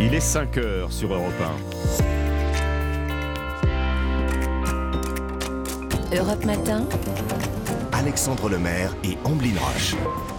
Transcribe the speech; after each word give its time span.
Il 0.00 0.12
est 0.12 0.20
5 0.20 0.56
heures 0.58 0.92
sur 0.92 1.14
Europe 1.14 1.32
1. 6.12 6.16
Europe 6.16 6.44
Matin. 6.44 6.84
Alexandre 7.92 8.48
Lemaire 8.48 8.94
et 9.04 9.16
Amblin 9.24 9.54
Roche. 9.56 9.94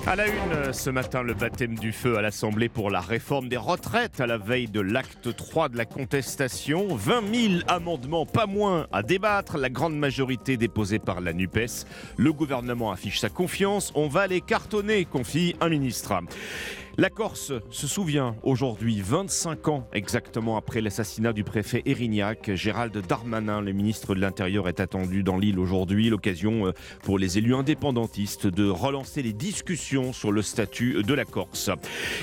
À 0.06 0.18
la 0.18 0.28
une, 0.28 0.74
ce 0.74 0.90
matin, 0.90 1.24
le 1.24 1.34
baptême 1.34 1.76
du 1.76 1.94
feu 1.94 2.18
à 2.18 2.22
l'Assemblée 2.22 2.68
pour 2.68 2.92
la 2.92 3.00
réforme 3.00 3.48
des 3.48 3.58
retraites 3.58 4.20
à 4.20 4.28
la 4.28 4.38
veille 4.38 4.68
de 4.68 4.82
l'acte 4.82 5.34
3 5.36 5.70
de 5.70 5.78
la 5.78 5.86
contestation. 5.86 6.94
20 6.94 7.34
000 7.34 7.54
amendements, 7.68 8.26
pas 8.26 8.46
moins, 8.46 8.88
à 8.92 9.04
débattre. 9.04 9.58
La 9.58 9.70
grande 9.70 9.98
majorité 9.98 10.58
déposée 10.58 11.00
par 11.00 11.22
la 11.22 11.32
NUPES. 11.32 11.86
Le 12.18 12.34
gouvernement 12.34 12.92
affiche 12.92 13.20
sa 13.20 13.30
confiance. 13.30 13.94
On 13.96 14.10
va 14.10 14.28
les 14.28 14.42
cartonner, 14.42 15.06
confie 15.06 15.56
un 15.62 15.70
ministre. 15.70 16.14
La 16.98 17.10
Corse 17.10 17.52
se 17.72 17.88
souvient 17.88 18.38
aujourd'hui, 18.44 19.02
25 19.02 19.68
ans 19.68 19.88
exactement 19.92 20.56
après 20.56 20.80
l'assassinat 20.80 21.34
du 21.34 21.44
préfet 21.44 21.82
Erignac. 21.86 22.56
Gérald 22.56 22.98
Darmanin, 23.06 23.60
le 23.60 23.74
ministre 23.74 24.16
de 24.16 24.22
l'Intérieur, 24.22 24.70
est 24.70 24.80
attendu 24.80 25.22
dans 25.22 25.38
l'île 25.38 25.60
aujourd'hui. 25.60 26.10
L'occasion 26.10 26.68
euh, 26.68 26.72
pour 27.04 27.20
les 27.20 27.38
élus 27.38 27.54
indépendantistes 27.54 28.48
de 28.48 28.70
relancer 28.70 29.22
les 29.22 29.34
discussions 29.34 30.14
sur 30.14 30.32
le 30.32 30.42
statut 30.42 31.04
de 31.04 31.14
la 31.14 31.26
Corse. 31.26 31.70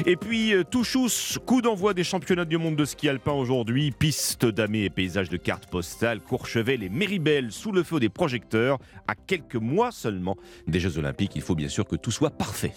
Et 0.06 0.16
puis, 0.16 0.54
euh, 0.54 0.64
Touchous, 0.64 1.38
coup 1.44 1.60
d'envoi 1.60 1.92
des 1.92 2.04
championnats 2.04 2.46
du 2.46 2.56
monde 2.56 2.76
de 2.76 2.86
ski 2.86 3.10
alpin 3.10 3.32
aujourd'hui. 3.32 3.90
Piste 3.90 4.46
damée 4.46 4.84
et 4.84 4.90
paysages 4.90 5.28
de 5.28 5.36
cartes 5.36 5.66
postales, 5.66 6.20
Courchevel 6.20 6.82
et 6.82 6.88
Méribel 6.88 7.52
sous 7.52 7.72
le 7.72 7.82
feu 7.82 8.00
des 8.00 8.08
projecteurs. 8.08 8.78
À 9.06 9.16
quelques 9.16 9.56
mois 9.56 9.92
seulement 9.92 10.38
des 10.66 10.80
Jeux 10.80 10.96
Olympiques, 10.96 11.32
il 11.36 11.42
faut 11.42 11.54
bien 11.54 11.68
sûr 11.68 11.86
que 11.86 11.96
tout 11.96 12.10
soit 12.10 12.30
parfait. 12.30 12.72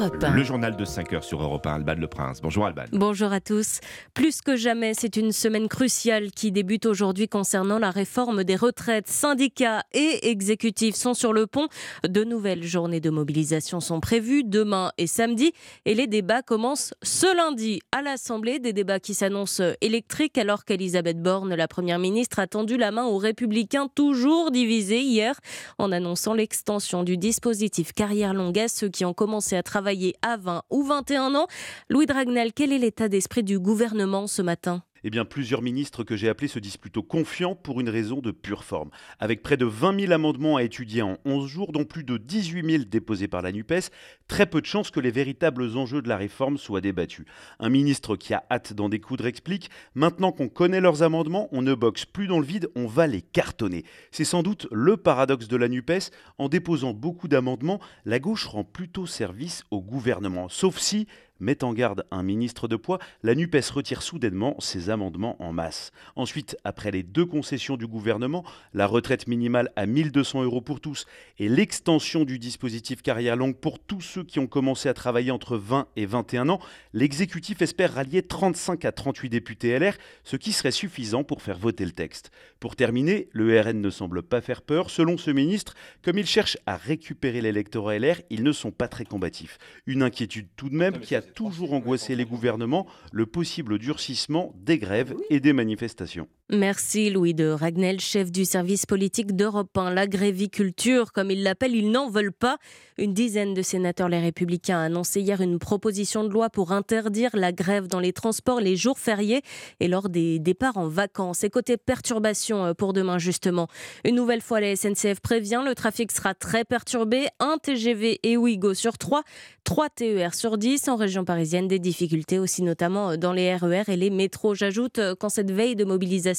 Le 0.00 0.44
journal 0.44 0.76
de 0.76 0.84
5 0.84 1.12
heures 1.12 1.24
sur 1.24 1.42
Europe 1.42 1.66
1, 1.66 1.74
Alban 1.74 1.96
Le 1.98 2.06
Prince. 2.06 2.40
Bonjour 2.40 2.66
Alban. 2.66 2.84
Bonjour 2.92 3.32
à 3.32 3.40
tous. 3.40 3.80
Plus 4.14 4.42
que 4.42 4.54
jamais, 4.54 4.92
c'est 4.94 5.16
une 5.16 5.32
semaine 5.32 5.66
cruciale 5.66 6.30
qui 6.30 6.52
débute 6.52 6.86
aujourd'hui 6.86 7.26
concernant 7.26 7.80
la 7.80 7.90
réforme 7.90 8.44
des 8.44 8.54
retraites. 8.54 9.08
Syndicats 9.08 9.82
et 9.92 10.30
exécutifs 10.30 10.94
sont 10.94 11.14
sur 11.14 11.32
le 11.32 11.48
pont. 11.48 11.66
De 12.08 12.22
nouvelles 12.22 12.62
journées 12.62 13.00
de 13.00 13.10
mobilisation 13.10 13.80
sont 13.80 13.98
prévues 13.98 14.44
demain 14.44 14.92
et 14.98 15.08
samedi. 15.08 15.52
Et 15.84 15.94
les 15.94 16.06
débats 16.06 16.42
commencent 16.42 16.94
ce 17.02 17.36
lundi 17.36 17.80
à 17.90 18.00
l'Assemblée. 18.00 18.60
Des 18.60 18.72
débats 18.72 19.00
qui 19.00 19.14
s'annoncent 19.14 19.64
électriques 19.80 20.38
alors 20.38 20.64
qu'Elisabeth 20.64 21.20
Borne, 21.20 21.56
la 21.56 21.66
Première 21.66 21.98
ministre, 21.98 22.38
a 22.38 22.46
tendu 22.46 22.76
la 22.76 22.92
main 22.92 23.06
aux 23.06 23.18
Républicains 23.18 23.88
toujours 23.92 24.52
divisés 24.52 25.00
hier 25.00 25.34
en 25.76 25.90
annonçant 25.90 26.34
l'extension 26.34 27.02
du 27.02 27.16
dispositif 27.16 27.92
carrière 27.92 28.32
longue 28.32 28.60
à 28.60 28.68
ceux 28.68 28.88
qui 28.88 29.04
ont 29.04 29.14
commencé 29.14 29.56
à 29.56 29.64
travailler 29.64 29.87
à 30.22 30.36
20 30.36 30.62
ou 30.70 30.82
21 30.82 31.34
ans. 31.34 31.46
Louis 31.88 32.06
Dragnel, 32.06 32.52
quel 32.52 32.72
est 32.72 32.78
l'état 32.78 33.08
d'esprit 33.08 33.42
du 33.42 33.58
gouvernement 33.58 34.26
ce 34.26 34.42
matin? 34.42 34.82
Eh 35.04 35.10
bien, 35.10 35.24
plusieurs 35.24 35.62
ministres 35.62 36.04
que 36.04 36.16
j'ai 36.16 36.28
appelés 36.28 36.48
se 36.48 36.58
disent 36.58 36.76
plutôt 36.76 37.02
confiants 37.02 37.54
pour 37.54 37.80
une 37.80 37.88
raison 37.88 38.20
de 38.20 38.30
pure 38.30 38.64
forme. 38.64 38.90
Avec 39.18 39.42
près 39.42 39.56
de 39.56 39.64
20 39.64 40.00
000 40.00 40.12
amendements 40.12 40.56
à 40.56 40.62
étudier 40.62 41.02
en 41.02 41.18
11 41.24 41.48
jours, 41.48 41.72
dont 41.72 41.84
plus 41.84 42.04
de 42.04 42.16
18 42.16 42.70
000 42.70 42.84
déposés 42.84 43.28
par 43.28 43.42
la 43.42 43.52
NUPES, 43.52 43.90
très 44.26 44.46
peu 44.46 44.60
de 44.60 44.66
chances 44.66 44.90
que 44.90 45.00
les 45.00 45.10
véritables 45.10 45.76
enjeux 45.76 46.02
de 46.02 46.08
la 46.08 46.16
réforme 46.16 46.58
soient 46.58 46.80
débattus. 46.80 47.26
Un 47.58 47.68
ministre 47.68 48.16
qui 48.16 48.34
a 48.34 48.44
hâte 48.50 48.72
d'en 48.72 48.88
découdre 48.88 49.26
explique 49.26 49.70
Maintenant 49.94 50.32
qu'on 50.32 50.48
connaît 50.48 50.80
leurs 50.80 51.02
amendements, 51.02 51.48
on 51.52 51.62
ne 51.62 51.74
boxe 51.74 52.04
plus 52.04 52.26
dans 52.26 52.38
le 52.38 52.46
vide, 52.46 52.68
on 52.76 52.86
va 52.86 53.06
les 53.06 53.22
cartonner. 53.22 53.84
C'est 54.10 54.24
sans 54.24 54.42
doute 54.42 54.66
le 54.70 54.96
paradoxe 54.96 55.48
de 55.48 55.56
la 55.56 55.68
NUPES. 55.68 56.10
En 56.38 56.48
déposant 56.48 56.92
beaucoup 56.92 57.28
d'amendements, 57.28 57.80
la 58.04 58.18
gauche 58.18 58.46
rend 58.46 58.64
plutôt 58.64 59.06
service 59.06 59.64
au 59.70 59.80
gouvernement. 59.80 60.48
Sauf 60.48 60.78
si 60.78 61.06
met 61.40 61.64
en 61.64 61.72
garde 61.72 62.04
un 62.10 62.22
ministre 62.22 62.68
de 62.68 62.76
poids, 62.76 62.98
la 63.22 63.34
NUPES 63.34 63.70
retire 63.70 64.02
soudainement 64.02 64.56
ses 64.58 64.90
amendements 64.90 65.36
en 65.42 65.52
masse. 65.52 65.92
Ensuite, 66.16 66.56
après 66.64 66.90
les 66.90 67.02
deux 67.02 67.26
concessions 67.26 67.76
du 67.76 67.86
gouvernement, 67.86 68.44
la 68.74 68.86
retraite 68.86 69.26
minimale 69.26 69.70
à 69.76 69.86
1200 69.86 70.44
euros 70.44 70.60
pour 70.60 70.80
tous 70.80 71.06
et 71.38 71.48
l'extension 71.48 72.24
du 72.24 72.38
dispositif 72.38 73.02
carrière 73.02 73.36
longue 73.36 73.56
pour 73.56 73.78
tous 73.78 74.00
ceux 74.00 74.24
qui 74.24 74.38
ont 74.38 74.46
commencé 74.46 74.88
à 74.88 74.94
travailler 74.94 75.30
entre 75.30 75.56
20 75.56 75.88
et 75.96 76.06
21 76.06 76.48
ans, 76.48 76.60
l'exécutif 76.92 77.62
espère 77.62 77.94
rallier 77.94 78.22
35 78.22 78.84
à 78.84 78.92
38 78.92 79.28
députés 79.28 79.78
LR, 79.78 79.94
ce 80.24 80.36
qui 80.36 80.52
serait 80.52 80.70
suffisant 80.70 81.24
pour 81.24 81.42
faire 81.42 81.58
voter 81.58 81.84
le 81.84 81.92
texte. 81.92 82.30
Pour 82.60 82.76
terminer, 82.76 83.28
le 83.32 83.60
RN 83.60 83.80
ne 83.80 83.90
semble 83.90 84.22
pas 84.22 84.40
faire 84.40 84.62
peur. 84.62 84.90
Selon 84.90 85.16
ce 85.16 85.30
ministre, 85.30 85.74
comme 86.02 86.18
il 86.18 86.26
cherche 86.26 86.58
à 86.66 86.76
récupérer 86.76 87.40
l'électorat 87.40 87.98
LR, 87.98 88.20
ils 88.30 88.42
ne 88.42 88.52
sont 88.52 88.70
pas 88.70 88.88
très 88.88 89.04
combatifs. 89.04 89.58
Une 89.86 90.02
inquiétude 90.02 90.48
tout 90.56 90.68
de 90.68 90.74
même 90.74 90.98
qui 90.98 91.14
a 91.14 91.22
toujours 91.34 91.72
angoissé 91.72 92.16
les 92.16 92.24
gouvernements, 92.24 92.86
le 93.12 93.26
possible 93.26 93.78
durcissement 93.78 94.52
des 94.56 94.78
grèves 94.78 95.14
et 95.30 95.40
des 95.40 95.52
manifestations. 95.52 96.28
Merci 96.50 97.10
Louis 97.10 97.34
de 97.34 97.50
Ragnel, 97.50 98.00
chef 98.00 98.32
du 98.32 98.46
service 98.46 98.86
politique 98.86 99.36
d'Europe 99.36 99.76
1. 99.76 99.90
La 99.90 100.06
gréviculture, 100.06 101.12
comme 101.12 101.30
ils 101.30 101.42
l'appellent, 101.42 101.76
ils 101.76 101.90
n'en 101.90 102.08
veulent 102.08 102.32
pas. 102.32 102.56
Une 102.96 103.12
dizaine 103.12 103.52
de 103.52 103.60
sénateurs 103.60 104.08
Les 104.08 104.18
Républicains 104.18 104.78
a 104.78 104.84
annoncé 104.84 105.20
hier 105.20 105.42
une 105.42 105.58
proposition 105.58 106.24
de 106.24 106.30
loi 106.30 106.48
pour 106.48 106.72
interdire 106.72 107.28
la 107.34 107.52
grève 107.52 107.86
dans 107.86 108.00
les 108.00 108.14
transports 108.14 108.60
les 108.60 108.76
jours 108.76 108.98
fériés 108.98 109.42
et 109.80 109.88
lors 109.88 110.08
des 110.08 110.38
départs 110.38 110.78
en 110.78 110.88
vacances. 110.88 111.44
Et 111.44 111.50
côté 111.50 111.76
perturbation 111.76 112.64
euh, 112.64 112.72
pour 112.72 112.94
demain 112.94 113.18
justement, 113.18 113.68
une 114.04 114.14
nouvelle 114.14 114.40
fois 114.40 114.60
la 114.60 114.74
SNCF 114.74 115.20
prévient, 115.20 115.62
le 115.66 115.74
trafic 115.74 116.10
sera 116.10 116.32
très 116.32 116.64
perturbé. 116.64 117.26
Un 117.40 117.58
TGV 117.62 118.20
et 118.22 118.38
Ouigo 118.38 118.72
sur 118.72 118.96
3, 118.96 119.22
3 119.64 119.90
TER 119.90 120.34
sur 120.34 120.56
10 120.56 120.88
en 120.88 120.96
région 120.96 121.26
parisienne. 121.26 121.68
Des 121.68 121.78
difficultés 121.78 122.38
aussi 122.38 122.62
notamment 122.62 123.10
euh, 123.10 123.16
dans 123.18 123.34
les 123.34 123.54
RER 123.54 123.82
e 123.86 123.90
et 123.90 123.96
les 123.96 124.08
métros. 124.08 124.54
J'ajoute 124.54 124.98
euh, 124.98 125.14
qu'en 125.14 125.28
cette 125.28 125.50
veille 125.50 125.76
de 125.76 125.84
mobilisation, 125.84 126.37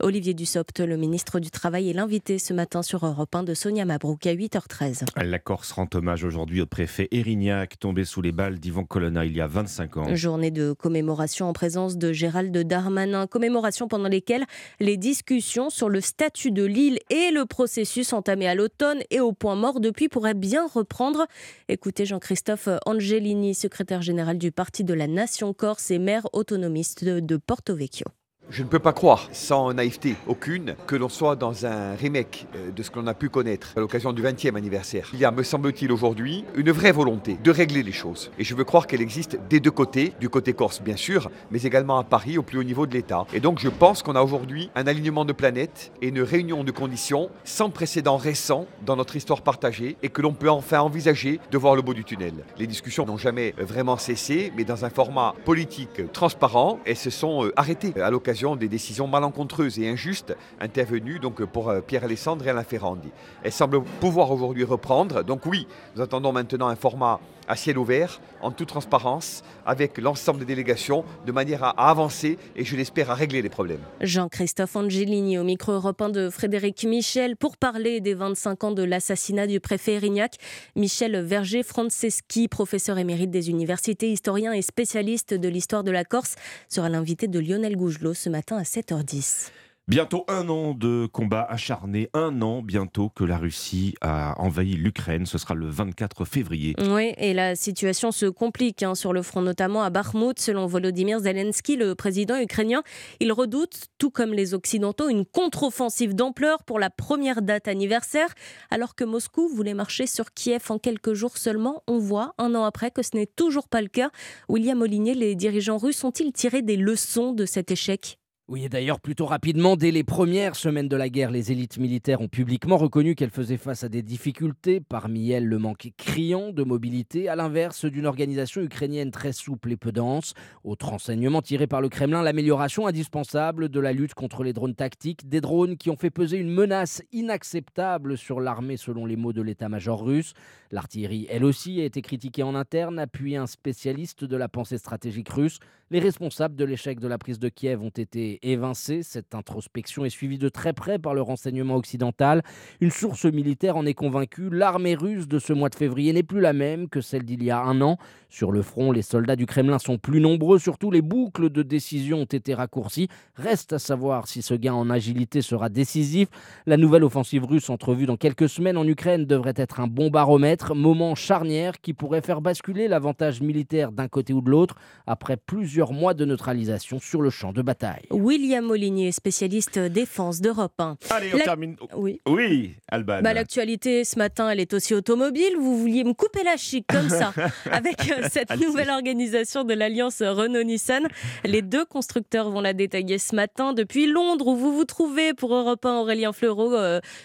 Olivier 0.00 0.34
Dussopt, 0.34 0.80
le 0.80 0.96
ministre 0.96 1.40
du 1.40 1.50
Travail, 1.50 1.90
est 1.90 1.92
l'invité 1.92 2.38
ce 2.38 2.52
matin 2.52 2.82
sur 2.82 3.06
Europe 3.06 3.34
1 3.34 3.42
de 3.42 3.54
Sonia 3.54 3.84
Mabrouk 3.84 4.26
à 4.26 4.34
8h13. 4.34 5.04
La 5.22 5.38
Corse 5.38 5.72
rend 5.72 5.88
hommage 5.94 6.24
aujourd'hui 6.24 6.60
au 6.60 6.66
préfet 6.66 7.08
Erignac, 7.12 7.78
tombé 7.78 8.04
sous 8.04 8.22
les 8.22 8.32
balles 8.32 8.58
d'Yvan 8.58 8.84
Colonna 8.84 9.24
il 9.24 9.36
y 9.36 9.40
a 9.40 9.46
25 9.46 9.96
ans. 9.96 10.14
Journée 10.14 10.50
de 10.50 10.72
commémoration 10.72 11.48
en 11.48 11.52
présence 11.52 11.96
de 11.96 12.12
Gérald 12.12 12.56
Darmanin. 12.56 13.26
Commémoration 13.26 13.88
pendant 13.88 14.08
lesquelles 14.08 14.44
les 14.80 14.96
discussions 14.96 15.70
sur 15.70 15.88
le 15.88 16.00
statut 16.00 16.50
de 16.50 16.64
l'île 16.64 16.98
et 17.10 17.30
le 17.30 17.44
processus 17.44 18.12
entamé 18.12 18.48
à 18.48 18.54
l'automne 18.54 19.00
et 19.10 19.20
au 19.20 19.32
point 19.32 19.54
mort 19.54 19.80
depuis 19.80 20.08
pourraient 20.08 20.34
bien 20.34 20.66
reprendre. 20.66 21.26
Écoutez 21.68 22.06
Jean-Christophe 22.06 22.68
Angelini, 22.86 23.54
secrétaire 23.54 24.02
général 24.02 24.38
du 24.38 24.52
Parti 24.52 24.84
de 24.84 24.94
la 24.94 25.06
Nation 25.06 25.52
Corse 25.52 25.90
et 25.90 25.98
maire 25.98 26.26
autonomiste 26.32 27.04
de 27.04 27.36
Porto 27.36 27.74
Vecchio. 27.74 28.06
Je 28.50 28.62
ne 28.62 28.68
peux 28.68 28.78
pas 28.78 28.94
croire, 28.94 29.28
sans 29.32 29.74
naïveté 29.74 30.16
aucune, 30.26 30.74
que 30.86 30.96
l'on 30.96 31.10
soit 31.10 31.36
dans 31.36 31.66
un 31.66 31.94
remake 31.94 32.46
euh, 32.56 32.70
de 32.70 32.82
ce 32.82 32.90
que 32.90 32.98
l'on 32.98 33.06
a 33.06 33.12
pu 33.12 33.28
connaître 33.28 33.74
à 33.76 33.80
l'occasion 33.80 34.14
du 34.14 34.22
20e 34.22 34.56
anniversaire. 34.56 35.10
Il 35.12 35.18
y 35.18 35.26
a, 35.26 35.30
me 35.30 35.42
semble-t-il, 35.42 35.92
aujourd'hui, 35.92 36.46
une 36.56 36.70
vraie 36.70 36.92
volonté 36.92 37.36
de 37.44 37.50
régler 37.50 37.82
les 37.82 37.92
choses. 37.92 38.30
Et 38.38 38.44
je 38.44 38.54
veux 38.54 38.64
croire 38.64 38.86
qu'elle 38.86 39.02
existe 39.02 39.38
des 39.50 39.60
deux 39.60 39.70
côtés, 39.70 40.14
du 40.18 40.30
côté 40.30 40.54
corse 40.54 40.80
bien 40.80 40.96
sûr, 40.96 41.30
mais 41.50 41.60
également 41.60 41.98
à 41.98 42.04
Paris, 42.04 42.38
au 42.38 42.42
plus 42.42 42.58
haut 42.58 42.62
niveau 42.62 42.86
de 42.86 42.94
l'État. 42.94 43.26
Et 43.34 43.40
donc 43.40 43.58
je 43.58 43.68
pense 43.68 44.02
qu'on 44.02 44.16
a 44.16 44.22
aujourd'hui 44.22 44.70
un 44.74 44.86
alignement 44.86 45.26
de 45.26 45.34
planètes 45.34 45.92
et 46.00 46.08
une 46.08 46.22
réunion 46.22 46.64
de 46.64 46.70
conditions 46.70 47.28
sans 47.44 47.68
précédent 47.68 48.16
récent 48.16 48.66
dans 48.86 48.96
notre 48.96 49.16
histoire 49.16 49.42
partagée 49.42 49.98
et 50.02 50.08
que 50.08 50.22
l'on 50.22 50.32
peut 50.32 50.48
enfin 50.48 50.80
envisager 50.80 51.38
de 51.50 51.58
voir 51.58 51.76
le 51.76 51.82
bout 51.82 51.92
du 51.92 52.04
tunnel. 52.04 52.32
Les 52.58 52.66
discussions 52.66 53.04
n'ont 53.04 53.18
jamais 53.18 53.54
vraiment 53.58 53.98
cessé, 53.98 54.54
mais 54.56 54.64
dans 54.64 54.86
un 54.86 54.90
format 54.90 55.34
politique 55.44 56.10
transparent, 56.14 56.78
elles 56.86 56.96
se 56.96 57.10
sont 57.10 57.44
euh, 57.44 57.52
arrêtées 57.54 57.92
à 58.00 58.10
l'occasion 58.10 58.37
des 58.56 58.68
décisions 58.68 59.06
malencontreuses 59.08 59.78
et 59.78 59.88
injustes 59.88 60.36
intervenues 60.60 61.18
donc, 61.18 61.44
pour 61.44 61.68
euh, 61.68 61.80
Pierre 61.80 62.04
Alessandre 62.04 62.46
et 62.46 62.50
Alain 62.50 62.62
Ferrandi. 62.62 63.10
Elle 63.42 63.52
semble 63.52 63.82
pouvoir 63.82 64.30
aujourd'hui 64.30 64.64
reprendre. 64.64 65.22
Donc 65.24 65.44
oui, 65.46 65.66
nous 65.96 66.02
attendons 66.02 66.32
maintenant 66.32 66.68
un 66.68 66.76
format 66.76 67.20
à 67.48 67.56
ciel 67.56 67.78
ouvert, 67.78 68.20
en 68.40 68.52
toute 68.52 68.68
transparence, 68.68 69.42
avec 69.66 69.98
l'ensemble 69.98 70.40
des 70.40 70.44
délégations, 70.44 71.04
de 71.26 71.32
manière 71.32 71.64
à, 71.64 71.90
avancer 71.90 72.38
et, 72.54 72.64
je 72.64 72.76
l'espère, 72.76 73.10
à 73.10 73.14
régler 73.14 73.42
les 73.42 73.48
problèmes. 73.48 73.80
Jean-Christophe 74.00 74.76
Angelini 74.76 75.38
au 75.38 75.44
micro 75.44 75.72
européen 75.72 76.10
de 76.10 76.30
Frédéric 76.30 76.84
Michel 76.84 77.36
pour 77.36 77.56
parler 77.56 78.00
des 78.00 78.14
25 78.14 78.64
ans 78.64 78.72
de 78.72 78.82
l'assassinat 78.82 79.46
du 79.46 79.60
préfet 79.60 79.94
Erignac. 79.94 80.34
Michel 80.76 81.20
Verger-Franceschi, 81.20 82.48
professeur 82.48 82.98
émérite 82.98 83.30
des 83.30 83.50
universités, 83.50 84.12
historien 84.12 84.52
et 84.52 84.62
spécialiste 84.62 85.34
de 85.34 85.48
l'histoire 85.48 85.84
de 85.84 85.90
la 85.90 86.04
Corse, 86.04 86.36
sera 86.68 86.88
l'invité 86.88 87.28
de 87.28 87.38
Lionel 87.38 87.76
Gougelot 87.76 88.14
ce 88.14 88.28
matin 88.28 88.56
à 88.56 88.62
7h10. 88.62 89.50
Bientôt 89.88 90.26
un 90.28 90.50
an 90.50 90.74
de 90.74 91.06
combat 91.10 91.46
acharné, 91.48 92.10
un 92.12 92.42
an 92.42 92.60
bientôt 92.60 93.08
que 93.08 93.24
la 93.24 93.38
Russie 93.38 93.94
a 94.02 94.38
envahi 94.38 94.74
l'Ukraine. 94.74 95.24
Ce 95.24 95.38
sera 95.38 95.54
le 95.54 95.66
24 95.66 96.26
février. 96.26 96.74
Oui, 96.90 97.14
et 97.16 97.32
la 97.32 97.56
situation 97.56 98.12
se 98.12 98.26
complique 98.26 98.82
hein, 98.82 98.94
sur 98.94 99.14
le 99.14 99.22
front, 99.22 99.40
notamment 99.40 99.82
à 99.82 99.88
Bakhmut. 99.88 100.38
Selon 100.38 100.66
Volodymyr 100.66 101.20
Zelensky, 101.20 101.76
le 101.76 101.94
président 101.94 102.38
ukrainien, 102.38 102.82
il 103.20 103.32
redoute, 103.32 103.86
tout 103.96 104.10
comme 104.10 104.34
les 104.34 104.52
Occidentaux, 104.52 105.08
une 105.08 105.24
contre-offensive 105.24 106.14
d'ampleur 106.14 106.64
pour 106.64 106.78
la 106.78 106.90
première 106.90 107.40
date 107.40 107.66
anniversaire. 107.66 108.28
Alors 108.70 108.94
que 108.94 109.04
Moscou 109.04 109.48
voulait 109.48 109.72
marcher 109.72 110.06
sur 110.06 110.34
Kiev 110.34 110.64
en 110.68 110.78
quelques 110.78 111.14
jours 111.14 111.38
seulement, 111.38 111.82
on 111.86 111.96
voit 111.96 112.34
un 112.36 112.54
an 112.54 112.64
après 112.64 112.90
que 112.90 113.02
ce 113.02 113.16
n'est 113.16 113.24
toujours 113.24 113.68
pas 113.68 113.80
le 113.80 113.88
cas. 113.88 114.10
William 114.50 114.82
Olinier, 114.82 115.14
les 115.14 115.34
dirigeants 115.34 115.78
russes 115.78 116.04
ont-ils 116.04 116.32
tiré 116.32 116.60
des 116.60 116.76
leçons 116.76 117.32
de 117.32 117.46
cet 117.46 117.70
échec? 117.70 118.17
Oui, 118.50 118.64
et 118.64 118.70
d'ailleurs, 118.70 118.98
plutôt 118.98 119.26
rapidement, 119.26 119.76
dès 119.76 119.90
les 119.90 120.04
premières 120.04 120.56
semaines 120.56 120.88
de 120.88 120.96
la 120.96 121.10
guerre, 121.10 121.30
les 121.30 121.52
élites 121.52 121.76
militaires 121.76 122.22
ont 122.22 122.28
publiquement 122.28 122.78
reconnu 122.78 123.14
qu'elles 123.14 123.28
faisaient 123.28 123.58
face 123.58 123.84
à 123.84 123.90
des 123.90 124.00
difficultés, 124.00 124.80
parmi 124.80 125.30
elles 125.30 125.44
le 125.44 125.58
manque 125.58 125.90
criant 125.98 126.50
de 126.50 126.62
mobilité, 126.62 127.28
à 127.28 127.36
l'inverse 127.36 127.84
d'une 127.84 128.06
organisation 128.06 128.62
ukrainienne 128.62 129.10
très 129.10 129.32
souple 129.32 129.72
et 129.72 129.76
peu 129.76 129.92
dense. 129.92 130.32
Autre 130.64 130.88
renseignement 130.88 131.42
tiré 131.42 131.66
par 131.66 131.82
le 131.82 131.90
Kremlin, 131.90 132.22
l'amélioration 132.22 132.86
indispensable 132.86 133.68
de 133.68 133.80
la 133.80 133.92
lutte 133.92 134.14
contre 134.14 134.42
les 134.44 134.54
drones 134.54 134.74
tactiques, 134.74 135.28
des 135.28 135.42
drones 135.42 135.76
qui 135.76 135.90
ont 135.90 135.96
fait 135.96 136.08
peser 136.08 136.38
une 136.38 136.50
menace 136.50 137.02
inacceptable 137.12 138.16
sur 138.16 138.40
l'armée 138.40 138.78
selon 138.78 139.04
les 139.04 139.16
mots 139.16 139.34
de 139.34 139.42
l'état-major 139.42 140.02
russe. 140.02 140.32
L'artillerie, 140.70 141.26
elle 141.28 141.44
aussi, 141.44 141.82
a 141.82 141.84
été 141.84 142.00
critiquée 142.00 142.44
en 142.44 142.54
interne, 142.54 142.98
appuyé 142.98 143.36
un 143.36 143.46
spécialiste 143.46 144.24
de 144.24 144.36
la 144.38 144.48
pensée 144.48 144.78
stratégique 144.78 145.28
russe. 145.28 145.58
Les 145.90 146.00
responsables 146.00 146.54
de 146.54 146.64
l'échec 146.64 147.00
de 147.00 147.08
la 147.08 147.16
prise 147.16 147.38
de 147.38 147.48
Kiev 147.48 147.82
ont 147.82 147.88
été 147.88 148.37
évincé. 148.42 149.02
Cette 149.02 149.34
introspection 149.34 150.04
est 150.04 150.10
suivie 150.10 150.38
de 150.38 150.48
très 150.48 150.72
près 150.72 150.98
par 150.98 151.14
le 151.14 151.22
renseignement 151.22 151.76
occidental. 151.76 152.42
Une 152.80 152.90
source 152.90 153.24
militaire 153.24 153.76
en 153.76 153.86
est 153.86 153.94
convaincue. 153.94 154.50
L'armée 154.50 154.94
russe 154.94 155.28
de 155.28 155.38
ce 155.38 155.52
mois 155.52 155.68
de 155.68 155.74
février 155.74 156.12
n'est 156.12 156.22
plus 156.22 156.40
la 156.40 156.52
même 156.52 156.88
que 156.88 157.00
celle 157.00 157.24
d'il 157.24 157.42
y 157.42 157.50
a 157.50 157.60
un 157.60 157.80
an. 157.80 157.98
Sur 158.28 158.52
le 158.52 158.62
front, 158.62 158.92
les 158.92 159.02
soldats 159.02 159.36
du 159.36 159.46
Kremlin 159.46 159.78
sont 159.78 159.98
plus 159.98 160.20
nombreux. 160.20 160.58
Surtout, 160.58 160.90
les 160.90 161.02
boucles 161.02 161.50
de 161.50 161.62
décision 161.62 162.18
ont 162.18 162.24
été 162.24 162.54
raccourcies. 162.54 163.08
Reste 163.34 163.72
à 163.72 163.78
savoir 163.78 164.28
si 164.28 164.42
ce 164.42 164.54
gain 164.54 164.74
en 164.74 164.90
agilité 164.90 165.42
sera 165.42 165.68
décisif. 165.68 166.28
La 166.66 166.76
nouvelle 166.76 167.04
offensive 167.04 167.44
russe 167.44 167.70
entrevue 167.70 168.06
dans 168.06 168.16
quelques 168.16 168.48
semaines 168.48 168.76
en 168.76 168.86
Ukraine 168.86 169.24
devrait 169.24 169.54
être 169.56 169.80
un 169.80 169.86
bon 169.86 170.10
baromètre, 170.10 170.74
moment 170.74 171.14
charnière 171.14 171.80
qui 171.80 171.94
pourrait 171.94 172.20
faire 172.20 172.40
basculer 172.40 172.88
l'avantage 172.88 173.40
militaire 173.40 173.92
d'un 173.92 174.08
côté 174.08 174.32
ou 174.32 174.40
de 174.40 174.50
l'autre 174.50 174.76
après 175.06 175.36
plusieurs 175.36 175.92
mois 175.92 176.14
de 176.14 176.24
neutralisation 176.24 176.98
sur 176.98 177.22
le 177.22 177.30
champ 177.30 177.52
de 177.52 177.62
bataille. 177.62 178.06
William 178.28 178.62
Molinier, 178.62 179.10
spécialiste 179.10 179.78
défense 179.78 180.42
d'Europe 180.42 180.78
1. 180.78 180.98
Allez, 181.08 181.30
on 181.34 181.38
termine. 181.38 181.76
Oui. 181.96 182.20
Oui, 182.28 182.74
Alban. 182.88 183.22
Bah, 183.22 183.32
L'actualité 183.32 184.04
ce 184.04 184.18
matin, 184.18 184.50
elle 184.50 184.60
est 184.60 184.74
aussi 184.74 184.92
automobile. 184.92 185.54
Vous 185.58 185.78
vouliez 185.78 186.04
me 186.04 186.12
couper 186.12 186.42
la 186.44 186.58
chic 186.58 186.86
comme 186.86 187.08
ça 187.08 187.32
avec 187.72 187.96
euh, 188.10 188.28
cette 188.30 188.54
nouvelle 188.60 188.90
organisation 188.90 189.64
de 189.64 189.72
l'alliance 189.72 190.20
Renault-Nissan. 190.20 191.08
Les 191.44 191.62
deux 191.62 191.86
constructeurs 191.86 192.50
vont 192.50 192.60
la 192.60 192.74
détailler 192.74 193.16
ce 193.16 193.34
matin 193.34 193.72
depuis 193.72 194.06
Londres 194.06 194.48
où 194.48 194.56
vous 194.56 194.76
vous 194.76 194.84
trouvez 194.84 195.32
pour 195.32 195.54
Europe 195.54 195.86
1 195.86 195.96
Aurélien 195.96 196.34
Fleureau, 196.34 196.76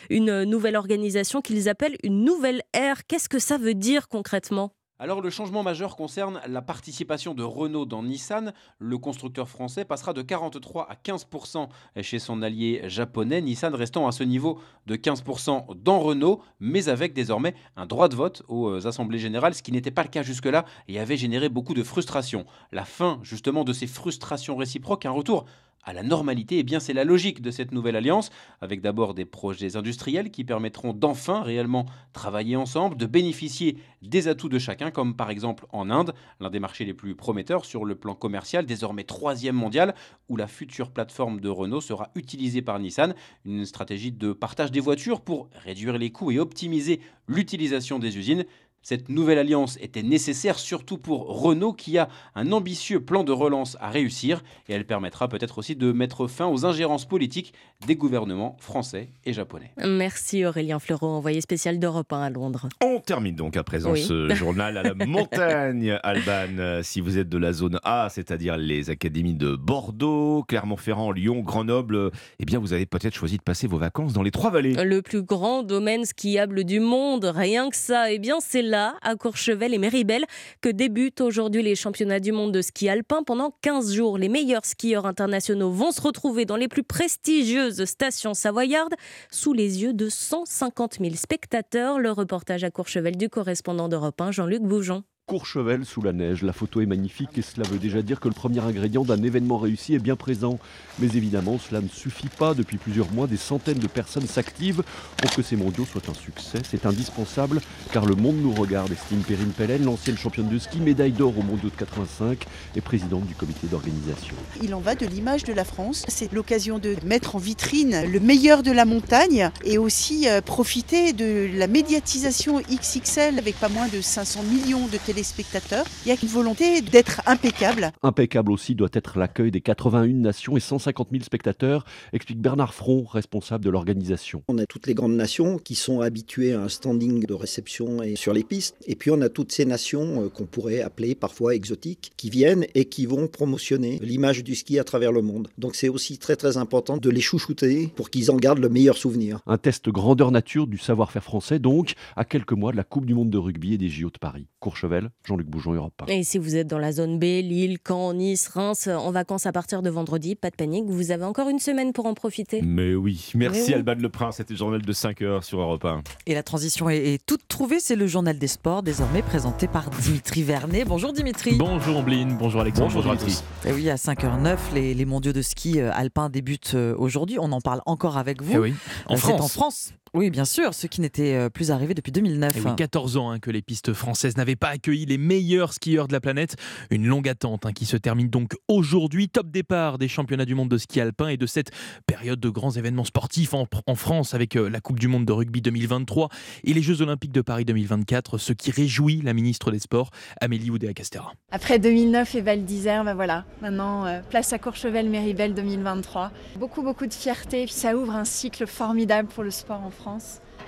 une 0.09 0.45
nouvelle 0.45 0.77
organisation 0.77 1.41
qu'ils 1.41 1.67
appellent 1.67 1.97
une 2.03 2.23
nouvelle 2.23 2.61
ère. 2.71 3.05
Qu'est-ce 3.07 3.27
que 3.27 3.39
ça 3.39 3.57
veut 3.57 3.73
dire 3.73 4.07
concrètement? 4.07 4.71
Alors 5.03 5.19
le 5.19 5.29
changement 5.29 5.63
majeur 5.63 5.97
concerne 5.97 6.39
la 6.47 6.61
participation 6.61 7.33
de 7.33 7.43
Renault 7.43 7.85
dans 7.85 8.03
Nissan. 8.03 8.53
Le 8.79 8.97
constructeur 8.97 9.49
français 9.49 9.83
passera 9.83 10.13
de 10.13 10.21
43 10.21 10.89
à 10.89 10.95
15% 10.95 11.67
chez 12.01 12.19
son 12.19 12.41
allié 12.41 12.83
japonais, 12.85 13.41
Nissan 13.41 13.75
restant 13.75 14.07
à 14.07 14.13
ce 14.13 14.23
niveau 14.23 14.61
de 14.87 14.95
15% 14.95 15.75
dans 15.75 15.99
Renault, 15.99 16.41
mais 16.61 16.87
avec 16.87 17.11
désormais 17.11 17.53
un 17.75 17.85
droit 17.85 18.07
de 18.07 18.15
vote 18.15 18.43
aux 18.47 18.87
assemblées 18.87 19.19
générales, 19.19 19.53
ce 19.53 19.61
qui 19.61 19.73
n'était 19.73 19.91
pas 19.91 20.03
le 20.03 20.07
cas 20.07 20.23
jusque-là 20.23 20.63
et 20.87 21.01
avait 21.01 21.17
généré 21.17 21.49
beaucoup 21.49 21.73
de 21.73 21.83
frustration. 21.83 22.45
La 22.71 22.85
fin 22.85 23.19
justement 23.23 23.65
de 23.65 23.73
ces 23.73 23.87
frustrations 23.87 24.55
réciproques, 24.55 25.05
un 25.05 25.11
retour 25.11 25.43
à 25.83 25.93
la 25.93 26.03
normalité, 26.03 26.59
eh 26.59 26.63
bien 26.63 26.79
c'est 26.79 26.93
la 26.93 27.03
logique 27.03 27.41
de 27.41 27.51
cette 27.51 27.71
nouvelle 27.71 27.95
alliance, 27.95 28.29
avec 28.61 28.81
d'abord 28.81 29.13
des 29.13 29.25
projets 29.25 29.75
industriels 29.75 30.31
qui 30.31 30.43
permettront 30.43 30.93
d'enfin 30.93 31.41
réellement 31.41 31.85
travailler 32.13 32.55
ensemble, 32.55 32.97
de 32.97 33.05
bénéficier 33.05 33.77
des 34.01 34.27
atouts 34.27 34.49
de 34.49 34.59
chacun, 34.59 34.91
comme 34.91 35.15
par 35.15 35.29
exemple 35.29 35.65
en 35.71 35.89
Inde, 35.89 36.13
l'un 36.39 36.49
des 36.49 36.59
marchés 36.59 36.85
les 36.85 36.93
plus 36.93 37.15
prometteurs 37.15 37.65
sur 37.65 37.85
le 37.85 37.95
plan 37.95 38.15
commercial, 38.15 38.65
désormais 38.65 39.03
troisième 39.03 39.55
mondial, 39.55 39.93
où 40.29 40.37
la 40.37 40.47
future 40.47 40.91
plateforme 40.91 41.39
de 41.39 41.49
Renault 41.49 41.81
sera 41.81 42.11
utilisée 42.15 42.61
par 42.61 42.79
Nissan, 42.79 43.13
une 43.45 43.65
stratégie 43.65 44.11
de 44.11 44.33
partage 44.33 44.71
des 44.71 44.79
voitures 44.79 45.21
pour 45.21 45.49
réduire 45.53 45.97
les 45.97 46.11
coûts 46.11 46.31
et 46.31 46.39
optimiser 46.39 46.99
l'utilisation 47.27 47.99
des 47.99 48.17
usines. 48.17 48.45
Cette 48.83 49.07
nouvelle 49.07 49.37
alliance 49.37 49.77
était 49.79 50.03
nécessaire 50.03 50.59
surtout 50.59 50.97
pour 50.97 51.41
Renault 51.41 51.71
qui 51.71 51.97
a 51.97 52.09
un 52.35 52.51
ambitieux 52.51 52.99
plan 52.99 53.23
de 53.23 53.31
relance 53.31 53.77
à 53.79 53.89
réussir 53.89 54.43
et 54.67 54.73
elle 54.73 54.85
permettra 54.85 55.29
peut-être 55.29 55.57
aussi 55.57 55.77
de 55.77 55.93
mettre 55.93 56.27
fin 56.27 56.47
aux 56.47 56.65
ingérences 56.65 57.05
politiques 57.05 57.53
des 57.87 57.95
gouvernements 57.95 58.57
français 58.59 59.07
et 59.23 59.31
japonais. 59.31 59.71
Merci 59.77 60.45
Aurélien 60.45 60.79
Fleureau, 60.79 61.07
envoyé 61.07 61.39
spécial 61.39 61.79
d'Europe 61.79 62.11
1 62.11 62.23
à 62.23 62.29
Londres. 62.29 62.67
On 62.83 62.99
termine 62.99 63.35
donc 63.35 63.55
à 63.55 63.63
présent 63.63 63.95
ce 63.95 64.27
journal 64.35 64.77
à 64.77 64.83
la 64.83 64.93
montagne, 64.93 65.97
Alban. 66.03 66.81
Si 66.83 66.99
vous 66.99 67.17
êtes 67.17 67.29
de 67.29 67.37
la 67.37 67.53
zone 67.53 67.79
A, 67.83 68.09
c'est-à-dire 68.09 68.57
les 68.57 68.89
académies 68.89 69.35
de 69.35 69.55
Bordeaux, 69.55 70.43
Clermont-Ferrand, 70.45 71.11
Lyon, 71.11 71.39
Grenoble, 71.39 72.11
eh 72.39 72.43
bien 72.43 72.59
vous 72.59 72.73
avez 72.73 72.85
peut-être 72.85 73.15
choisi 73.15 73.37
de 73.37 73.43
passer 73.43 73.65
vos 73.65 73.77
vacances 73.77 74.11
dans 74.11 74.23
les 74.23 74.31
Trois-Vallées. 74.31 74.73
Le 74.83 75.01
plus 75.01 75.23
grand 75.23 75.63
domaine 75.63 76.03
skiable 76.03 76.65
du 76.65 76.81
monde, 76.81 77.31
rien 77.33 77.69
que 77.69 77.77
ça, 77.77 78.11
eh 78.11 78.19
bien 78.19 78.39
c'est 78.41 78.72
à 78.73 79.15
Courchevel 79.15 79.73
et 79.73 79.77
Méribel, 79.77 80.25
que 80.61 80.69
débutent 80.69 81.21
aujourd'hui 81.21 81.63
les 81.63 81.75
championnats 81.75 82.19
du 82.19 82.31
monde 82.31 82.51
de 82.51 82.61
ski 82.61 82.89
alpin. 82.89 83.23
Pendant 83.23 83.55
15 83.61 83.93
jours, 83.93 84.17
les 84.17 84.29
meilleurs 84.29 84.65
skieurs 84.65 85.05
internationaux 85.05 85.71
vont 85.71 85.91
se 85.91 86.01
retrouver 86.01 86.45
dans 86.45 86.55
les 86.55 86.67
plus 86.67 86.83
prestigieuses 86.83 87.85
stations 87.85 88.33
savoyardes, 88.33 88.95
sous 89.31 89.53
les 89.53 89.83
yeux 89.83 89.93
de 89.93 90.09
150 90.09 90.97
000 90.99 91.15
spectateurs. 91.15 91.99
Le 91.99 92.11
reportage 92.11 92.63
à 92.63 92.71
Courchevel 92.71 93.17
du 93.17 93.29
correspondant 93.29 93.89
d'Europe 93.89 94.19
1, 94.19 94.31
Jean-Luc 94.31 94.63
Boujon. 94.63 95.03
Courchevel 95.25 95.85
sous 95.85 96.01
la 96.01 96.11
neige. 96.11 96.43
La 96.43 96.51
photo 96.51 96.81
est 96.81 96.85
magnifique 96.85 97.37
et 97.37 97.41
cela 97.41 97.65
veut 97.69 97.79
déjà 97.79 98.01
dire 98.01 98.19
que 98.19 98.27
le 98.27 98.33
premier 98.33 98.59
ingrédient 98.59 99.05
d'un 99.05 99.23
événement 99.23 99.57
réussi 99.57 99.93
est 99.95 99.99
bien 99.99 100.17
présent. 100.17 100.59
Mais 100.99 101.07
évidemment, 101.15 101.57
cela 101.57 101.79
ne 101.79 101.87
suffit 101.87 102.27
pas. 102.27 102.53
Depuis 102.53 102.77
plusieurs 102.77 103.09
mois, 103.09 103.25
des 103.25 103.37
centaines 103.37 103.79
de 103.79 103.87
personnes 103.87 104.27
s'activent 104.27 104.83
pour 105.15 105.33
que 105.33 105.41
ces 105.41 105.55
mondiaux 105.55 105.85
soient 105.85 106.01
un 106.09 106.13
succès. 106.13 106.59
C'est 106.69 106.85
indispensable 106.85 107.61
car 107.93 108.05
le 108.05 108.15
monde 108.15 108.35
nous 108.41 108.51
regarde, 108.51 108.91
estime 108.91 109.21
Perrine 109.21 109.53
Pellen, 109.53 109.85
l'ancienne 109.85 110.17
championne 110.17 110.49
de 110.49 110.59
ski, 110.59 110.81
médaille 110.81 111.13
d'or 111.13 111.39
au 111.39 111.41
mondiaux 111.41 111.69
de 111.69 111.75
85 111.75 112.45
et 112.75 112.81
présidente 112.81 113.25
du 113.25 113.33
comité 113.33 113.67
d'organisation. 113.67 114.35
Il 114.61 114.75
en 114.75 114.81
va 114.81 114.95
de 114.95 115.05
l'image 115.05 115.45
de 115.45 115.53
la 115.53 115.63
France. 115.63 116.03
C'est 116.09 116.33
l'occasion 116.33 116.79
de 116.79 116.97
mettre 117.05 117.37
en 117.37 117.39
vitrine 117.39 118.03
le 118.11 118.19
meilleur 118.19 118.61
de 118.61 118.73
la 118.73 118.83
montagne 118.83 119.51
et 119.63 119.77
aussi 119.77 120.27
euh, 120.27 120.41
profiter 120.41 121.13
de 121.13 121.49
la 121.57 121.67
médiatisation 121.67 122.59
XXL 122.59 123.39
avec 123.39 123.57
pas 123.57 123.69
moins 123.69 123.87
de 123.87 124.01
500 124.01 124.43
millions 124.43 124.87
de 124.87 124.97
téléspectateurs 124.97 125.12
spectateurs. 125.21 125.85
Il 126.05 126.09
y 126.09 126.11
a 126.11 126.17
une 126.19 126.27
volonté 126.27 126.81
d'être 126.81 127.21
impeccable. 127.27 127.91
Impeccable 128.01 128.51
aussi 128.51 128.73
doit 128.73 128.89
être 128.93 129.19
l'accueil 129.19 129.51
des 129.51 129.61
81 129.61 130.07
nations 130.07 130.57
et 130.57 130.59
150 130.59 131.09
000 131.11 131.23
spectateurs, 131.23 131.85
explique 132.13 132.41
Bernard 132.41 132.73
Front, 132.73 133.03
responsable 133.03 133.63
de 133.63 133.69
l'organisation. 133.69 134.41
On 134.47 134.57
a 134.57 134.65
toutes 134.65 134.87
les 134.87 134.95
grandes 134.95 135.15
nations 135.15 135.59
qui 135.59 135.75
sont 135.75 136.01
habituées 136.01 136.53
à 136.53 136.61
un 136.61 136.69
standing 136.69 137.25
de 137.25 137.33
réception 137.33 138.01
et 138.01 138.15
sur 138.15 138.33
les 138.33 138.43
pistes. 138.43 138.75
Et 138.87 138.95
puis 138.95 139.11
on 139.11 139.21
a 139.21 139.29
toutes 139.29 139.51
ces 139.51 139.65
nations 139.65 140.23
euh, 140.23 140.29
qu'on 140.29 140.45
pourrait 140.45 140.81
appeler 140.81 141.13
parfois 141.13 141.53
exotiques 141.53 142.13
qui 142.17 142.29
viennent 142.29 142.65
et 142.73 142.85
qui 142.85 143.05
vont 143.05 143.27
promotionner 143.27 143.99
l'image 144.01 144.43
du 144.43 144.55
ski 144.55 144.79
à 144.79 144.83
travers 144.83 145.11
le 145.11 145.21
monde. 145.21 145.49
Donc 145.57 145.75
c'est 145.75 145.89
aussi 145.89 146.17
très 146.17 146.35
très 146.35 146.57
important 146.57 146.97
de 146.97 147.09
les 147.09 147.21
chouchouter 147.21 147.91
pour 147.95 148.09
qu'ils 148.09 148.31
en 148.31 148.37
gardent 148.37 148.59
le 148.59 148.69
meilleur 148.69 148.97
souvenir. 148.97 149.39
Un 149.45 149.57
test 149.57 149.89
grandeur 149.89 150.31
nature 150.31 150.67
du 150.67 150.77
savoir-faire 150.77 151.23
français 151.23 151.59
donc 151.59 151.93
à 152.15 152.25
quelques 152.25 152.53
mois 152.53 152.71
de 152.71 152.77
la 152.77 152.83
Coupe 152.83 153.05
du 153.05 153.13
monde 153.13 153.29
de 153.29 153.37
rugby 153.37 153.73
et 153.73 153.77
des 153.77 153.89
JO 153.89 154.09
de 154.09 154.17
Paris. 154.17 154.47
Courchevel, 154.59 155.02
Jean-Luc 155.25 155.47
Boujon, 155.47 155.73
Europe 155.73 155.93
1. 156.07 156.11
Et 156.11 156.23
si 156.23 156.37
vous 156.37 156.55
êtes 156.55 156.67
dans 156.67 156.79
la 156.79 156.91
zone 156.91 157.19
B, 157.19 157.23
Lille, 157.23 157.77
Caen, 157.85 158.13
Nice, 158.13 158.47
Reims, 158.47 158.87
en 158.87 159.11
vacances 159.11 159.45
à 159.45 159.51
partir 159.51 159.81
de 159.81 159.89
vendredi, 159.89 160.35
pas 160.35 160.49
de 160.49 160.55
panique, 160.55 160.85
vous 160.87 161.11
avez 161.11 161.25
encore 161.25 161.49
une 161.49 161.59
semaine 161.59 161.93
pour 161.93 162.05
en 162.05 162.13
profiter. 162.13 162.61
Mais 162.61 162.95
oui, 162.95 163.31
merci 163.35 163.73
Alban 163.73 163.95
Le 163.95 164.09
Prince, 164.09 164.37
c'était 164.37 164.53
le 164.53 164.57
journal 164.57 164.81
de 164.81 164.93
5 164.93 165.21
heures 165.21 165.43
sur 165.43 165.59
Europe 165.59 165.85
1. 165.85 166.03
Et 166.25 166.33
la 166.33 166.43
transition 166.43 166.89
est, 166.89 167.23
toute 167.25 167.47
trouvée, 167.47 167.79
c'est 167.79 167.95
le 167.95 168.07
journal 168.07 168.37
des 168.37 168.47
sports, 168.47 168.83
désormais 168.83 169.21
présenté 169.21 169.67
par 169.67 169.89
Dimitri 169.89 170.43
Vernet. 170.43 170.85
Bonjour 170.85 171.13
Dimitri. 171.13 171.55
Bonjour 171.57 171.97
Ambline, 171.97 172.37
bonjour 172.37 172.61
Alexandre, 172.61 172.93
bonjour, 172.93 173.15
Dimitri. 173.15 173.41
Et 173.65 173.71
oui, 173.71 173.89
à 173.89 173.95
5h09, 173.95 174.57
les, 174.73 175.05
mondiaux 175.05 175.33
de 175.33 175.41
ski 175.41 175.79
euh, 175.79 175.91
alpin 175.93 176.29
débutent 176.29 176.73
euh, 176.75 176.95
aujourd'hui. 176.97 177.37
On 177.39 177.51
en 177.51 177.61
parle 177.61 177.81
encore 177.85 178.17
avec 178.17 178.41
vous. 178.41 178.53
Et 178.53 178.55
eh 178.55 178.59
oui, 178.59 178.73
en 179.07 179.15
euh, 179.15 179.17
France. 179.17 179.41
en 179.41 179.47
France 179.47 179.93
Oui, 180.15 180.29
bien 180.29 180.45
sûr, 180.45 180.75
ce 180.75 180.85
qui 180.85 181.01
n'était 181.01 181.33
euh, 181.33 181.49
plus 181.49 181.71
arrivé 181.71 181.95
depuis 181.95 182.11
2009. 182.11 182.55
Et 182.55 182.61
oui, 182.61 182.75
14 182.77 183.17
ans 183.17 183.31
hein, 183.31 183.39
que 183.39 183.49
les 183.49 183.63
pistes 183.63 183.93
françaises 183.93 184.37
n'avaient 184.37 184.55
pas 184.55 184.67
accueilli 184.67 185.07
les 185.07 185.17
meilleurs 185.17 185.73
skieurs 185.73 186.07
de 186.07 186.13
la 186.13 186.21
planète. 186.21 186.55
Une 186.91 187.07
longue 187.07 187.27
attente 187.27 187.65
hein, 187.65 187.71
qui 187.73 187.87
se 187.87 187.97
termine 187.97 188.27
donc 188.27 188.53
aujourd'hui. 188.67 189.27
Top 189.27 189.49
départ 189.49 189.97
des 189.97 190.07
championnats 190.07 190.45
du 190.45 190.53
monde 190.53 190.69
de 190.69 190.77
ski 190.77 191.01
alpin 191.01 191.29
et 191.29 191.37
de 191.37 191.47
cette 191.47 191.71
période 192.05 192.39
de 192.39 192.49
grands 192.49 192.69
événements 192.69 193.05
sportifs 193.05 193.55
en, 193.55 193.65
en 193.87 193.95
France 193.95 194.35
avec 194.35 194.55
euh, 194.55 194.69
la 194.69 194.81
Coupe 194.81 194.99
du 194.99 195.07
monde 195.07 195.25
de 195.25 195.33
rugby 195.33 195.63
2023 195.63 196.29
et 196.63 196.75
les 196.75 196.83
Jeux 196.83 197.01
olympiques 197.01 197.31
de 197.31 197.41
Paris 197.41 197.65
2024, 197.65 198.37
ce 198.37 198.53
qui 198.53 198.69
réjouit 198.69 199.23
la 199.23 199.33
ministre 199.33 199.71
des 199.71 199.79
Sports, 199.79 200.11
Amélie 200.39 200.69
Oudéa-Castera. 200.69 201.33
Après 201.49 201.79
2009 201.79 202.35
et 202.35 202.41
Val 202.41 202.65
d'Isère, 202.65 203.03
ben 203.03 203.15
voilà, 203.15 203.45
maintenant 203.63 204.05
euh, 204.05 204.19
place 204.29 204.53
à 204.53 204.59
Courchevel-Méribel 204.59 205.55
2023. 205.55 206.31
Beaucoup, 206.59 206.83
beaucoup 206.83 207.07
de 207.07 207.13
fierté, 207.15 207.65
puis 207.65 207.73
ça 207.73 207.97
ouvre 207.97 208.13
un 208.13 208.25
cycle 208.25 208.67
formidable 208.67 209.27
pour 209.27 209.43
le 209.43 209.49
sport 209.49 209.81
en 209.81 209.89
France 209.89 210.02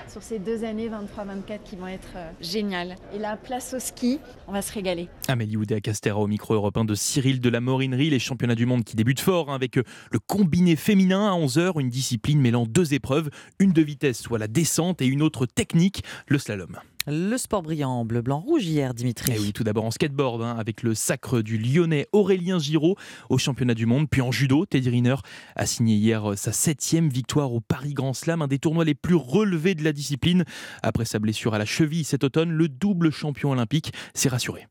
sur 0.07 0.23
ces 0.23 0.39
deux 0.39 0.63
années 0.63 0.89
23-24 0.89 1.59
qui 1.63 1.75
vont 1.75 1.87
être 1.87 2.13
euh, 2.15 2.31
géniales. 2.41 2.95
Et 3.13 3.19
là, 3.19 3.37
place 3.37 3.73
au 3.73 3.79
ski, 3.79 4.19
on 4.47 4.53
va 4.53 4.61
se 4.61 4.71
régaler. 4.71 5.09
Amélie 5.27 5.57
Oudéa-Castera 5.57 6.17
au 6.17 6.27
micro 6.27 6.53
européen 6.53 6.85
de 6.85 6.95
Cyril 6.95 7.41
de 7.41 7.49
la 7.49 7.61
Morinerie, 7.61 8.09
les 8.09 8.19
championnats 8.19 8.55
du 8.55 8.65
monde 8.65 8.83
qui 8.83 8.95
débutent 8.95 9.19
fort 9.19 9.49
hein, 9.49 9.55
avec 9.55 9.77
euh, 9.77 9.83
le 10.11 10.19
combiné 10.19 10.75
féminin 10.75 11.27
à 11.27 11.37
11h, 11.37 11.79
une 11.79 11.89
discipline 11.89 12.39
mêlant 12.39 12.65
deux 12.65 12.93
épreuves, 12.93 13.29
une 13.59 13.73
de 13.73 13.81
vitesse, 13.81 14.21
soit 14.21 14.39
la 14.39 14.47
descente, 14.47 15.01
et 15.01 15.05
une 15.05 15.21
autre 15.21 15.45
technique, 15.45 16.03
le 16.27 16.37
slalom. 16.37 16.77
Le 17.07 17.37
sport 17.37 17.61
brillant 17.61 18.03
bleu, 18.03 18.23
blanc, 18.23 18.39
rouge 18.39 18.65
hier, 18.65 18.95
Dimitri. 18.95 19.33
Et 19.33 19.39
oui, 19.39 19.53
tout 19.53 19.63
d'abord 19.63 19.85
en 19.85 19.91
skateboard, 19.91 20.41
hein, 20.41 20.55
avec 20.57 20.81
le 20.81 20.95
sacre 20.95 21.41
du 21.41 21.59
Lyonnais 21.59 22.07
Aurélien 22.13 22.57
Giraud 22.57 22.95
au 23.29 23.37
championnat 23.37 23.75
du 23.75 23.85
monde. 23.85 24.09
Puis 24.09 24.21
en 24.21 24.31
judo, 24.31 24.65
Teddy 24.65 24.89
Riner 24.89 25.15
a 25.55 25.67
signé 25.67 25.95
hier 25.95 26.31
euh, 26.31 26.35
sa 26.35 26.51
septième 26.51 27.09
victoire 27.09 27.53
au 27.53 27.61
Paris 27.61 27.93
Grand 27.93 28.13
Slam, 28.13 28.41
un 28.41 28.47
des 28.47 28.57
tournois 28.57 28.85
les 28.85 28.95
plus 28.95 29.13
relevés 29.13 29.75
de 29.75 29.83
la 29.83 29.93
discipline. 29.93 30.45
Après 30.81 31.05
sa 31.05 31.19
blessure 31.19 31.53
à 31.53 31.59
la 31.59 31.65
cheville 31.65 32.03
cet 32.05 32.23
automne, 32.23 32.49
le 32.49 32.67
double 32.69 33.11
champion 33.11 33.51
olympique 33.51 33.93
s'est 34.15 34.29
rassuré. 34.29 34.65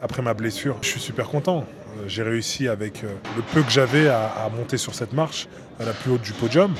Après 0.00 0.20
ma 0.20 0.34
blessure, 0.34 0.76
je 0.82 0.88
suis 0.88 1.00
super 1.00 1.28
content. 1.28 1.64
Euh, 1.96 2.08
J'ai 2.08 2.24
réussi 2.24 2.68
avec 2.68 3.04
euh, 3.04 3.14
le 3.36 3.42
peu 3.54 3.62
que 3.62 3.70
j'avais 3.70 4.08
à, 4.08 4.26
à 4.26 4.50
monter 4.50 4.76
sur 4.76 4.94
cette 4.94 5.14
marche 5.14 5.48
à 5.80 5.86
la 5.86 5.94
plus 5.94 6.10
haute 6.10 6.22
du 6.22 6.32
podium. 6.32 6.74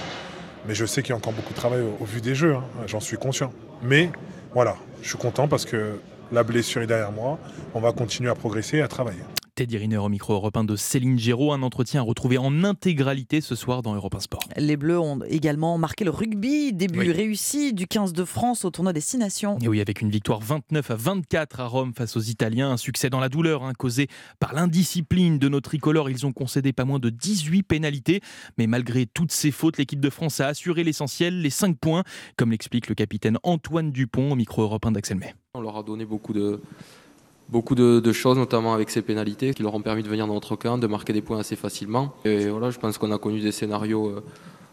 Mais 0.69 0.75
je 0.75 0.85
sais 0.85 1.03
qu'il 1.03 1.11
y 1.11 1.13
a 1.15 1.17
encore 1.17 1.33
beaucoup 1.33 1.53
de 1.53 1.59
travail 1.59 1.81
au, 1.81 1.97
au 2.03 2.05
vu 2.05 2.21
des 2.21 2.35
jeux, 2.35 2.55
hein. 2.55 2.65
j'en 2.87 3.01
suis 3.01 3.17
conscient. 3.17 3.51
Mais 3.83 4.11
voilà, 4.55 4.77
je 5.03 5.09
suis 5.09 5.19
content 5.19 5.49
parce 5.49 5.65
que 5.65 5.99
la 6.31 6.45
blessure 6.45 6.83
est 6.83 6.87
derrière 6.87 7.11
moi. 7.11 7.39
On 7.75 7.81
va 7.81 7.91
continuer 7.93 8.31
à 8.31 8.37
progresser 8.37 8.79
et 8.79 8.83
à 8.83 8.89
travailler. 8.89 9.23
Teddy 9.55 9.79
Riner 9.79 9.99
au 9.99 10.09
micro 10.09 10.33
européen 10.33 10.65
de 10.65 10.75
Céline 10.75 11.17
Géraud, 11.17 11.53
un 11.53 11.63
entretien 11.63 12.01
à 12.01 12.03
retrouver 12.03 12.39
en 12.39 12.65
intégralité 12.65 13.41
ce 13.41 13.55
soir 13.55 13.83
dans 13.83 13.95
Europe 13.95 14.17
1 14.17 14.21
Sport. 14.21 14.41
Les 14.57 14.77
Bleus 14.77 14.99
ont 14.99 15.21
également 15.29 15.79
marqué 15.79 16.05
le 16.05 16.11
rugby, 16.11 16.73
début 16.73 16.99
Oui. 16.99 17.13
réussi 17.13 17.73
du 17.73 17.87
15 17.87 18.13
de 18.15 18.25
France 18.25 18.65
au 18.65 18.71
tournoi 18.71 18.93
des 18.93 19.01
Six 19.01 19.17
Nations. 19.17 19.57
Et 19.61 19.69
oui, 19.69 19.81
avec 19.81 20.01
une 20.01 20.11
victoire 20.11 20.41
29 20.41 20.91
à 20.91 20.97
24 20.97 21.61
à 21.61 21.67
Rome 21.67 21.93
face 21.95 22.17
aux 22.17 22.21
Italiens, 22.21 22.73
un 22.73 22.77
succès 22.77 23.11
dans 23.11 23.21
la 23.21 23.29
douleur 23.29 23.63
hein, 23.63 23.75
causé 23.79 24.09
par 24.41 24.55
l'indiscipline 24.55 25.39
de 25.39 25.49
nos 25.49 25.61
tricolores. 25.61 26.11
Ils 26.11 26.27
ont 26.27 26.33
concédé 26.33 26.73
pas 26.73 26.85
moins 26.85 26.99
de 26.99 27.11
18 27.11 27.63
pénalités, 27.63 28.23
mais 28.59 28.67
malgré 28.67 29.07
toutes 29.07 29.31
ces 29.31 29.53
fautes, 29.53 29.79
l'équipe 29.79 30.01
de 30.01 30.11
France 30.11 30.41
a 30.41 30.49
assuré 30.49 30.83
l'essentiel, 30.83 31.41
les 31.41 31.51
5 31.51 31.79
points, 31.79 32.03
comme 32.37 32.51
l'explique 32.51 32.89
le 32.89 32.97
capitaine 32.97 33.39
Antoine 33.45 33.93
Dupont 33.93 34.33
au 34.33 34.35
micro 34.35 34.63
européen 34.63 34.91
d'Axel 34.91 35.19
May. 35.19 35.33
On 35.55 35.61
leur 35.61 35.77
a 35.77 35.85
donné 35.85 36.05
beaucoup 36.05 36.33
de, 36.33 36.61
beaucoup 37.49 37.75
de, 37.75 38.13
choses, 38.13 38.39
notamment 38.39 38.75
avec 38.75 38.91
ces 38.91 39.03
pénalités, 39.03 39.55
qui 39.55 39.63
leur 39.63 39.75
ont 39.75 39.83
permis 39.83 40.03
de 40.03 40.09
venir 40.09 40.27
dans 40.27 40.35
notre 40.35 40.57
camp, 40.57 40.79
de 40.79 40.87
marquer 40.87 41.13
des 41.13 41.23
points 41.23 41.39
assez 41.39 41.57
facilement. 41.57 42.15
Et 42.25 42.49
voilà, 42.49 42.71
je 42.71 42.79
pense 42.79 42.99
qu'on 42.99 43.13
a 43.13 43.19
connu 43.19 43.41
des 43.41 43.53
scénarios 43.53 44.09
euh, 44.09 44.25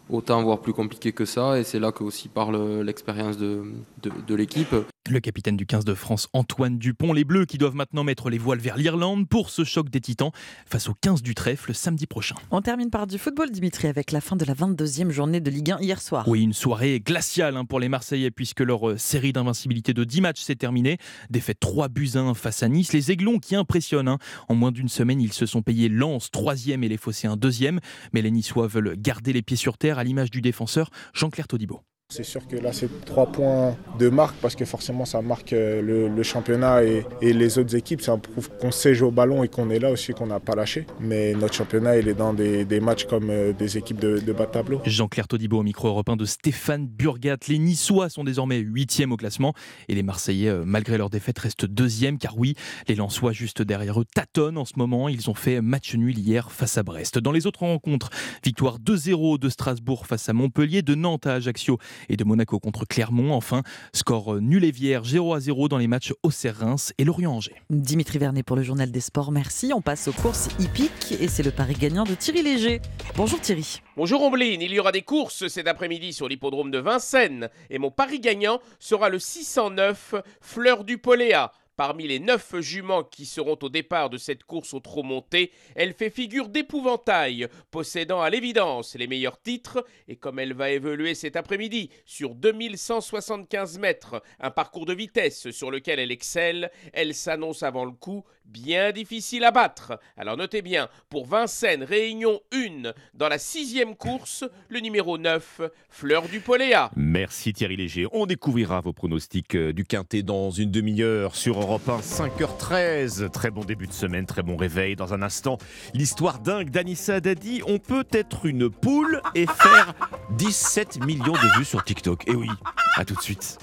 autant, 0.10 0.42
voire 0.44 0.60
plus 0.60 0.74
compliqués 0.74 1.12
que 1.12 1.26
ça. 1.26 1.60
Et 1.60 1.64
c'est 1.64 1.80
là 1.80 1.92
que 1.92 2.04
aussi 2.04 2.28
parle 2.28 2.82
l'expérience 2.82 3.38
de, 3.38 3.64
de, 4.02 4.12
de 4.28 4.36
l'équipe. 4.36 4.74
Le 5.10 5.20
capitaine 5.20 5.58
du 5.58 5.66
15 5.66 5.84
de 5.84 5.96
France, 5.96 6.28
Antoine 6.32 6.78
Dupont, 6.78 7.12
les 7.12 7.24
Bleus 7.24 7.46
qui 7.46 7.58
doivent 7.58 7.76
maintenant 7.76 8.04
mettre 8.04 8.30
les 8.30 8.38
voiles 8.38 8.60
vers 8.60 8.78
l'Irlande 8.78 9.28
pour 9.28 9.50
ce 9.50 9.64
choc 9.64 9.90
des 9.90 10.00
titans 10.00 10.30
face 10.68 10.88
au 10.90 10.94
15 10.94 11.24
du 11.24 11.34
trèfle 11.34 11.74
samedi 11.74 12.06
prochain. 12.06 12.36
On 12.52 12.62
termine 12.62 12.92
par 12.92 13.08
du 13.08 13.18
football, 13.18 13.50
Dimitri, 13.50 13.88
avec 13.88 14.12
la 14.12 14.22
fin 14.22 14.36
de 14.36 14.46
la 14.46 14.54
22e 14.54 15.10
journée 15.10 15.42
de 15.42 15.50
Ligue 15.50 15.72
1 15.72 15.80
hier 15.82 16.00
soir. 16.00 16.28
Oui, 16.28 16.44
une 16.44 16.54
soirée 16.54 17.00
glaciale 17.00 17.58
hein, 17.58 17.66
pour 17.66 17.80
les 17.80 17.90
Marseillais 17.90 18.30
puisque 18.30 18.60
leur 18.62 18.92
euh, 18.92 18.98
série 18.98 19.34
d'invincibilité 19.34 19.94
de 19.96 20.04
10 20.04 20.22
matchs 20.22 20.42
s'est 20.42 20.56
terminée. 20.56 20.98
Défaite 21.32 21.60
3 21.60 21.90
buts 21.90 22.12
à 22.14 22.20
1 22.20 22.34
face 22.36 22.62
à 22.62 22.70
Nice. 22.70 22.94
Les 22.94 23.12
Aiglons 23.12 23.40
qui 23.40 23.56
impressionnent. 23.56 24.08
hein. 24.08 24.20
En 24.50 24.56
moins 24.56 24.72
d'une 24.72 24.88
semaine, 24.88 25.20
ils 25.20 25.34
se 25.34 25.48
sont 25.48 25.64
payés 25.64 25.90
Lens 25.90 26.30
3e 26.32 26.84
et 26.84 26.88
les 26.90 26.98
Phocéens 26.98 27.36
2e. 27.38 27.80
Mais 28.14 28.22
les 28.22 28.32
Niçois 28.32 28.68
veulent 28.68 28.96
garder 28.98 29.34
les 29.34 29.42
pieds 29.42 29.58
sur 29.58 29.80
terre 29.80 29.98
à 29.98 30.04
l'image 30.04 30.30
du 30.30 30.42
défenseur 30.42 30.92
Jean-Claire 31.14 31.48
Todibo. 31.48 31.82
C'est 32.12 32.26
sûr 32.26 32.46
que 32.46 32.58
là, 32.58 32.74
c'est 32.74 33.06
trois 33.06 33.26
points 33.26 33.74
de 33.98 34.10
marque 34.10 34.36
parce 34.42 34.58
que 34.58 34.66
forcément, 34.66 35.06
ça 35.06 35.22
marque 35.22 35.54
euh, 35.54 36.10
le, 36.10 36.24
championnat 36.24 36.84
et, 36.84 37.06
les 37.22 37.58
autres 37.58 37.74
équipes. 37.74 38.02
Ça 38.02 38.18
prouve 38.18 38.50
qu'on 38.60 38.70
sait 38.70 38.94
jouer 38.94 39.08
au 39.08 39.12
ballon 39.12 39.46
et 39.46 39.48
qu'on 39.48 39.70
est 39.70 39.80
là 39.80 39.90
aussi, 39.90 40.12
qu'on 40.12 40.28
n'a 40.28 40.42
pas 40.42 40.54
lâché. 40.54 40.86
Mais 41.00 41.34
notre 41.34 41.54
championnat, 41.54 42.00
il 42.00 42.10
est 42.10 42.14
dans 42.14 42.34
des, 42.34 42.66
matchs 42.82 43.06
comme 43.06 43.30
euh, 43.30 43.54
des 43.54 43.78
équipes 43.78 44.02
de, 44.02 44.20
bas 44.34 44.46
de 44.46 44.52
tableau. 44.52 44.82
Jean-Claire 44.84 45.30
Todibo 45.30 45.60
au 45.60 45.64
micro 45.64 45.88
européen 45.88 46.18
de 46.18 46.26
Stéphane 46.26 46.86
Burgat. 46.86 47.38
Les 47.48 47.60
Niçois 47.60 48.10
sont 48.10 48.26
désormais 48.26 48.60
8e 48.60 49.12
au 49.12 49.16
classement 49.16 49.54
et 49.88 49.96
les 49.96 50.04
Marseillais, 50.04 50.50
euh, 50.50 50.64
malgré 50.66 50.98
leur 50.98 51.10
défaite, 51.10 51.40
restent 51.40 51.66
2e 51.66 52.18
car 52.18 52.38
oui, 52.38 52.56
les 52.90 52.96
Lensois 52.96 53.32
juste 53.32 53.62
derrière 53.62 54.02
eux 54.02 54.06
tâtonnent 54.14 54.58
en 54.58 54.66
ce 54.66 54.74
moment. 54.76 55.08
Ils 55.08 55.30
ont 55.30 55.34
fait 55.34 55.62
match 55.62 55.96
nul 55.96 56.20
hier 56.20 56.52
face 56.52 56.78
à 56.78 56.84
Brest. 56.84 57.20
Dans 57.20 57.32
les 57.32 57.48
autres 57.48 57.62
rencontres, 57.62 58.10
victoire 58.44 58.80
2-0 58.80 59.40
de 59.40 59.48
Strasbourg 59.48 60.06
face 60.06 60.28
à 60.28 60.34
Montpellier, 60.34 60.82
de 60.82 60.94
Nantes 60.94 61.26
à 61.26 61.36
Ajaccio 61.36 61.78
et 62.10 62.18
de 62.18 62.24
Monaco 62.24 62.60
contre 62.60 62.86
Clermont. 62.86 63.34
Enfin, 63.34 63.64
score 63.94 64.42
nul 64.42 64.64
et 64.64 64.72
vierge 64.72 65.10
0 65.10 65.40
0 65.40 65.68
dans 65.68 65.78
les 65.78 65.88
matchs 65.88 66.14
Auxerre-Reims 66.24 66.94
et 66.98 67.04
Lorient-Angers. 67.04 67.56
Dimitri 67.70 68.18
Vernet 68.18 68.44
pour 68.44 68.56
le 68.56 68.64
journal 68.64 68.92
des 68.92 69.02
sports, 69.02 69.32
merci. 69.32 69.72
On 69.74 69.82
passe 69.82 70.08
aux 70.08 70.14
courses 70.14 70.50
hippiques 70.60 71.16
et 71.20 71.28
c'est 71.28 71.44
le 71.44 71.52
pari 71.52 71.74
gagnant 71.74 72.04
de 72.04 72.16
Thierry 72.16 72.44
Léger. 72.44 72.82
Bonjour 73.16 73.40
Thierry. 73.40 73.82
Bonjour 73.98 74.22
Ombline, 74.24 74.62
il 74.62 74.72
y 74.72 74.80
aura 74.80 74.92
des 74.92 75.02
courses 75.02 75.48
cet 75.48 75.68
après-midi 75.68 76.14
sur 76.14 76.28
l'hippodrome 76.28 76.72
de 76.72 76.80
Vincennes 76.80 77.50
et 77.70 77.78
mon 77.78 77.92
pari 77.92 78.20
gagnant 78.20 78.60
sera 78.80 79.10
le 79.10 79.20
609 79.20 80.16
Fleur 80.42 80.84
du 80.84 80.98
Poléa. 80.98 81.52
Parmi 81.82 82.08
les 82.08 82.20
neuf 82.20 82.56
juments 82.60 83.04
qui 83.04 83.26
seront 83.26 83.58
au 83.60 83.68
départ 83.68 84.12
de 84.12 84.20
cette 84.20 84.44
course 84.44 84.76
au 84.76 84.80
trot 84.80 85.02
monté, 85.02 85.52
elle 85.74 85.96
fait 85.96 86.12
figure 86.12 86.48
d'épouvantail, 86.48 87.48
possédant 87.72 88.22
à 88.22 88.30
l'évidence 88.30 88.94
les 88.94 89.08
meilleurs 89.08 89.42
titres, 89.42 89.84
et 90.08 90.16
comme 90.16 90.38
elle 90.38 90.54
va 90.54 90.70
évoluer 90.70 91.16
cet 91.16 91.36
après-midi 91.36 91.90
sur 92.06 92.36
2175 92.36 93.80
mètres, 93.80 94.22
un 94.40 94.52
parcours 94.52 94.86
de 94.86 94.94
vitesse 94.94 95.50
sur 95.50 95.72
lequel 95.72 95.98
elle 95.98 96.12
excelle, 96.12 96.70
elle 96.94 97.16
s'annonce 97.16 97.64
avant 97.64 97.86
le 97.86 97.94
coup 97.94 98.24
bien 98.52 98.92
difficile 98.92 99.44
à 99.44 99.52
battre. 99.52 100.00
Alors 100.18 100.38
notez 100.38 100.62
bien, 100.62 100.90
pour 101.10 101.26
Vincennes, 101.26 101.84
Réunion 101.84 102.40
1, 102.54 102.92
dans 103.14 103.30
la 103.30 103.38
sixième 103.38 103.96
course, 103.96 104.44
le 104.70 104.80
numéro 104.80 105.18
9, 105.18 105.62
Fleur 105.90 106.28
du 106.28 106.40
Poléa. 106.40 106.92
Merci 106.96 107.54
Thierry 107.54 107.78
Léger. 107.78 108.08
On 108.12 108.26
découvrira 108.26 108.82
vos 108.82 108.94
pronostics 108.94 109.56
euh, 109.56 109.74
du 109.74 109.86
Quintet 109.86 110.24
dans 110.24 110.52
une 110.52 110.72
demi-heure 110.72 111.36
sur 111.36 111.60
Europe 111.60 111.88
1, 111.88 112.00
5h13. 112.00 113.30
Très 113.30 113.52
bon 113.52 113.64
début 113.64 113.88
de 113.88 113.94
semaine, 113.94 114.26
très 114.26 114.44
bon 114.44 114.58
réveil. 114.58 114.96
Dans 114.96 115.14
un 115.14 115.22
instant, 115.22 115.58
l'histoire 115.94 116.40
dingue 116.40 116.70
d'Anissa 116.70 117.20
Dadi. 117.20 117.62
On 117.68 117.80
peut 117.80 118.08
être 118.12 118.46
une 118.46 118.70
poule 118.70 119.22
et 119.36 119.46
faire 119.46 119.94
17 120.38 121.06
millions 121.06 121.34
de 121.34 121.58
vues 121.58 121.66
sur 121.66 121.84
TikTok. 121.84 122.28
Et 122.28 122.36
oui, 122.36 122.50
à 122.96 123.06
tout 123.06 123.16
de 123.16 123.22
suite. 123.22 123.58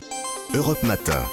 Europe 0.54 0.82
Matin. 0.82 1.24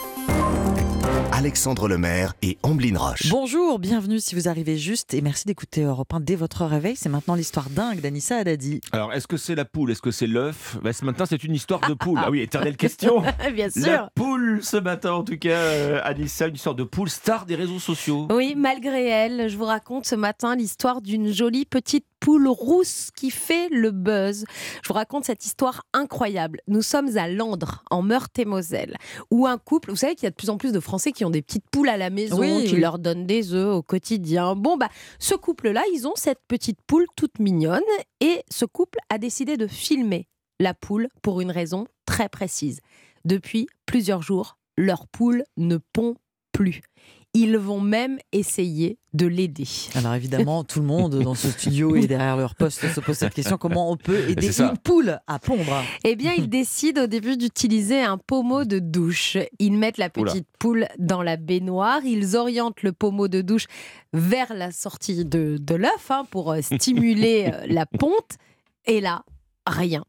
Alexandre 1.38 1.90
Lemaire 1.90 2.34
et 2.42 2.58
Amblin 2.64 2.98
Roche. 2.98 3.28
Bonjour, 3.30 3.78
bienvenue 3.78 4.22
si 4.22 4.36
vous 4.36 4.48
arrivez 4.48 4.78
juste 4.78 5.14
et 5.14 5.20
merci 5.20 5.46
d'écouter 5.46 5.82
Europe 5.84 6.14
1 6.14 6.22
dès 6.22 6.38
votre 6.38 6.64
réveil. 6.64 6.96
C'est 6.96 7.10
maintenant 7.10 7.36
l'histoire 7.36 7.70
dingue 7.70 8.00
d'Anissa 8.00 8.38
Haddadi. 8.38 8.80
Alors, 8.94 9.12
est-ce 9.12 9.28
que 9.28 9.36
c'est 9.36 9.54
la 9.54 9.66
poule? 9.66 9.92
Est-ce 9.92 10.02
que 10.02 10.12
c'est 10.12 10.28
l'œuf? 10.28 10.78
Bah, 10.82 10.94
Ce 10.94 11.04
matin, 11.04 11.26
c'est 11.26 11.44
une 11.44 11.54
histoire 11.54 11.82
de 11.90 11.94
poule. 11.94 12.22
Ah 12.24 12.32
oui, 12.32 12.40
éternelle 12.40 12.78
question. 12.78 13.22
Bien 13.54 13.70
sûr. 13.70 13.86
La 13.86 14.10
poule, 14.16 14.64
ce 14.64 14.78
matin, 14.78 15.12
en 15.12 15.24
tout 15.26 15.38
cas, 15.38 15.58
euh, 15.58 16.00
Anissa, 16.06 16.48
une 16.48 16.56
histoire 16.56 16.74
de 16.74 16.86
poule 16.86 17.10
star 17.10 17.46
des 17.46 17.56
réseaux 17.56 17.80
sociaux. 17.80 18.30
Oui, 18.32 18.54
malgré 18.56 19.06
elle, 19.06 19.50
je 19.50 19.58
vous 19.58 19.66
raconte 19.66 20.06
ce 20.06 20.16
matin 20.16 20.56
l'histoire 20.56 21.02
d'une 21.02 21.34
jolie 21.34 21.66
petite 21.66 22.06
poule 22.26 22.48
rousse 22.48 23.12
qui 23.16 23.30
fait 23.30 23.70
le 23.70 23.92
buzz. 23.92 24.46
Je 24.82 24.88
vous 24.88 24.96
raconte 24.96 25.26
cette 25.26 25.46
histoire 25.46 25.84
incroyable. 25.94 26.60
Nous 26.68 26.82
sommes 26.82 27.16
à 27.20 27.28
Landres, 27.28 27.84
en 27.92 28.02
Meurthe-et-Moselle, 28.02 28.98
où 29.30 29.46
un 29.46 29.60
couple, 29.60 29.92
vous 29.92 29.96
savez 29.96 30.16
qu'il 30.16 30.24
y 30.24 30.28
a 30.28 30.32
de 30.32 30.36
plus 30.36 30.50
en 30.50 30.58
plus 30.58 30.72
de 30.72 30.80
Français 30.80 31.12
qui 31.12 31.24
ont 31.24 31.30
des 31.30 31.44
petites 31.44 31.70
poules 31.70 31.88
à 31.88 31.98
la 31.98 32.10
maison, 32.10 32.40
Oui, 32.40 32.66
qui 32.66 32.74
oui. 32.74 32.82
leur 32.82 32.98
donnent 32.98 33.28
des 33.28 33.54
œufs 33.54 33.76
au 33.76 33.84
quotidien. 33.84 34.56
Bon, 34.56 34.76
bah, 34.76 34.90
ce 35.20 35.36
couple-là, 35.36 35.84
ils 35.94 36.08
ont 36.08 36.16
cette 36.16 36.42
petite 36.48 36.80
poule 36.88 37.06
toute 37.16 37.38
mignonne, 37.38 37.84
et 38.22 38.42
ce 38.50 38.66
couple 38.66 38.98
a 39.12 39.20
décidé 39.20 39.56
de 39.56 39.68
filmer 39.68 40.28
la 40.60 40.74
poule 40.74 41.10
pour 41.22 41.42
une 41.42 41.52
raison 41.52 41.86
très 42.08 42.28
précise. 42.28 42.80
Depuis 43.24 43.68
plusieurs 43.86 44.24
jours, 44.24 44.58
leur 44.78 45.06
poule 45.06 45.44
ne 45.58 45.78
pond 45.78 46.16
plus. 46.52 46.82
Ils 47.38 47.58
vont 47.58 47.82
même 47.82 48.18
essayer 48.32 48.98
de 49.14 49.28
l'aider. 49.28 49.68
Alors 49.94 50.14
évidemment, 50.14 50.64
tout 50.64 50.80
le 50.80 50.86
monde 50.86 51.20
dans 51.20 51.36
ce 51.36 51.50
studio 51.50 51.94
et 51.98 52.08
derrière 52.08 52.38
leur 52.38 52.56
poste 52.56 52.88
se 52.90 53.00
pose 53.02 53.18
cette 53.18 53.34
question 53.34 53.58
comment 53.58 53.92
on 53.92 53.98
peut 53.98 54.30
aider 54.30 54.62
une 54.62 54.78
poule 54.78 55.20
à 55.28 55.38
pondre? 55.38 55.84
Eh 56.06 56.16
bien, 56.16 56.32
ils 56.38 56.48
décident 56.50 57.04
au 57.04 57.08
début 57.08 57.36
d'utiliser 57.36 58.02
un 58.02 58.18
pommeau 58.18 58.64
de 58.64 58.80
douche. 58.80 59.38
Ils 59.60 59.78
mettent 59.78 59.98
la 59.98 60.10
Oula. 60.16 60.32
petite 60.32 60.48
poule 60.60 60.88
dans 60.98 61.22
la 61.22 61.36
baignoire, 61.36 62.06
ils 62.06 62.38
orientent 62.38 62.84
le 62.84 62.94
pommeau 62.94 63.28
de 63.28 63.42
douche 63.42 63.66
vers 64.14 64.54
la 64.54 64.72
sortie 64.72 65.26
de, 65.26 65.58
de 65.60 65.76
l'œuf 65.76 66.10
hein, 66.12 66.24
pour 66.32 66.54
euh, 66.54 66.62
stimuler 66.62 67.52
euh, 67.54 67.66
la 67.68 67.86
ponte. 67.86 68.38
Et 68.86 69.02
là, 69.02 69.26
rien. 69.68 70.06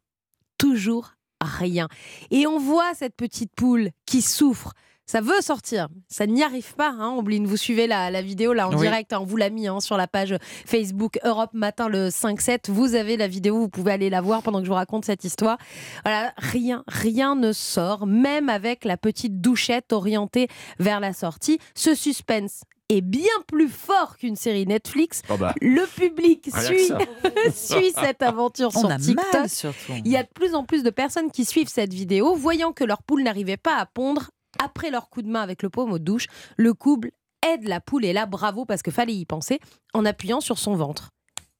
Toujours 0.58 1.16
rien. 1.40 1.88
Et 2.30 2.46
on 2.46 2.60
voit 2.60 2.94
cette 2.94 3.16
petite 3.16 3.50
poule 3.56 3.90
qui 4.06 4.22
souffre. 4.22 4.74
Ça 5.08 5.20
veut 5.20 5.40
sortir, 5.40 5.86
ça 6.08 6.26
n'y 6.26 6.42
arrive 6.42 6.74
pas. 6.74 6.90
Hein. 6.90 7.10
Ombline, 7.16 7.46
vous 7.46 7.56
suivez 7.56 7.86
la, 7.86 8.10
la 8.10 8.22
vidéo 8.22 8.52
là 8.52 8.68
en 8.68 8.72
Oui. 8.72 8.78
direct, 8.80 9.12
hein, 9.12 9.18
on 9.20 9.24
vous 9.24 9.36
l'a 9.36 9.50
mis 9.50 9.68
hein, 9.68 9.78
sur 9.78 9.96
la 9.96 10.08
page 10.08 10.34
Facebook 10.66 11.18
Europe 11.24 11.50
Matin 11.52 11.88
le 11.88 12.08
5-7. 12.08 12.70
Vous 12.70 12.96
avez 12.96 13.16
la 13.16 13.28
vidéo, 13.28 13.56
vous 13.58 13.68
pouvez 13.68 13.92
aller 13.92 14.10
la 14.10 14.20
voir 14.20 14.42
pendant 14.42 14.58
que 14.58 14.64
je 14.64 14.70
vous 14.70 14.74
raconte 14.74 15.04
cette 15.04 15.22
histoire. 15.24 15.58
Voilà, 16.04 16.32
rien, 16.38 16.82
rien 16.88 17.36
ne 17.36 17.52
sort, 17.52 18.06
même 18.06 18.48
avec 18.48 18.84
la 18.84 18.96
petite 18.96 19.40
douchette 19.40 19.92
orientée 19.92 20.48
vers 20.80 20.98
la 20.98 21.12
sortie. 21.12 21.60
Ce 21.76 21.94
suspense 21.94 22.62
est 22.88 23.00
bien 23.00 23.22
plus 23.48 23.68
fort 23.68 24.16
qu'une 24.16 24.36
série 24.36 24.66
Netflix. 24.66 25.22
Oh 25.28 25.36
bah. 25.36 25.54
Le 25.60 25.86
public 25.86 26.48
suit, 26.64 26.88
suit 27.54 27.92
cette 28.00 28.22
aventure 28.22 28.70
On 28.74 28.80
sur 28.80 28.90
a 28.90 28.96
TikTok. 28.98 29.32
mal, 29.34 29.48
surtout. 29.48 29.92
Il 30.04 30.10
y 30.10 30.16
a 30.16 30.22
de 30.24 30.28
plus 30.34 30.54
en 30.54 30.64
plus 30.64 30.82
de 30.82 30.90
personnes 30.90 31.30
qui 31.30 31.44
suivent 31.44 31.68
cette 31.68 31.92
vidéo, 31.92 32.34
voyant 32.34 32.72
que 32.72 32.84
leur 32.84 33.02
poule 33.02 33.22
n'arrivait 33.22 33.56
pas 33.56 33.76
à 33.76 33.86
pondre. 33.86 34.30
Après 34.62 34.90
leur 34.90 35.08
coup 35.08 35.22
de 35.22 35.28
main 35.28 35.42
avec 35.42 35.62
le 35.62 35.70
pommeau 35.70 35.98
de 35.98 36.04
douche, 36.04 36.26
le 36.56 36.74
couple 36.74 37.10
aide 37.46 37.68
la 37.68 37.80
poule, 37.80 38.04
et 38.04 38.12
là, 38.12 38.26
bravo, 38.26 38.64
parce 38.64 38.82
que 38.82 38.90
fallait 38.90 39.14
y 39.14 39.24
penser, 39.24 39.60
en 39.94 40.04
appuyant 40.04 40.40
sur 40.40 40.58
son 40.58 40.74
ventre. 40.74 41.10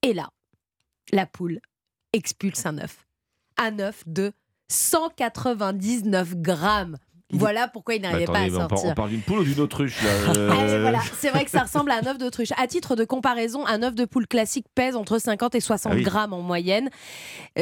Et 0.02 0.12
là, 0.12 0.30
la 1.12 1.26
poule 1.26 1.60
expulse 2.12 2.66
un 2.66 2.78
œuf. 2.78 3.06
Un 3.56 3.78
œuf 3.78 4.02
de 4.06 4.32
199 4.68 6.36
grammes. 6.36 6.98
Voilà 7.32 7.66
pourquoi 7.68 7.94
il 7.96 8.02
n'arrivait 8.02 8.24
pas 8.26 8.38
à 8.40 8.48
par- 8.48 8.68
sortir. 8.70 8.90
on 8.90 8.94
parle 8.94 9.10
d'une 9.10 9.20
poule 9.20 9.40
ou 9.40 9.44
d'une 9.44 9.58
autruche 9.60 10.00
là 10.02 10.10
Ah, 10.28 10.30
Euh, 10.60 10.80
voilà. 10.82 11.00
C'est 11.18 11.30
vrai 11.30 11.44
que 11.44 11.50
ça 11.50 11.62
ressemble 11.62 11.90
à 11.90 11.96
un 11.96 12.06
œuf 12.06 12.18
d'autruche. 12.18 12.50
À 12.56 12.66
titre 12.68 12.94
de 12.94 13.04
comparaison, 13.04 13.66
un 13.66 13.82
œuf 13.82 13.94
de 13.94 14.04
poule 14.04 14.26
classique 14.28 14.66
pèse 14.74 14.94
entre 14.96 15.18
50 15.18 15.54
et 15.56 15.60
60 15.60 15.92
Ah 15.92 15.96
oui. 15.96 16.02
grammes 16.02 16.32
en 16.32 16.40
moyenne. 16.40 16.88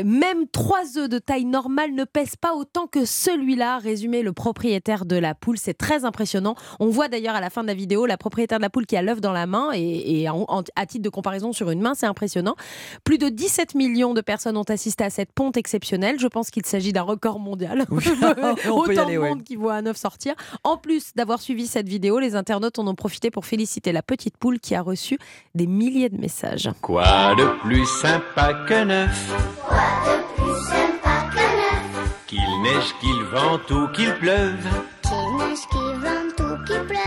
Même 0.04 0.46
trois 0.52 0.98
œufs 0.98 1.08
de 1.08 1.18
taille 1.18 1.44
normale 1.44 1.92
ne 1.94 2.04
pèsent 2.04 2.36
pas 2.36 2.54
autant 2.54 2.86
que 2.86 3.04
celui-là, 3.04 3.78
résumé 3.78 4.22
le 4.22 4.32
propriétaire 4.32 5.04
de 5.06 5.16
la 5.16 5.34
poule. 5.34 5.56
C'est 5.58 5.74
très 5.74 6.04
impressionnant. 6.04 6.56
On 6.80 6.88
voit 6.88 7.08
d'ailleurs 7.08 7.34
à 7.34 7.40
la 7.40 7.50
fin 7.50 7.62
de 7.62 7.68
la 7.68 7.74
vidéo 7.74 8.06
la 8.06 8.16
propriétaire 8.18 8.58
de 8.58 8.62
la 8.62 8.70
poule 8.70 8.86
qui 8.86 8.96
a 8.96 9.02
l'œuf 9.02 9.20
dans 9.20 9.32
la 9.32 9.46
main 9.46 9.70
et, 9.74 10.22
et 10.22 10.28
en- 10.28 10.44
en- 10.48 10.62
à 10.76 10.86
titre 10.86 11.02
de 11.04 11.08
comparaison 11.08 11.52
sur 11.52 11.70
une 11.70 11.80
main, 11.80 11.94
c'est 11.94 12.06
impressionnant. 12.06 12.54
Plus 13.04 13.18
de 13.18 13.28
17 13.28 13.74
millions 13.74 14.14
de 14.14 14.20
personnes 14.20 14.56
ont 14.56 14.62
assisté 14.64 15.04
à 15.04 15.10
cette 15.10 15.32
ponte 15.32 15.56
exceptionnelle. 15.56 16.18
Je 16.20 16.26
pense 16.26 16.50
qu'il 16.50 16.66
s'agit 16.66 16.92
d'un 16.92 17.02
record 17.02 17.38
mondial. 17.38 17.84
on 17.90 17.96
peut 17.96 18.04
y 18.62 18.68
Autant 18.68 19.04
aller, 19.06 19.14
de 19.14 19.18
ouais. 19.20 19.28
monde 19.28 19.42
qui 19.54 19.60
voit 19.60 19.74
un 19.74 19.86
œuf 19.86 19.96
sortir. 19.96 20.34
En 20.64 20.76
plus 20.76 21.14
d'avoir 21.14 21.40
suivi 21.40 21.68
cette 21.68 21.88
vidéo, 21.88 22.18
les 22.18 22.34
internautes 22.34 22.78
en 22.80 22.88
ont 22.88 22.94
profité 22.96 23.30
pour 23.30 23.46
féliciter 23.46 23.92
la 23.92 24.02
petite 24.02 24.36
poule 24.36 24.58
qui 24.58 24.74
a 24.74 24.82
reçu 24.82 25.16
des 25.54 25.68
milliers 25.68 26.08
de 26.08 26.18
messages. 26.18 26.68
Quoi 26.82 27.34
de 27.36 27.46
plus 27.62 27.86
sympa 27.86 28.64
qu'un 28.66 28.90
œuf 28.90 29.32
Qu'il 32.26 32.62
neige, 32.62 32.94
qu'il 33.00 33.22
vente 33.32 33.70
ou 33.70 33.86
qu'il 33.92 34.12
pleuve? 34.16 34.66
Vente 35.08 36.40
ou 36.40 36.64
qu'il 36.64 36.80
pleuve. 36.86 36.98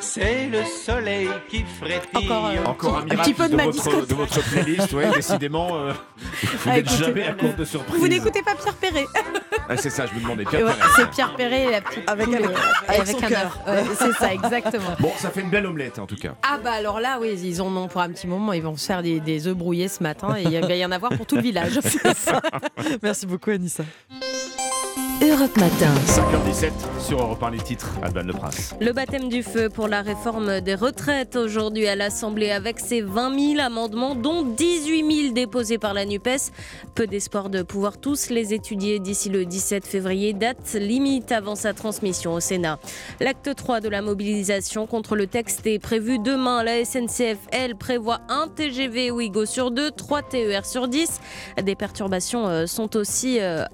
C'est 0.00 0.46
le 0.48 0.58
soleil 0.64 1.28
qui 1.48 1.64
frétille 1.64 2.30
Encore, 2.30 2.46
euh, 2.48 2.64
Encore 2.66 2.96
un 2.98 3.02
petit 3.16 3.34
peu 3.34 3.44
de 3.46 3.52
de, 3.52 3.56
ma 3.56 3.64
votre, 3.64 3.76
discothèque. 3.76 4.08
de 4.08 4.14
votre 4.14 4.42
playlist, 4.50 4.92
ouais, 4.92 5.10
décidément, 5.14 5.68
euh, 5.76 5.92
vous 6.42 6.48
Ah, 6.66 6.76
n'êtes 6.76 6.90
jamais 6.90 7.24
à 7.26 7.32
court 7.32 7.54
de 7.54 7.64
surprises. 7.64 7.98
Vous 7.98 8.08
n'écoutez 8.08 8.42
pas 8.42 8.54
Pierre 8.54 8.74
Perret 8.74 9.06
Ah, 9.68 9.76
c'est 9.76 9.90
ça, 9.90 10.04
je 10.06 10.14
me 10.14 10.20
demandais. 10.20 10.44
Pierre 10.44 10.66
Ouais, 10.66 10.72
Perret. 10.74 10.90
C'est 10.96 11.10
Pierre 11.10 11.34
Perret 11.36 11.62
et 11.64 11.70
la 11.70 11.80
petite 11.80 12.08
Avec 12.10 12.26
poule 12.26 12.34
un- 12.36 12.38
et- 12.40 12.44
avec 12.98 13.00
avec 13.00 13.24
un 13.24 13.28
cœur. 13.28 13.58
œuf. 13.68 13.88
Ouais, 13.88 13.94
c'est 13.98 14.12
ça, 14.12 14.32
exactement. 14.34 14.96
Bon, 15.00 15.12
ça 15.16 15.30
fait 15.30 15.40
une 15.40 15.50
belle 15.50 15.66
omelette 15.66 15.98
en 15.98 16.06
tout 16.06 16.16
cas. 16.16 16.34
Ah 16.42 16.58
bah 16.62 16.72
alors 16.72 17.00
là, 17.00 17.18
oui, 17.20 17.38
ils 17.42 17.62
en 17.62 17.74
ont 17.76 17.88
pour 17.88 18.00
un 18.00 18.10
petit 18.10 18.26
moment. 18.26 18.52
Ils 18.52 18.62
vont 18.62 18.76
se 18.76 18.86
faire 18.86 19.02
des, 19.02 19.20
des 19.20 19.46
œufs 19.46 19.56
brouillés 19.56 19.88
ce 19.88 20.02
matin 20.02 20.34
et 20.36 20.42
il 20.42 20.60
va 20.60 20.74
y 20.74 20.84
en 20.84 20.92
avoir 20.92 21.12
pour 21.16 21.26
tout 21.26 21.36
le 21.36 21.42
village. 21.42 21.78
Merci 23.02 23.26
beaucoup, 23.26 23.50
Anissa. 23.50 23.84
Europe 25.22 25.56
Matin. 25.56 25.94
5h17 26.04 26.72
sur 27.00 27.18
Europe 27.22 27.42
1, 27.42 27.50
les 27.52 27.58
titres. 27.58 27.90
Alban 28.02 28.22
Le 28.22 28.34
Prince. 28.34 28.74
Le 28.82 28.92
baptême 28.92 29.30
du 29.30 29.42
feu 29.42 29.70
pour 29.70 29.88
la 29.88 30.02
réforme 30.02 30.60
des 30.60 30.74
retraites 30.74 31.36
aujourd'hui 31.36 31.86
à 31.86 31.96
l'Assemblée 31.96 32.50
avec 32.50 32.78
ses 32.78 33.00
20 33.00 33.54
000 33.56 33.60
amendements, 33.60 34.14
dont 34.14 34.42
18 34.42 35.22
000 35.22 35.32
déposés 35.32 35.78
par 35.78 35.94
la 35.94 36.04
NUPES. 36.04 36.52
Peu 36.94 37.06
d'espoir 37.06 37.48
de 37.48 37.62
pouvoir 37.62 37.96
tous 37.96 38.28
les 38.28 38.52
étudier 38.52 38.98
d'ici 38.98 39.30
le 39.30 39.46
17 39.46 39.86
février, 39.86 40.34
date 40.34 40.74
limite 40.74 41.32
avant 41.32 41.54
sa 41.54 41.72
transmission 41.72 42.34
au 42.34 42.40
Sénat. 42.40 42.78
L'acte 43.18 43.54
3 43.54 43.80
de 43.80 43.88
la 43.88 44.02
mobilisation 44.02 44.86
contre 44.86 45.16
le 45.16 45.26
texte 45.26 45.66
est 45.66 45.78
prévu 45.78 46.18
demain. 46.18 46.62
La 46.62 46.84
SNCF, 46.84 47.38
elle, 47.52 47.74
prévoit 47.74 48.20
un 48.28 48.48
TGV 48.48 49.10
Ouigo 49.10 49.46
sur 49.46 49.70
2, 49.70 49.92
3 49.92 50.22
TER 50.22 50.66
sur 50.66 50.88
10. 50.88 51.20
Des 51.64 51.74
perturbations 51.74 52.46
euh, 52.48 52.66
sont 52.66 52.96
aussi 52.96 53.40
euh, 53.40 53.64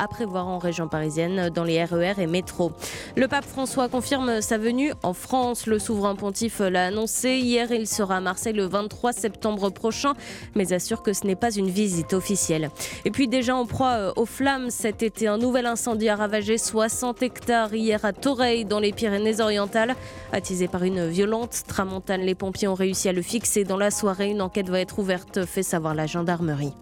à 0.00 0.08
prévoir 0.08 0.48
en 0.48 0.58
région 0.58 0.88
parisienne 0.88 1.50
dans 1.50 1.62
les 1.62 1.84
RER 1.84 2.14
et 2.18 2.26
métro. 2.26 2.72
Le 3.16 3.28
pape 3.28 3.44
François 3.44 3.88
confirme 3.88 4.40
sa 4.40 4.56
venue 4.56 4.94
en 5.02 5.12
France. 5.12 5.66
Le 5.66 5.78
souverain 5.78 6.14
pontife 6.14 6.60
l'a 6.60 6.86
annoncé 6.86 7.36
hier. 7.36 7.70
Il 7.70 7.86
sera 7.86 8.16
à 8.16 8.20
Marseille 8.20 8.54
le 8.54 8.64
23 8.64 9.12
septembre 9.12 9.68
prochain, 9.68 10.14
mais 10.54 10.72
assure 10.72 11.02
que 11.02 11.12
ce 11.12 11.26
n'est 11.26 11.36
pas 11.36 11.54
une 11.54 11.68
visite 11.68 12.14
officielle. 12.14 12.70
Et 13.04 13.10
puis 13.10 13.28
déjà 13.28 13.54
en 13.54 13.66
proie 13.66 13.90
euh, 13.90 14.12
aux 14.16 14.24
flammes 14.24 14.70
cet 14.70 15.02
été, 15.02 15.28
un 15.28 15.36
nouvel 15.36 15.66
incendie 15.66 16.08
a 16.08 16.16
ravagé 16.16 16.56
60 16.56 17.22
hectares 17.22 17.74
hier 17.74 18.02
à 18.04 18.14
Toreil 18.14 18.64
dans 18.64 18.80
les 18.80 18.92
Pyrénées-Orientales. 18.92 19.94
Attisé 20.32 20.66
par 20.66 20.82
une 20.84 21.08
violente 21.08 21.62
tramontane, 21.66 22.22
les 22.22 22.34
pompiers 22.34 22.68
ont 22.68 22.74
réussi 22.74 23.10
à 23.10 23.12
le 23.12 23.22
fixer 23.22 23.64
dans 23.64 23.76
la 23.76 23.90
soirée. 23.90 24.30
Une 24.30 24.40
enquête 24.40 24.70
va 24.70 24.80
être 24.80 24.98
ouverte, 24.98 25.44
fait 25.44 25.62
savoir 25.62 25.94
la 25.94 26.06
gendarmerie. 26.06 26.72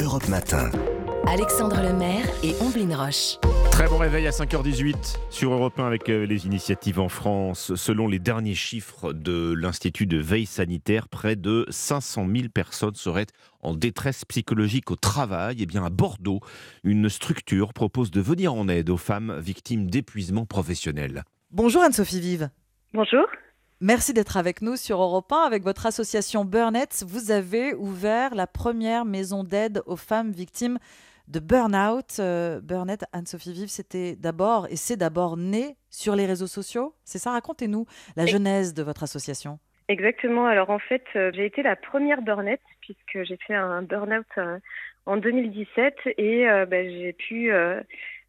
Europe 0.00 0.28
Matin. 0.28 0.70
Alexandre 1.30 1.82
Lemaire 1.82 2.24
et 2.42 2.54
Omblin 2.62 2.96
Roche. 2.96 3.36
Très 3.70 3.86
bon 3.86 3.98
réveil 3.98 4.26
à 4.26 4.30
5h18 4.30 5.18
sur 5.28 5.52
Europe 5.52 5.78
1 5.78 5.86
avec 5.86 6.08
euh, 6.08 6.24
les 6.24 6.46
initiatives 6.46 6.98
en 6.98 7.10
France. 7.10 7.74
Selon 7.74 8.08
les 8.08 8.18
derniers 8.18 8.54
chiffres 8.54 9.12
de 9.12 9.52
l'Institut 9.52 10.06
de 10.06 10.16
veille 10.16 10.46
sanitaire, 10.46 11.06
près 11.06 11.36
de 11.36 11.66
500 11.68 12.26
000 12.34 12.48
personnes 12.48 12.94
seraient 12.94 13.26
en 13.60 13.74
détresse 13.74 14.24
psychologique 14.24 14.90
au 14.90 14.96
travail. 14.96 15.62
Et 15.62 15.66
bien 15.66 15.84
à 15.84 15.90
Bordeaux, 15.90 16.40
une 16.82 17.10
structure 17.10 17.74
propose 17.74 18.10
de 18.10 18.22
venir 18.22 18.54
en 18.54 18.66
aide 18.66 18.88
aux 18.88 18.96
femmes 18.96 19.38
victimes 19.38 19.90
d'épuisement 19.90 20.46
professionnel. 20.46 21.24
Bonjour 21.50 21.82
Anne-Sophie 21.82 22.20
Vive. 22.20 22.48
Bonjour. 22.94 23.26
Merci 23.80 24.12
d'être 24.12 24.38
avec 24.38 24.62
nous 24.62 24.76
sur 24.76 25.00
Europe 25.00 25.30
1. 25.30 25.36
Avec 25.42 25.62
votre 25.62 25.84
association 25.84 26.44
Burnett, 26.44 27.04
vous 27.06 27.30
avez 27.30 27.74
ouvert 27.74 28.34
la 28.34 28.46
première 28.46 29.04
maison 29.04 29.44
d'aide 29.44 29.82
aux 29.84 29.96
femmes 29.96 30.32
victimes 30.32 30.78
de 31.28 31.40
burn-out. 31.40 32.16
Euh, 32.18 32.60
Burnett, 32.60 33.04
Anne-Sophie 33.12 33.52
Vive, 33.52 33.68
c'était 33.68 34.16
d'abord, 34.16 34.66
et 34.70 34.76
c'est 34.76 34.96
d'abord 34.96 35.36
né 35.36 35.76
sur 35.90 36.16
les 36.16 36.26
réseaux 36.26 36.46
sociaux. 36.46 36.94
C'est 37.04 37.18
ça, 37.18 37.32
racontez-nous 37.32 37.86
la 38.16 38.26
genèse 38.26 38.74
de 38.74 38.82
votre 38.82 39.02
association. 39.02 39.58
Exactement. 39.88 40.46
Alors 40.46 40.70
en 40.70 40.78
fait, 40.78 41.04
euh, 41.16 41.30
j'ai 41.34 41.46
été 41.46 41.62
la 41.62 41.76
première 41.76 42.22
burn-out 42.22 42.60
puisque 42.80 43.26
j'ai 43.26 43.38
fait 43.46 43.54
un 43.54 43.82
burn-out 43.82 44.26
euh, 44.36 44.58
en 45.06 45.16
2017 45.16 45.94
et 46.18 46.46
ben, 46.68 46.90
j'ai 46.90 47.14
pu 47.14 47.50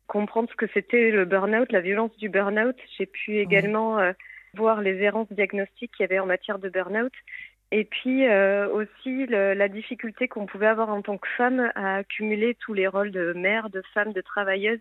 comprendre 0.08 0.50
ce 0.50 0.56
que 0.56 0.66
c'était 0.74 1.12
le 1.12 1.26
burn-out, 1.26 1.70
la 1.74 1.82
violence 1.82 2.16
du 2.18 2.30
burn-out. 2.30 2.78
J'ai 2.98 3.06
pu 3.06 3.40
également 3.40 4.00
voir 4.54 4.80
les 4.80 4.96
errances 5.02 5.32
diagnostiques 5.32 5.92
qu'il 5.92 6.04
y 6.04 6.06
avait 6.06 6.20
en 6.20 6.26
matière 6.26 6.58
de 6.58 6.70
burn-out 6.70 7.12
et 7.72 7.84
puis 7.86 8.28
euh, 8.28 8.68
aussi 8.70 9.26
le- 9.28 9.54
la 9.54 9.68
difficulté 9.68 10.28
qu'on 10.28 10.46
pouvait 10.46 10.68
avoir 10.68 10.90
en 10.90 11.02
tant 11.02 11.18
que 11.18 11.28
femme 11.38 11.72
à 11.76 11.98
accumuler 11.98 12.56
tous 12.56 12.74
les 12.74 12.88
rôles 12.88 13.12
de 13.12 13.34
mère, 13.34 13.70
de 13.70 13.82
femme, 13.94 14.14
de 14.14 14.22
travailleuse 14.22 14.80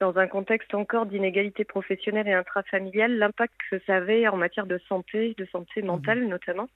dans 0.00 0.18
un 0.18 0.28
contexte 0.28 0.74
encore 0.74 1.06
d'inégalité 1.06 1.64
professionnelle 1.64 2.28
et 2.28 2.32
intrafamiliale, 2.32 3.18
l'impact 3.18 3.54
que 3.70 3.80
ça 3.86 3.96
avait 3.96 4.28
en 4.28 4.36
matière 4.36 4.66
de 4.66 4.78
santé, 4.88 5.34
de 5.36 5.44
santé 5.46 5.82
mentale 5.82 6.26
notamment. 6.28 6.68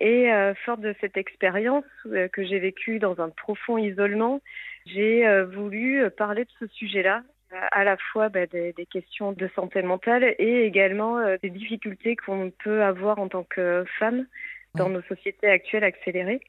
Et 0.00 0.32
euh, 0.32 0.54
fort 0.64 0.76
de 0.78 0.94
cette 1.00 1.16
expérience 1.16 1.84
euh, 2.06 2.28
que 2.28 2.44
j'ai 2.44 2.58
vécue 2.58 2.98
dans 2.98 3.20
un 3.20 3.30
profond 3.30 3.78
isolement, 3.78 4.40
j'ai 4.86 5.26
euh, 5.26 5.44
voulu 5.46 6.02
euh, 6.02 6.10
parler 6.10 6.44
de 6.44 6.50
ce 6.58 6.66
sujet-là, 6.66 7.22
à 7.70 7.84
la 7.84 7.96
fois 7.96 8.28
bah, 8.28 8.46
des, 8.46 8.72
des 8.72 8.86
questions 8.86 9.32
de 9.32 9.48
santé 9.54 9.82
mentale 9.82 10.34
et 10.38 10.64
également 10.66 11.18
euh, 11.18 11.36
des 11.42 11.50
difficultés 11.50 12.16
qu'on 12.16 12.50
peut 12.62 12.82
avoir 12.82 13.20
en 13.20 13.28
tant 13.28 13.44
que 13.44 13.84
femme 13.98 14.26
dans 14.74 14.88
nos 14.88 15.02
sociétés 15.02 15.48
actuelles 15.48 15.84
accélérées. 15.84 16.40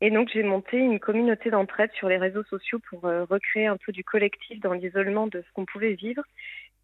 Et 0.00 0.10
donc 0.10 0.28
j'ai 0.32 0.42
monté 0.42 0.78
une 0.78 0.98
communauté 0.98 1.50
d'entraide 1.50 1.90
sur 1.94 2.08
les 2.08 2.18
réseaux 2.18 2.42
sociaux 2.44 2.78
pour 2.90 3.06
euh, 3.06 3.24
recréer 3.24 3.66
un 3.66 3.76
peu 3.76 3.92
du 3.92 4.04
collectif 4.04 4.60
dans 4.60 4.72
l'isolement 4.72 5.26
de 5.26 5.40
ce 5.40 5.52
qu'on 5.54 5.64
pouvait 5.64 5.94
vivre 5.94 6.22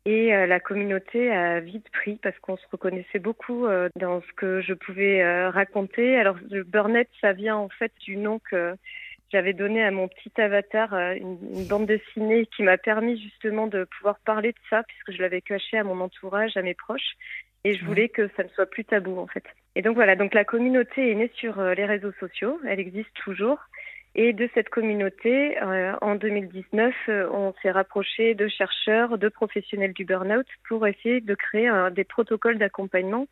Et 0.07 0.35
euh, 0.35 0.47
la 0.47 0.61
communauté 0.61 1.31
a 1.31 1.61
vite 1.61 1.91
pris 1.91 2.19
parce 2.23 2.39
qu'on 2.39 2.57
se 2.57 2.67
reconnaissait 2.71 3.19
beaucoup 3.19 3.67
euh, 3.67 3.89
dans 3.97 4.21
ce 4.23 4.33
que 4.37 4.61
je 4.63 4.75
pouvais 4.75 5.49
raconter. 5.49 6.17
Alors 6.19 6.37
le 6.51 6.63
Burnett, 6.63 7.09
ça 7.21 7.33
vient 7.33 7.57
en 7.57 7.69
fait 7.69 7.93
du 8.01 8.17
nom 8.17 8.39
que 8.39 8.75
j'avais 9.33 9.53
donné 9.53 9.85
à 9.85 9.91
mon 9.91 10.09
petit 10.09 10.33
avatar, 10.41 10.93
une, 10.95 11.39
une 11.55 11.67
bande 11.67 11.87
dessinée 11.87 12.47
qui 12.47 12.63
m'a 12.63 12.79
permis 12.79 13.21
justement 13.21 13.67
de 13.67 13.85
pouvoir 13.85 14.19
parler 14.25 14.53
de 14.53 14.59
ça 14.69 14.83
puisque 14.85 15.13
je 15.13 15.23
l'avais 15.23 15.41
caché 15.41 15.79
à 15.79 15.85
mon 15.85 16.01
entourage, 16.01 16.57
à 16.57 16.63
mes 16.63 16.75
proches. 16.75 17.17
Et 17.65 17.75
je 17.75 17.85
voulais 17.85 18.09
que 18.09 18.29
ça 18.37 18.43
ne 18.43 18.49
soit 18.51 18.67
plus 18.67 18.85
tabou 18.85 19.19
en 19.19 19.27
fait. 19.27 19.45
Et 19.77 19.83
donc 19.83 19.95
voilà, 19.95 20.17
donc 20.17 20.35
la 20.35 20.45
communauté 20.45 21.11
est 21.11 21.15
née 21.15 21.31
sur 21.35 21.61
euh, 21.61 21.75
les 21.75 21.85
réseaux 21.85 22.13
sociaux, 22.19 22.59
elle 22.67 22.81
existe 22.81 23.13
toujours. 23.15 23.59
Et 24.17 24.33
de 24.33 24.49
cette 24.55 24.71
communauté, 24.71 25.63
euh, 25.63 25.93
en 26.01 26.17
2019, 26.17 26.93
euh, 27.09 27.29
on 27.31 27.55
s'est 27.63 27.71
rapproché 27.71 28.35
de 28.35 28.49
chercheurs, 28.49 29.19
de 29.19 29.29
professionnels 29.29 29.93
du 29.93 30.05
burn-out 30.05 30.47
pour 30.69 30.87
essayer 30.87 31.21
de 31.21 31.35
créer 31.35 31.71
des 31.93 32.05
protocoles 32.05 32.59
d'accompagnement 32.59 33.29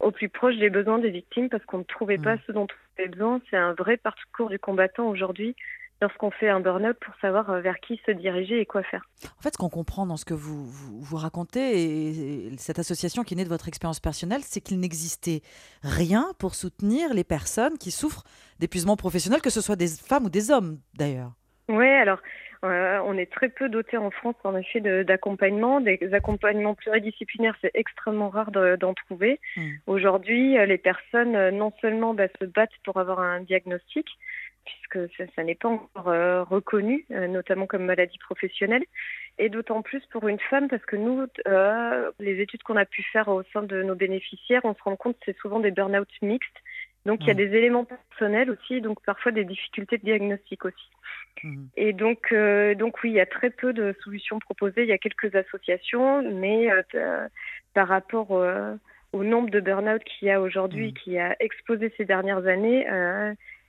au 0.00 0.10
plus 0.10 0.28
proche 0.28 0.56
des 0.56 0.70
besoins 0.70 0.98
des 0.98 1.10
victimes 1.10 1.48
parce 1.48 1.64
qu'on 1.66 1.78
ne 1.78 1.84
trouvait 1.84 2.18
pas 2.18 2.36
ce 2.46 2.52
dont 2.52 2.66
on 2.66 3.02
avait 3.02 3.08
besoin. 3.10 3.40
C'est 3.50 3.56
un 3.56 3.74
vrai 3.74 3.98
parcours 3.98 4.48
du 4.48 4.58
combattant 4.58 5.08
aujourd'hui 5.08 5.54
lorsqu'on 6.02 6.30
fait 6.30 6.50
un 6.50 6.60
burn-out 6.60 6.96
pour 7.00 7.14
savoir 7.22 7.48
euh, 7.48 7.60
vers 7.60 7.80
qui 7.80 7.98
se 8.04 8.10
diriger 8.10 8.60
et 8.60 8.66
quoi 8.66 8.82
faire. 8.82 9.02
En 9.38 9.42
fait, 9.42 9.54
ce 9.54 9.58
qu'on 9.58 9.70
comprend 9.70 10.04
dans 10.04 10.18
ce 10.18 10.26
que 10.26 10.34
vous, 10.34 10.66
vous, 10.66 11.00
vous 11.00 11.16
racontez 11.16 11.80
et, 11.80 12.48
et 12.48 12.56
cette 12.58 12.78
association 12.78 13.22
qui 13.22 13.32
est 13.32 13.36
née 13.38 13.44
de 13.44 13.48
votre 13.48 13.68
expérience 13.68 14.00
personnelle, 14.00 14.42
c'est 14.42 14.60
qu'il 14.60 14.78
n'existait 14.80 15.40
rien 15.82 16.26
pour 16.38 16.54
soutenir 16.54 17.14
les 17.14 17.24
personnes 17.24 17.78
qui 17.78 17.90
souffrent 17.90 18.24
d'épuisement 18.58 18.96
professionnel, 18.96 19.40
que 19.40 19.50
ce 19.50 19.60
soit 19.62 19.76
des 19.76 19.88
femmes 19.88 20.24
ou 20.26 20.30
des 20.30 20.50
hommes 20.50 20.78
d'ailleurs. 20.94 21.32
Oui, 21.68 21.86
alors 21.88 22.18
euh, 22.64 23.00
on 23.04 23.16
est 23.18 23.30
très 23.30 23.48
peu 23.48 23.68
doté 23.68 23.96
en 23.96 24.10
France 24.10 24.36
en 24.44 24.56
effet 24.56 24.80
d'accompagnement. 25.04 25.80
Des 25.80 25.98
accompagnements 26.12 26.74
pluridisciplinaires, 26.74 27.56
c'est 27.60 27.72
extrêmement 27.74 28.28
rare 28.28 28.52
de- 28.52 28.76
d'en 28.76 28.94
trouver. 28.94 29.40
Aujourd'hui, 29.86 30.58
euh, 30.58 30.66
les 30.66 30.78
personnes 30.78 31.50
non 31.50 31.72
seulement 31.80 32.14
bah, 32.14 32.28
se 32.40 32.44
battent 32.44 32.70
pour 32.84 32.98
avoir 32.98 33.18
un 33.20 33.40
diagnostic, 33.40 34.06
puisque 34.64 35.12
ça, 35.16 35.24
ça 35.34 35.44
n'est 35.44 35.54
pas 35.54 35.68
encore 35.68 36.08
euh, 36.08 36.42
reconnu, 36.44 37.04
euh, 37.10 37.26
notamment 37.26 37.66
comme 37.66 37.84
maladie 37.84 38.18
professionnelle, 38.18 38.84
et 39.38 39.48
d'autant 39.48 39.82
plus 39.82 40.04
pour 40.10 40.28
une 40.28 40.38
femme 40.38 40.68
parce 40.68 40.84
que 40.84 40.96
nous, 40.96 41.26
euh, 41.48 42.10
les 42.18 42.40
études 42.40 42.62
qu'on 42.62 42.76
a 42.76 42.84
pu 42.84 43.02
faire 43.02 43.28
au 43.28 43.42
sein 43.52 43.62
de 43.62 43.82
nos 43.82 43.94
bénéficiaires, 43.94 44.64
on 44.64 44.74
se 44.74 44.82
rend 44.82 44.96
compte 44.96 45.16
que 45.18 45.24
c'est 45.26 45.38
souvent 45.38 45.60
des 45.60 45.70
burn-out 45.70 46.08
mixtes. 46.22 46.58
Donc 47.04 47.22
il 47.22 47.26
y 47.26 47.30
a 47.32 47.34
des 47.34 47.56
éléments 47.56 47.84
personnels 47.84 48.48
aussi, 48.48 48.80
donc 48.80 49.02
parfois 49.04 49.32
des 49.32 49.44
difficultés 49.44 49.98
de 49.98 50.04
diagnostic 50.04 50.64
aussi. 50.64 50.88
Et 51.76 51.92
donc, 51.92 52.32
donc 52.32 53.02
oui, 53.02 53.10
il 53.10 53.14
y 53.14 53.20
a 53.20 53.26
très 53.26 53.50
peu 53.50 53.72
de 53.72 53.92
solutions 54.04 54.38
proposées. 54.38 54.82
Il 54.82 54.88
y 54.88 54.92
a 54.92 54.98
quelques 54.98 55.34
associations, 55.34 56.22
mais 56.22 56.68
par 57.74 57.88
rapport 57.88 58.30
au 58.30 59.24
nombre 59.24 59.50
de 59.50 59.58
burn-out 59.58 60.04
qu'il 60.04 60.28
y 60.28 60.30
a 60.30 60.40
aujourd'hui, 60.40 60.94
qui 60.94 61.18
a 61.18 61.34
explosé 61.40 61.92
ces 61.96 62.04
dernières 62.04 62.46
années, 62.46 62.86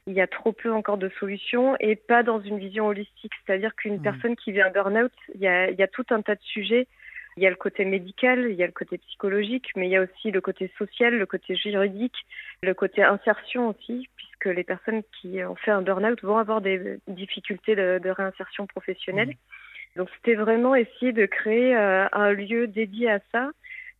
il 0.07 0.13
y 0.13 0.21
a 0.21 0.27
trop 0.27 0.51
peu 0.51 0.71
encore 0.71 0.97
de 0.97 1.09
solutions 1.19 1.75
et 1.79 1.95
pas 1.95 2.23
dans 2.23 2.41
une 2.41 2.59
vision 2.59 2.87
holistique. 2.87 3.31
C'est-à-dire 3.45 3.75
qu'une 3.75 4.01
personne 4.01 4.35
qui 4.35 4.51
vit 4.51 4.61
un 4.61 4.69
burn-out, 4.69 5.11
il 5.35 5.41
y 5.41 5.47
a, 5.47 5.69
il 5.69 5.77
y 5.77 5.83
a 5.83 5.87
tout 5.87 6.05
un 6.09 6.21
tas 6.21 6.35
de 6.35 6.41
sujets. 6.41 6.87
Il 7.35 7.41
y 7.41 7.47
a 7.47 7.49
le 7.49 7.55
côté 7.55 7.83
médical, 7.83 8.47
il 8.49 8.55
y 8.55 8.63
a 8.63 8.67
le 8.67 8.71
côté 8.73 8.99
psychologique, 8.99 9.71
mais 9.75 9.87
il 9.87 9.91
y 9.91 9.95
a 9.95 10.03
aussi 10.03 10.29
le 10.29 10.39
côté 10.39 10.71
social, 10.77 11.17
le 11.17 11.25
côté 11.25 11.55
juridique, 11.55 12.15
le 12.61 12.75
côté 12.75 13.01
insertion 13.01 13.69
aussi, 13.69 14.07
puisque 14.15 14.45
les 14.55 14.63
personnes 14.63 15.01
qui 15.19 15.43
ont 15.43 15.55
fait 15.55 15.71
un 15.71 15.81
burn-out 15.81 16.21
vont 16.21 16.37
avoir 16.37 16.61
des 16.61 16.99
difficultés 17.07 17.75
de, 17.75 17.99
de 18.03 18.09
réinsertion 18.09 18.67
professionnelle. 18.67 19.33
Donc 19.95 20.09
c'était 20.15 20.35
vraiment 20.35 20.75
essayer 20.75 21.11
de 21.11 21.25
créer 21.25 21.75
euh, 21.75 22.07
un 22.11 22.31
lieu 22.33 22.67
dédié 22.67 23.09
à 23.09 23.19
ça 23.31 23.51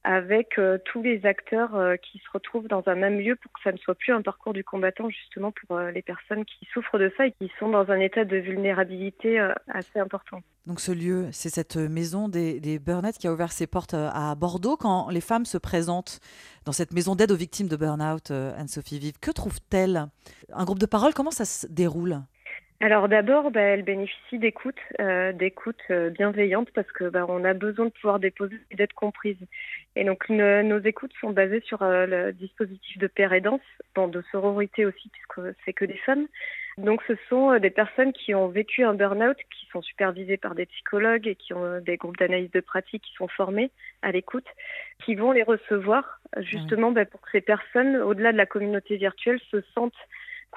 avec 0.04 0.60
euh, 0.60 0.78
tous 0.86 1.02
les 1.02 1.26
acteurs 1.26 1.76
euh, 1.76 1.96
qui 1.96 2.20
se 2.20 2.30
retrouvent 2.32 2.68
dans 2.68 2.84
un 2.88 2.96
même 2.96 3.20
lieu 3.20 3.36
pour 3.36 3.52
que 3.54 3.60
ça 3.64 3.72
ne 3.72 3.78
soit 3.78 3.96
plus 3.96 4.12
un 4.12 4.22
parcours 4.22 4.54
du 4.54 4.64
combattant 4.64 5.10
justement 5.10 5.52
pour 5.52 5.78
euh, 5.78 5.92
les 5.92 6.02
personnes 6.02 6.44
qui 6.44 6.68
souffrent 6.74 7.00
de 7.00 7.12
ça 7.16 7.28
et 7.28 7.32
qui 7.32 7.50
sont 7.58 7.70
dans 7.70 7.90
un 7.90 8.00
état 8.00 8.26
de 8.26 8.38
vulnérabilité 8.38 9.40
assez 9.68 10.00
important. 10.00 10.42
Donc 10.66 10.80
ce 10.80 10.92
lieu, 10.92 11.28
c'est 11.32 11.50
cette 11.50 11.78
maison 11.78 12.30
des, 12.30 12.60
des 12.60 12.80
qui 13.20 13.28
a 13.28 13.34
ouvert 13.34 13.52
ses 13.52 13.68
portes 13.68 13.94
à 13.94 14.36
Bordeaux. 14.36 14.78
Quand 14.78 15.10
les 15.10 15.22
femmes 15.22 15.46
se 15.46 15.58
présentent 15.58 16.20
dans 16.66 16.72
cette 16.72 16.94
maison 16.94 17.16
d'aide 17.16 17.32
aux 17.32 17.38
victimes 17.38 17.68
de 17.68 17.76
burn-out, 17.76 18.32
Anne-Sophie 18.32 19.00
Vive, 19.00 19.20
que 19.20 19.32
trouvent-elles? 19.32 20.08
Un 20.54 20.64
groupe 20.64 20.80
de 20.80 20.86
parole, 20.86 21.14
comment 21.14 21.32
ça 21.32 21.46
se 21.46 21.68
déroule? 21.68 22.22
Alors 22.80 23.08
d'abord, 23.08 23.50
bah, 23.52 23.62
elle 23.62 23.84
bénéficie 23.84 24.40
d'écoute, 24.40 24.80
euh, 25.00 25.32
d'écoute 25.32 25.80
euh, 25.90 26.10
bienveillante 26.10 26.70
parce 26.72 26.92
que 26.92 27.06
bah, 27.06 27.26
on 27.30 27.46
a 27.46 27.54
besoin 27.54 27.86
de 27.86 27.92
pouvoir 27.92 28.20
déposer 28.20 28.60
et 28.72 28.76
d'être 28.76 28.94
comprise. 28.94 29.38
Et 29.96 30.04
donc 30.04 30.28
ne- 30.28 30.64
nos 30.64 30.80
écoutes 30.80 31.14
sont 31.22 31.30
basées 31.30 31.62
sur 31.62 31.82
euh, 31.82 32.06
le 32.06 32.34
dispositif 32.34 32.98
de 32.98 33.08
paire 33.08 33.32
aidance, 33.32 33.62
bon, 33.96 34.10
de 34.10 34.22
sororité 34.34 34.86
aussi 34.86 35.10
puisque 35.10 35.56
c'est 35.64 35.72
que 35.72 35.86
des 35.86 35.98
femmes. 35.98 36.28
Donc 36.78 37.02
ce 37.08 37.14
sont 37.30 37.52
euh, 37.54 37.60
des 37.60 37.70
personnes 37.70 38.12
qui 38.12 38.36
ont 38.36 38.50
vécu 38.50 38.84
un 38.84 38.96
burn-out, 38.96 39.38
qui 39.38 39.66
sont 39.72 39.82
supervisées 39.82 40.38
par 40.38 40.54
des 40.54 40.66
psychologues 40.66 41.28
et 41.28 41.36
qui 41.36 41.54
ont 41.54 41.80
des 41.80 41.96
groupes 41.96 42.18
d'analyse 42.18 42.52
de 42.52 42.60
pratique 42.60 43.04
qui 43.04 43.14
sont 43.14 43.30
formés 43.30 43.72
à 44.02 44.12
l'écoute, 44.12 44.48
qui 45.06 45.16
vont 45.16 45.32
les 45.32 45.44
recevoir 45.44 46.20
justement 46.38 46.92
bah, 46.92 47.06
pour 47.06 47.22
que 47.22 47.30
ces 47.32 47.42
personnes, 47.42 47.96
au-delà 47.96 48.34
de 48.34 48.38
la 48.38 48.46
communauté 48.48 48.98
virtuelle, 48.98 49.40
se 49.52 49.62
sentent 49.74 49.94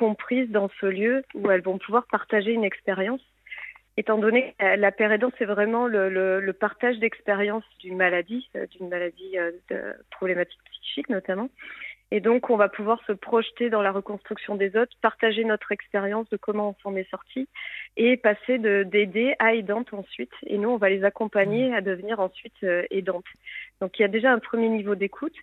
comprises 0.05 0.51
dans 0.51 0.71
ce 0.81 0.87
lieu 0.87 1.25
où 1.35 1.51
elles 1.51 1.63
vont 1.63 1.79
pouvoir 1.79 2.05
partager 2.11 2.53
une 2.53 2.65
expérience. 2.65 3.21
Étant 3.97 4.19
donné 4.19 4.55
que 4.59 4.77
la- 4.77 4.93
pérédance, 4.93 5.33
c'est 5.39 5.47
vraiment 5.57 5.87
le, 5.87 6.11
le- 6.11 6.41
le 6.41 6.53
partage 6.53 6.99
d'expérience 6.99 7.65
d'une 7.81 7.97
maladie, 7.97 8.49
euh, 8.55 8.67
d'une 8.73 8.89
maladie 8.89 9.39
euh, 9.39 9.53
de 9.71 9.81
problématique 10.11 10.61
psychique 10.71 11.09
notamment. 11.09 11.49
Et 12.13 12.21
donc, 12.21 12.51
on 12.51 12.57
va 12.57 12.69
pouvoir 12.69 13.01
se 13.07 13.13
projeter 13.13 13.69
dans 13.69 13.83
la 13.83 13.91
reconstruction 13.91 14.55
des 14.55 14.77
autres, 14.77 14.93
partager 15.03 15.45
notre 15.45 15.73
expérience 15.73 16.29
de 16.29 16.37
comment 16.37 16.69
on 16.71 16.77
s'en 16.83 16.95
est 16.97 17.11
sorti 17.11 17.49
et 17.97 18.17
passer 18.17 18.59
de 18.59 18.85
d'aider 18.85 19.35
à 19.41 19.55
aidante 19.55 19.93
ensuite. 19.93 20.31
Et 20.47 20.57
nous, 20.59 20.69
on 20.69 20.77
va 20.77 20.89
les 20.89 21.03
accompagner 21.03 21.75
à 21.75 21.81
devenir 21.81 22.21
ensuite 22.21 22.61
euh, 22.63 22.85
aidantes. 22.91 23.31
Donc, 23.81 23.99
il 23.99 24.03
y 24.03 24.05
a 24.05 24.09
déjà 24.09 24.31
un 24.31 24.39
premier 24.39 24.69
niveau 24.69 24.95
d'écoute. 24.95 25.35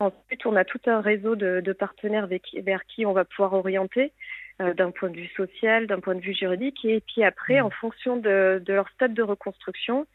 Ensuite, 0.00 0.46
on 0.46 0.54
a 0.54 0.64
tout 0.64 0.80
un 0.86 1.00
réseau 1.00 1.34
de, 1.34 1.60
de 1.60 1.72
partenaires 1.72 2.28
vers 2.28 2.84
qui, 2.86 3.04
on 3.04 3.12
va 3.12 3.24
pouvoir 3.24 3.52
orienter 3.54 4.12
euh, 4.60 4.72
d'un 4.72 4.92
point 4.92 5.10
de 5.10 5.16
vue 5.16 5.30
social, 5.36 5.86
d'un 5.86 5.98
point 5.98 6.14
de 6.14 6.20
vue 6.20 6.34
juridique. 6.34 6.84
Et 6.84 7.00
puis 7.00 7.24
après, 7.24 7.60
en 7.60 7.70
fonction 7.70 8.16
de, 8.16 8.62
de 8.64 8.72
leur 8.72 8.88
stade 8.90 9.14
de 9.14 9.22
reconstruction, 9.22 10.06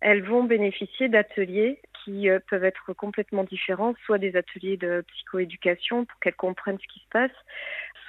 elles 0.00 0.22
vont 0.22 0.44
bénéficier 0.44 1.08
d'ateliers 1.08 1.80
qui 2.04 2.28
euh, 2.28 2.38
peuvent 2.50 2.64
être 2.64 2.92
complètement 2.92 3.44
différents, 3.44 3.94
soit 4.04 4.18
des 4.18 4.36
ateliers 4.36 4.76
de 4.76 5.04
psychoéducation 5.08 6.04
pour 6.04 6.18
qu'elles 6.20 6.34
comprennent 6.34 6.78
ce 6.78 6.92
qui 6.92 7.00
se 7.00 7.08
passe, 7.10 7.30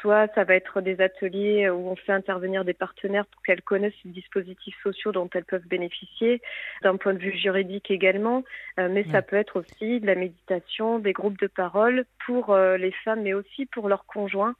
soit 0.03 0.27
ça 0.35 0.43
va 0.43 0.55
être 0.55 0.81
des 0.81 0.99
ateliers 0.99 1.69
où 1.69 1.89
on 1.89 1.95
fait 1.95 2.11
intervenir 2.11 2.65
des 2.65 2.73
partenaires 2.73 3.25
pour 3.25 3.41
qu'elles 3.41 3.61
connaissent 3.61 3.93
les 4.03 4.11
dispositifs 4.11 4.75
sociaux 4.83 5.13
dont 5.13 5.29
elles 5.33 5.45
peuvent 5.45 5.67
bénéficier, 5.67 6.41
d'un 6.81 6.97
point 6.97 7.13
de 7.13 7.19
vue 7.19 7.37
juridique 7.37 7.89
également, 7.89 8.43
euh, 8.79 8.89
mais 8.91 9.05
ça 9.11 9.21
peut 9.21 9.37
être 9.37 9.59
aussi 9.59 10.01
de 10.01 10.05
la 10.05 10.15
méditation, 10.15 10.99
des 10.99 11.13
groupes 11.13 11.39
de 11.39 11.47
parole 11.47 12.05
pour 12.25 12.49
euh, 12.49 12.75
les 12.75 12.91
femmes, 12.91 13.21
mais 13.21 13.33
aussi 13.33 13.65
pour 13.67 13.87
leurs 13.87 14.05
conjoints 14.05 14.55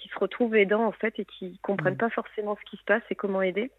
qui 0.00 0.08
se 0.08 0.18
retrouvent 0.18 0.56
aidants 0.56 0.86
en 0.86 0.92
fait 0.92 1.18
et 1.18 1.26
qui 1.26 1.58
comprennent 1.62 1.96
pas 1.96 2.10
forcément 2.10 2.56
ce 2.56 2.70
qui 2.70 2.76
se 2.78 2.84
passe 2.84 3.02
et 3.10 3.14
comment 3.14 3.42
aider. 3.42 3.70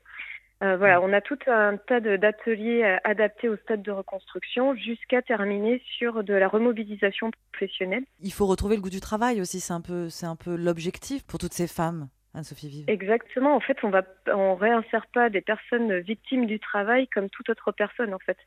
Euh, 0.63 0.75
voilà, 0.75 1.01
on 1.01 1.13
a 1.13 1.21
tout 1.21 1.37
un 1.45 1.77
tas 1.77 1.99
d'ateliers 1.99 2.83
euh, 2.83 2.97
adaptés 3.03 3.47
au 3.47 3.57
stade 3.57 3.83
de 3.83 3.91
reconstruction 3.91 4.73
jusqu'à 4.75 5.21
terminer 5.21 5.81
sur 5.97 6.23
de 6.23 6.33
la 6.33 6.47
remobilisation 6.47 7.29
professionnelle. 7.51 8.03
Il 8.21 8.33
faut 8.33 8.47
retrouver 8.47 8.75
le 8.75 8.81
goût 8.81 8.89
du 8.89 8.99
travail 8.99 9.39
aussi, 9.39 9.59
c'est 9.59 9.73
un 9.73 9.81
peu, 9.81 10.09
c'est 10.09 10.25
un 10.25 10.35
peu 10.35 10.55
l'objectif 10.55 11.23
pour 11.27 11.37
toutes 11.37 11.53
ces 11.53 11.67
femmes, 11.67 12.07
Anne-Sophie 12.33 12.69
Vive. 12.69 12.85
Exactement. 12.89 13.55
En 13.55 13.59
fait, 13.59 13.77
on 13.83 13.89
va, 13.89 14.01
on 14.33 14.55
réinsère 14.55 15.05
pas 15.13 15.29
des 15.29 15.41
personnes 15.41 15.99
victimes 15.99 16.47
du 16.47 16.59
travail 16.59 17.07
comme 17.07 17.29
toute 17.29 17.49
autre 17.49 17.71
personne. 17.71 18.13
En 18.13 18.19
fait, 18.19 18.37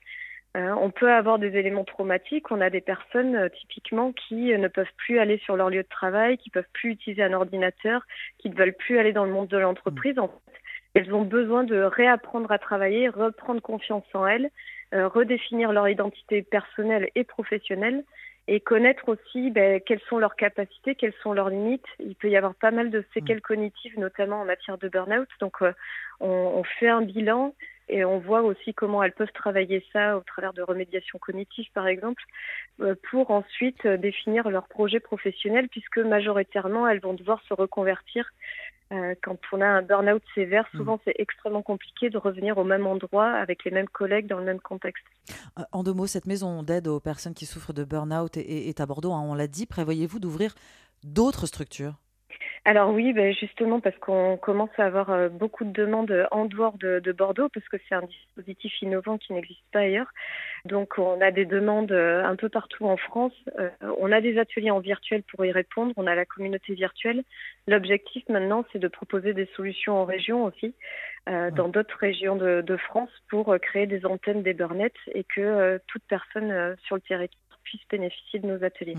Euh, 0.56 0.74
on 0.80 0.90
peut 0.90 1.12
avoir 1.12 1.38
des 1.38 1.56
éléments 1.56 1.84
traumatiques. 1.84 2.50
On 2.50 2.60
a 2.60 2.70
des 2.70 2.80
personnes 2.80 3.36
euh, 3.36 3.48
typiquement 3.60 4.12
qui 4.12 4.50
ne 4.58 4.66
peuvent 4.66 4.96
plus 4.96 5.20
aller 5.20 5.38
sur 5.38 5.54
leur 5.56 5.70
lieu 5.70 5.84
de 5.84 5.88
travail, 5.88 6.38
qui 6.38 6.50
peuvent 6.50 6.72
plus 6.72 6.90
utiliser 6.90 7.22
un 7.22 7.34
ordinateur, 7.34 8.04
qui 8.38 8.50
ne 8.50 8.56
veulent 8.56 8.74
plus 8.74 8.98
aller 8.98 9.12
dans 9.12 9.24
le 9.24 9.30
monde 9.30 9.46
de 9.46 9.58
l'entreprise. 9.58 10.18
En 10.18 10.26
fait, 10.26 10.59
elles 10.94 11.12
ont 11.14 11.22
besoin 11.22 11.64
de 11.64 11.82
réapprendre 11.82 12.50
à 12.50 12.58
travailler, 12.58 13.08
reprendre 13.08 13.62
confiance 13.62 14.04
en 14.14 14.26
elles, 14.26 14.50
euh, 14.94 15.08
redéfinir 15.08 15.72
leur 15.72 15.88
identité 15.88 16.42
personnelle 16.42 17.08
et 17.14 17.24
professionnelle 17.24 18.04
et 18.48 18.58
connaître 18.58 19.08
aussi 19.08 19.50
ben, 19.50 19.80
quelles 19.80 20.00
sont 20.08 20.18
leurs 20.18 20.34
capacités, 20.34 20.96
quelles 20.96 21.14
sont 21.22 21.32
leurs 21.32 21.50
limites. 21.50 21.86
Il 22.00 22.16
peut 22.16 22.28
y 22.28 22.36
avoir 22.36 22.54
pas 22.54 22.72
mal 22.72 22.90
de 22.90 23.04
séquelles 23.14 23.42
cognitives, 23.42 23.98
notamment 23.98 24.40
en 24.40 24.44
matière 24.44 24.78
de 24.78 24.88
burn-out. 24.88 25.28
Donc, 25.38 25.62
euh, 25.62 25.72
on, 26.18 26.28
on 26.28 26.64
fait 26.64 26.88
un 26.88 27.02
bilan 27.02 27.54
Et 27.92 28.04
on 28.04 28.20
voit 28.20 28.42
aussi 28.42 28.72
comment 28.72 29.02
elles 29.02 29.12
peuvent 29.12 29.32
travailler 29.34 29.84
ça 29.92 30.16
au 30.16 30.20
travers 30.20 30.52
de 30.52 30.62
remédiation 30.62 31.18
cognitive, 31.18 31.66
par 31.74 31.88
exemple, 31.88 32.22
euh, 32.80 32.94
pour 33.10 33.32
ensuite 33.32 33.84
euh, 33.84 33.96
définir 33.96 34.48
leur 34.48 34.68
projet 34.68 35.00
professionnel, 35.00 35.68
puisque 35.68 35.98
majoritairement, 35.98 36.86
elles 36.86 37.00
vont 37.00 37.14
devoir 37.14 37.42
se 37.48 37.52
reconvertir. 37.52 38.30
Euh, 38.92 39.14
quand 39.22 39.38
on 39.52 39.60
a 39.60 39.66
un 39.66 39.82
burn-out 39.82 40.22
sévère, 40.34 40.66
souvent 40.74 41.00
c'est 41.04 41.14
extrêmement 41.18 41.62
compliqué 41.62 42.10
de 42.10 42.18
revenir 42.18 42.58
au 42.58 42.64
même 42.64 42.86
endroit 42.86 43.30
avec 43.30 43.64
les 43.64 43.70
mêmes 43.70 43.88
collègues 43.88 44.26
dans 44.26 44.38
le 44.38 44.44
même 44.44 44.60
contexte. 44.60 45.04
En 45.70 45.84
deux 45.84 45.92
mots, 45.92 46.08
cette 46.08 46.26
maison 46.26 46.64
d'aide 46.64 46.88
aux 46.88 46.98
personnes 46.98 47.34
qui 47.34 47.46
souffrent 47.46 47.72
de 47.72 47.84
burn-out 47.84 48.36
est, 48.36 48.68
est 48.68 48.80
à 48.80 48.86
Bordeaux, 48.86 49.12
hein, 49.12 49.22
on 49.24 49.34
l'a 49.34 49.46
dit. 49.46 49.66
Prévoyez-vous 49.66 50.18
d'ouvrir 50.18 50.54
d'autres 51.04 51.46
structures? 51.46 51.94
Alors 52.64 52.90
oui, 52.90 53.12
ben 53.12 53.32
justement 53.34 53.80
parce 53.80 53.96
qu'on 53.98 54.36
commence 54.36 54.70
à 54.78 54.84
avoir 54.84 55.10
euh, 55.10 55.28
beaucoup 55.28 55.64
de 55.64 55.72
demandes 55.72 56.28
en 56.30 56.44
dehors 56.44 56.76
de, 56.78 57.00
de 57.00 57.12
Bordeaux 57.12 57.48
parce 57.48 57.66
que 57.68 57.76
c'est 57.88 57.94
un 57.94 58.02
dispositif 58.02 58.82
innovant 58.82 59.18
qui 59.18 59.32
n'existe 59.32 59.64
pas 59.72 59.80
ailleurs. 59.80 60.12
Donc 60.64 60.98
on 60.98 61.20
a 61.20 61.30
des 61.30 61.46
demandes 61.46 61.92
euh, 61.92 62.22
un 62.24 62.36
peu 62.36 62.48
partout 62.48 62.84
en 62.86 62.96
France. 62.96 63.32
Euh, 63.58 63.70
on 63.98 64.12
a 64.12 64.20
des 64.20 64.38
ateliers 64.38 64.70
en 64.70 64.80
virtuel 64.80 65.22
pour 65.22 65.44
y 65.44 65.52
répondre. 65.52 65.92
On 65.96 66.06
a 66.06 66.14
la 66.14 66.26
communauté 66.26 66.74
virtuelle. 66.74 67.24
L'objectif 67.66 68.28
maintenant, 68.28 68.64
c'est 68.72 68.78
de 68.78 68.88
proposer 68.88 69.32
des 69.32 69.46
solutions 69.56 69.96
en 69.96 70.04
région 70.04 70.44
aussi, 70.44 70.74
euh, 71.28 71.50
dans 71.50 71.68
d'autres 71.68 71.96
régions 71.98 72.36
de, 72.36 72.62
de 72.62 72.76
France 72.76 73.10
pour 73.28 73.52
euh, 73.52 73.58
créer 73.58 73.86
des 73.86 74.04
antennes 74.06 74.42
des 74.42 74.54
burnettes 74.54 74.92
et 75.14 75.24
que 75.24 75.40
euh, 75.40 75.78
toute 75.86 76.02
personne 76.08 76.50
euh, 76.50 76.74
sur 76.84 76.96
le 76.96 77.02
territoire 77.02 77.58
puisse 77.62 77.86
bénéficier 77.90 78.40
de 78.40 78.46
nos 78.46 78.64
ateliers. 78.64 78.96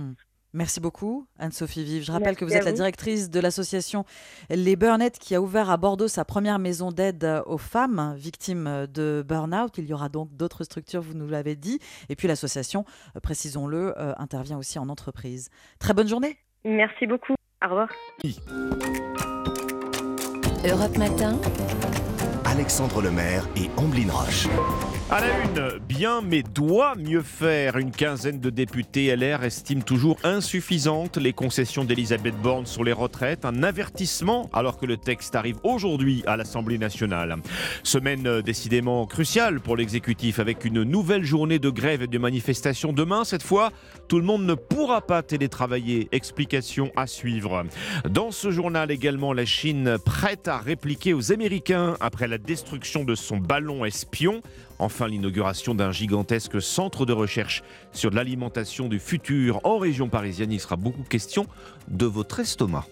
Merci 0.54 0.82
beaucoup, 0.82 1.28
Anne-Sophie 1.40 1.84
Vive. 1.84 2.04
Je 2.04 2.12
rappelle 2.12 2.28
Merci 2.28 2.40
que 2.40 2.46
vous 2.46 2.54
êtes 2.54 2.66
la 2.66 2.74
directrice 2.74 3.30
de 3.30 3.40
l'association 3.40 4.04
Les 4.50 4.76
Burnettes 4.76 5.18
qui 5.18 5.34
a 5.34 5.42
ouvert 5.42 5.70
à 5.70 5.78
Bordeaux 5.78 6.10
sa 6.10 6.26
première 6.26 6.60
maison 6.60 6.92
d'aide 6.92 7.42
aux 7.46 7.58
femmes 7.58 8.16
victimes 8.18 8.88
de 8.94 9.24
burn-out. 9.26 9.78
Il 9.78 9.86
y 9.86 9.94
aura 9.94 10.10
donc 10.10 10.36
d'autres 10.36 10.64
structures, 10.66 11.02
vous 11.02 11.14
nous 11.14 11.28
l'avez 11.28 11.56
dit. 11.56 11.80
Et 12.10 12.16
puis 12.16 12.28
l'association, 12.28 12.86
euh, 13.16 13.20
précisons-le, 13.22 13.98
euh, 13.98 14.14
intervient 14.18 14.58
aussi 14.58 14.78
en 14.78 14.90
entreprise. 14.90 15.50
Très 15.80 15.94
bonne 15.94 16.08
journée. 16.08 16.38
Merci 16.66 17.08
beaucoup. 17.08 17.36
Au 17.64 17.70
revoir. 17.70 17.90
Europe 20.66 20.98
Matin, 20.98 21.40
Alexandre 22.46 23.02
Lemaire 23.02 23.48
et 23.56 23.70
Amblin 23.78 24.12
Roche. 24.12 24.48
À 25.14 25.20
la 25.20 25.28
une, 25.44 25.80
bien 25.90 26.22
mais 26.22 26.42
doit 26.42 26.96
mieux 26.96 27.22
faire. 27.22 27.76
Une 27.76 27.92
quinzaine 27.92 28.40
de 28.40 28.50
députés 28.50 29.14
LR 29.14 29.44
estiment 29.44 29.82
toujours 29.82 30.18
insuffisantes 30.24 31.18
les 31.18 31.34
concessions 31.34 31.84
d'Elisabeth 31.84 32.38
Borne 32.38 32.66
sur 32.66 32.86
les 32.86 32.94
retraites. 32.94 33.44
Un 33.44 33.62
avertissement 33.62 34.50
alors 34.54 34.78
que 34.78 34.86
le 34.86 34.96
texte 34.96 35.36
arrive 35.36 35.58
aujourd'hui 35.64 36.24
à 36.28 36.38
l'Assemblée 36.38 36.78
nationale. 36.78 37.36
Semaine 37.84 38.26
euh, 38.26 38.42
décidément 38.42 39.06
cruciale 39.06 39.60
pour 39.60 39.76
l'exécutif 39.76 40.40
avec 40.40 40.64
une 40.64 40.84
nouvelle 40.84 41.26
journée 41.26 41.60
de 41.60 41.70
grève 41.70 42.04
et 42.04 42.08
de 42.08 42.18
manifestation 42.18 42.94
demain. 42.94 43.26
Cette 43.26 43.44
fois, 43.44 43.74
tout 44.08 44.18
le 44.18 44.24
monde 44.24 44.46
ne 44.46 44.54
pourra 44.54 45.02
pas 45.02 45.24
télétravailler. 45.24 46.08
Explication 46.14 46.90
à 46.96 47.06
suivre. 47.06 47.66
Dans 48.10 48.32
ce 48.32 48.50
journal 48.50 48.92
également, 48.92 49.34
la 49.34 49.44
Chine 49.44 49.98
prête 50.06 50.48
à 50.48 50.58
répliquer 50.58 51.14
aux 51.14 51.34
Américains 51.34 51.98
après 52.00 52.30
la 52.30 52.38
destruction 52.38 53.04
de 53.04 53.16
son 53.16 53.40
ballon 53.40 53.84
espion. 53.84 54.42
Enfin, 54.82 55.08
l'inauguration 55.08 55.76
d'un 55.76 55.92
gigantesque 55.92 56.60
centre 56.60 57.06
de 57.06 57.14
recherche 57.14 57.62
sur 57.94 58.10
l'alimentation 58.10 58.90
du 58.90 58.98
futur 58.98 59.60
en 59.64 59.78
région 59.78 60.10
parisienne. 60.10 60.52
Il 60.52 60.60
sera 60.60 60.76
beaucoup 60.76 61.04
question 61.04 61.46
de 61.88 62.08
votre 62.08 62.40
estomac. 62.40 62.88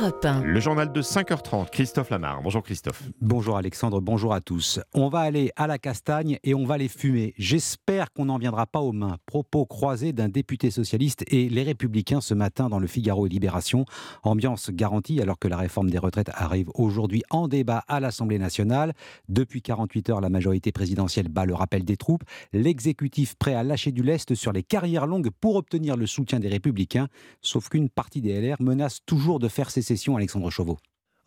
Europe 0.00 0.24
1. 0.24 0.42
Le 0.44 0.60
journal 0.60 0.92
de 0.92 1.02
5h30, 1.02 1.70
Christophe 1.70 2.10
Lamar. 2.10 2.40
Bonjour 2.40 2.62
Christophe. 2.62 3.02
Bonjour 3.20 3.56
Alexandre, 3.56 4.00
bonjour 4.00 4.32
à 4.32 4.40
tous. 4.40 4.78
On 4.94 5.08
va 5.08 5.20
aller 5.20 5.50
à 5.56 5.66
la 5.66 5.78
castagne 5.78 6.38
et 6.44 6.54
on 6.54 6.64
va 6.64 6.78
les 6.78 6.86
fumer. 6.86 7.34
J'espère 7.36 8.12
qu'on 8.12 8.26
n'en 8.26 8.38
viendra 8.38 8.66
pas 8.66 8.78
aux 8.78 8.92
mains. 8.92 9.16
Propos 9.26 9.66
croisés 9.66 10.12
d'un 10.12 10.28
député 10.28 10.70
socialiste 10.70 11.24
et 11.26 11.48
les 11.48 11.64
républicains 11.64 12.20
ce 12.20 12.34
matin 12.34 12.68
dans 12.68 12.78
le 12.78 12.86
Figaro 12.86 13.26
et 13.26 13.28
Libération. 13.28 13.86
Ambiance 14.22 14.70
garantie 14.70 15.20
alors 15.20 15.38
que 15.38 15.48
la 15.48 15.56
réforme 15.56 15.90
des 15.90 15.98
retraites 15.98 16.30
arrive 16.32 16.70
aujourd'hui 16.74 17.24
en 17.30 17.48
débat 17.48 17.82
à 17.88 17.98
l'Assemblée 17.98 18.38
nationale. 18.38 18.92
Depuis 19.28 19.62
48 19.62 20.10
heures, 20.10 20.20
la 20.20 20.30
majorité 20.30 20.70
présidentielle 20.70 21.26
bat 21.26 21.44
le 21.44 21.54
rappel 21.54 21.84
des 21.84 21.96
troupes. 21.96 22.22
L'exécutif 22.52 23.34
prêt 23.34 23.54
à 23.54 23.64
lâcher 23.64 23.90
du 23.90 24.04
lest 24.04 24.36
sur 24.36 24.52
les 24.52 24.62
carrières 24.62 25.08
longues 25.08 25.30
pour 25.40 25.56
obtenir 25.56 25.96
le 25.96 26.06
soutien 26.06 26.38
des 26.38 26.48
républicains. 26.48 27.08
Sauf 27.42 27.68
qu'une 27.68 27.88
partie 27.88 28.20
des 28.20 28.40
LR 28.40 28.56
menace 28.60 29.00
toujours 29.04 29.40
de 29.40 29.48
faire 29.48 29.72
Alexandre 30.16 30.50
Chauveau. 30.50 30.78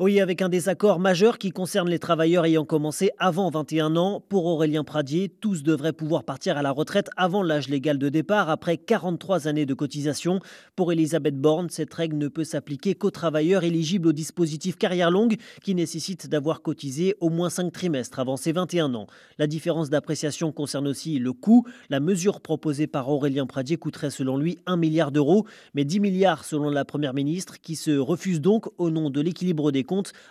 Oui, 0.03 0.19
avec 0.19 0.41
un 0.41 0.49
désaccord 0.49 0.97
majeur 0.97 1.37
qui 1.37 1.51
concerne 1.51 1.87
les 1.87 1.99
travailleurs 1.99 2.45
ayant 2.45 2.65
commencé 2.65 3.11
avant 3.19 3.51
21 3.51 3.95
ans. 3.97 4.19
Pour 4.29 4.47
Aurélien 4.47 4.83
Pradier, 4.83 5.29
tous 5.29 5.61
devraient 5.61 5.93
pouvoir 5.93 6.23
partir 6.23 6.57
à 6.57 6.63
la 6.63 6.71
retraite 6.71 7.11
avant 7.17 7.43
l'âge 7.43 7.69
légal 7.69 7.99
de 7.99 8.09
départ, 8.09 8.49
après 8.49 8.77
43 8.77 9.47
années 9.47 9.67
de 9.67 9.75
cotisation. 9.75 10.39
Pour 10.75 10.91
Elisabeth 10.91 11.39
Borne, 11.39 11.69
cette 11.69 11.93
règle 11.93 12.17
ne 12.17 12.29
peut 12.29 12.43
s'appliquer 12.43 12.95
qu'aux 12.95 13.11
travailleurs 13.11 13.63
éligibles 13.63 14.07
au 14.07 14.11
dispositif 14.11 14.75
carrière 14.75 15.11
longue, 15.11 15.35
qui 15.61 15.75
nécessite 15.75 16.27
d'avoir 16.27 16.63
cotisé 16.63 17.13
au 17.19 17.29
moins 17.29 17.51
5 17.51 17.71
trimestres 17.71 18.17
avant 18.17 18.37
ses 18.37 18.53
21 18.53 18.95
ans. 18.95 19.05
La 19.37 19.45
différence 19.45 19.91
d'appréciation 19.91 20.51
concerne 20.51 20.87
aussi 20.87 21.19
le 21.19 21.31
coût. 21.31 21.63
La 21.91 21.99
mesure 21.99 22.41
proposée 22.41 22.87
par 22.87 23.07
Aurélien 23.07 23.45
Pradier 23.45 23.77
coûterait 23.77 24.09
selon 24.09 24.37
lui 24.37 24.57
1 24.65 24.77
milliard 24.77 25.11
d'euros, 25.11 25.45
mais 25.75 25.85
10 25.85 25.99
milliards 25.99 26.43
selon 26.43 26.71
la 26.71 26.85
Première 26.85 27.13
ministre, 27.13 27.61
qui 27.61 27.75
se 27.75 27.91
refuse 27.91 28.41
donc, 28.41 28.65
au 28.79 28.89
nom 28.89 29.11
de 29.11 29.21
l'équilibre 29.21 29.71
des 29.71 29.83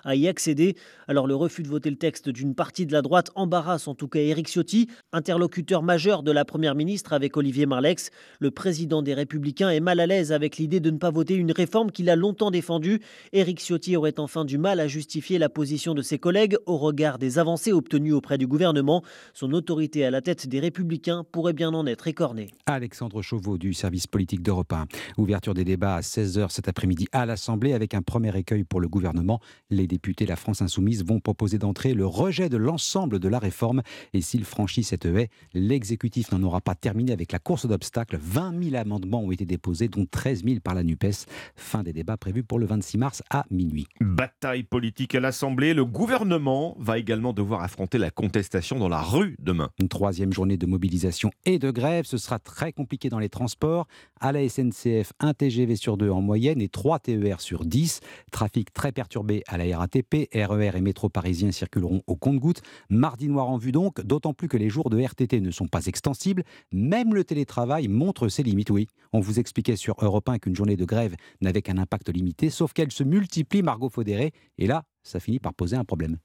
à 0.05 0.17
y 0.17 0.27
accéder. 0.27 0.77
Alors 1.07 1.27
le 1.27 1.35
refus 1.35 1.63
de 1.63 1.69
voter 1.69 1.91
le 1.91 1.97
texte 1.97 2.29
d'une 2.29 2.55
partie 2.55 2.87
de 2.87 2.93
la 2.93 3.03
droite 3.03 3.31
embarrasse 3.35 3.89
en 3.89 3.95
tout 3.95 4.09
cas 4.09 4.21
Éric 4.21 4.49
Ciotti, 4.49 4.89
interlocuteur 5.13 5.83
majeur 5.83 6.23
de 6.23 6.33
la 6.33 6.45
Première 6.45 6.75
ministre 6.75 7.13
avec 7.13 7.37
Olivier 7.37 7.67
Marlex. 7.67 8.11
Le 8.39 8.51
président 8.51 9.03
des 9.03 9.15
Républicains 9.15 9.71
est 9.71 9.81
mal 9.81 10.01
à 10.01 10.07
l'aise 10.07 10.33
avec 10.33 10.57
l'idée 10.57 10.81
de 10.81 10.91
ne 10.91 10.99
pas 10.99 11.11
voter 11.11 11.35
une 11.35 11.53
réforme 11.53 11.91
qu'il 11.91 12.09
a 12.09 12.17
longtemps 12.17 12.51
défendue. 12.51 13.01
Éric 13.33 13.61
Ciotti 13.61 13.97
aurait 13.97 14.19
enfin 14.19 14.45
du 14.45 14.57
mal 14.57 14.81
à 14.81 14.89
justifier 14.89 15.39
la 15.39 15.49
position 15.49 15.95
de 15.95 16.03
ses 16.03 16.19
collègues 16.19 16.57
au 16.67 16.79
regard 16.79 17.19
des 17.19 17.39
avancées 17.39 17.73
obtenues 17.73 18.13
auprès 18.13 18.39
du 18.39 18.47
gouvernement. 18.47 19.03
Son 19.35 19.53
autorité 19.53 20.05
à 20.05 20.11
la 20.11 20.23
tête 20.23 20.49
des 20.49 20.61
Républicains 20.61 21.25
pourrait 21.31 21.53
bien 21.53 21.75
en 21.75 21.87
être 21.87 22.09
écornée. 22.09 22.49
Alexandre 22.67 23.21
Chauveau 23.21 23.59
du 23.59 23.75
service 23.75 24.07
politique 24.07 24.43
d'Europe 24.43 24.73
1. 24.73 24.87
Ouverture 25.19 25.55
des 25.55 25.65
débats 25.65 25.97
à 25.97 26.01
16h 26.01 26.49
cet 26.51 26.69
après-midi 26.69 27.09
à 27.13 27.27
l'Assemblée 27.27 27.75
avec 27.75 27.95
un 27.95 28.03
premier 28.03 28.35
écueil 28.37 28.65
pour 28.65 28.81
le 28.81 28.89
gouvernement. 28.89 29.41
Les 29.71 29.87
députés 29.87 30.25
de 30.25 30.31
la 30.31 30.37
France 30.37 30.63
Insoumise 30.63 31.05
vont 31.05 31.21
proposer 31.21 31.59
d'entrée 31.59 31.95
le 31.95 32.07
rejet 32.07 32.49
de 32.49 32.57
l'ensemble 32.57 33.19
de 33.19 33.29
la 33.29 33.39
réforme. 33.39 33.83
Et 34.13 34.21
s'il 34.21 34.45
franchit 34.45 34.83
cette 34.83 35.07
haie, 35.07 35.29
l'exécutif 35.55 36.33
n'en 36.33 36.43
aura 36.43 36.61
pas 36.61 36.75
terminé 36.75 37.13
avec 37.13 37.33
la 37.33 37.39
course 37.39 37.67
d'obstacles. 37.67 38.19
20 38.21 38.63
000 38.63 38.77
amendements 38.77 39.23
ont 39.23 39.31
été 39.31 39.45
déposés, 39.45 39.89
dont 39.89 40.07
13 40.11 40.45
000 40.45 40.61
par 40.61 40.75
la 40.75 40.83
NUPES. 40.83 41.27
Fin 41.57 41.83
des 41.83 41.93
débats 41.93 42.17
prévus 42.17 42.43
pour 42.43 42.59
le 42.59 42.67
26 42.67 42.99
mars 42.99 43.23
à 43.31 43.45
minuit. 43.51 43.87
Bataille 44.01 44.63
politique 44.63 45.15
à 45.15 45.21
l'Assemblée. 45.21 45.75
Le 45.75 45.85
gouvernement 45.85 46.77
va 46.79 46.99
également 46.99 47.33
devoir 47.33 47.63
affronter 47.63 47.99
la 47.99 48.11
contestation 48.11 48.79
dans 48.79 48.89
la 48.89 49.01
rue 49.01 49.37
demain. 49.39 49.71
Une 49.81 49.89
troisième 49.89 50.33
journée 50.33 50.57
de 50.57 50.67
mobilisation 50.67 51.31
et 51.45 51.59
de 51.59 51.71
grève. 51.71 52.05
Ce 52.05 52.19
sera 52.19 52.39
très 52.39 52.73
compliqué 52.73 53.09
dans 53.09 53.19
les 53.19 53.29
transports. 53.29 53.87
À 54.21 54.33
la 54.33 54.49
SNCF, 54.49 55.13
un 55.21 55.35
TGV 55.35 55.77
sur 55.77 55.97
deux 55.97 56.11
en 56.11 56.21
moyenne 56.21 56.61
et 56.61 56.69
3 56.69 56.99
TER 56.99 57.41
sur 57.41 57.65
10. 57.65 58.01
Trafic 58.33 58.73
très 58.73 58.93
perturbé 58.93 59.40
à 59.47 59.59
la 59.59 59.79
RATP. 59.79 60.29
RER 60.35 60.77
et 60.77 60.81
métro 60.81 61.09
parisiens 61.09 61.53
circuleront 61.53 62.03
au 62.07 62.17
compte-gouttes. 62.17 62.63
Mardi 62.89 63.29
noir 63.29 63.49
en 63.49 63.57
vue 63.57 63.73
donc, 63.73 64.01
d'autant 64.01 64.35
plus 64.35 64.49
que 64.49 64.57
les 64.57 64.69
jours 64.69 64.91
de 64.91 65.01
RTT 65.01 65.41
ne 65.41 65.51
sont 65.51 65.69
pas 65.69 65.87
extensibles. 65.87 66.45
Même 66.73 67.15
le 67.15 67.25
télétravail 67.25 67.89
montre 67.89 68.29
ses 68.29 68.43
limites, 68.43 68.71
oui. 68.71 68.87
On 69.13 69.21
vous 69.21 69.39
expliquait 69.39 69.77
sur 69.77 69.97
Europe 70.01 70.29
1 70.29 70.39
qu'une 70.39 70.57
journée 70.57 70.77
de 70.77 70.85
grève 70.85 71.15
n'avait 71.41 71.63
qu'un 71.63 71.79
impact 71.79 72.09
limité, 72.11 72.51
sauf 72.51 72.73
qu'elle 72.73 72.93
se 72.93 73.05
multiplie, 73.05 73.63
Margot 73.63 73.89
Faudéré. 73.89 74.33
Et 74.59 74.67
là, 74.67 74.85
ça 75.03 75.21
finit 75.21 75.41
par 75.41 75.55
poser 75.55 75.77
un 75.77 75.85
problème. 75.85 76.19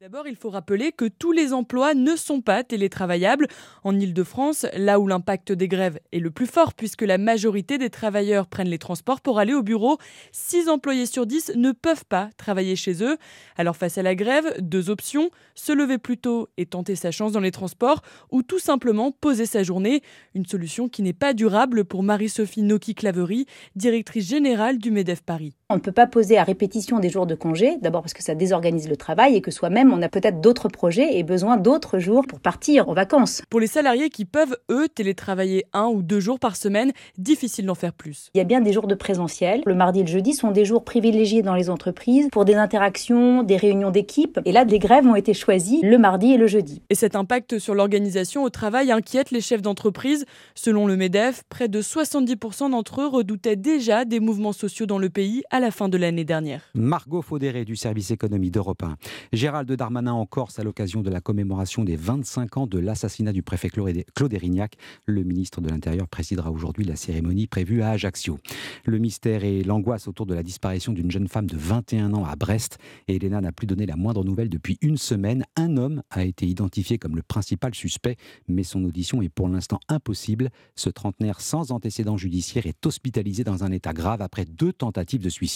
D'abord, 0.00 0.28
il 0.28 0.36
faut 0.36 0.50
rappeler 0.50 0.92
que 0.92 1.06
tous 1.06 1.32
les 1.32 1.52
emplois 1.52 1.92
ne 1.92 2.14
sont 2.14 2.40
pas 2.40 2.62
télétravaillables. 2.62 3.48
En 3.82 3.98
Ile-de-France, 3.98 4.64
là 4.76 5.00
où 5.00 5.08
l'impact 5.08 5.50
des 5.50 5.66
grèves 5.66 5.98
est 6.12 6.20
le 6.20 6.30
plus 6.30 6.46
fort, 6.46 6.74
puisque 6.74 7.02
la 7.02 7.18
majorité 7.18 7.78
des 7.78 7.90
travailleurs 7.90 8.46
prennent 8.46 8.68
les 8.68 8.78
transports 8.78 9.20
pour 9.20 9.40
aller 9.40 9.54
au 9.54 9.64
bureau, 9.64 9.98
6 10.30 10.68
employés 10.68 11.06
sur 11.06 11.26
10 11.26 11.54
ne 11.56 11.72
peuvent 11.72 12.04
pas 12.04 12.30
travailler 12.36 12.76
chez 12.76 13.02
eux. 13.02 13.16
Alors 13.56 13.76
face 13.76 13.98
à 13.98 14.04
la 14.04 14.14
grève, 14.14 14.54
deux 14.60 14.88
options, 14.88 15.32
se 15.56 15.72
lever 15.72 15.98
plus 15.98 16.16
tôt 16.16 16.48
et 16.56 16.66
tenter 16.66 16.94
sa 16.94 17.10
chance 17.10 17.32
dans 17.32 17.40
les 17.40 17.50
transports, 17.50 18.02
ou 18.30 18.44
tout 18.44 18.60
simplement 18.60 19.10
poser 19.10 19.46
sa 19.46 19.64
journée. 19.64 20.02
Une 20.32 20.46
solution 20.46 20.88
qui 20.88 21.02
n'est 21.02 21.12
pas 21.12 21.34
durable 21.34 21.84
pour 21.84 22.04
Marie-Sophie 22.04 22.62
Noki-Claverie, 22.62 23.46
directrice 23.74 24.28
générale 24.28 24.78
du 24.78 24.92
MEDEF 24.92 25.24
Paris. 25.24 25.57
On 25.70 25.74
ne 25.74 25.80
peut 25.80 25.92
pas 25.92 26.06
poser 26.06 26.38
à 26.38 26.44
répétition 26.44 26.98
des 26.98 27.10
jours 27.10 27.26
de 27.26 27.34
congé, 27.34 27.76
d'abord 27.82 28.00
parce 28.00 28.14
que 28.14 28.22
ça 28.22 28.34
désorganise 28.34 28.88
le 28.88 28.96
travail 28.96 29.36
et 29.36 29.42
que 29.42 29.50
soi-même, 29.50 29.92
on 29.92 30.00
a 30.00 30.08
peut-être 30.08 30.40
d'autres 30.40 30.70
projets 30.70 31.18
et 31.18 31.22
besoin 31.22 31.58
d'autres 31.58 31.98
jours 31.98 32.24
pour 32.26 32.40
partir 32.40 32.88
en 32.88 32.94
vacances. 32.94 33.42
Pour 33.50 33.60
les 33.60 33.66
salariés 33.66 34.08
qui 34.08 34.24
peuvent, 34.24 34.56
eux, 34.70 34.88
télétravailler 34.88 35.66
un 35.74 35.88
ou 35.88 36.00
deux 36.00 36.20
jours 36.20 36.38
par 36.38 36.56
semaine, 36.56 36.92
difficile 37.18 37.66
d'en 37.66 37.74
faire 37.74 37.92
plus. 37.92 38.30
Il 38.32 38.38
y 38.38 38.40
a 38.40 38.44
bien 38.44 38.62
des 38.62 38.72
jours 38.72 38.86
de 38.86 38.94
présentiel. 38.94 39.60
Le 39.66 39.74
mardi 39.74 40.00
et 40.00 40.04
le 40.04 40.08
jeudi 40.08 40.32
sont 40.32 40.52
des 40.52 40.64
jours 40.64 40.84
privilégiés 40.84 41.42
dans 41.42 41.54
les 41.54 41.68
entreprises 41.68 42.28
pour 42.32 42.46
des 42.46 42.54
interactions, 42.54 43.42
des 43.42 43.58
réunions 43.58 43.90
d'équipe. 43.90 44.40
Et 44.46 44.52
là, 44.52 44.64
des 44.64 44.78
grèves 44.78 45.06
ont 45.06 45.16
été 45.16 45.34
choisies 45.34 45.82
le 45.82 45.98
mardi 45.98 46.32
et 46.32 46.38
le 46.38 46.46
jeudi. 46.46 46.80
Et 46.88 46.94
cet 46.94 47.14
impact 47.14 47.58
sur 47.58 47.74
l'organisation 47.74 48.42
au 48.42 48.48
travail 48.48 48.90
inquiète 48.90 49.32
les 49.32 49.42
chefs 49.42 49.60
d'entreprise. 49.60 50.24
Selon 50.54 50.86
le 50.86 50.96
MEDEF, 50.96 51.42
près 51.50 51.68
de 51.68 51.82
70% 51.82 52.70
d'entre 52.70 53.02
eux 53.02 53.06
redoutaient 53.06 53.56
déjà 53.56 54.06
des 54.06 54.18
mouvements 54.18 54.54
sociaux 54.54 54.86
dans 54.86 54.98
le 54.98 55.10
pays 55.10 55.42
à 55.50 55.57
la 55.60 55.70
fin 55.70 55.88
de 55.88 55.96
l'année 55.96 56.24
dernière. 56.24 56.62
Margot 56.74 57.22
Faudéré 57.22 57.64
du 57.64 57.74
service 57.74 58.10
économie 58.10 58.50
d'Europe 58.50 58.82
1. 58.82 58.96
Gérald 59.32 59.70
Darmanin 59.70 60.12
en 60.12 60.26
Corse 60.26 60.58
à 60.58 60.62
l'occasion 60.62 61.02
de 61.02 61.10
la 61.10 61.20
commémoration 61.20 61.84
des 61.84 61.96
25 61.96 62.56
ans 62.58 62.66
de 62.66 62.78
l'assassinat 62.78 63.32
du 63.32 63.42
préfet 63.42 63.70
Claude 63.70 64.32
Erignac. 64.32 64.74
Le 65.06 65.24
ministre 65.24 65.60
de 65.60 65.68
l'Intérieur 65.68 66.06
présidera 66.08 66.50
aujourd'hui 66.50 66.84
la 66.84 66.96
cérémonie 66.96 67.46
prévue 67.46 67.82
à 67.82 67.90
Ajaccio. 67.90 68.38
Le 68.84 68.98
mystère 68.98 69.42
et 69.42 69.64
l'angoisse 69.64 70.06
autour 70.06 70.26
de 70.26 70.34
la 70.34 70.42
disparition 70.42 70.92
d'une 70.92 71.10
jeune 71.10 71.28
femme 71.28 71.46
de 71.46 71.56
21 71.56 72.14
ans 72.14 72.24
à 72.24 72.36
Brest. 72.36 72.78
Elena 73.08 73.40
n'a 73.40 73.52
plus 73.52 73.66
donné 73.66 73.86
la 73.86 73.96
moindre 73.96 74.24
nouvelle 74.24 74.48
depuis 74.48 74.78
une 74.80 74.96
semaine. 74.96 75.44
Un 75.56 75.76
homme 75.76 76.02
a 76.10 76.24
été 76.24 76.46
identifié 76.46 76.98
comme 76.98 77.16
le 77.16 77.22
principal 77.22 77.74
suspect, 77.74 78.16
mais 78.46 78.62
son 78.62 78.84
audition 78.84 79.22
est 79.22 79.28
pour 79.28 79.48
l'instant 79.48 79.80
impossible. 79.88 80.50
Ce 80.76 80.88
trentenaire 80.88 81.40
sans 81.40 81.72
antécédent 81.72 82.16
judiciaire 82.16 82.66
est 82.66 82.86
hospitalisé 82.86 83.44
dans 83.44 83.64
un 83.64 83.72
état 83.72 83.92
grave 83.92 84.22
après 84.22 84.44
deux 84.44 84.72
tentatives 84.72 85.22
de 85.22 85.28
suicide. 85.28 85.47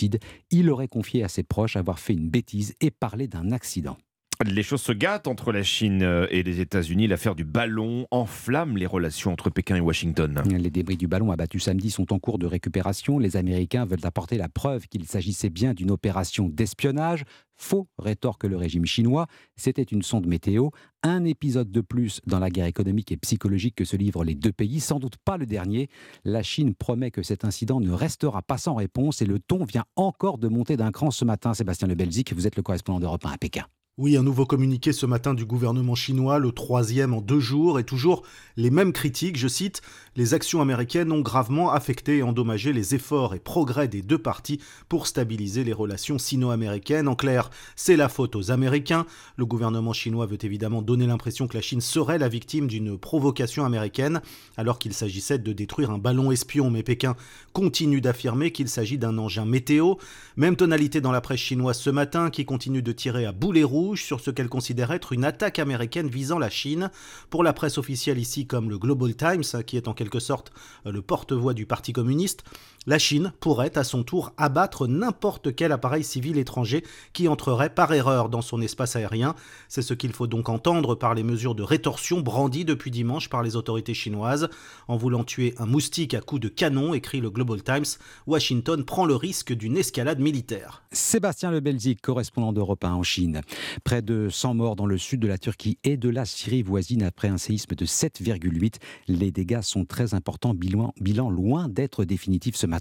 Il 0.51 0.71
aurait 0.71 0.89
confié 0.89 1.23
à 1.23 1.29
ses 1.29 1.43
proches 1.43 1.77
avoir 1.77 1.99
fait 1.99 2.15
une 2.15 2.29
bêtise 2.29 2.75
et 2.81 2.91
parlé 2.91 3.29
d'un 3.29 3.53
accident. 3.53 3.97
Les 4.45 4.63
choses 4.63 4.83
se 4.83 4.93
gâtent 4.93 5.29
entre 5.29 5.53
la 5.53 5.63
Chine 5.63 6.03
euh, 6.03 6.27
et 6.31 6.43
les 6.43 6.61
États-Unis. 6.61 7.07
L'affaire 7.07 7.35
du 7.35 7.45
ballon 7.45 8.07
enflamme 8.11 8.77
les 8.77 8.87
relations 8.87 9.33
entre 9.33 9.51
Pékin 9.51 9.77
et 9.77 9.81
Washington. 9.81 10.43
Les 10.51 10.71
débris 10.71 10.97
du 10.97 11.07
ballon 11.07 11.31
abattu 11.31 11.61
samedi 11.61 11.91
sont 11.91 12.13
en 12.13 12.19
cours 12.19 12.39
de 12.39 12.47
récupération. 12.47 13.19
Les 13.19 13.37
Américains 13.37 13.85
veulent 13.85 14.05
apporter 14.05 14.37
la 14.39 14.49
preuve 14.49 14.89
qu'il 14.89 15.05
s'agissait 15.05 15.51
bien 15.51 15.75
d'une 15.75 15.91
opération 15.91 16.49
d'espionnage. 16.49 17.25
Faux, 17.55 17.87
rétorque 17.99 18.45
le 18.45 18.57
régime 18.57 18.87
chinois. 18.87 19.27
C'était 19.55 19.83
une 19.83 20.03
sonde 20.03 20.27
météo. 20.27 20.71
Un 21.05 21.25
épisode 21.25 21.71
de 21.71 21.81
plus 21.81 22.21
dans 22.27 22.39
la 22.41 22.51
guerre 22.51 22.67
économique 22.67 23.13
et 23.13 23.17
psychologique 23.19 23.77
que 23.77 23.85
se 23.85 23.97
livrent 23.97 24.25
les 24.25 24.35
deux 24.35 24.53
pays. 24.53 24.81
Sans 24.81 24.99
doute 24.99 25.17
pas 25.25 25.37
le 25.37 25.47
dernier. 25.47 25.89
La 26.25 26.43
Chine 26.43 26.75
promet 26.75 27.11
que 27.11 27.23
cet 27.23 27.45
incident 27.45 27.81
ne 27.81 27.93
restera 27.93 28.43
pas 28.43 28.59
sans 28.59 28.75
réponse 28.75 29.23
et 29.23 29.27
le 29.27 29.39
ton 29.39 29.65
vient 29.65 29.85
encore 29.95 30.39
de 30.39 30.49
monter 30.49 30.77
d'un 30.77 30.91
cran 30.91 31.11
ce 31.11 31.25
matin. 31.25 31.55
Sébastien 31.55 31.87
Le 31.87 31.95
Belzic, 31.95 32.33
vous 32.33 32.47
êtes 32.47 32.57
le 32.57 32.63
correspondant 32.63 32.99
d'Europe 32.99 33.25
1 33.25 33.31
à 33.31 33.39
Pékin. 33.39 33.67
Oui, 33.99 34.17
un 34.17 34.23
nouveau 34.23 34.47
communiqué 34.47 34.95
ce 34.95 35.05
matin 35.05 35.35
du 35.35 35.45
gouvernement 35.45 35.95
chinois, 35.95 36.39
le 36.39 36.51
troisième 36.51 37.13
en 37.13 37.21
deux 37.21 37.41
jours, 37.41 37.79
et 37.79 37.85
toujours 37.85 38.23
les 38.57 38.71
mêmes 38.71 38.95
critiques. 38.95 39.37
Je 39.37 39.49
cite 39.49 39.83
Les 40.17 40.33
actions 40.33 40.63
américaines 40.63 41.13
ont 41.13 41.21
gravement 41.21 41.71
affecté 41.71 42.17
et 42.17 42.23
endommagé 42.23 42.73
les 42.73 42.95
efforts 42.95 43.35
et 43.35 43.39
progrès 43.39 43.89
des 43.89 44.01
deux 44.01 44.17
parties 44.17 44.63
pour 44.89 45.07
stabiliser 45.07 45.63
les 45.63 45.75
relations 45.75 46.17
sino-américaines. 46.17 47.07
En 47.07 47.17
clair, 47.17 47.51
c'est 47.77 47.97
la 47.97 48.09
faute 48.09 48.35
aux 48.35 48.51
Américains. 48.51 49.05
Le 49.37 49.45
gouvernement 49.45 49.93
chinois 49.93 50.25
veut 50.25 50.43
évidemment 50.43 50.81
donner 50.81 51.07
l'impression 51.07 51.47
que 51.47 51.59
la 51.59 51.63
Chine 51.63 51.83
serait 51.83 52.17
la 52.17 52.31
victime 52.31 52.69
d'une 52.69 52.97
provocation 52.97 53.67
américaine, 53.67 54.23
alors 54.57 54.79
qu'il 54.79 54.95
s'agissait 54.95 55.39
de 55.39 55.53
détruire 55.53 55.91
un 55.91 55.99
ballon 55.99 56.33
espion. 56.33 56.71
Mais 56.71 56.83
Pékin 56.83 57.15
continue 57.53 58.01
d'affirmer 58.01 58.53
qu'il 58.53 58.71
s'agit 58.71 58.97
d'un 58.97 59.19
engin 59.19 59.45
météo. 59.45 59.97
Même 60.37 60.57
tonalité 60.57 61.03
dans 61.03 61.13
la 61.13 61.21
presse 61.21 61.41
chinoise 61.41 61.79
ce 61.79 61.91
matin, 61.91 62.31
qui 62.31 62.47
continue 62.47 62.81
de 62.81 62.93
tirer 62.93 63.27
à 63.27 63.33
boulet 63.33 63.65
rouge 63.65 63.82
sur 63.97 64.21
ce 64.21 64.31
qu'elle 64.31 64.49
considère 64.49 64.92
être 64.92 65.12
une 65.12 65.25
attaque 65.25 65.59
américaine 65.59 66.09
visant 66.09 66.38
la 66.38 66.51
Chine. 66.51 66.90
Pour 67.31 67.42
la 67.42 67.53
presse 67.53 67.79
officielle 67.79 68.18
ici 68.18 68.47
comme 68.47 68.71
le 68.71 68.79
Global 68.79 69.14
Times, 69.14 69.62
qui 69.64 69.77
est 69.77 69.88
en 69.88 69.95
quelque 69.95 70.21
sorte 70.21 70.53
le 70.85 71.03
porte-voix 71.03 71.55
du 71.55 71.66
Parti 71.66 71.92
communiste, 71.92 72.45
la 72.87 72.99
Chine 72.99 73.33
pourrait 73.38 73.79
à 73.79 73.85
son 73.85 74.03
tour 74.03 74.33
abattre 74.37 74.88
n'importe 74.88 75.55
quel 75.55 75.71
appareil 75.71 76.03
civil 76.03 76.37
étranger 76.37 76.83
qui 77.12 77.29
entrerait 77.29 77.73
par 77.73 77.92
erreur 77.92 78.29
dans 78.29 78.42
son 78.42 78.61
espace 78.61 78.97
aérien. 78.97 79.37
C'est 79.68 79.83
ce 79.83 79.95
qu'il 79.95 80.12
faut 80.12 80.27
donc 80.27 80.49
entendre 80.49 80.97
par 80.97 81.14
les 81.14 81.23
mesures 81.23 81.55
de 81.55 81.62
rétorsion 81.62 82.21
brandies 82.21 82.64
depuis 82.64 82.90
dimanche 82.90 83.29
par 83.29 83.45
les 83.45 83.55
autorités 83.55 83.95
chinoises. 83.95 84.49
En 84.88 84.97
voulant 84.97 85.23
tuer 85.23 85.55
un 85.59 85.66
moustique 85.66 86.14
à 86.14 86.21
coups 86.21 86.40
de 86.40 86.49
canon, 86.49 86.92
écrit 86.92 87.21
le 87.21 87.31
Global 87.31 87.62
Times, 87.62 87.85
Washington 88.27 88.85
prend 88.85 89.05
le 89.05 89.14
risque 89.14 89.53
d'une 89.53 89.77
escalade 89.77 90.18
militaire. 90.18 90.83
Sébastien 90.90 91.53
Le 91.53 91.61
Belzic, 91.61 92.01
correspondant 92.01 92.53
d'Europe 92.53 92.85
1 92.85 92.95
en 92.95 93.03
Chine. 93.05 93.42
Près 93.85 94.03
de 94.03 94.29
100 94.29 94.55
morts 94.55 94.77
dans 94.77 94.87
le 94.87 94.99
sud 94.99 95.21
de 95.21 95.29
la 95.29 95.38
Turquie 95.38 95.79
et 95.85 95.97
de 95.97 96.09
la 96.09 96.25
Syrie 96.25 96.62
voisine 96.62 97.05
après 97.05 97.29
un 97.29 97.38
séisme 97.38 97.77
de 97.77 97.87
7,8. 97.87 98.75
Les 99.07 99.31
dégâts 99.31 99.62
sont 99.62 99.85
très 99.85 100.14
importants, 100.14 100.53
bilan, 100.55 101.31
loin 101.31 101.68
d'être 101.68 102.05
définitif 102.05 102.57
ce 102.57 102.66
matin. 102.66 102.72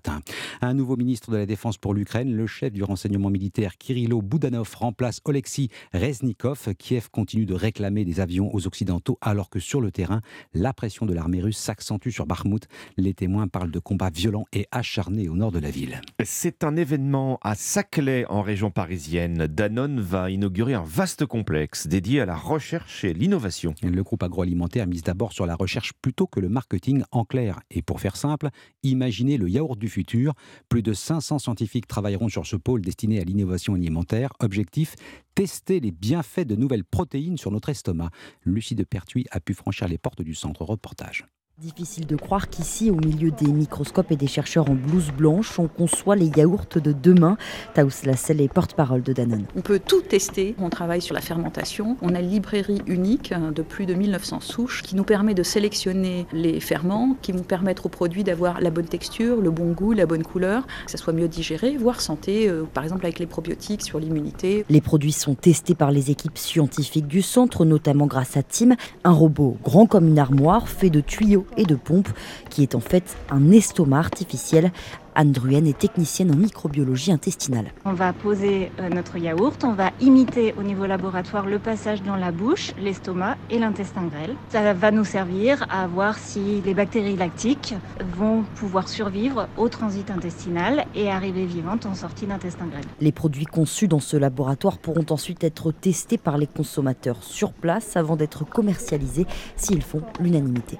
Un 0.61 0.73
nouveau 0.73 0.95
ministre 0.95 1.31
de 1.31 1.37
la 1.37 1.45
Défense 1.45 1.77
pour 1.77 1.93
l'Ukraine, 1.93 2.35
le 2.35 2.47
chef 2.47 2.71
du 2.71 2.83
renseignement 2.83 3.29
militaire 3.29 3.77
Kirilo 3.77 4.21
Boudanov 4.21 4.73
remplace 4.75 5.21
Oleksiy 5.25 5.69
Reznikov. 5.93 6.73
Kiev 6.77 7.09
continue 7.11 7.45
de 7.45 7.53
réclamer 7.53 8.05
des 8.05 8.19
avions 8.19 8.53
aux 8.53 8.67
Occidentaux 8.67 9.17
alors 9.21 9.49
que 9.49 9.59
sur 9.59 9.81
le 9.81 9.91
terrain, 9.91 10.21
la 10.53 10.73
pression 10.73 11.05
de 11.05 11.13
l'armée 11.13 11.41
russe 11.41 11.57
s'accentue 11.57 12.09
sur 12.09 12.25
Bakhmut. 12.25 12.67
Les 12.97 13.13
témoins 13.13 13.47
parlent 13.47 13.71
de 13.71 13.79
combats 13.79 14.09
violents 14.09 14.45
et 14.53 14.67
acharnés 14.71 15.29
au 15.29 15.35
nord 15.35 15.51
de 15.51 15.59
la 15.59 15.71
ville. 15.71 16.01
C'est 16.23 16.63
un 16.63 16.75
événement 16.75 17.39
à 17.41 17.55
Saclay 17.55 18.25
en 18.29 18.41
région 18.41 18.71
parisienne. 18.71 19.47
Danone 19.47 19.99
va 19.99 20.29
inaugurer 20.29 20.73
un 20.73 20.83
vaste 20.83 21.25
complexe 21.25 21.87
dédié 21.87 22.21
à 22.21 22.25
la 22.25 22.35
recherche 22.35 23.03
et 23.03 23.13
l'innovation. 23.13 23.73
Le 23.81 24.03
groupe 24.03 24.23
agroalimentaire 24.23 24.87
mise 24.87 25.03
d'abord 25.03 25.33
sur 25.33 25.45
la 25.45 25.55
recherche 25.55 25.93
plutôt 26.01 26.27
que 26.27 26.39
le 26.39 26.49
marketing 26.49 27.03
en 27.11 27.25
clair. 27.25 27.59
Et 27.69 27.81
pour 27.81 27.99
faire 27.99 28.15
simple, 28.15 28.49
imaginez 28.83 29.37
le 29.37 29.49
yaourt 29.49 29.80
du 29.81 29.89
futur. 29.89 30.33
Plus 30.69 30.81
de 30.81 30.93
500 30.93 31.39
scientifiques 31.39 31.87
travailleront 31.87 32.29
sur 32.29 32.47
ce 32.47 32.55
pôle 32.55 32.81
destiné 32.81 33.19
à 33.19 33.25
l'innovation 33.25 33.73
alimentaire. 33.73 34.31
Objectif 34.39 34.95
tester 35.35 35.81
les 35.81 35.91
bienfaits 35.91 36.47
de 36.47 36.55
nouvelles 36.55 36.85
protéines 36.85 37.37
sur 37.37 37.51
notre 37.51 37.69
estomac. 37.69 38.11
Lucie 38.45 38.75
de 38.75 38.85
Pertuis 38.85 39.25
a 39.31 39.39
pu 39.39 39.53
franchir 39.53 39.87
les 39.87 39.97
portes 39.97 40.21
du 40.21 40.35
centre 40.35 40.63
reportage. 40.63 41.25
Difficile 41.61 42.07
de 42.07 42.15
croire 42.15 42.49
qu'ici, 42.49 42.89
au 42.89 42.95
milieu 42.95 43.29
des 43.29 43.51
microscopes 43.51 44.11
et 44.11 44.15
des 44.15 44.25
chercheurs 44.25 44.67
en 44.67 44.73
blouse 44.73 45.11
blanche, 45.15 45.59
on 45.59 45.67
conçoit 45.67 46.15
les 46.15 46.31
yaourts 46.35 46.65
de 46.73 46.91
demain. 46.91 47.37
Taous 47.75 47.91
Lassel 48.03 48.41
est 48.41 48.51
porte-parole 48.51 49.03
de 49.03 49.13
Danone. 49.13 49.45
On 49.55 49.61
peut 49.61 49.79
tout 49.79 50.01
tester. 50.01 50.55
On 50.57 50.71
travaille 50.71 51.03
sur 51.03 51.13
la 51.13 51.21
fermentation. 51.21 51.97
On 52.01 52.15
a 52.15 52.19
une 52.19 52.29
librairie 52.29 52.81
unique 52.87 53.31
de 53.31 53.61
plus 53.61 53.85
de 53.85 53.93
1900 53.93 54.39
souches 54.39 54.81
qui 54.81 54.95
nous 54.95 55.03
permet 55.03 55.35
de 55.35 55.43
sélectionner 55.43 56.25
les 56.33 56.59
ferments 56.59 57.15
qui 57.21 57.31
vont 57.31 57.43
permettre 57.43 57.85
au 57.85 57.89
produit 57.89 58.23
d'avoir 58.23 58.59
la 58.59 58.71
bonne 58.71 58.87
texture, 58.87 59.39
le 59.39 59.51
bon 59.51 59.73
goût, 59.73 59.91
la 59.91 60.07
bonne 60.07 60.23
couleur, 60.23 60.65
que 60.85 60.89
ça 60.89 60.97
soit 60.97 61.13
mieux 61.13 61.27
digéré, 61.27 61.77
voire 61.77 62.01
santé, 62.01 62.49
euh, 62.49 62.63
par 62.63 62.83
exemple 62.83 63.05
avec 63.05 63.19
les 63.19 63.27
probiotiques 63.27 63.83
sur 63.83 63.99
l'immunité. 63.99 64.65
Les 64.67 64.81
produits 64.81 65.11
sont 65.11 65.35
testés 65.35 65.75
par 65.75 65.91
les 65.91 66.09
équipes 66.09 66.39
scientifiques 66.39 67.07
du 67.07 67.21
centre, 67.21 67.65
notamment 67.65 68.07
grâce 68.07 68.35
à 68.35 68.41
Tim, 68.41 68.71
un 69.03 69.11
robot 69.11 69.57
grand 69.63 69.85
comme 69.85 70.07
une 70.07 70.17
armoire 70.17 70.67
fait 70.67 70.89
de 70.89 71.01
tuyaux 71.01 71.45
et 71.57 71.65
de 71.65 71.75
pompes, 71.75 72.09
qui 72.49 72.63
est 72.63 72.75
en 72.75 72.79
fait 72.79 73.15
un 73.29 73.51
estomac 73.51 73.99
artificiel. 73.99 74.71
Anne 75.13 75.33
Druyen 75.33 75.65
est 75.65 75.77
technicienne 75.77 76.31
en 76.31 76.37
microbiologie 76.37 77.11
intestinale. 77.11 77.73
On 77.83 77.91
va 77.91 78.13
poser 78.13 78.71
euh, 78.79 78.89
notre 78.89 79.17
yaourt, 79.17 79.61
on 79.63 79.73
va 79.73 79.91
imiter 79.99 80.55
au 80.57 80.63
niveau 80.63 80.85
laboratoire 80.85 81.47
le 81.47 81.59
passage 81.59 82.01
dans 82.03 82.15
la 82.15 82.31
bouche, 82.31 82.71
l'estomac 82.81 83.35
et 83.49 83.59
l'intestin 83.59 84.03
grêle. 84.03 84.35
Ça 84.49 84.73
va 84.73 84.91
nous 84.91 85.03
servir 85.03 85.65
à 85.69 85.85
voir 85.87 86.17
si 86.17 86.61
les 86.61 86.73
bactéries 86.73 87.17
lactiques 87.17 87.75
vont 88.15 88.43
pouvoir 88.55 88.87
survivre 88.87 89.49
au 89.57 89.67
transit 89.67 90.09
intestinal 90.09 90.85
et 90.95 91.09
arriver 91.09 91.45
vivantes 91.45 91.85
en 91.85 91.93
sortie 91.93 92.25
d'intestin 92.25 92.67
grêle. 92.67 92.85
Les 93.01 93.11
produits 93.11 93.45
conçus 93.45 93.89
dans 93.89 93.99
ce 93.99 94.15
laboratoire 94.15 94.77
pourront 94.77 95.05
ensuite 95.09 95.43
être 95.43 95.71
testés 95.71 96.17
par 96.17 96.37
les 96.37 96.47
consommateurs 96.47 97.21
sur 97.21 97.51
place 97.51 97.97
avant 97.97 98.15
d'être 98.15 98.45
commercialisés 98.45 99.25
s'ils 99.57 99.83
font 99.83 100.01
l'unanimité. 100.19 100.77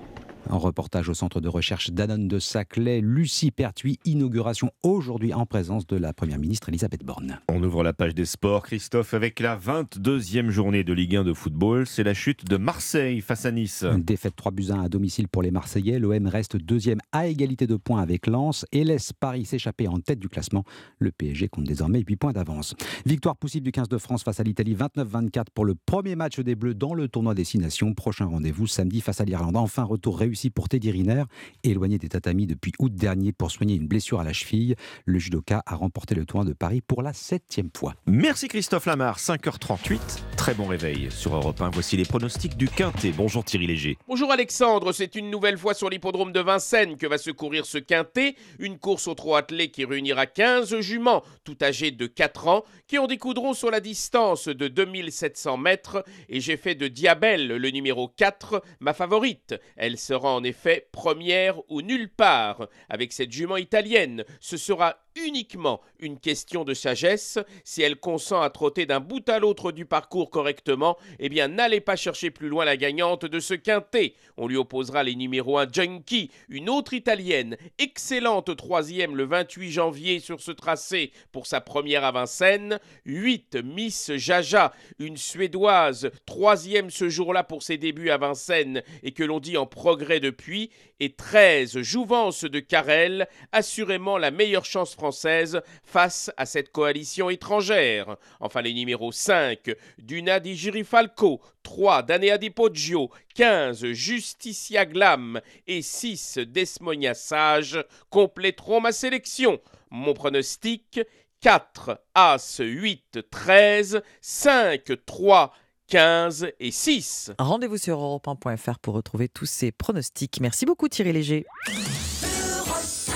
Un 0.49 0.57
reportage 0.57 1.07
au 1.07 1.13
centre 1.13 1.39
de 1.39 1.47
recherche 1.47 1.91
Danone 1.91 2.27
de 2.27 2.39
Saclay, 2.39 2.99
Lucie 3.01 3.51
Pertuis, 3.51 3.99
inauguration 4.05 4.71
aujourd'hui 4.83 5.33
en 5.33 5.45
présence 5.45 5.85
de 5.87 5.95
la 5.95 6.13
Première 6.13 6.39
ministre 6.39 6.69
Elisabeth 6.69 7.05
Borne. 7.05 7.39
On 7.47 7.63
ouvre 7.63 7.83
la 7.83 7.93
page 7.93 8.15
des 8.15 8.25
sports, 8.25 8.63
Christophe, 8.63 9.13
avec 9.13 9.39
la 9.39 9.57
22e 9.57 10.49
journée 10.49 10.83
de 10.83 10.93
Ligue 10.93 11.15
1 11.15 11.23
de 11.23 11.33
football. 11.33 11.85
C'est 11.85 12.03
la 12.03 12.13
chute 12.13 12.45
de 12.45 12.57
Marseille 12.57 13.21
face 13.21 13.45
à 13.45 13.51
Nice. 13.51 13.83
Une 13.83 14.03
défaite 14.03 14.35
3 14.35 14.51
buts 14.51 14.71
1 14.71 14.81
à 14.81 14.89
domicile 14.89 15.27
pour 15.27 15.43
les 15.43 15.51
Marseillais. 15.51 15.99
L'OM 15.99 16.27
reste 16.27 16.57
deuxième 16.57 16.99
à 17.11 17.27
égalité 17.27 17.67
de 17.67 17.75
points 17.75 18.01
avec 18.01 18.27
Lens 18.27 18.65
et 18.71 18.83
laisse 18.83 19.13
Paris 19.13 19.45
s'échapper 19.45 19.87
en 19.87 19.99
tête 19.99 20.19
du 20.19 20.27
classement. 20.27 20.63
Le 20.99 21.11
PSG 21.11 21.49
compte 21.49 21.65
désormais 21.65 22.03
8 22.05 22.15
points 22.17 22.33
d'avance. 22.33 22.75
Victoire 23.05 23.37
possible 23.37 23.65
du 23.65 23.71
15 23.71 23.87
de 23.89 23.97
France 23.97 24.23
face 24.23 24.39
à 24.39 24.43
l'Italie, 24.43 24.75
29-24 24.75 25.45
pour 25.53 25.65
le 25.65 25.75
premier 25.75 26.15
match 26.15 26.39
des 26.39 26.55
Bleus 26.55 26.73
dans 26.73 26.93
le 26.93 27.07
tournoi 27.07 27.35
des 27.35 27.45
Nations. 27.55 27.93
Prochain 27.93 28.25
rendez-vous 28.25 28.65
samedi 28.65 29.01
face 29.01 29.19
à 29.19 29.25
l'Irlande. 29.25 29.57
Enfin, 29.57 29.83
retour 29.83 30.17
réussi 30.17 30.30
pour 30.53 30.69
Teddy 30.69 30.91
Riner, 30.91 31.23
éloigné 31.63 31.97
des 31.97 32.09
tatamis 32.09 32.47
depuis 32.47 32.71
août 32.79 32.93
dernier 32.93 33.31
pour 33.31 33.51
soigner 33.51 33.75
une 33.75 33.87
blessure 33.87 34.19
à 34.19 34.23
la 34.23 34.33
cheville. 34.33 34.75
Le 35.05 35.19
judoka 35.19 35.63
a 35.65 35.75
remporté 35.75 36.15
le 36.15 36.25
tournoi 36.25 36.45
de 36.45 36.53
Paris 36.53 36.81
pour 36.81 37.01
la 37.01 37.13
septième 37.13 37.69
fois. 37.75 37.95
Merci 38.05 38.47
Christophe 38.47 38.85
Lamar, 38.85 39.17
5h38. 39.17 40.30
Très 40.41 40.55
bon 40.55 40.65
réveil 40.65 41.11
sur 41.11 41.35
Europe 41.35 41.61
1. 41.61 41.69
Voici 41.69 41.95
les 41.97 42.03
pronostics 42.03 42.57
du 42.57 42.67
Quintet. 42.67 43.11
Bonjour 43.15 43.45
Thierry 43.45 43.67
Léger. 43.67 43.99
Bonjour 44.07 44.31
Alexandre, 44.31 44.91
c'est 44.91 45.13
une 45.13 45.29
nouvelle 45.29 45.55
fois 45.59 45.75
sur 45.75 45.87
l'hippodrome 45.87 46.31
de 46.31 46.39
Vincennes 46.39 46.97
que 46.97 47.05
va 47.05 47.19
se 47.19 47.29
courir 47.29 47.67
ce 47.67 47.77
quintet, 47.77 48.33
une 48.57 48.79
course 48.79 49.05
au 49.05 49.13
trot 49.13 49.35
attelé 49.35 49.69
qui 49.69 49.85
réunira 49.85 50.25
15 50.25 50.79
juments, 50.79 51.21
tout 51.43 51.57
âgés 51.61 51.91
de 51.91 52.07
4 52.07 52.47
ans, 52.47 52.63
qui 52.87 52.97
en 52.97 53.05
découdront 53.05 53.53
sur 53.53 53.69
la 53.69 53.81
distance 53.81 54.47
de 54.47 54.67
2700 54.67 55.57
mètres 55.57 56.03
et 56.27 56.39
j'ai 56.39 56.57
fait 56.57 56.73
de 56.73 56.87
Diabelle, 56.87 57.45
le 57.45 57.69
numéro 57.69 58.07
4, 58.07 58.63
ma 58.79 58.95
favorite. 58.95 59.53
Elle 59.77 59.99
sera 59.99 60.33
en 60.33 60.43
effet 60.43 60.87
première 60.91 61.59
ou 61.69 61.83
nulle 61.83 62.09
part. 62.09 62.67
Avec 62.89 63.13
cette 63.13 63.31
jument 63.31 63.57
italienne, 63.57 64.25
ce 64.39 64.57
sera 64.57 64.97
uniquement 65.15 65.81
une 65.99 66.19
question 66.19 66.63
de 66.63 66.73
sagesse. 66.73 67.39
Si 67.63 67.81
elle 67.81 67.97
consent 67.97 68.41
à 68.41 68.49
trotter 68.49 68.85
d'un 68.85 68.99
bout 68.99 69.27
à 69.29 69.39
l'autre 69.39 69.71
du 69.71 69.85
parcours 69.85 70.29
correctement, 70.29 70.97
eh 71.19 71.29
bien 71.29 71.47
n'allez 71.47 71.81
pas 71.81 71.95
chercher 71.95 72.31
plus 72.31 72.49
loin 72.49 72.65
la 72.65 72.77
gagnante 72.77 73.25
de 73.25 73.39
ce 73.39 73.53
quintet. 73.53 74.13
On 74.37 74.47
lui 74.47 74.57
opposera 74.57 75.03
les 75.03 75.15
numéros 75.15 75.57
1 75.57 75.67
Junkie, 75.71 76.31
une 76.49 76.69
autre 76.69 76.93
italienne, 76.93 77.57
excellente 77.77 78.55
troisième 78.55 79.15
le 79.15 79.25
28 79.25 79.71
janvier 79.71 80.19
sur 80.19 80.41
ce 80.41 80.51
tracé 80.51 81.11
pour 81.31 81.47
sa 81.47 81.61
première 81.61 82.03
à 82.03 82.11
Vincennes, 82.11 82.79
8 83.05 83.57
Miss 83.63 84.11
Jaja, 84.15 84.73
une 84.99 85.17
suédoise, 85.17 86.11
troisième 86.25 86.89
ce 86.89 87.09
jour-là 87.09 87.43
pour 87.43 87.63
ses 87.63 87.77
débuts 87.77 88.09
à 88.09 88.17
Vincennes 88.17 88.83
et 89.03 89.11
que 89.11 89.23
l'on 89.23 89.39
dit 89.39 89.57
en 89.57 89.65
progrès 89.65 90.19
depuis, 90.19 90.71
et 91.01 91.09
13 91.09 91.81
Jouvence 91.81 92.43
de 92.43 92.59
Carrel, 92.59 93.27
assurément 93.51 94.19
la 94.19 94.29
meilleure 94.29 94.65
chance 94.65 94.93
française 94.93 95.61
face 95.83 96.31
à 96.37 96.45
cette 96.45 96.71
coalition 96.71 97.31
étrangère. 97.31 98.17
Enfin 98.39 98.61
les 98.61 98.75
numéros 98.75 99.11
5 99.11 99.71
Duna 99.97 100.39
di 100.39 100.55
Girifalco, 100.55 101.41
3 101.63 102.03
Danea 102.03 102.37
di 102.37 102.51
Poggio, 102.51 103.09
15 103.33 103.93
Justicia 103.93 104.85
Glam 104.85 105.41
et 105.65 105.81
6 105.81 106.37
Desmonia 106.37 107.15
Sage 107.15 107.83
compléteront 108.11 108.79
ma 108.79 108.91
sélection. 108.91 109.59
Mon 109.89 110.13
pronostic 110.13 111.01
4, 111.41 111.99
As, 112.13 112.61
8, 112.63 113.21
13, 113.31 114.03
5, 114.21 114.91
3, 115.07 115.51
15 115.91 116.47
et 116.61 116.71
6. 116.71 117.33
Rendez-vous 117.37 117.75
sur 117.75 117.97
europe1.fr 117.97 118.79
pour 118.79 118.93
retrouver 118.93 119.27
tous 119.27 119.45
ces 119.45 119.73
pronostics. 119.73 120.39
Merci 120.39 120.65
beaucoup 120.65 120.87
Thierry 120.87 121.11
Léger. 121.11 121.45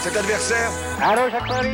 Cet 0.06 0.18
adversaire, 0.18 0.70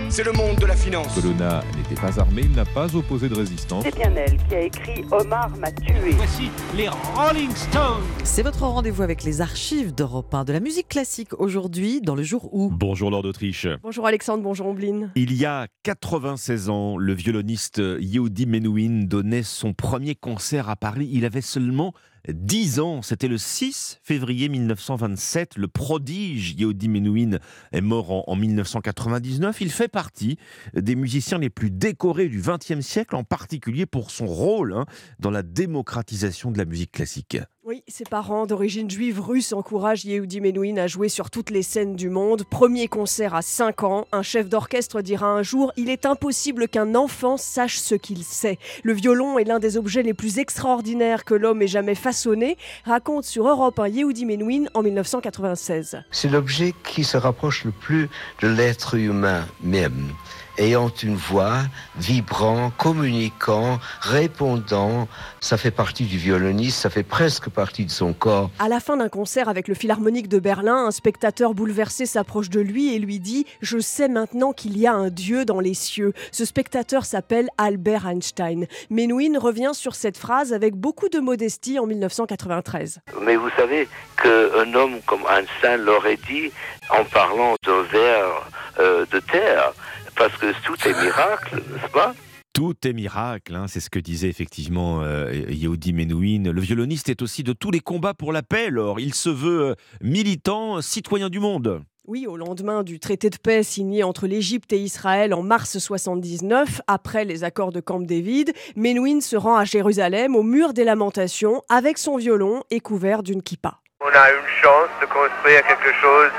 c'est 0.10 0.24
le 0.24 0.32
monde 0.32 0.56
de 0.56 0.66
la 0.66 0.78
finance. 0.78 1.14
Colonna 1.16 1.62
n'était 1.76 2.00
pas 2.00 2.18
armé, 2.18 2.44
il 2.46 2.54
n'a 2.54 2.64
pas 2.64 2.96
opposé 2.96 3.28
de 3.28 3.36
résistance. 3.36 3.84
C'est 3.84 3.94
bien 3.94 4.16
elle 4.16 4.38
qui 4.48 4.56
a 4.56 4.62
écrit 4.62 5.04
Omar 5.12 5.50
m'a 5.58 5.70
tué. 5.70 6.12
Voici 6.12 6.50
les 6.74 6.88
Rolling 6.88 7.54
Stones. 7.54 8.02
C'est 8.24 8.44
votre 8.44 8.62
rendez-vous 8.62 9.04
avec 9.04 9.26
les 9.26 9.42
archives 9.42 9.94
d'Europe 9.94 10.34
1 10.34 10.46
de 10.46 10.54
la 10.54 10.62
musique 10.62 10.88
classique 10.88 11.34
aujourd'hui 11.42 12.00
dans 12.00 12.16
le 12.16 12.24
jour 12.24 12.48
où. 12.54 12.70
Bonjour 12.72 13.12
Lord 13.12 13.24
d'Autriche. 13.24 13.68
Bonjour 13.84 14.08
Alexandre, 14.08 14.44
bonjour 14.44 14.68
Ombline. 14.68 15.12
Il 15.16 15.34
y 15.34 15.46
a 15.46 15.68
96 15.84 16.70
ans, 16.70 16.98
le 16.98 17.14
violoniste 17.14 17.82
Yehudi 18.00 18.46
Menuhin 18.46 19.08
donnait 19.08 19.44
son 19.44 19.74
premier 19.74 20.16
concert 20.16 20.70
à 20.70 20.78
Paris. 20.78 21.10
Il 21.12 21.26
avait 21.26 21.42
seulement 21.42 21.94
10 22.28 22.80
ans, 22.80 23.02
c'était 23.02 23.28
le 23.28 23.38
6 23.38 24.00
février 24.04 24.50
1927. 24.50 25.58
Le 25.58 25.68
prodige 25.68 26.54
Yehudi 26.58 26.88
Menuhin 26.88 27.40
est 27.72 27.82
mort 27.82 28.12
en, 28.12 28.24
en 28.28 28.36
1999. 28.36 29.60
Il 29.62 29.72
fait 29.72 29.88
partie 29.88 30.38
des 30.74 30.96
musiciens 30.96 31.40
les 31.40 31.50
plus 31.50 31.72
décorés 31.72 32.30
du 32.30 32.42
XXe 32.42 32.82
siècle, 32.82 33.16
en 33.16 33.24
particulier 33.24 33.86
pour 33.86 34.12
son 34.12 34.28
rôle 34.28 34.74
hein, 34.74 34.86
dans 35.20 35.32
la 35.32 35.44
démocratisation 35.44 36.52
de 36.52 36.58
la 36.58 36.66
musique 36.66 36.92
classique. 36.92 37.38
Oui, 37.72 37.84
ses 37.88 38.04
parents 38.04 38.46
d'origine 38.46 38.92
juive 38.92 39.22
russe 39.22 39.54
encouragent 39.54 40.04
Yehudi 40.04 40.42
Menuhin 40.42 40.76
à 40.76 40.88
jouer 40.88 41.08
sur 41.08 41.30
toutes 41.30 41.52
les 41.52 41.64
scènes 41.64 41.96
du 41.96 42.10
monde. 42.10 42.44
Premier 42.44 42.90
concert 42.90 43.34
à 43.34 43.42
5 43.42 43.84
ans, 43.84 44.08
un 44.12 44.24
chef 44.24 44.50
d'orchestre 44.50 45.02
dira 45.02 45.28
un 45.28 45.42
jour 45.42 45.72
Il 45.78 45.90
est 45.90 46.06
impossible 46.06 46.68
qu'un 46.68 46.96
enfant 46.96 47.38
sache 47.38 47.78
ce 47.78 47.96
qu'il 47.96 48.26
sait. 48.26 48.60
Le 48.84 48.92
violon 48.92 49.40
est 49.40 49.46
l'un 49.46 49.60
des 49.60 49.78
objets 49.78 50.04
les 50.04 50.14
plus 50.14 50.38
extraordinaires 50.38 51.24
que 51.24 51.34
l'homme 51.34 51.62
ait 51.62 51.68
jamais 51.68 51.96
façonné, 51.96 52.58
raconte 52.84 53.24
sur 53.24 53.48
Europe 53.48 53.80
un 53.80 53.88
Yehudi 53.88 54.26
Menuhin 54.26 54.66
en 54.74 54.84
1996. 54.84 56.04
C'est 56.12 56.28
l'objet 56.28 56.74
qui 56.84 57.06
se 57.06 57.16
rapproche 57.16 57.64
le 57.64 57.72
plus 57.72 58.10
de 58.42 58.50
l'être 58.50 58.96
humain 58.96 59.46
même 59.64 60.12
ayant 60.58 60.90
une 61.04 61.16
voix, 61.16 61.60
vibrant, 61.98 62.72
communiquant, 62.78 63.80
répondant. 64.02 65.08
Ça 65.40 65.58
fait 65.58 65.72
partie 65.72 66.04
du 66.04 66.18
violoniste, 66.18 66.80
ça 66.80 66.90
fait 66.90 67.04
presque 67.04 67.50
partie 67.50 67.86
de 67.86 67.92
son 67.92 68.14
corps. 68.14 68.50
À 68.60 68.70
la 68.70 68.80
fin 68.80 68.98
d'un 68.98 69.10
concert 69.10 69.50
avec 69.50 69.68
le 69.68 69.74
Philharmonique 69.74 70.28
de 70.28 70.40
Berlin, 70.40 70.86
un 70.88 70.92
spectateur 70.92 71.54
bouleversé 71.54 72.06
s'approche 72.06 72.50
de 72.50 72.60
lui 72.60 72.94
et 72.94 73.00
lui 73.00 73.20
dit 73.20 73.46
Je 73.62 73.80
sais 73.80 74.08
maintenant 74.08 74.54
qu'il 74.54 74.78
y 74.78 74.88
a 74.88 74.94
un 74.94 75.10
Dieu 75.10 75.46
dans 75.46 75.60
les 75.60 75.74
cieux. 75.74 76.14
Ce 76.32 76.46
spectateur 76.46 77.06
s'appelle 77.06 77.50
Albert 77.58 78.08
Einstein. 78.08 78.68
Menuhin 78.90 79.40
revient 79.40 79.72
sur 79.74 79.96
cette 79.96 80.18
phrase 80.18 80.54
avec 80.54 80.76
beaucoup 80.76 81.10
de 81.10 81.20
modestie 81.20 81.80
en 81.80 81.86
1993. 81.86 83.00
Mais 83.22 83.36
vous 83.36 83.50
savez 83.58 83.88
qu'un 84.22 84.74
homme 84.74 85.02
comme 85.06 85.24
Einstein 85.30 85.82
l'aurait 85.82 86.20
dit 86.28 86.52
en 86.90 87.04
parlant 87.06 87.56
d'un 87.66 87.82
verre 87.84 88.50
euh, 88.80 89.06
de 89.12 89.20
terre 89.20 89.74
parce 90.16 90.36
que 90.38 90.48
tout 90.64 90.78
est 90.88 91.04
miracle, 91.04 91.56
n'est-ce 91.56 91.92
pas 91.92 92.14
tout 92.54 92.76
est 92.86 92.92
miracle, 92.92 93.56
hein, 93.56 93.68
c'est 93.70 93.80
ce 93.80 93.90
que 93.90 93.98
disait 93.98 94.28
effectivement 94.28 95.02
euh, 95.04 95.32
Yehudi 95.32 95.94
Menuhin. 95.94 96.52
Le 96.52 96.60
violoniste 96.60 97.08
est 97.08 97.22
aussi 97.22 97.44
de 97.44 97.54
tous 97.54 97.72
les 97.72 97.80
combats 97.80 98.14
pour 98.14 98.34
la 98.34 98.44
paix, 98.44 98.66
alors 98.66 99.00
il 99.00 99.14
se 99.14 99.30
veut 99.30 99.70
euh, 99.70 99.76
militant, 100.02 100.82
citoyen 100.82 101.30
du 101.30 101.40
monde. 101.40 101.82
Oui, 102.08 102.28
au 102.28 102.36
lendemain 102.36 102.84
du 102.84 103.00
traité 103.00 103.30
de 103.30 103.38
paix 103.38 103.64
signé 103.64 104.04
entre 104.04 104.28
l'Égypte 104.28 104.74
et 104.74 104.80
Israël 104.80 105.34
en 105.34 105.44
mars 105.44 105.78
79, 105.78 106.82
après 106.88 107.24
les 107.24 107.46
accords 107.46 107.72
de 107.72 107.80
Camp 107.80 108.02
David, 108.02 108.54
Menuhin 108.76 109.22
se 109.22 109.38
rend 109.38 109.56
à 109.56 109.64
Jérusalem 109.64 110.36
au 110.36 110.44
mur 110.44 110.74
des 110.74 110.84
lamentations 110.84 111.62
avec 111.70 111.98
son 111.98 112.18
violon 112.18 112.64
et 112.70 112.82
couvert 112.82 113.24
d'une 113.24 113.42
kippa. 113.42 113.80
On 114.02 114.08
a 114.08 114.32
une 114.32 114.50
chance 114.62 114.90
de 115.00 115.06
construire 115.06 115.66
quelque 115.66 115.94
chose 116.02 116.32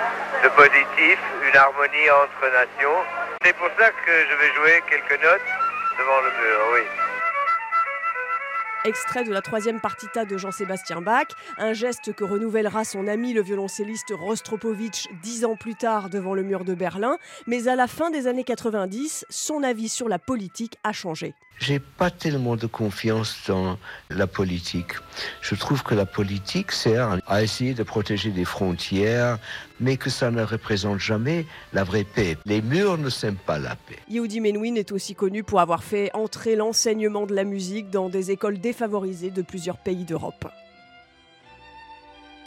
de 0.42 0.48
positif, 0.56 1.18
une 1.48 1.56
harmonie 1.56 2.10
entre 2.10 2.52
nations. 2.52 3.31
C'est 3.44 3.56
pour 3.56 3.68
ça 3.78 3.90
que 3.90 4.12
je 4.30 4.36
vais 4.36 4.54
jouer 4.54 4.82
quelques 4.88 5.22
notes 5.22 5.40
devant 5.98 6.20
le 6.20 6.30
mur, 6.30 6.60
oui. 6.74 6.80
Extrait 8.84 9.22
de 9.22 9.32
la 9.32 9.42
troisième 9.42 9.80
partita 9.80 10.24
de 10.24 10.36
Jean-Sébastien 10.36 11.00
Bach, 11.00 11.28
un 11.56 11.72
geste 11.72 12.12
que 12.14 12.24
renouvellera 12.24 12.84
son 12.84 13.06
ami 13.06 13.32
le 13.32 13.40
violoncelliste 13.40 14.12
Rostropovitch 14.12 15.06
dix 15.22 15.44
ans 15.44 15.54
plus 15.54 15.76
tard 15.76 16.10
devant 16.10 16.34
le 16.34 16.42
mur 16.42 16.64
de 16.64 16.74
Berlin. 16.74 17.16
Mais 17.46 17.68
à 17.68 17.76
la 17.76 17.86
fin 17.86 18.10
des 18.10 18.26
années 18.26 18.42
90, 18.42 19.26
son 19.28 19.62
avis 19.62 19.88
sur 19.88 20.08
la 20.08 20.18
politique 20.18 20.78
a 20.82 20.92
changé. 20.92 21.34
J'ai 21.58 21.78
pas 21.78 22.10
tellement 22.10 22.56
de 22.56 22.66
confiance 22.66 23.44
dans 23.46 23.78
la 24.10 24.26
politique. 24.26 24.94
Je 25.42 25.54
trouve 25.54 25.84
que 25.84 25.94
la 25.94 26.06
politique 26.06 26.72
sert 26.72 27.18
à 27.28 27.42
essayer 27.42 27.74
de 27.74 27.84
protéger 27.84 28.30
des 28.30 28.44
frontières, 28.44 29.38
mais 29.82 29.96
que 29.98 30.08
ça 30.08 30.30
ne 30.30 30.42
représente 30.42 31.00
jamais 31.00 31.44
la 31.72 31.84
vraie 31.84 32.04
paix. 32.04 32.38
Les 32.46 32.62
murs 32.62 32.96
ne 32.96 33.10
s'aiment 33.10 33.34
pas 33.34 33.58
la 33.58 33.76
paix. 33.76 33.98
Yehudi 34.08 34.40
Menuhin 34.40 34.76
est 34.76 34.92
aussi 34.92 35.14
connu 35.14 35.42
pour 35.42 35.60
avoir 35.60 35.84
fait 35.84 36.10
entrer 36.14 36.56
l'enseignement 36.56 37.26
de 37.26 37.34
la 37.34 37.44
musique 37.44 37.90
dans 37.90 38.08
des 38.08 38.30
écoles 38.30 38.58
défavorisées 38.58 39.30
de 39.30 39.42
plusieurs 39.42 39.76
pays 39.78 40.04
d'Europe. 40.04 40.46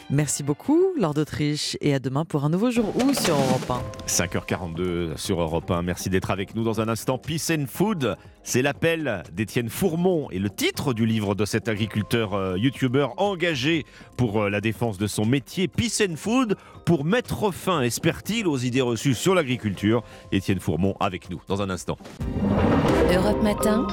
Merci 0.08 0.44
beaucoup, 0.44 0.92
Lord 0.96 1.14
d'Autriche, 1.14 1.76
et 1.80 1.92
à 1.92 1.98
demain 1.98 2.24
pour 2.24 2.44
un 2.44 2.48
nouveau 2.48 2.70
jour 2.70 2.92
où 2.96 3.12
sur 3.12 3.34
Europe 3.34 3.82
1. 4.06 4.06
5h42 4.06 5.16
sur 5.16 5.40
Europe 5.40 5.68
1. 5.68 5.82
Merci 5.82 6.10
d'être 6.10 6.30
avec 6.30 6.54
nous 6.54 6.62
dans 6.62 6.80
un 6.80 6.88
instant. 6.88 7.18
Peace 7.18 7.50
and 7.50 7.64
Food, 7.66 8.16
c'est 8.44 8.62
l'appel 8.62 9.24
d'Étienne 9.32 9.68
Fourmont 9.68 10.30
et 10.30 10.38
le 10.38 10.48
titre 10.48 10.94
du 10.94 11.06
livre 11.06 11.34
de 11.34 11.44
cet 11.44 11.66
agriculteur 11.66 12.34
euh, 12.34 12.56
youtubeur 12.56 13.20
engagé 13.20 13.84
pour 14.16 14.42
euh, 14.42 14.48
la 14.48 14.60
défense 14.60 14.96
de 14.96 15.08
son 15.08 15.26
métier. 15.26 15.66
Peace 15.66 16.00
and 16.08 16.14
Food 16.14 16.56
pour 16.84 17.04
mettre 17.04 17.50
fin, 17.50 17.82
espère-t-il, 17.82 18.46
aux 18.46 18.58
idées 18.58 18.82
reçues 18.82 19.14
sur 19.14 19.34
l'agriculture. 19.34 20.04
Étienne 20.30 20.60
Fourmont 20.60 20.94
avec 21.00 21.30
nous 21.30 21.42
dans 21.48 21.62
un 21.62 21.70
instant. 21.70 21.98
Europe 23.12 23.42
Matin, 23.42 23.88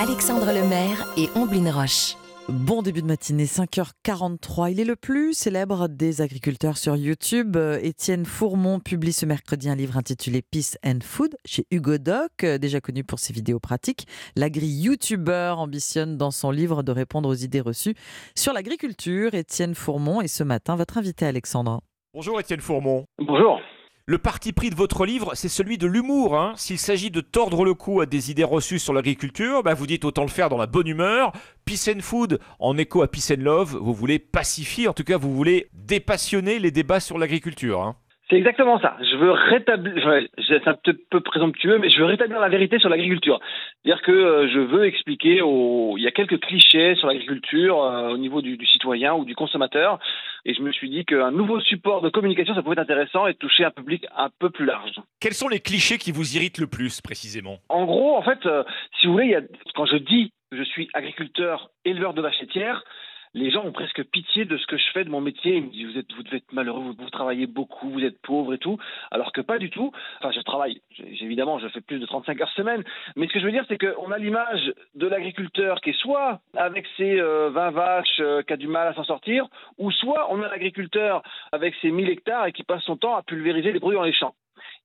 Alexandre 0.00 0.46
Lemaire 0.46 1.06
et 1.16 1.28
Omblin 1.36 1.70
Roche. 1.70 2.16
Bon 2.50 2.82
début 2.82 3.00
de 3.00 3.06
matinée, 3.06 3.46
5h43. 3.46 4.70
Il 4.70 4.78
est 4.78 4.84
le 4.84 4.96
plus 4.96 5.32
célèbre 5.32 5.88
des 5.88 6.20
agriculteurs 6.20 6.76
sur 6.76 6.94
YouTube. 6.94 7.56
Euh, 7.56 7.78
Étienne 7.82 8.26
Fourmont 8.26 8.80
publie 8.80 9.14
ce 9.14 9.24
mercredi 9.24 9.70
un 9.70 9.74
livre 9.74 9.96
intitulé 9.96 10.42
Peace 10.42 10.76
and 10.84 10.98
Food 11.02 11.36
chez 11.46 11.66
Hugo 11.70 11.96
Doc, 11.96 12.30
euh, 12.42 12.58
déjà 12.58 12.82
connu 12.82 13.02
pour 13.02 13.18
ses 13.18 13.32
vidéos 13.32 13.60
pratiques. 13.60 14.06
L'agri-youtubeur 14.36 15.58
ambitionne 15.58 16.18
dans 16.18 16.30
son 16.30 16.50
livre 16.50 16.82
de 16.82 16.92
répondre 16.92 17.30
aux 17.30 17.34
idées 17.34 17.62
reçues 17.62 17.94
sur 18.36 18.52
l'agriculture. 18.52 19.32
Étienne 19.32 19.74
Fourmont 19.74 20.20
est 20.20 20.28
ce 20.28 20.44
matin 20.44 20.76
votre 20.76 20.98
invité 20.98 21.24
Alexandre. 21.24 21.80
Bonjour 22.12 22.38
Étienne 22.38 22.60
Fourmont. 22.60 23.06
Bonjour. 23.18 23.58
Le 24.06 24.18
parti 24.18 24.52
pris 24.52 24.68
de 24.68 24.74
votre 24.74 25.06
livre, 25.06 25.34
c'est 25.34 25.48
celui 25.48 25.78
de 25.78 25.86
l'humour. 25.86 26.36
Hein. 26.36 26.52
S'il 26.58 26.78
s'agit 26.78 27.10
de 27.10 27.22
tordre 27.22 27.64
le 27.64 27.72
cou 27.72 28.02
à 28.02 28.06
des 28.06 28.30
idées 28.30 28.44
reçues 28.44 28.78
sur 28.78 28.92
l'agriculture, 28.92 29.62
bah 29.62 29.72
vous 29.72 29.86
dites 29.86 30.04
autant 30.04 30.24
le 30.24 30.28
faire 30.28 30.50
dans 30.50 30.58
la 30.58 30.66
bonne 30.66 30.86
humeur. 30.86 31.32
Peace 31.64 31.88
and 31.88 32.02
Food, 32.02 32.38
en 32.58 32.76
écho 32.76 33.00
à 33.00 33.10
Peace 33.10 33.32
and 33.32 33.40
Love, 33.40 33.78
vous 33.80 33.94
voulez 33.94 34.18
pacifier, 34.18 34.88
en 34.88 34.92
tout 34.92 35.04
cas 35.04 35.16
vous 35.16 35.34
voulez 35.34 35.70
dépassionner 35.72 36.58
les 36.58 36.70
débats 36.70 37.00
sur 37.00 37.16
l'agriculture. 37.16 37.80
Hein. 37.80 37.96
C'est 38.30 38.36
exactement 38.36 38.80
ça. 38.80 38.96
Je 39.00 39.16
veux 39.16 39.32
rétablir, 39.32 40.26
c'est 40.48 40.66
un 40.66 40.76
peu 41.10 41.20
présomptueux, 41.20 41.78
mais 41.78 41.90
je 41.90 41.98
veux 41.98 42.06
rétablir 42.06 42.40
la 42.40 42.48
vérité 42.48 42.78
sur 42.78 42.88
l'agriculture. 42.88 43.38
C'est-à-dire 43.82 44.02
que 44.02 44.12
euh, 44.12 44.48
je 44.48 44.60
veux 44.60 44.86
expliquer, 44.86 45.40
il 45.44 46.02
y 46.02 46.06
a 46.06 46.10
quelques 46.10 46.40
clichés 46.40 46.94
sur 46.94 47.06
l'agriculture 47.06 47.84
euh, 47.84 48.08
au 48.08 48.16
niveau 48.16 48.40
du, 48.40 48.58
citoyen 48.66 49.14
ou 49.14 49.26
du 49.26 49.34
consommateur, 49.34 49.98
et 50.46 50.54
je 50.54 50.62
me 50.62 50.72
suis 50.72 50.88
dit 50.88 51.04
qu'un 51.04 51.32
nouveau 51.32 51.60
support 51.60 52.00
de 52.00 52.08
communication, 52.08 52.54
ça 52.54 52.62
pouvait 52.62 52.74
être 52.74 52.78
intéressant 52.90 53.26
et 53.26 53.34
toucher 53.34 53.64
un 53.64 53.70
public 53.70 54.06
un 54.16 54.30
peu 54.38 54.48
plus 54.48 54.64
large. 54.64 54.92
Quels 55.20 55.34
sont 55.34 55.48
les 55.48 55.60
clichés 55.60 55.98
qui 55.98 56.10
vous 56.10 56.36
irritent 56.36 56.58
le 56.58 56.66
plus, 56.66 57.02
précisément? 57.02 57.58
En 57.68 57.84
gros, 57.84 58.16
en 58.16 58.22
fait, 58.22 58.46
euh, 58.46 58.64
si 59.00 59.06
vous 59.06 59.12
voulez, 59.12 59.26
il 59.26 59.32
y 59.32 59.36
a, 59.36 59.42
quand 59.74 59.84
je 59.86 59.96
dis 59.96 60.32
je 60.52 60.62
suis 60.62 60.88
agriculteur, 60.94 61.70
éleveur 61.84 62.14
de 62.14 62.22
vaches 62.22 62.40
laitières, 62.40 62.84
les 63.34 63.50
gens 63.50 63.64
ont 63.64 63.72
presque 63.72 64.02
pitié 64.04 64.44
de 64.44 64.56
ce 64.56 64.66
que 64.66 64.76
je 64.76 64.84
fais, 64.92 65.04
de 65.04 65.10
mon 65.10 65.20
métier. 65.20 65.56
Ils 65.56 65.64
me 65.64 65.70
disent, 65.70 65.86
vous, 65.92 65.98
êtes, 65.98 66.12
vous 66.14 66.22
devez 66.22 66.36
être 66.38 66.52
malheureux, 66.52 66.94
vous, 66.96 67.10
travaillez 67.10 67.46
beaucoup, 67.46 67.90
vous 67.90 68.04
êtes 68.04 68.20
pauvre 68.22 68.54
et 68.54 68.58
tout. 68.58 68.78
Alors 69.10 69.32
que 69.32 69.40
pas 69.40 69.58
du 69.58 69.70
tout. 69.70 69.92
Enfin, 70.20 70.30
je 70.30 70.40
travaille, 70.40 70.80
évidemment, 70.98 71.58
je 71.58 71.68
fais 71.68 71.80
plus 71.80 71.98
de 71.98 72.06
35 72.06 72.40
heures 72.40 72.50
semaine. 72.50 72.84
Mais 73.16 73.26
ce 73.26 73.32
que 73.32 73.40
je 73.40 73.44
veux 73.44 73.52
dire, 73.52 73.64
c'est 73.68 73.78
qu'on 73.78 74.10
a 74.12 74.18
l'image 74.18 74.72
de 74.94 75.06
l'agriculteur 75.06 75.80
qui 75.80 75.90
est 75.90 76.00
soit 76.00 76.40
avec 76.56 76.86
ses 76.96 77.16
20 77.16 77.22
euh, 77.22 77.70
vaches 77.70 78.20
euh, 78.20 78.42
qui 78.42 78.52
a 78.52 78.56
du 78.56 78.68
mal 78.68 78.88
à 78.88 78.94
s'en 78.94 79.04
sortir, 79.04 79.46
ou 79.78 79.90
soit 79.90 80.32
on 80.32 80.40
a 80.42 80.48
l'agriculteur 80.48 81.22
avec 81.52 81.74
ses 81.82 81.90
1000 81.90 82.08
hectares 82.08 82.46
et 82.46 82.52
qui 82.52 82.62
passe 82.62 82.82
son 82.84 82.96
temps 82.96 83.16
à 83.16 83.22
pulvériser 83.22 83.72
les 83.72 83.80
bruits 83.80 83.96
dans 83.96 84.04
les 84.04 84.12
champs. 84.12 84.34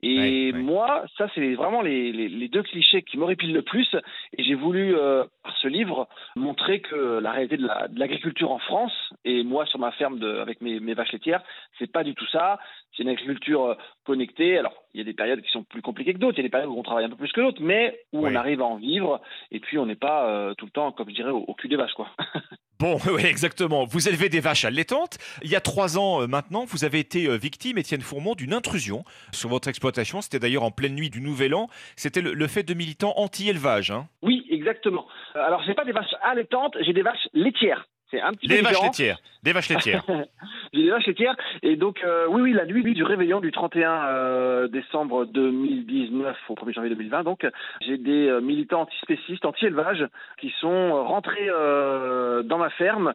Et 0.01 0.51
moi, 0.53 1.05
ça, 1.17 1.27
c'est 1.35 1.55
vraiment 1.55 1.81
les, 1.81 2.11
les, 2.11 2.47
deux 2.47 2.63
clichés 2.63 3.01
qui 3.01 3.17
m'horripilent 3.17 3.53
le 3.53 3.61
plus. 3.61 3.95
Et 4.37 4.43
j'ai 4.43 4.55
voulu, 4.55 4.95
euh, 4.95 5.25
par 5.43 5.55
ce 5.57 5.67
livre, 5.67 6.07
montrer 6.35 6.79
que 6.79 7.19
la 7.19 7.31
réalité 7.31 7.57
de 7.57 7.67
l'agriculture 7.95 8.51
en 8.51 8.59
France, 8.59 8.93
et 9.25 9.43
moi 9.43 9.65
sur 9.65 9.79
ma 9.79 9.91
ferme 9.91 10.19
de, 10.19 10.37
avec 10.39 10.61
mes, 10.61 10.79
mes 10.79 10.93
vaches 10.93 11.11
laitières, 11.11 11.43
c'est 11.77 11.91
pas 11.91 12.03
du 12.03 12.15
tout 12.15 12.27
ça. 12.27 12.59
C'est 12.95 13.03
une 13.03 13.09
agriculture 13.09 13.65
euh, 13.65 13.75
connectée. 14.05 14.57
Alors, 14.57 14.73
il 14.93 14.99
y 14.99 15.01
a 15.01 15.03
des 15.03 15.13
périodes 15.13 15.41
qui 15.41 15.51
sont 15.51 15.63
plus 15.63 15.81
compliquées 15.81 16.13
que 16.13 16.19
d'autres. 16.19 16.37
Il 16.37 16.41
y 16.41 16.45
a 16.45 16.47
des 16.47 16.51
périodes 16.51 16.69
où 16.69 16.79
on 16.79 16.83
travaille 16.83 17.05
un 17.05 17.09
peu 17.09 17.15
plus 17.15 17.31
que 17.31 17.41
d'autres, 17.41 17.61
mais 17.61 17.99
où 18.11 18.25
on 18.25 18.35
arrive 18.35 18.61
à 18.61 18.65
en 18.65 18.77
vivre. 18.77 19.21
Et 19.51 19.59
puis, 19.59 19.77
on 19.77 19.85
n'est 19.85 19.95
pas 19.95 20.27
euh, 20.29 20.53
tout 20.55 20.65
le 20.65 20.71
temps, 20.71 20.91
comme 20.91 21.09
je 21.09 21.15
dirais, 21.15 21.31
au, 21.31 21.45
au 21.47 21.53
cul 21.53 21.67
des 21.67 21.75
vaches, 21.75 21.93
quoi. 21.93 22.09
Bon, 22.79 22.97
oui, 23.13 23.25
exactement. 23.25 23.83
Vous 23.83 24.07
élevez 24.07 24.29
des 24.29 24.39
vaches 24.39 24.63
allaitantes. 24.63 25.17
Il 25.43 25.51
y 25.51 25.55
a 25.57 25.59
trois 25.59 25.97
ans 25.97 26.21
euh, 26.21 26.27
maintenant, 26.27 26.63
vous 26.63 26.85
avez 26.85 26.99
été 26.99 27.27
euh, 27.27 27.35
victime, 27.35 27.77
Étienne 27.77 27.99
Fourmont, 27.99 28.35
d'une 28.35 28.53
intrusion 28.53 29.03
sur 29.33 29.49
votre 29.49 29.67
exploitation. 29.67 30.21
C'était 30.21 30.39
d'ailleurs 30.39 30.63
en 30.63 30.71
pleine 30.71 30.95
nuit 30.95 31.09
du 31.09 31.19
Nouvel 31.19 31.53
An. 31.53 31.67
C'était 31.97 32.21
le, 32.21 32.47
fait 32.47 32.63
de 32.63 32.73
militants 32.73 33.13
anti-élevage. 33.17 33.91
Hein. 33.91 34.07
Oui, 34.21 34.45
exactement. 34.49 35.07
Alors, 35.35 35.61
j'ai 35.63 35.73
pas 35.73 35.83
des 35.83 35.91
vaches 35.91 36.15
allaitantes, 36.23 36.77
j'ai 36.79 36.93
des 36.93 37.01
vaches 37.01 37.27
laitières. 37.33 37.85
C'est 38.11 38.21
un 38.21 38.31
petit 38.33 38.47
des 38.47 38.61
vaches 38.61 38.81
laitières. 38.81 39.19
Des 39.43 39.53
vaches 39.53 39.69
laitières. 39.69 40.03
Des 40.73 40.89
vaches 40.89 41.07
laitières. 41.07 41.35
Et 41.63 41.75
donc, 41.75 42.01
euh, 42.03 42.25
oui, 42.29 42.41
oui, 42.41 42.53
la 42.53 42.65
nuit 42.65 42.83
du 42.93 43.03
réveillon 43.03 43.39
du 43.39 43.51
31 43.51 44.05
euh, 44.05 44.67
décembre 44.67 45.25
2019 45.25 46.35
au 46.49 46.53
1er 46.55 46.73
janvier 46.73 46.89
2020, 46.89 47.23
donc, 47.23 47.45
j'ai 47.81 47.97
des 47.97 48.27
euh, 48.27 48.41
militants 48.41 48.81
antispécistes, 48.81 49.45
anti-élevage, 49.45 50.07
qui 50.39 50.53
sont 50.59 51.05
rentrés 51.05 51.47
dans 51.47 52.57
ma 52.57 52.69
ferme 52.71 53.13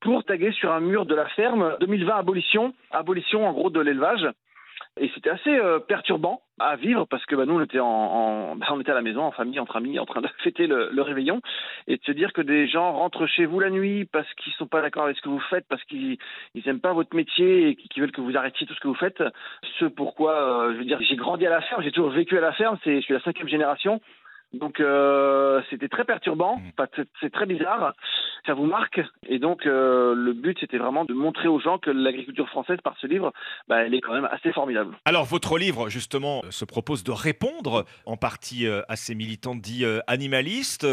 pour 0.00 0.24
taguer 0.24 0.52
sur 0.52 0.72
un 0.72 0.80
mur 0.80 1.06
de 1.06 1.14
la 1.14 1.26
ferme 1.28 1.76
2020 1.80 2.16
abolition, 2.16 2.74
abolition 2.90 3.46
en 3.46 3.52
gros 3.52 3.70
de 3.70 3.80
l'élevage. 3.80 4.26
Et 4.98 5.10
c'était 5.14 5.30
assez 5.30 5.50
euh, 5.50 5.78
perturbant 5.78 6.42
à 6.60 6.76
vivre 6.76 7.06
parce 7.06 7.24
que 7.26 7.34
bah, 7.34 7.46
nous, 7.46 7.54
on 7.54 7.62
était, 7.62 7.80
en, 7.80 8.54
bah, 8.56 8.66
on 8.70 8.80
était 8.80 8.90
à 8.90 8.94
la 8.94 9.02
maison, 9.02 9.22
en 9.22 9.30
famille, 9.30 9.58
entre 9.58 9.76
amis, 9.76 9.98
en 9.98 10.06
train 10.06 10.20
de 10.20 10.28
fêter 10.44 10.66
le, 10.66 11.02
réveillon. 11.02 11.40
Et 11.88 11.96
de 11.96 12.02
se 12.04 12.12
dire 12.12 12.32
que 12.32 12.42
des 12.42 12.68
gens 12.68 12.92
rentrent 12.92 13.26
chez 13.26 13.46
vous 13.46 13.58
la 13.60 13.70
nuit 13.70 14.04
parce 14.04 14.32
qu'ils 14.34 14.52
sont 14.54 14.66
pas 14.66 14.82
d'accord 14.82 15.04
avec 15.04 15.16
ce 15.16 15.22
que 15.22 15.28
vous 15.28 15.40
faites, 15.50 15.66
parce 15.68 15.82
qu'ils 15.84 16.18
n'aiment 16.66 16.80
pas 16.80 16.92
votre 16.92 17.16
métier 17.16 17.68
et 17.68 17.76
qu'ils 17.76 18.02
veulent 18.02 18.12
que 18.12 18.20
vous 18.20 18.36
arrêtiez 18.36 18.66
tout 18.66 18.74
ce 18.74 18.80
que 18.80 18.88
vous 18.88 18.94
faites. 18.94 19.22
Ce 19.78 19.86
pourquoi, 19.86 20.66
euh, 20.66 20.72
je 20.74 20.78
veux 20.78 20.84
dire, 20.84 21.00
j'ai 21.00 21.16
grandi 21.16 21.46
à 21.46 21.50
la 21.50 21.62
ferme, 21.62 21.82
j'ai 21.82 21.92
toujours 21.92 22.10
vécu 22.10 22.36
à 22.36 22.40
la 22.40 22.52
ferme, 22.52 22.76
je 22.84 23.00
suis 23.00 23.14
la 23.14 23.20
cinquième 23.20 23.48
génération. 23.48 24.00
Donc 24.52 24.80
euh, 24.80 25.62
c'était 25.70 25.88
très 25.88 26.04
perturbant, 26.04 26.56
mmh. 26.56 26.84
c'est 27.20 27.32
très 27.32 27.46
bizarre, 27.46 27.94
ça 28.44 28.54
vous 28.54 28.64
marque. 28.64 29.00
Et 29.28 29.38
donc 29.38 29.64
euh, 29.64 30.12
le 30.14 30.32
but 30.32 30.58
c'était 30.58 30.78
vraiment 30.78 31.04
de 31.04 31.14
montrer 31.14 31.46
aux 31.46 31.60
gens 31.60 31.78
que 31.78 31.90
l'agriculture 31.90 32.48
française 32.48 32.78
par 32.82 32.96
ce 33.00 33.06
livre, 33.06 33.32
bah, 33.68 33.84
elle 33.84 33.94
est 33.94 34.00
quand 34.00 34.12
même 34.12 34.28
assez 34.30 34.52
formidable. 34.52 34.96
Alors 35.04 35.24
votre 35.24 35.56
livre 35.56 35.88
justement 35.88 36.42
se 36.50 36.64
propose 36.64 37.04
de 37.04 37.12
répondre 37.12 37.84
en 38.06 38.16
partie 38.16 38.66
euh, 38.66 38.82
à 38.88 38.96
ces 38.96 39.14
militants 39.14 39.54
dits 39.54 39.84
animalistes. 40.08 40.86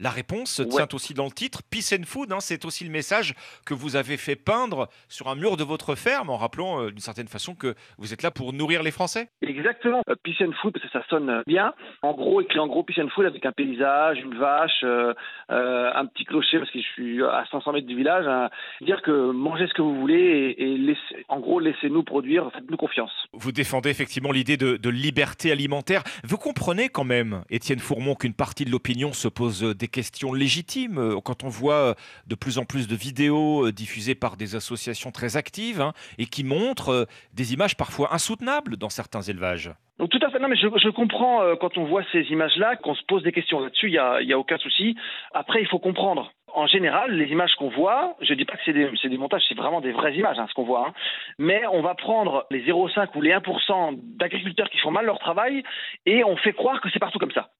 La 0.00 0.10
réponse 0.10 0.50
se 0.50 0.62
tient 0.62 0.88
aussi 0.92 1.14
dans 1.14 1.24
le 1.24 1.30
titre. 1.30 1.60
Peace 1.70 1.94
and 1.96 2.04
Food, 2.04 2.32
hein, 2.32 2.40
c'est 2.40 2.64
aussi 2.64 2.84
le 2.84 2.90
message 2.90 3.34
que 3.64 3.74
vous 3.74 3.96
avez 3.96 4.16
fait 4.16 4.36
peindre 4.36 4.88
sur 5.08 5.28
un 5.28 5.36
mur 5.36 5.56
de 5.56 5.62
votre 5.62 5.94
ferme 5.94 6.30
en 6.30 6.36
rappelant 6.36 6.86
d'une 6.86 6.98
certaine 6.98 7.28
façon 7.28 7.54
que 7.54 7.74
vous 7.98 8.12
êtes 8.12 8.22
là 8.22 8.30
pour 8.30 8.52
nourrir 8.52 8.82
les 8.82 8.90
Français. 8.90 9.28
Exactement. 9.42 10.02
Peace 10.22 10.40
and 10.40 10.52
Food, 10.60 10.72
parce 10.72 10.84
que 10.84 10.90
ça 10.90 11.04
sonne 11.08 11.42
bien. 11.46 11.72
En 12.02 12.12
gros, 12.12 12.40
écrit 12.40 12.58
en 12.58 12.66
gros 12.66 12.82
Peace 12.82 13.03
foule 13.10 13.26
avec 13.26 13.44
un 13.46 13.52
paysage, 13.52 14.18
une 14.18 14.36
vache, 14.38 14.82
euh, 14.82 15.14
euh, 15.50 15.90
un 15.94 16.06
petit 16.06 16.24
clocher 16.24 16.58
parce 16.58 16.70
que 16.70 16.78
je 16.78 16.84
suis 16.84 17.22
à 17.22 17.44
500 17.50 17.72
mètres 17.72 17.86
du 17.86 17.96
village. 17.96 18.26
Hein. 18.26 18.50
dire 18.80 19.02
que 19.02 19.30
mangez 19.32 19.66
ce 19.66 19.74
que 19.74 19.82
vous 19.82 19.94
voulez 20.00 20.54
et, 20.58 20.96
en 21.28 21.40
gros 21.40 21.60
laissez-nous 21.60 22.02
produire, 22.02 22.50
faites-nous 22.52 22.76
confiance. 22.76 23.12
Vous 23.32 23.52
défendez 23.52 23.90
effectivement 23.90 24.32
l'idée 24.32 24.56
de, 24.56 24.88
liberté 24.88 25.50
alimentaire. 25.50 26.02
Vous 26.22 26.38
comprenez 26.38 26.88
quand 26.88 27.04
même, 27.04 27.42
Étienne 27.50 27.80
Fourmont, 27.80 28.14
qu'une 28.14 28.34
partie 28.34 28.64
de 28.64 28.70
l'opinion 28.70 29.12
se 29.12 29.28
pose 29.28 29.62
des 29.62 29.88
questions 29.88 30.32
légitimes 30.32 30.98
euh, 30.98 31.20
quand 31.20 31.42
on 31.42 31.48
voit 31.48 31.94
de 32.26 32.34
plus 32.34 32.58
en 32.58 32.64
plus 32.64 32.86
de 32.86 32.94
vidéos 32.94 33.70
diffusées 33.70 34.14
par 34.14 34.36
des 34.36 34.54
associations 34.54 35.10
très 35.10 35.36
actives 35.36 35.80
hein, 35.80 35.92
et 36.18 36.26
qui 36.26 36.44
montrent 36.44 37.08
des 37.32 37.52
images 37.52 37.76
parfois 37.76 38.14
insoutenables 38.14 38.76
dans 38.76 38.90
certains 38.90 39.22
élevages. 39.22 39.72
Donc 39.98 40.10
tout 40.10 40.18
à 40.22 40.30
fait, 40.30 40.40
non 40.40 40.48
mais 40.48 40.56
je, 40.56 40.88
comprends 40.88 41.42
euh, 41.42 41.54
quand 41.54 41.78
on 41.78 41.84
voit 41.84 42.02
ces 42.10 42.22
images-là, 42.32 42.76
qu'on 42.76 42.94
se 42.94 43.04
pose 43.04 43.22
des 43.22 43.30
questions 43.30 43.60
là-dessus, 43.60 43.86
il 43.86 43.92
n'y 43.92 43.98
a, 43.98 44.20
y 44.22 44.32
a 44.32 44.38
aucun 44.38 44.58
souci. 44.58 44.96
Après, 45.32 45.60
il 45.60 45.68
faut 45.68 45.78
comprendre. 45.78 46.32
En 46.52 46.66
général, 46.66 47.12
les 47.12 47.26
images 47.32 47.54
qu'on 47.56 47.68
voit, 47.68 48.16
je 48.20 48.32
ne 48.32 48.38
dis 48.38 48.44
pas 48.44 48.54
que 48.54 48.62
c'est 48.64 48.72
des, 48.72 48.88
des, 48.88 49.18
montages, 49.18 49.42
c'est 49.48 49.56
vraiment 49.56 49.80
des 49.80 49.92
vraies 49.92 50.14
images, 50.14 50.38
hein, 50.38 50.46
ce 50.48 50.54
qu'on 50.54 50.64
voit. 50.64 50.88
Hein. 50.88 50.92
Mais 51.38 51.62
on 51.66 51.82
va 51.82 51.94
prendre 51.94 52.46
les 52.50 52.64
0,5 52.64 53.08
ou 53.16 53.20
les 53.20 53.32
1% 53.32 53.98
d'agriculteurs 54.16 54.70
qui 54.70 54.78
font 54.78 54.92
mal 54.92 55.04
leur 55.04 55.18
travail 55.18 55.64
et 56.06 56.22
on 56.22 56.36
fait 56.36 56.52
croire 56.52 56.80
que 56.80 56.88
c'est 56.90 57.00
partout 57.00 57.18
comme 57.18 57.32
ça. 57.32 57.50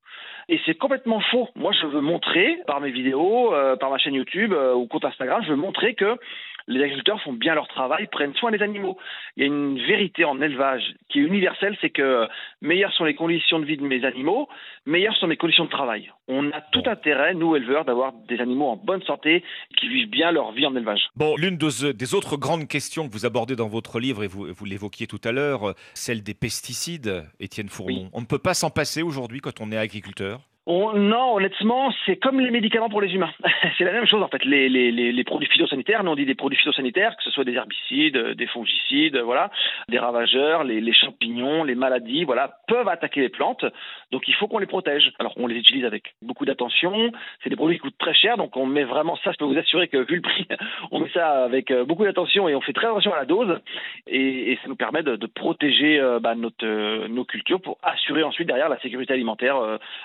Et 0.49 0.61
c'est 0.67 0.75
complètement 0.75 1.21
faux. 1.21 1.49
Moi, 1.57 1.73
je 1.73 1.87
veux 1.87 2.01
montrer 2.01 2.59
par 2.67 2.81
mes 2.81 2.91
vidéos, 2.91 3.55
euh, 3.55 3.77
par 3.77 3.91
ma 3.91 3.99
chaîne 3.99 4.15
YouTube 4.15 4.53
euh, 4.53 4.75
ou 4.75 4.87
compte 4.87 5.05
Instagram, 5.05 5.43
je 5.45 5.51
veux 5.51 5.57
montrer 5.57 5.95
que 5.95 6.19
les 6.67 6.83
agriculteurs 6.83 7.21
font 7.23 7.33
bien 7.33 7.55
leur 7.55 7.69
travail, 7.69 8.07
prennent 8.11 8.35
soin 8.35 8.51
des 8.51 8.63
animaux. 8.63 8.97
Il 9.37 9.41
y 9.41 9.45
a 9.45 9.47
une 9.47 9.79
vérité 9.79 10.25
en 10.25 10.41
élevage 10.41 10.83
qui 11.09 11.19
est 11.19 11.23
universelle, 11.23 11.77
c'est 11.81 11.91
que 11.91 12.27
meilleures 12.63 12.93
sont 12.93 13.05
les 13.05 13.15
conditions 13.15 13.59
de 13.59 13.65
vie 13.65 13.77
de 13.77 13.83
mes 13.83 14.05
animaux, 14.05 14.49
meilleures 14.87 15.17
sont 15.17 15.27
mes 15.27 15.37
conditions 15.37 15.65
de 15.65 15.71
travail. 15.71 16.11
On 16.29 16.51
a 16.53 16.61
tout 16.73 16.83
intérêt, 16.87 17.35
nous 17.35 17.55
éleveurs, 17.57 17.85
d'avoir 17.85 18.13
des 18.29 18.41
animaux 18.41 18.69
en 18.69 18.77
bonne 18.77 19.03
santé 19.03 19.45
qui 19.79 19.89
vivent 19.89 20.11
bien 20.11 20.33
leur 20.33 20.53
vie 20.53 20.67
en 20.67 20.75
élevage. 20.75 21.03
Bon, 21.17 21.37
l'une 21.37 21.59
des 21.59 22.15
autres 22.15 22.37
grandes 22.37 22.69
questions 22.69 23.07
que 23.09 23.13
vous 23.13 23.27
abordez 23.27 23.57
dans 23.57 23.69
votre 23.69 24.01
livre, 24.01 24.25
et 24.25 24.27
vous, 24.27 24.47
vous 24.53 24.65
l'évoquiez 24.65 25.07
tout 25.07 25.21
à 25.25 25.33
l'heure, 25.33 25.75
celle 25.93 26.23
des 26.23 26.35
pesticides, 26.35 27.25
Étienne 27.41 27.69
Fourmont. 27.69 28.09
On 28.13 28.21
ne 28.21 28.27
peut 28.27 28.39
pas 28.39 28.55
s'en 28.55 28.71
passer 28.71 29.03
aujourd'hui 29.03 29.41
quand 29.41 29.61
on 29.61 29.71
est 29.71 29.77
agriculteur 29.77 30.41
non, 30.67 31.35
honnêtement, 31.35 31.93
c'est 32.07 32.17
comme 32.17 32.41
les 32.41 32.51
médicaments 32.51 32.89
pour 32.89 33.03
les 33.03 33.15
humains. 33.15 33.33
c'est 33.79 33.85
la 33.85 33.93
même 33.93 34.07
chose 34.07 34.23
en 34.23 34.29
fait. 34.29 34.45
Les, 34.45 35.25
produits 35.25 35.49
phytosanitaires, 35.49 36.05
nous 36.05 36.13
on 36.13 36.17
dit 36.17 36.25
des 36.25 36.35
produits 36.35 36.59
phytosanitaires, 36.59 37.17
que 37.17 37.23
ce 37.23 37.31
soit 37.31 37.45
des 37.45 37.55
herbicides, 37.55 38.17
des 38.17 38.47
fongicides, 38.47 39.19
voilà, 39.19 39.51
des 39.89 39.99
ravageurs, 39.99 40.65
les, 40.65 40.93
champignons, 40.93 41.65
les 41.65 41.75
maladies, 41.75 42.25
voilà, 42.25 42.57
peuvent 42.67 42.89
attaquer 42.89 43.21
les 43.21 43.29
plantes. 43.29 43.65
Donc 44.11 44.27
il 44.29 44.35
faut 44.35 44.49
qu'on 44.49 44.59
les 44.59 44.67
protège. 44.67 45.13
Alors 45.19 45.35
on 45.37 45.47
les 45.47 45.57
utilise 45.57 45.85
avec 45.85 46.15
beaucoup 46.23 46.47
d'attention. 46.47 47.13
C'est 47.43 47.51
des 47.51 47.57
produits 47.57 47.77
qui 47.77 47.83
coûtent 47.83 47.99
très 47.99 48.15
cher, 48.15 48.37
donc 48.37 48.57
on 48.57 48.67
met 48.67 48.85
vraiment 48.85 49.17
ça. 49.17 49.33
Je 49.33 49.39
peux 49.39 49.45
vous 49.45 49.59
assurer 49.59 49.89
que 49.89 49.99
vu 49.99 50.17
le 50.17 50.23
prix, 50.23 50.47
on 50.91 51.01
met 51.01 51.11
ça 51.11 51.45
avec 51.45 51.71
euh, 51.71 51.85
beaucoup 51.85 52.05
d'attention 52.05 52.49
et 52.49 52.55
on 52.55 52.61
fait 52.61 52.73
très 52.73 52.87
attention 52.87 53.13
à 53.13 53.17
la 53.17 53.27
dose. 53.27 53.61
Et, 54.07 54.59
ça 54.63 54.69
nous 54.69 54.77
permet 54.77 55.03
de, 55.03 55.27
protéger 55.27 55.99
euh, 55.99 56.21
bah, 56.21 56.35
notre, 56.35 56.65
euh, 56.65 57.09
nos 57.09 57.25
cultures 57.25 57.61
pour 57.61 57.79
assurer 57.83 58.23
ensuite 58.23 58.47
derrière 58.47 58.69
la 58.69 58.79
sécurité 58.81 59.13
alimentaire 59.13 59.57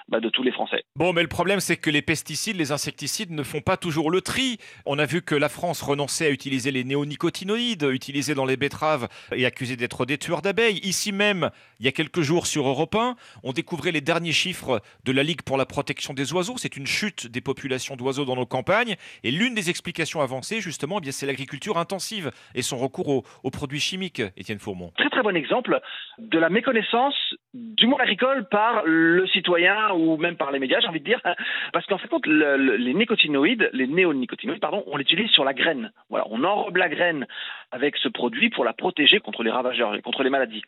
bah, 0.07 0.19
de 0.19 0.29
tous 0.29 0.43
les 0.43 0.48
les 0.49 0.53
Français. 0.53 0.83
Bon, 0.95 1.13
mais 1.13 1.21
le 1.21 1.27
problème, 1.27 1.59
c'est 1.59 1.77
que 1.77 1.89
les 1.89 2.01
pesticides, 2.01 2.57
les 2.57 2.71
insecticides 2.71 3.31
ne 3.31 3.43
font 3.43 3.61
pas 3.61 3.77
toujours 3.77 4.11
le 4.11 4.21
tri. 4.21 4.57
On 4.85 4.99
a 4.99 5.05
vu 5.05 5.21
que 5.21 5.35
la 5.35 5.49
France 5.49 5.81
renonçait 5.81 6.25
à 6.25 6.29
utiliser 6.29 6.71
les 6.71 6.83
néonicotinoïdes 6.83 7.83
utilisés 7.83 8.35
dans 8.35 8.45
les 8.45 8.57
betteraves 8.57 9.07
et 9.33 9.45
accusés 9.45 9.75
d'être 9.75 10.05
des 10.05 10.17
tueurs 10.17 10.41
d'abeilles. 10.41 10.79
Ici 10.83 11.11
même, 11.11 11.51
il 11.79 11.85
y 11.85 11.89
a 11.89 11.91
quelques 11.91 12.21
jours 12.21 12.47
sur 12.47 12.67
Europe 12.67 12.95
1, 12.95 13.15
on 13.43 13.53
découvrait 13.53 13.91
les 13.91 14.01
derniers 14.01 14.31
chiffres 14.31 14.81
de 15.05 15.11
la 15.11 15.23
Ligue 15.23 15.41
pour 15.43 15.57
la 15.57 15.65
protection 15.65 16.13
des 16.13 16.33
oiseaux. 16.33 16.55
C'est 16.57 16.77
une 16.77 16.87
chute 16.87 17.27
des 17.27 17.41
populations 17.41 17.95
d'oiseaux 17.95 18.25
dans 18.25 18.35
nos 18.35 18.45
campagnes. 18.45 18.95
Et 19.23 19.31
l'une 19.31 19.53
des 19.53 19.69
explications 19.69 20.21
avancées, 20.21 20.61
justement, 20.61 20.99
eh 21.03 21.11
c'est 21.11 21.25
l'agriculture 21.25 21.77
intensive 21.77 22.31
et 22.55 22.61
son 22.61 22.77
recours 22.77 23.09
aux, 23.09 23.23
aux 23.43 23.51
produits 23.51 23.79
chimiques, 23.79 24.21
Étienne 24.37 24.59
Fourmont. 24.59 24.91
Très 24.97 25.09
très 25.09 25.23
bon 25.23 25.35
exemple 25.35 25.79
de 26.17 26.37
la 26.37 26.49
méconnaissance 26.49 27.15
du 27.53 27.87
monde 27.87 28.01
agricole 28.01 28.47
par 28.49 28.83
le 28.85 29.25
citoyen 29.27 29.91
ou 29.93 30.17
même 30.17 30.35
par 30.37 30.51
les 30.51 30.59
médias, 30.59 30.79
j'ai 30.79 30.87
envie 30.87 30.99
de 30.99 31.05
dire, 31.05 31.21
parce 31.73 31.85
qu'en 31.87 31.97
fait, 31.97 32.09
les 32.25 32.93
nicotinoïdes, 32.93 33.69
les 33.73 33.87
néonicotinoïdes, 33.87 34.59
pardon, 34.59 34.83
on 34.87 34.97
l'utilise 34.97 35.29
sur 35.31 35.43
la 35.43 35.53
graine. 35.53 35.91
Voilà, 36.09 36.25
on 36.29 36.43
enrobe 36.43 36.77
la 36.77 36.89
graine 36.89 37.25
avec 37.71 37.97
ce 37.97 38.07
produit 38.07 38.49
pour 38.49 38.65
la 38.65 38.73
protéger 38.73 39.19
contre 39.19 39.43
les 39.43 39.51
ravageurs 39.51 39.95
et 39.95 40.01
contre 40.01 40.23
les 40.23 40.29
maladies. 40.29 40.63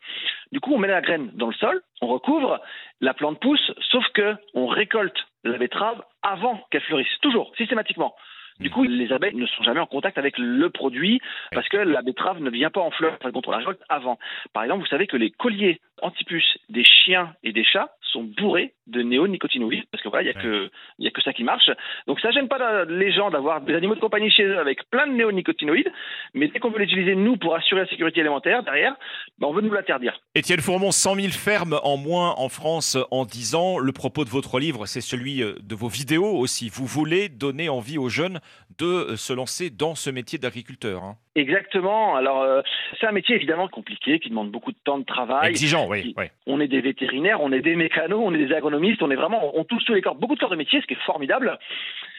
Du 0.50 0.60
coup, 0.60 0.74
on 0.74 0.78
met 0.78 0.88
la 0.88 1.00
graine 1.00 1.30
dans 1.34 1.48
le 1.48 1.54
sol, 1.54 1.80
on 2.00 2.08
recouvre, 2.08 2.60
la 3.00 3.14
plante 3.14 3.40
pousse, 3.40 3.72
sauf 3.90 4.06
que 4.14 4.34
on 4.54 4.66
récolte 4.66 5.26
la 5.44 5.58
betterave 5.58 6.02
avant 6.22 6.60
qu'elle 6.70 6.82
fleurisse, 6.82 7.18
toujours, 7.20 7.52
systématiquement. 7.56 8.14
Du 8.60 8.70
coup, 8.70 8.84
les 8.84 9.12
abeilles 9.12 9.34
ne 9.34 9.46
sont 9.46 9.62
jamais 9.62 9.80
en 9.80 9.86
contact 9.86 10.18
avec 10.18 10.38
le 10.38 10.70
produit 10.70 11.20
parce 11.52 11.68
que 11.68 11.76
la 11.76 12.02
betterave 12.02 12.40
ne 12.40 12.50
vient 12.50 12.70
pas 12.70 12.80
en 12.80 12.90
quand 13.32 13.48
on 13.48 13.50
la 13.50 13.58
récolte 13.58 13.80
avant. 13.88 14.18
Par 14.52 14.62
exemple, 14.62 14.82
vous 14.82 14.88
savez 14.88 15.06
que 15.06 15.16
les 15.16 15.30
colliers 15.30 15.80
antipuces 16.00 16.58
des 16.68 16.84
chiens 16.84 17.34
et 17.42 17.52
des 17.52 17.64
chats 17.64 17.90
sont 18.12 18.24
bourrés 18.24 18.74
de 18.88 19.02
néonicotinoïdes 19.02 19.84
parce 19.90 20.02
que 20.02 20.08
voilà, 20.08 20.22
il 20.22 20.32
n'y 20.32 20.38
a, 20.38 20.42
que, 20.42 20.70
y 20.98 21.06
a 21.06 21.10
que 21.10 21.22
ça 21.22 21.32
qui 21.32 21.44
marche. 21.44 21.70
Donc 22.06 22.20
ça 22.20 22.30
gêne 22.30 22.48
pas 22.48 22.84
les 22.84 23.12
gens 23.12 23.30
d'avoir 23.30 23.62
des 23.62 23.74
animaux 23.74 23.94
de 23.94 24.00
compagnie 24.00 24.30
chez 24.30 24.44
eux 24.44 24.58
avec 24.58 24.88
plein 24.90 25.06
de 25.06 25.12
néonicotinoïdes, 25.12 25.90
mais 26.34 26.48
dès 26.48 26.58
qu'on 26.58 26.70
veut 26.70 26.80
l'utiliser 26.80 27.14
nous 27.14 27.36
pour 27.36 27.54
assurer 27.54 27.82
la 27.82 27.86
sécurité 27.86 28.20
alimentaire 28.20 28.62
derrière, 28.62 28.94
ben 29.38 29.46
on 29.48 29.52
veut 29.52 29.62
nous 29.62 29.72
l'interdire. 29.72 30.20
Étienne 30.34 30.60
Fourmont, 30.60 30.90
100 30.90 31.14
000 31.14 31.28
fermes 31.28 31.80
en 31.82 31.96
moins 31.96 32.34
en 32.36 32.48
France 32.48 32.98
en 33.10 33.24
10 33.24 33.54
ans. 33.54 33.78
Le 33.78 33.92
propos 33.92 34.24
de 34.24 34.30
votre 34.30 34.58
livre, 34.58 34.86
c'est 34.86 35.00
celui 35.00 35.42
euh, 35.42 35.54
de 35.62 35.74
vos 35.74 35.88
vidéos 35.88 36.36
aussi. 36.36 36.68
Vous 36.68 36.86
voulez 36.86 37.28
donner 37.28 37.68
envie 37.68 37.98
aux 37.98 38.08
jeunes 38.08 38.40
de 38.78 38.86
euh, 38.86 39.16
se 39.16 39.32
lancer 39.32 39.70
dans 39.70 39.94
ce 39.94 40.10
métier 40.10 40.38
d'agriculteur. 40.38 41.02
Hein. 41.02 41.16
Exactement. 41.34 42.16
Alors, 42.16 42.42
euh, 42.42 42.62
c'est 43.00 43.06
un 43.06 43.12
métier 43.12 43.36
évidemment 43.36 43.68
compliqué 43.68 44.18
qui 44.18 44.30
demande 44.30 44.50
beaucoup 44.50 44.72
de 44.72 44.78
temps 44.84 44.98
de 44.98 45.04
travail. 45.04 45.50
Exigeant, 45.50 45.86
oui. 45.88 46.14
On 46.46 46.60
est 46.60 46.68
des 46.68 46.80
vétérinaires, 46.80 47.40
on 47.40 47.52
est 47.52 47.60
des 47.60 47.76
mécanos, 47.76 48.20
on 48.22 48.34
est 48.34 48.46
des 48.46 48.54
agronomistes, 48.54 49.02
on 49.02 49.10
est 49.10 49.16
vraiment, 49.16 49.56
on 49.56 49.64
touche 49.64 49.84
tous 49.84 49.94
les 49.94 50.02
corps, 50.02 50.14
beaucoup 50.14 50.34
de 50.34 50.40
corps 50.40 50.50
de 50.50 50.56
métier, 50.56 50.80
ce 50.80 50.86
qui 50.86 50.94
est 50.94 51.04
formidable. 51.06 51.58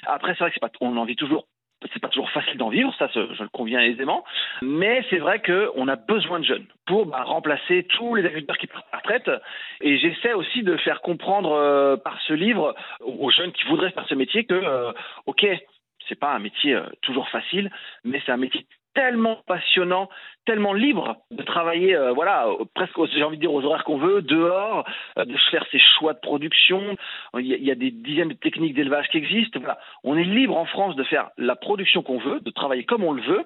Après, 0.06 0.34
c'est 0.34 0.40
vrai 0.40 0.50
que 0.50 0.56
c'est 0.56 0.60
pas, 0.60 0.72
on 0.82 0.98
en 0.98 1.06
vit 1.06 1.16
toujours 1.16 1.48
c'est 1.92 2.00
pas 2.00 2.10
toujours 2.10 2.30
facile 2.32 2.58
d'en 2.58 2.70
vivre, 2.70 2.94
ça 2.98 3.08
je 3.14 3.44
le 3.44 3.50
conviens 3.50 3.80
aisément, 3.82 4.24
mais 4.62 5.04
c'est 5.10 5.18
vrai 5.18 5.42
qu'on 5.42 5.88
a 5.88 5.96
besoin 5.96 6.40
de 6.40 6.46
jeunes 6.46 6.66
pour 6.86 7.06
bah, 7.06 7.24
remplacer 7.24 7.86
tous 7.90 8.16
les 8.16 8.26
agriculteurs 8.26 8.58
qui 8.58 8.68
partent 8.68 8.86
à 8.92 8.96
la 8.96 9.00
retraite. 9.00 9.42
Et 9.82 9.98
j'essaie 9.98 10.34
aussi 10.34 10.64
de 10.64 10.78
faire 10.78 11.02
comprendre 11.02 11.52
euh, 11.52 11.98
par 11.98 12.20
ce 12.28 12.34
livre 12.34 12.76
aux 13.02 13.30
jeunes 13.32 13.52
qui 13.52 13.64
voudraient 13.66 13.92
faire 13.92 14.08
ce 14.08 14.16
métier 14.16 14.46
que, 14.46 14.54
euh, 14.54 14.92
ok, 15.26 15.46
c'est 16.08 16.20
pas 16.20 16.34
un 16.34 16.40
métier 16.40 16.76
euh, 16.76 16.86
toujours 17.02 17.28
facile, 17.30 17.72
mais 18.04 18.22
c'est 18.26 18.32
un 18.32 18.38
métier 18.38 18.66
tellement 18.94 19.42
passionnant, 19.48 20.10
tellement 20.46 20.74
libre 20.74 21.18
de 21.32 21.44
travailler, 21.44 21.96
euh, 21.96 22.12
voilà, 22.12 22.48
presque, 22.76 22.94
j'ai 23.14 23.24
envie 23.24 23.38
de 23.38 23.42
dire, 23.42 23.54
aux 23.54 23.64
horaires 23.64 23.84
qu'on 23.84 23.98
veut, 23.98 24.22
dehors, 24.22 24.86
euh, 25.18 25.26
de 25.26 25.36
faire 25.52 25.66
ses 25.72 25.80
choix 25.80 26.14
de 26.14 26.20
production. 26.20 26.96
Il 27.40 27.48
y, 27.48 27.72
a, 27.72 27.76
des 27.76 27.92
dizaines 27.92 28.30
de 28.30 28.34
techniques 28.34 28.76
d'élevage 28.76 29.08
qui 29.10 29.18
existent. 29.18 29.60
Voilà. 29.60 29.80
On 30.04 30.18
est 30.18 30.24
libre 30.24 30.58
en 30.58 30.66
France 30.66 30.96
de 30.96 31.04
faire 31.04 31.30
la 31.38 31.56
production 31.56 32.04
qu'on 32.04 32.20
veut, 32.20 32.40
de 32.40 32.52
travailler 32.52 32.84
comme 32.84 33.04
on 33.04 33.14
le 33.14 33.24
veut. 33.24 33.46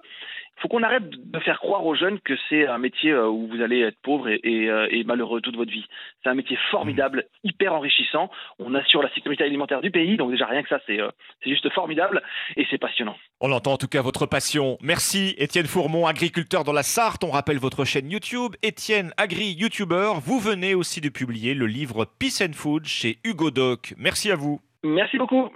Il 0.58 0.62
faut 0.62 0.68
qu'on 0.70 0.82
arrête 0.82 1.08
de 1.08 1.40
faire 1.40 1.60
croire 1.60 1.86
aux 1.86 1.94
jeunes 1.94 2.20
que 2.20 2.34
c'est 2.50 2.66
un 2.66 2.80
métier 2.80 3.12
euh, 3.12 3.28
où 3.28 3.48
vous 3.48 3.62
allez 3.62 3.82
être 3.82 3.98
pauvre 4.02 4.28
et, 4.28 5.04
malheureux 5.06 5.40
toute 5.40 5.56
votre 5.56 5.72
vie. 5.72 5.86
C'est 6.24 6.30
un 6.30 6.34
métier 6.34 6.58
formidable, 6.72 7.26
hyper 7.44 7.74
enrichissant. 7.74 8.32
On 8.58 8.74
assure 8.74 9.04
la 9.04 9.14
sécurité 9.14 9.44
alimentaire 9.44 9.82
du 9.82 9.92
pays, 9.92 10.18
donc 10.18 10.32
déjà 10.32 10.48
rien 10.48 10.64
que 10.64 10.70
ça, 10.70 10.80
c'est 10.88 11.00
juste 11.46 11.70
formidable 11.74 12.24
et 12.56 12.66
c'est 12.70 12.80
passionnant. 12.80 13.16
On 13.40 13.52
entend 13.52 13.74
en 13.74 13.78
tout 13.78 13.88
cas 13.88 14.02
votre 14.02 14.26
passion. 14.26 14.78
Merci 14.82 15.36
Étienne 15.38 15.68
Fourmont, 15.68 16.08
agriculteur 16.08 16.64
dans 16.64 16.74
la 16.74 16.84
Sarthe. 16.84 17.24
On 17.24 17.32
rappelle 17.32 17.60
votre 17.60 17.86
chaîne 17.86 18.10
YouTube, 18.10 18.56
Étienne 18.64 19.12
Agri 19.18 19.52
YouTuber. 19.52 20.14
Vous 20.24 20.40
venez 20.40 20.74
aussi 20.74 21.02
de 21.02 21.10
publier 21.10 21.54
le 21.54 21.68
livre 21.68 22.06
Peace 22.20 22.42
and 22.42 22.54
Food 22.54 22.86
chez 22.86 23.20
Hugo 23.24 23.52
Doc. 23.52 23.94
Merci 23.98 24.32
à 24.32 24.36
vous. 24.36 24.60
Merci 24.84 25.18
beaucoup. 25.18 25.50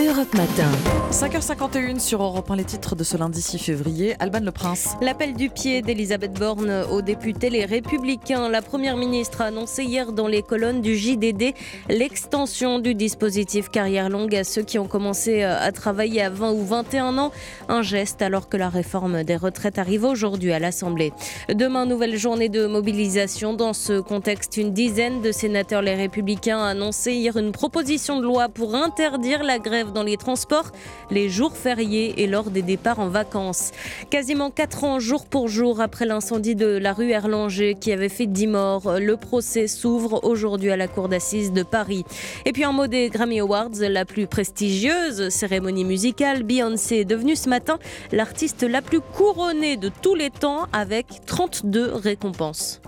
Europe 0.00 0.32
Matin. 0.34 0.70
5h51 1.10 1.98
sur 1.98 2.22
Europe 2.22 2.48
1, 2.52 2.56
les 2.56 2.64
titres 2.64 2.94
de 2.94 3.02
ce 3.02 3.16
lundi 3.16 3.42
6 3.42 3.58
février. 3.58 4.14
Alban 4.20 4.38
Le 4.44 4.52
Prince. 4.52 4.90
L'appel 5.00 5.34
du 5.34 5.50
pied 5.50 5.82
d'Elisabeth 5.82 6.38
Borne 6.38 6.84
aux 6.92 7.02
députés 7.02 7.50
Les 7.50 7.64
Républicains. 7.64 8.48
La 8.48 8.62
Première 8.62 8.96
ministre 8.96 9.40
a 9.40 9.46
annoncé 9.46 9.82
hier 9.82 10.12
dans 10.12 10.28
les 10.28 10.42
colonnes 10.42 10.82
du 10.82 10.96
JDD 10.96 11.52
l'extension 11.88 12.78
du 12.78 12.94
dispositif 12.94 13.70
carrière 13.70 14.08
longue 14.08 14.36
à 14.36 14.44
ceux 14.44 14.62
qui 14.62 14.78
ont 14.78 14.86
commencé 14.86 15.42
euh, 15.42 15.58
à 15.58 15.72
travailler 15.72 16.22
à 16.22 16.30
20 16.30 16.52
ou 16.52 16.64
21 16.64 17.18
ans. 17.18 17.32
Un 17.68 17.82
geste 17.82 18.22
alors 18.22 18.48
que 18.48 18.56
la 18.56 18.68
réforme 18.68 19.24
des 19.24 19.36
retraites 19.36 19.78
arrive 19.80 20.04
aujourd'hui 20.04 20.52
à 20.52 20.60
l'Assemblée. 20.60 21.12
Demain, 21.52 21.86
nouvelle 21.86 22.16
journée 22.16 22.48
de 22.48 22.68
mobilisation. 22.68 23.52
Dans 23.52 23.72
ce 23.72 23.98
contexte, 23.98 24.58
une 24.58 24.72
dizaine 24.72 25.22
de 25.22 25.32
sénateurs 25.32 25.82
Les 25.82 25.96
Républicains 25.96 26.60
a 26.60 26.68
annoncé 26.68 27.14
hier 27.14 27.36
une 27.36 27.50
proposition 27.50 28.20
de 28.20 28.22
loi 28.22 28.48
pour 28.48 28.76
interdire 28.76 29.42
la 29.42 29.58
grève 29.58 29.87
dans 29.92 30.02
les 30.02 30.16
transports, 30.16 30.72
les 31.10 31.28
jours 31.28 31.56
fériés 31.56 32.22
et 32.22 32.26
lors 32.26 32.50
des 32.50 32.62
départs 32.62 32.98
en 32.98 33.08
vacances. 33.08 33.72
Quasiment 34.10 34.50
4 34.50 34.84
ans 34.84 34.98
jour 34.98 35.26
pour 35.26 35.48
jour 35.48 35.80
après 35.80 36.06
l'incendie 36.06 36.54
de 36.54 36.66
la 36.66 36.92
rue 36.92 37.10
Erlanger 37.10 37.74
qui 37.74 37.92
avait 37.92 38.08
fait 38.08 38.26
10 38.26 38.46
morts, 38.46 38.98
le 38.98 39.16
procès 39.16 39.66
s'ouvre 39.66 40.24
aujourd'hui 40.24 40.70
à 40.70 40.76
la 40.76 40.88
cour 40.88 41.08
d'assises 41.08 41.52
de 41.52 41.62
Paris. 41.62 42.04
Et 42.44 42.52
puis 42.52 42.64
en 42.64 42.72
mot 42.72 42.86
des 42.86 43.08
Grammy 43.08 43.40
Awards, 43.40 43.70
la 43.80 44.04
plus 44.04 44.26
prestigieuse 44.26 45.28
cérémonie 45.28 45.84
musicale, 45.84 46.42
Beyoncé 46.42 46.96
est 46.96 47.04
devenue 47.04 47.36
ce 47.36 47.48
matin 47.48 47.78
l'artiste 48.12 48.62
la 48.62 48.82
plus 48.82 49.00
couronnée 49.00 49.76
de 49.76 49.90
tous 50.02 50.14
les 50.14 50.30
temps 50.30 50.66
avec 50.72 51.06
32 51.26 51.92
récompenses. 51.94 52.80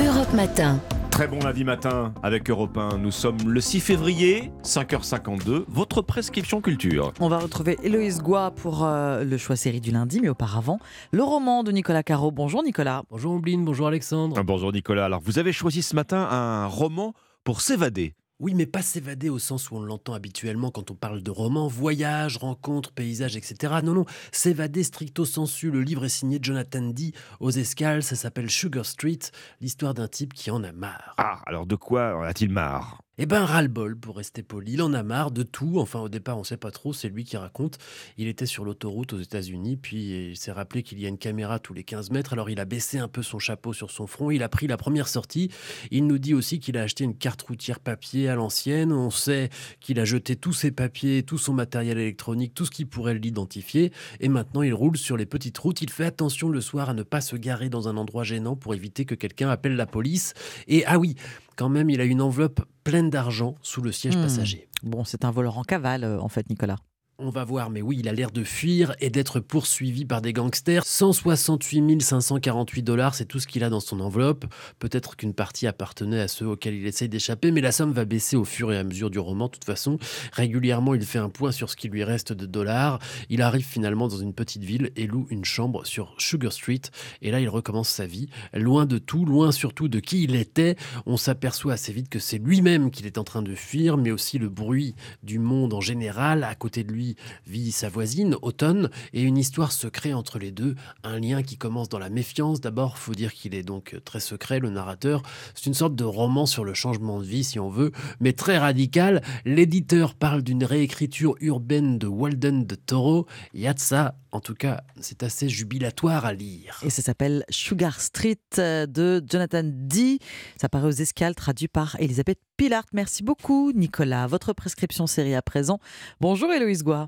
Europe 0.00 0.32
Matin. 0.32 0.80
Très 1.12 1.28
bon 1.28 1.40
lundi 1.40 1.62
matin 1.62 2.14
avec 2.22 2.48
Europe 2.48 2.76
1. 2.78 2.96
Nous 2.96 3.10
sommes 3.10 3.36
le 3.46 3.60
6 3.60 3.80
février, 3.80 4.50
5h52, 4.64 5.64
votre 5.68 6.00
prescription 6.00 6.62
culture. 6.62 7.12
On 7.20 7.28
va 7.28 7.36
retrouver 7.38 7.78
Héloïse 7.82 8.22
Goua 8.22 8.50
pour 8.50 8.82
euh, 8.84 9.22
le 9.22 9.36
choix 9.36 9.54
série 9.54 9.82
du 9.82 9.90
lundi, 9.90 10.20
mais 10.22 10.30
auparavant, 10.30 10.78
le 11.12 11.22
roman 11.22 11.64
de 11.64 11.70
Nicolas 11.70 12.02
Caro. 12.02 12.30
Bonjour 12.30 12.62
Nicolas. 12.62 13.02
Bonjour 13.10 13.32
Ombline, 13.32 13.62
bonjour 13.62 13.88
Alexandre. 13.88 14.36
Ah, 14.38 14.42
bonjour 14.42 14.72
Nicolas. 14.72 15.04
Alors 15.04 15.20
vous 15.22 15.38
avez 15.38 15.52
choisi 15.52 15.82
ce 15.82 15.94
matin 15.94 16.26
un 16.30 16.66
roman 16.66 17.12
pour 17.44 17.60
s'évader. 17.60 18.14
Oui, 18.40 18.54
mais 18.54 18.66
pas 18.66 18.82
s'évader 18.82 19.28
au 19.28 19.38
sens 19.38 19.70
où 19.70 19.76
on 19.76 19.82
l'entend 19.82 20.14
habituellement 20.14 20.70
quand 20.70 20.90
on 20.90 20.94
parle 20.94 21.22
de 21.22 21.30
roman, 21.30 21.68
voyage, 21.68 22.38
rencontres, 22.38 22.90
paysages, 22.92 23.36
etc. 23.36 23.74
Non, 23.84 23.94
non, 23.94 24.04
s'évader 24.32 24.82
stricto 24.82 25.24
sensu. 25.24 25.70
Le 25.70 25.82
livre 25.82 26.04
est 26.04 26.08
signé 26.08 26.38
Jonathan 26.42 26.82
Dee 26.82 27.14
aux 27.40 27.50
escales, 27.50 28.02
ça 28.02 28.16
s'appelle 28.16 28.50
Sugar 28.50 28.84
Street, 28.84 29.20
l'histoire 29.60 29.94
d'un 29.94 30.08
type 30.08 30.34
qui 30.34 30.50
en 30.50 30.64
a 30.64 30.72
marre. 30.72 31.14
Ah, 31.18 31.40
alors 31.46 31.66
de 31.66 31.76
quoi 31.76 32.26
a-t-il 32.26 32.50
marre? 32.50 33.01
Eh 33.18 33.26
ben, 33.26 33.44
ras-le-bol, 33.44 33.94
pour 33.94 34.16
rester 34.16 34.42
poli. 34.42 34.72
Il 34.72 34.82
en 34.82 34.94
a 34.94 35.02
marre 35.02 35.32
de 35.32 35.42
tout. 35.42 35.78
Enfin, 35.78 36.00
au 36.00 36.08
départ, 36.08 36.38
on 36.38 36.44
sait 36.44 36.56
pas 36.56 36.70
trop. 36.70 36.94
C'est 36.94 37.10
lui 37.10 37.24
qui 37.24 37.36
raconte. 37.36 37.76
Il 38.16 38.26
était 38.26 38.46
sur 38.46 38.64
l'autoroute 38.64 39.12
aux 39.12 39.20
États-Unis, 39.20 39.76
puis 39.76 40.30
il 40.30 40.36
s'est 40.38 40.50
rappelé 40.50 40.82
qu'il 40.82 40.98
y 40.98 41.04
a 41.04 41.10
une 41.10 41.18
caméra 41.18 41.58
tous 41.58 41.74
les 41.74 41.84
15 41.84 42.10
mètres. 42.10 42.32
Alors, 42.32 42.48
il 42.48 42.58
a 42.58 42.64
baissé 42.64 42.96
un 42.96 43.08
peu 43.08 43.22
son 43.22 43.38
chapeau 43.38 43.74
sur 43.74 43.90
son 43.90 44.06
front. 44.06 44.30
Il 44.30 44.42
a 44.42 44.48
pris 44.48 44.66
la 44.66 44.78
première 44.78 45.08
sortie. 45.08 45.50
Il 45.90 46.06
nous 46.06 46.16
dit 46.16 46.32
aussi 46.32 46.58
qu'il 46.58 46.78
a 46.78 46.82
acheté 46.82 47.04
une 47.04 47.14
carte 47.14 47.42
routière 47.42 47.80
papier 47.80 48.30
à 48.30 48.34
l'ancienne. 48.34 48.92
On 48.92 49.10
sait 49.10 49.50
qu'il 49.80 50.00
a 50.00 50.06
jeté 50.06 50.34
tous 50.34 50.54
ses 50.54 50.70
papiers, 50.70 51.22
tout 51.22 51.36
son 51.38 51.52
matériel 51.52 51.98
électronique, 51.98 52.54
tout 52.54 52.64
ce 52.64 52.70
qui 52.70 52.86
pourrait 52.86 53.14
l'identifier. 53.14 53.92
Et 54.20 54.30
maintenant, 54.30 54.62
il 54.62 54.72
roule 54.72 54.96
sur 54.96 55.18
les 55.18 55.26
petites 55.26 55.58
routes. 55.58 55.82
Il 55.82 55.90
fait 55.90 56.06
attention 56.06 56.48
le 56.48 56.62
soir 56.62 56.88
à 56.88 56.94
ne 56.94 57.02
pas 57.02 57.20
se 57.20 57.36
garer 57.36 57.68
dans 57.68 57.88
un 57.88 57.98
endroit 57.98 58.24
gênant 58.24 58.56
pour 58.56 58.74
éviter 58.74 59.04
que 59.04 59.14
quelqu'un 59.14 59.50
appelle 59.50 59.76
la 59.76 59.86
police. 59.86 60.32
Et 60.66 60.86
ah 60.86 60.98
oui, 60.98 61.14
quand 61.56 61.68
même, 61.68 61.90
il 61.90 62.00
a 62.00 62.04
une 62.04 62.20
enveloppe 62.20 62.62
pleine 62.84 63.10
d'argent 63.10 63.56
sous 63.62 63.80
le 63.80 63.92
siège 63.92 64.16
hmm. 64.16 64.22
passager. 64.22 64.68
Bon, 64.82 65.04
c'est 65.04 65.24
un 65.24 65.30
voleur 65.30 65.58
en 65.58 65.62
cavale, 65.62 66.04
euh, 66.04 66.20
en 66.20 66.28
fait, 66.28 66.48
Nicolas. 66.50 66.78
On 67.24 67.30
va 67.30 67.44
voir, 67.44 67.70
mais 67.70 67.82
oui, 67.82 67.98
il 68.00 68.08
a 68.08 68.12
l'air 68.12 68.32
de 68.32 68.42
fuir 68.42 68.96
et 68.98 69.08
d'être 69.08 69.38
poursuivi 69.38 70.04
par 70.04 70.22
des 70.22 70.32
gangsters. 70.32 70.82
168 70.84 72.02
548 72.02 72.82
dollars, 72.82 73.14
c'est 73.14 73.26
tout 73.26 73.38
ce 73.38 73.46
qu'il 73.46 73.62
a 73.62 73.70
dans 73.70 73.78
son 73.78 74.00
enveloppe. 74.00 74.44
Peut-être 74.80 75.14
qu'une 75.14 75.32
partie 75.32 75.68
appartenait 75.68 76.18
à 76.18 76.26
ceux 76.26 76.48
auxquels 76.48 76.74
il 76.74 76.84
essaye 76.84 77.08
d'échapper, 77.08 77.52
mais 77.52 77.60
la 77.60 77.70
somme 77.70 77.92
va 77.92 78.06
baisser 78.06 78.34
au 78.34 78.44
fur 78.44 78.72
et 78.72 78.76
à 78.76 78.82
mesure 78.82 79.08
du 79.08 79.20
roman. 79.20 79.46
De 79.46 79.52
toute 79.52 79.64
façon, 79.64 79.98
régulièrement, 80.32 80.94
il 80.94 81.02
fait 81.02 81.20
un 81.20 81.28
point 81.28 81.52
sur 81.52 81.70
ce 81.70 81.76
qui 81.76 81.88
lui 81.88 82.02
reste 82.02 82.32
de 82.32 82.44
dollars. 82.44 82.98
Il 83.30 83.40
arrive 83.40 83.64
finalement 83.64 84.08
dans 84.08 84.18
une 84.18 84.34
petite 84.34 84.64
ville 84.64 84.90
et 84.96 85.06
loue 85.06 85.28
une 85.30 85.44
chambre 85.44 85.86
sur 85.86 86.16
Sugar 86.18 86.52
Street. 86.52 86.82
Et 87.20 87.30
là, 87.30 87.38
il 87.38 87.48
recommence 87.48 87.88
sa 87.88 88.04
vie, 88.04 88.30
loin 88.52 88.84
de 88.84 88.98
tout, 88.98 89.24
loin 89.24 89.52
surtout 89.52 89.86
de 89.86 90.00
qui 90.00 90.24
il 90.24 90.34
était. 90.34 90.74
On 91.06 91.16
s'aperçoit 91.16 91.74
assez 91.74 91.92
vite 91.92 92.08
que 92.08 92.18
c'est 92.18 92.38
lui-même 92.38 92.90
qu'il 92.90 93.06
est 93.06 93.16
en 93.16 93.24
train 93.24 93.42
de 93.42 93.54
fuir, 93.54 93.96
mais 93.96 94.10
aussi 94.10 94.38
le 94.38 94.48
bruit 94.48 94.96
du 95.22 95.38
monde 95.38 95.72
en 95.72 95.80
général. 95.80 96.42
À 96.42 96.56
côté 96.56 96.82
de 96.82 96.90
lui 96.92 97.11
vit 97.46 97.72
sa 97.72 97.88
voisine, 97.88 98.36
Autumn, 98.42 98.88
et 99.12 99.22
une 99.22 99.38
histoire 99.38 99.72
se 99.72 99.86
crée 99.86 100.14
entre 100.14 100.38
les 100.38 100.50
deux. 100.50 100.74
Un 101.04 101.18
lien 101.18 101.42
qui 101.42 101.56
commence 101.56 101.88
dans 101.88 101.98
la 101.98 102.10
méfiance. 102.10 102.60
D'abord, 102.60 102.98
faut 102.98 103.14
dire 103.14 103.32
qu'il 103.32 103.54
est 103.54 103.62
donc 103.62 103.96
très 104.04 104.20
secret, 104.20 104.60
le 104.60 104.70
narrateur. 104.70 105.22
C'est 105.54 105.66
une 105.66 105.74
sorte 105.74 105.94
de 105.94 106.04
roman 106.04 106.46
sur 106.46 106.64
le 106.64 106.74
changement 106.74 107.20
de 107.20 107.24
vie, 107.24 107.44
si 107.44 107.58
on 107.58 107.68
veut, 107.68 107.92
mais 108.20 108.32
très 108.32 108.58
radical. 108.58 109.22
L'éditeur 109.44 110.14
parle 110.14 110.42
d'une 110.42 110.64
réécriture 110.64 111.34
urbaine 111.40 111.98
de 111.98 112.06
Walden 112.06 112.66
de 112.66 112.74
Toro. 112.74 113.26
Il 113.54 113.60
y 113.60 113.66
a 113.66 113.74
de 113.74 113.80
ça. 113.80 114.14
En 114.32 114.40
tout 114.40 114.54
cas, 114.54 114.82
c'est 115.00 115.22
assez 115.22 115.48
jubilatoire 115.48 116.24
à 116.24 116.32
lire. 116.32 116.80
Et 116.82 116.88
ça 116.88 117.02
s'appelle 117.02 117.44
Sugar 117.50 118.00
Street 118.00 118.38
euh, 118.58 118.86
de 118.86 119.22
Jonathan 119.30 119.62
D. 119.62 120.18
Ça 120.58 120.70
paraît 120.70 120.86
aux 120.86 120.90
escales, 120.90 121.34
traduit 121.34 121.68
par 121.68 121.96
Elisabeth 122.00 122.38
Pilart. 122.56 122.86
Merci 122.94 123.22
beaucoup, 123.22 123.72
Nicolas. 123.72 124.26
Votre 124.26 124.54
prescription 124.54 125.06
série 125.06 125.34
à 125.34 125.42
présent. 125.42 125.80
Bonjour, 126.20 126.50
Héloïse 126.50 126.82
Goua. 126.82 127.01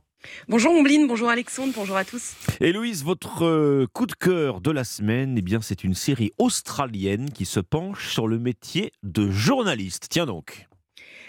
Bonjour 0.48 0.72
Ombline, 0.72 1.06
bonjour 1.06 1.28
Alexandre, 1.28 1.72
bonjour 1.74 1.96
à 1.96 2.04
tous. 2.04 2.34
Héloïse, 2.60 3.04
votre 3.04 3.44
euh, 3.44 3.86
coup 3.92 4.06
de 4.06 4.12
cœur 4.12 4.60
de 4.60 4.70
la 4.70 4.84
semaine, 4.84 5.36
eh 5.38 5.42
bien, 5.42 5.60
c'est 5.60 5.84
une 5.84 5.94
série 5.94 6.32
australienne 6.38 7.30
qui 7.30 7.44
se 7.44 7.60
penche 7.60 8.08
sur 8.12 8.28
le 8.28 8.38
métier 8.38 8.92
de 9.02 9.30
journaliste. 9.30 10.06
Tiens 10.10 10.26
donc. 10.26 10.66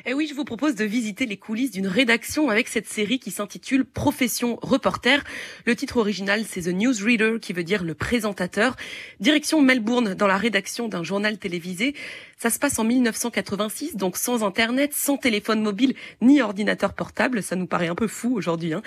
Et 0.08 0.12
eh 0.12 0.14
oui, 0.14 0.28
je 0.30 0.36
vous 0.36 0.46
propose 0.46 0.76
de 0.76 0.86
visiter 0.86 1.26
les 1.26 1.38
coulisses 1.38 1.72
d'une 1.72 1.88
rédaction 1.88 2.52
avec 2.52 2.68
cette 2.68 2.88
série 2.88 3.18
qui 3.18 3.32
s'intitule 3.32 3.86
Profession 3.86 4.60
reporter. 4.62 5.24
Le 5.66 5.76
titre 5.76 5.98
original, 5.98 6.46
c'est 6.48 6.62
The 6.62 6.76
Newsreader, 6.76 7.40
qui 7.42 7.54
veut 7.54 7.64
dire 7.64 7.84
le 7.84 7.96
présentateur. 7.96 8.76
Direction 9.20 9.64
Melbourne, 9.64 10.14
dans 10.14 10.28
la 10.28 10.38
rédaction 10.38 10.88
d'un 10.88 11.02
journal 11.02 11.40
télévisé. 11.40 11.96
Ça 12.38 12.50
se 12.50 12.60
passe 12.60 12.78
en 12.80 12.84
1986, 12.84 13.96
donc 13.96 14.18
sans 14.18 14.44
Internet, 14.44 14.94
sans 14.94 15.18
téléphone 15.18 15.62
mobile, 15.62 15.96
ni 16.22 16.42
ordinateur 16.42 16.94
portable. 16.94 17.42
Ça 17.42 17.56
nous 17.56 17.66
paraît 17.66 17.88
un 17.88 17.96
peu 17.96 18.08
fou 18.08 18.36
aujourd'hui. 18.36 18.74
Hein. 18.74 18.82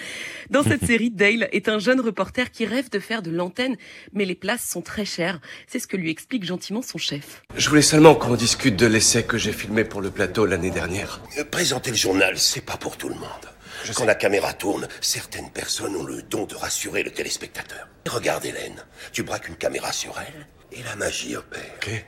Dans 0.51 0.63
cette 0.63 0.85
série, 0.87 1.11
Dale 1.11 1.49
est 1.53 1.69
un 1.69 1.79
jeune 1.79 2.01
reporter 2.01 2.51
qui 2.51 2.67
rêve 2.67 2.91
de 2.91 2.99
faire 2.99 3.23
de 3.23 3.31
l'antenne, 3.31 3.77
mais 4.13 4.27
les 4.27 4.35
places 4.35 4.69
sont 4.69 4.83
très 4.83 5.07
chères. 5.07 5.41
C'est 5.67 5.79
ce 5.79 5.87
que 5.87 5.97
lui 5.97 6.11
explique 6.11 6.45
gentiment 6.45 6.83
son 6.83 6.99
chef. 6.99 7.43
Je 7.57 7.69
voulais 7.71 7.83
seulement 7.83 8.15
qu'on 8.15 8.35
discute 8.35 8.77
de 8.77 8.87
l'essai 8.87 9.25
que 9.25 9.39
j'ai 9.39 9.53
filmé 9.53 9.85
pour 9.85 10.03
le 10.03 10.11
plateau 10.11 10.45
l'année 10.45 10.71
dernière. 10.71 11.23
Euh, 11.39 11.45
présenter 11.45 11.91
le 11.91 11.97
journal, 11.97 12.37
c'est 12.39 12.65
pas 12.65 12.77
pour 12.77 12.99
tout 12.99 13.09
le 13.09 13.15
monde. 13.15 13.49
Quand 13.95 14.05
la 14.05 14.15
caméra 14.15 14.53
tourne, 14.53 14.89
certaines 15.01 15.51
personnes 15.51 15.97
ont 15.97 16.05
le 16.05 16.21
don 16.23 16.45
de 16.45 16.55
rassurer 16.55 17.03
le 17.03 17.11
téléspectateur. 17.11 17.89
Regarde 18.07 18.45
Hélène, 18.45 18.85
tu 19.13 19.23
braques 19.23 19.49
une 19.49 19.57
caméra 19.57 19.93
sur 19.93 20.15
elle 20.19 20.47
et 20.79 20.83
la 20.83 20.97
magie 20.97 21.37
opère. 21.37 21.63
Ok. 21.77 22.05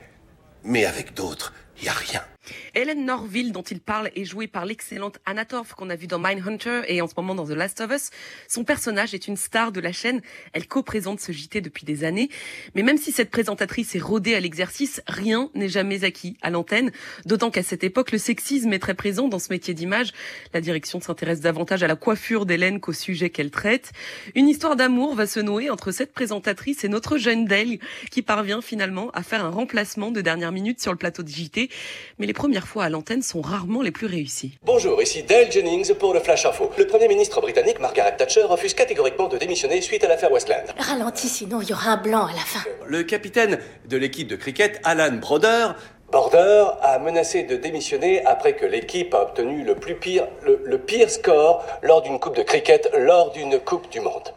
Mais 0.63 0.85
avec 0.85 1.13
d'autres, 1.13 1.53
il 1.77 1.85
y 1.85 1.89
a 1.89 1.93
rien. 1.93 2.23
Hélène 2.73 3.05
Norville, 3.05 3.51
dont 3.51 3.61
il 3.61 3.79
parle, 3.79 4.09
est 4.15 4.25
jouée 4.25 4.47
par 4.47 4.65
l'excellente 4.65 5.19
Anna 5.25 5.45
Torf 5.45 5.73
qu'on 5.73 5.89
a 5.89 5.95
vu 5.95 6.07
dans 6.07 6.19
Mindhunter 6.19 6.81
et 6.87 7.01
en 7.01 7.07
ce 7.07 7.13
moment 7.15 7.35
dans 7.35 7.45
The 7.45 7.51
Last 7.51 7.81
of 7.81 7.91
Us. 7.91 8.09
Son 8.47 8.63
personnage 8.63 9.13
est 9.13 9.27
une 9.27 9.37
star 9.37 9.71
de 9.71 9.79
la 9.79 9.91
chaîne. 9.91 10.21
Elle 10.53 10.67
co-présente 10.67 11.19
ce 11.19 11.31
JT 11.31 11.61
depuis 11.61 11.85
des 11.85 12.03
années. 12.03 12.29
Mais 12.75 12.81
même 12.83 12.97
si 12.97 13.11
cette 13.11 13.29
présentatrice 13.29 13.95
est 13.95 13.99
rodée 13.99 14.33
à 14.33 14.39
l'exercice, 14.39 15.01
rien 15.07 15.49
n'est 15.53 15.69
jamais 15.69 16.03
acquis 16.03 16.37
à 16.41 16.49
l'antenne. 16.49 16.91
D'autant 17.25 17.51
qu'à 17.51 17.63
cette 17.63 17.83
époque, 17.83 18.11
le 18.11 18.17
sexisme 18.17 18.73
est 18.73 18.79
très 18.79 18.95
présent 18.95 19.27
dans 19.27 19.39
ce 19.39 19.51
métier 19.51 19.73
d'image. 19.73 20.11
La 20.53 20.61
direction 20.61 20.99
s'intéresse 20.99 21.41
davantage 21.41 21.83
à 21.83 21.87
la 21.87 21.95
coiffure 21.95 22.45
d'Hélène 22.45 22.79
qu'au 22.79 22.93
sujet 22.93 23.29
qu'elle 23.29 23.51
traite. 23.51 23.91
Une 24.35 24.47
histoire 24.47 24.75
d'amour 24.75 25.15
va 25.15 25.27
se 25.27 25.39
nouer 25.39 25.69
entre 25.69 25.91
cette 25.91 26.13
présentatrice 26.13 26.83
et 26.83 26.87
notre 26.87 27.17
jeune 27.17 27.45
Dale 27.45 27.77
qui 28.09 28.21
parvient 28.21 28.61
finalement 28.61 29.11
à 29.11 29.21
faire 29.21 29.45
un 29.45 29.49
remplacement 29.49 30.11
de 30.11 30.21
dernière 30.21 30.51
minute 30.51 30.81
sur 30.81 30.91
le 30.91 30.97
plateau 30.97 31.21
de 31.21 31.29
JT. 31.29 31.69
Mais 32.17 32.30
les 32.31 32.33
premières 32.33 32.65
fois 32.65 32.85
à 32.85 32.89
l'antenne 32.89 33.21
sont 33.21 33.41
rarement 33.41 33.81
les 33.81 33.91
plus 33.91 34.07
réussies. 34.07 34.57
Bonjour, 34.63 35.01
ici 35.01 35.21
Dale 35.21 35.51
Jennings 35.51 35.93
pour 35.95 36.13
le 36.13 36.21
Flash 36.21 36.45
Info. 36.45 36.71
Le 36.77 36.87
Premier 36.87 37.09
ministre 37.09 37.41
britannique 37.41 37.81
Margaret 37.81 38.15
Thatcher 38.15 38.43
refuse 38.43 38.73
catégoriquement 38.73 39.27
de 39.27 39.37
démissionner 39.37 39.81
suite 39.81 40.05
à 40.05 40.07
l'affaire 40.07 40.31
Westland. 40.31 40.63
Ralentis, 40.77 41.27
sinon 41.27 41.59
il 41.59 41.67
y 41.67 41.73
aura 41.73 41.89
un 41.89 41.97
blanc 41.97 42.27
à 42.27 42.31
la 42.31 42.39
fin. 42.39 42.61
Le 42.87 43.03
capitaine 43.03 43.59
de 43.85 43.97
l'équipe 43.97 44.29
de 44.29 44.37
cricket, 44.37 44.79
Alan 44.85 45.11
Broder, 45.17 45.71
Border 46.09 46.67
a 46.81 46.99
menacé 46.99 47.43
de 47.43 47.57
démissionner 47.57 48.25
après 48.25 48.55
que 48.55 48.65
l'équipe 48.65 49.13
a 49.13 49.23
obtenu 49.23 49.65
le 49.65 49.75
plus 49.75 49.95
pire, 49.95 50.25
le, 50.41 50.61
le 50.63 50.77
pire 50.77 51.09
score 51.09 51.65
lors 51.83 52.01
d'une 52.01 52.17
coupe 52.17 52.37
de 52.37 52.43
cricket 52.43 52.89
lors 52.97 53.33
d'une 53.33 53.59
coupe 53.59 53.91
du 53.91 53.99
monde. 53.99 54.29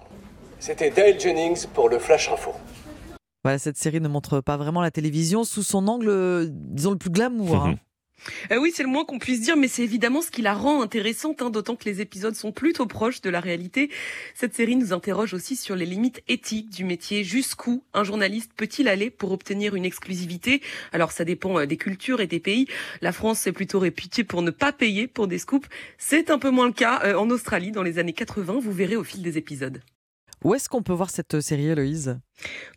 C'était 0.58 0.90
Dale 0.90 1.20
Jennings 1.20 1.68
pour 1.72 1.88
le 1.88 2.00
Flash 2.00 2.28
Info. 2.28 2.54
Voilà, 3.44 3.58
cette 3.58 3.76
série 3.76 4.00
ne 4.00 4.08
montre 4.08 4.40
pas 4.40 4.56
vraiment 4.56 4.80
la 4.80 4.90
télévision 4.90 5.44
sous 5.44 5.62
son 5.62 5.86
angle, 5.86 6.08
euh, 6.08 6.46
disons, 6.50 6.92
le 6.92 6.96
plus 6.96 7.10
glamour. 7.10 7.54
Hein. 7.56 7.74
Euh, 8.50 8.58
oui, 8.58 8.72
c'est 8.74 8.82
le 8.82 8.88
moins 8.88 9.04
qu'on 9.04 9.18
puisse 9.18 9.40
dire, 9.40 9.56
mais 9.56 9.68
c'est 9.68 9.82
évidemment 9.82 10.22
ce 10.22 10.30
qui 10.30 10.42
la 10.42 10.54
rend 10.54 10.82
intéressante, 10.82 11.42
hein, 11.42 11.50
d'autant 11.50 11.76
que 11.76 11.84
les 11.84 12.00
épisodes 12.00 12.34
sont 12.34 12.52
plutôt 12.52 12.86
proches 12.86 13.20
de 13.20 13.30
la 13.30 13.40
réalité. 13.40 13.90
Cette 14.34 14.54
série 14.54 14.76
nous 14.76 14.92
interroge 14.92 15.34
aussi 15.34 15.56
sur 15.56 15.76
les 15.76 15.86
limites 15.86 16.22
éthiques 16.28 16.70
du 16.70 16.84
métier. 16.84 17.24
Jusqu'où 17.24 17.84
un 17.94 18.04
journaliste 18.04 18.52
peut-il 18.56 18.88
aller 18.88 19.10
pour 19.10 19.32
obtenir 19.32 19.74
une 19.74 19.84
exclusivité? 19.84 20.62
Alors 20.92 21.12
ça 21.12 21.24
dépend 21.24 21.58
euh, 21.58 21.66
des 21.66 21.76
cultures 21.76 22.20
et 22.20 22.26
des 22.26 22.40
pays. 22.40 22.66
La 23.00 23.12
France 23.12 23.46
est 23.46 23.52
plutôt 23.52 23.78
réputée 23.78 24.24
pour 24.24 24.42
ne 24.42 24.50
pas 24.50 24.72
payer 24.72 25.06
pour 25.06 25.28
des 25.28 25.38
scoops. 25.38 25.68
C'est 25.98 26.30
un 26.30 26.38
peu 26.38 26.50
moins 26.50 26.66
le 26.66 26.72
cas 26.72 27.16
en 27.16 27.30
Australie 27.30 27.70
dans 27.70 27.82
les 27.82 27.98
années 27.98 28.12
80, 28.12 28.58
vous 28.60 28.72
verrez 28.72 28.96
au 28.96 29.04
fil 29.04 29.22
des 29.22 29.38
épisodes. 29.38 29.80
Où 30.44 30.52
est-ce 30.52 30.68
qu'on 30.68 30.82
peut 30.82 30.92
voir 30.92 31.08
cette 31.08 31.40
série, 31.40 31.68
Héloïse? 31.68 32.18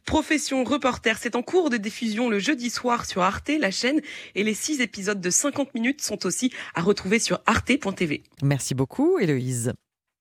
Profession 0.06 0.64
reporter, 0.64 1.18
c'est 1.20 1.36
en 1.36 1.44
cours 1.44 1.70
de 1.70 1.76
diffusion 1.76 2.30
le 2.30 2.40
jeudi 2.40 2.70
soir 2.70 3.06
sur 3.06 3.22
Arte, 3.24 3.52
la 3.60 3.72
chaîne, 3.72 4.00
et 4.36 4.46
les 4.46 4.54
six 4.54 4.80
épisodes 4.80 5.20
de 5.20 5.30
50 5.30 5.74
minutes 5.74 6.02
sont 6.02 6.26
aussi 6.26 6.50
à 6.76 6.82
retrouver 6.82 7.20
sur 7.20 7.42
arte.tv. 7.46 8.24
Merci 8.42 8.74
beaucoup, 8.74 9.20
Héloïse. 9.20 9.74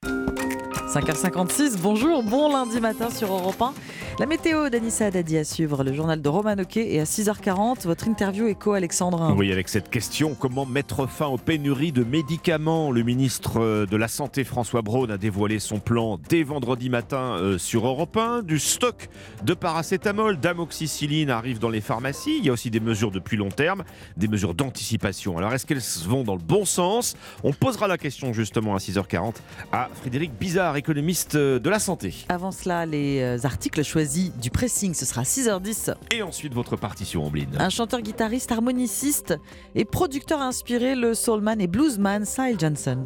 5h56, 0.04 1.76
bonjour, 1.78 2.24
bon 2.24 2.52
lundi 2.52 2.80
matin 2.80 3.10
sur 3.10 3.32
Europe 3.32 3.62
1. 3.62 3.74
La 4.18 4.24
météo 4.24 4.70
d'Anissa 4.70 5.10
Dadi 5.10 5.36
à 5.36 5.44
suivre, 5.44 5.84
le 5.84 5.92
journal 5.92 6.22
de 6.22 6.28
Roman 6.30 6.54
Oquet 6.58 6.94
et 6.94 7.00
à 7.00 7.04
6h40, 7.04 7.82
votre 7.82 8.08
interview 8.08 8.46
écho 8.46 8.72
Alexandre. 8.72 9.34
Oui, 9.36 9.52
avec 9.52 9.68
cette 9.68 9.90
question, 9.90 10.34
comment 10.34 10.64
mettre 10.64 11.06
fin 11.06 11.26
aux 11.26 11.36
pénuries 11.36 11.92
de 11.92 12.02
médicaments? 12.02 12.90
Le 12.90 13.02
ministre 13.02 13.84
de 13.84 13.96
la 13.98 14.08
Santé 14.08 14.44
François 14.44 14.80
Braun 14.80 15.10
a 15.10 15.18
dévoilé 15.18 15.58
son 15.58 15.80
plan 15.80 16.18
dès 16.30 16.44
vendredi 16.44 16.88
matin 16.88 17.36
euh, 17.36 17.58
sur 17.58 17.86
Europe 17.86 18.16
1. 18.16 18.42
Du 18.42 18.58
stock 18.58 19.10
de 19.44 19.52
paracétamol, 19.52 20.40
d'amoxicilline 20.40 21.28
arrive 21.28 21.58
dans 21.58 21.68
les 21.68 21.82
pharmacies. 21.82 22.38
Il 22.38 22.46
y 22.46 22.48
a 22.48 22.54
aussi 22.54 22.70
des 22.70 22.80
mesures 22.80 23.10
de 23.10 23.18
plus 23.18 23.36
long 23.36 23.50
terme, 23.50 23.84
des 24.16 24.28
mesures 24.28 24.54
d'anticipation. 24.54 25.36
Alors 25.36 25.52
est-ce 25.52 25.66
qu'elles 25.66 26.08
vont 26.08 26.24
dans 26.24 26.36
le 26.36 26.42
bon 26.42 26.64
sens? 26.64 27.18
On 27.44 27.52
posera 27.52 27.86
la 27.86 27.98
question 27.98 28.32
justement 28.32 28.76
à 28.76 28.78
6h40 28.78 29.34
à 29.72 29.90
Frédéric 29.92 30.32
Bizarre, 30.38 30.76
économiste 30.76 31.36
de 31.36 31.68
la 31.68 31.78
santé. 31.78 32.14
Avant 32.30 32.50
cela, 32.50 32.86
les 32.86 33.20
euh, 33.20 33.38
articles 33.44 33.84
choisis 33.84 34.05
du 34.40 34.50
pressing, 34.50 34.94
ce 34.94 35.04
sera 35.04 35.22
6h10. 35.22 35.94
Et 36.12 36.22
ensuite 36.22 36.54
votre 36.54 36.76
partition, 36.76 37.26
Ombline. 37.26 37.56
Un 37.58 37.70
chanteur, 37.70 38.00
guitariste, 38.00 38.52
harmoniciste 38.52 39.34
et 39.74 39.84
producteur 39.84 40.40
inspiré, 40.40 40.94
le 40.94 41.14
soulman 41.14 41.60
et 41.60 41.66
bluesman 41.66 42.24
Sile 42.24 42.56
Johnson. 42.58 43.04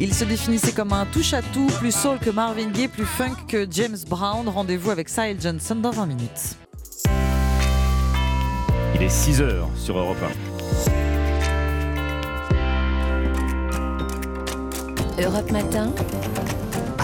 Il 0.00 0.14
se 0.14 0.24
définissait 0.24 0.70
comme 0.70 0.92
un 0.92 1.06
touche-à-tout, 1.06 1.66
plus 1.78 1.90
soul 1.90 2.18
que 2.20 2.30
Marvin 2.30 2.70
Gaye, 2.70 2.86
plus 2.86 3.04
funk 3.04 3.34
que 3.48 3.66
James 3.68 3.98
Brown. 4.08 4.48
Rendez-vous 4.48 4.90
avec 4.90 5.08
Sile 5.08 5.36
Johnson 5.40 5.74
dans 5.74 5.90
20 5.90 6.06
minutes. 6.06 6.67
Il 9.00 9.04
est 9.04 9.08
6h 9.08 9.76
sur 9.76 9.96
Europe 9.96 10.16
1. 15.16 15.22
Europe 15.22 15.52
Matin. 15.52 15.92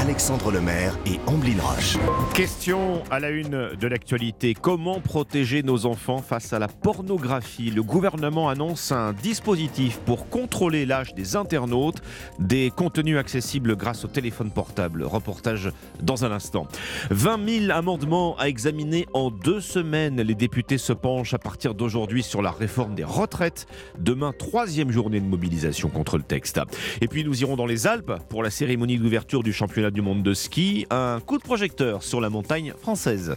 Alexandre 0.05 0.53
Lemaire 0.53 0.99
et 1.07 1.19
Amblin 1.27 1.63
Roche. 1.63 1.97
Question 2.35 3.03
à 3.11 3.21
la 3.21 3.31
une 3.31 3.71
de 3.75 3.87
l'actualité. 3.87 4.53
Comment 4.53 5.01
protéger 5.01 5.63
nos 5.63 5.87
enfants 5.87 6.19
face 6.19 6.53
à 6.53 6.59
la 6.59 6.69
pornographie? 6.69 7.71
Le 7.71 7.83
gouvernement 7.83 8.51
annonce 8.51 8.93
un 8.93 9.15
dispositif 9.15 9.99
pour 10.05 10.29
contrôler 10.29 10.85
l'âge 10.85 11.15
des 11.15 11.37
internautes, 11.37 12.03
des 12.39 12.71
contenus 12.71 13.17
accessibles 13.17 13.77
grâce 13.77 14.05
au 14.05 14.09
téléphone 14.09 14.51
portable. 14.51 15.05
Reportage 15.05 15.71
dans 16.03 16.27
un 16.27 16.33
instant. 16.33 16.69
20 17.11 17.69
000 17.69 17.73
amendements 17.73 18.37
à 18.37 18.51
examiner 18.51 19.07
en 19.15 19.31
deux 19.31 19.63
semaines. 19.63 20.21
Les 20.21 20.35
députés 20.35 20.77
se 20.77 20.93
penchent 20.93 21.33
à 21.33 21.39
partir 21.39 21.75
d'aujourd'hui 21.75 22.23
sur 22.23 22.43
la 22.43 22.51
réforme 22.51 22.95
des 22.95 23.05
retraites. 23.05 23.67
Demain, 23.99 24.35
troisième 24.39 24.91
journée 24.91 25.21
de 25.21 25.27
mobilisation 25.27 25.89
contre 25.89 26.19
le 26.19 26.25
texte. 26.25 26.61
Et 27.01 27.09
puis 27.09 27.25
nous 27.25 27.41
irons 27.41 27.57
dans 27.57 27.65
les 27.65 27.87
Alpes 27.87 28.13
pour 28.29 28.43
la 28.43 28.51
cérémonie 28.51 28.99
d'ouverture 28.99 29.43
du 29.43 29.55
championnat 29.55 29.94
du 29.95 30.03
monde 30.03 30.23
de 30.23 30.35
ski. 30.35 30.87
Un 30.91 31.21
coup 31.25 31.39
de 31.39 31.43
projecteur 31.43 32.03
sur 32.03 32.21
la 32.21 32.29
montagne 32.29 32.75
française. 32.83 33.37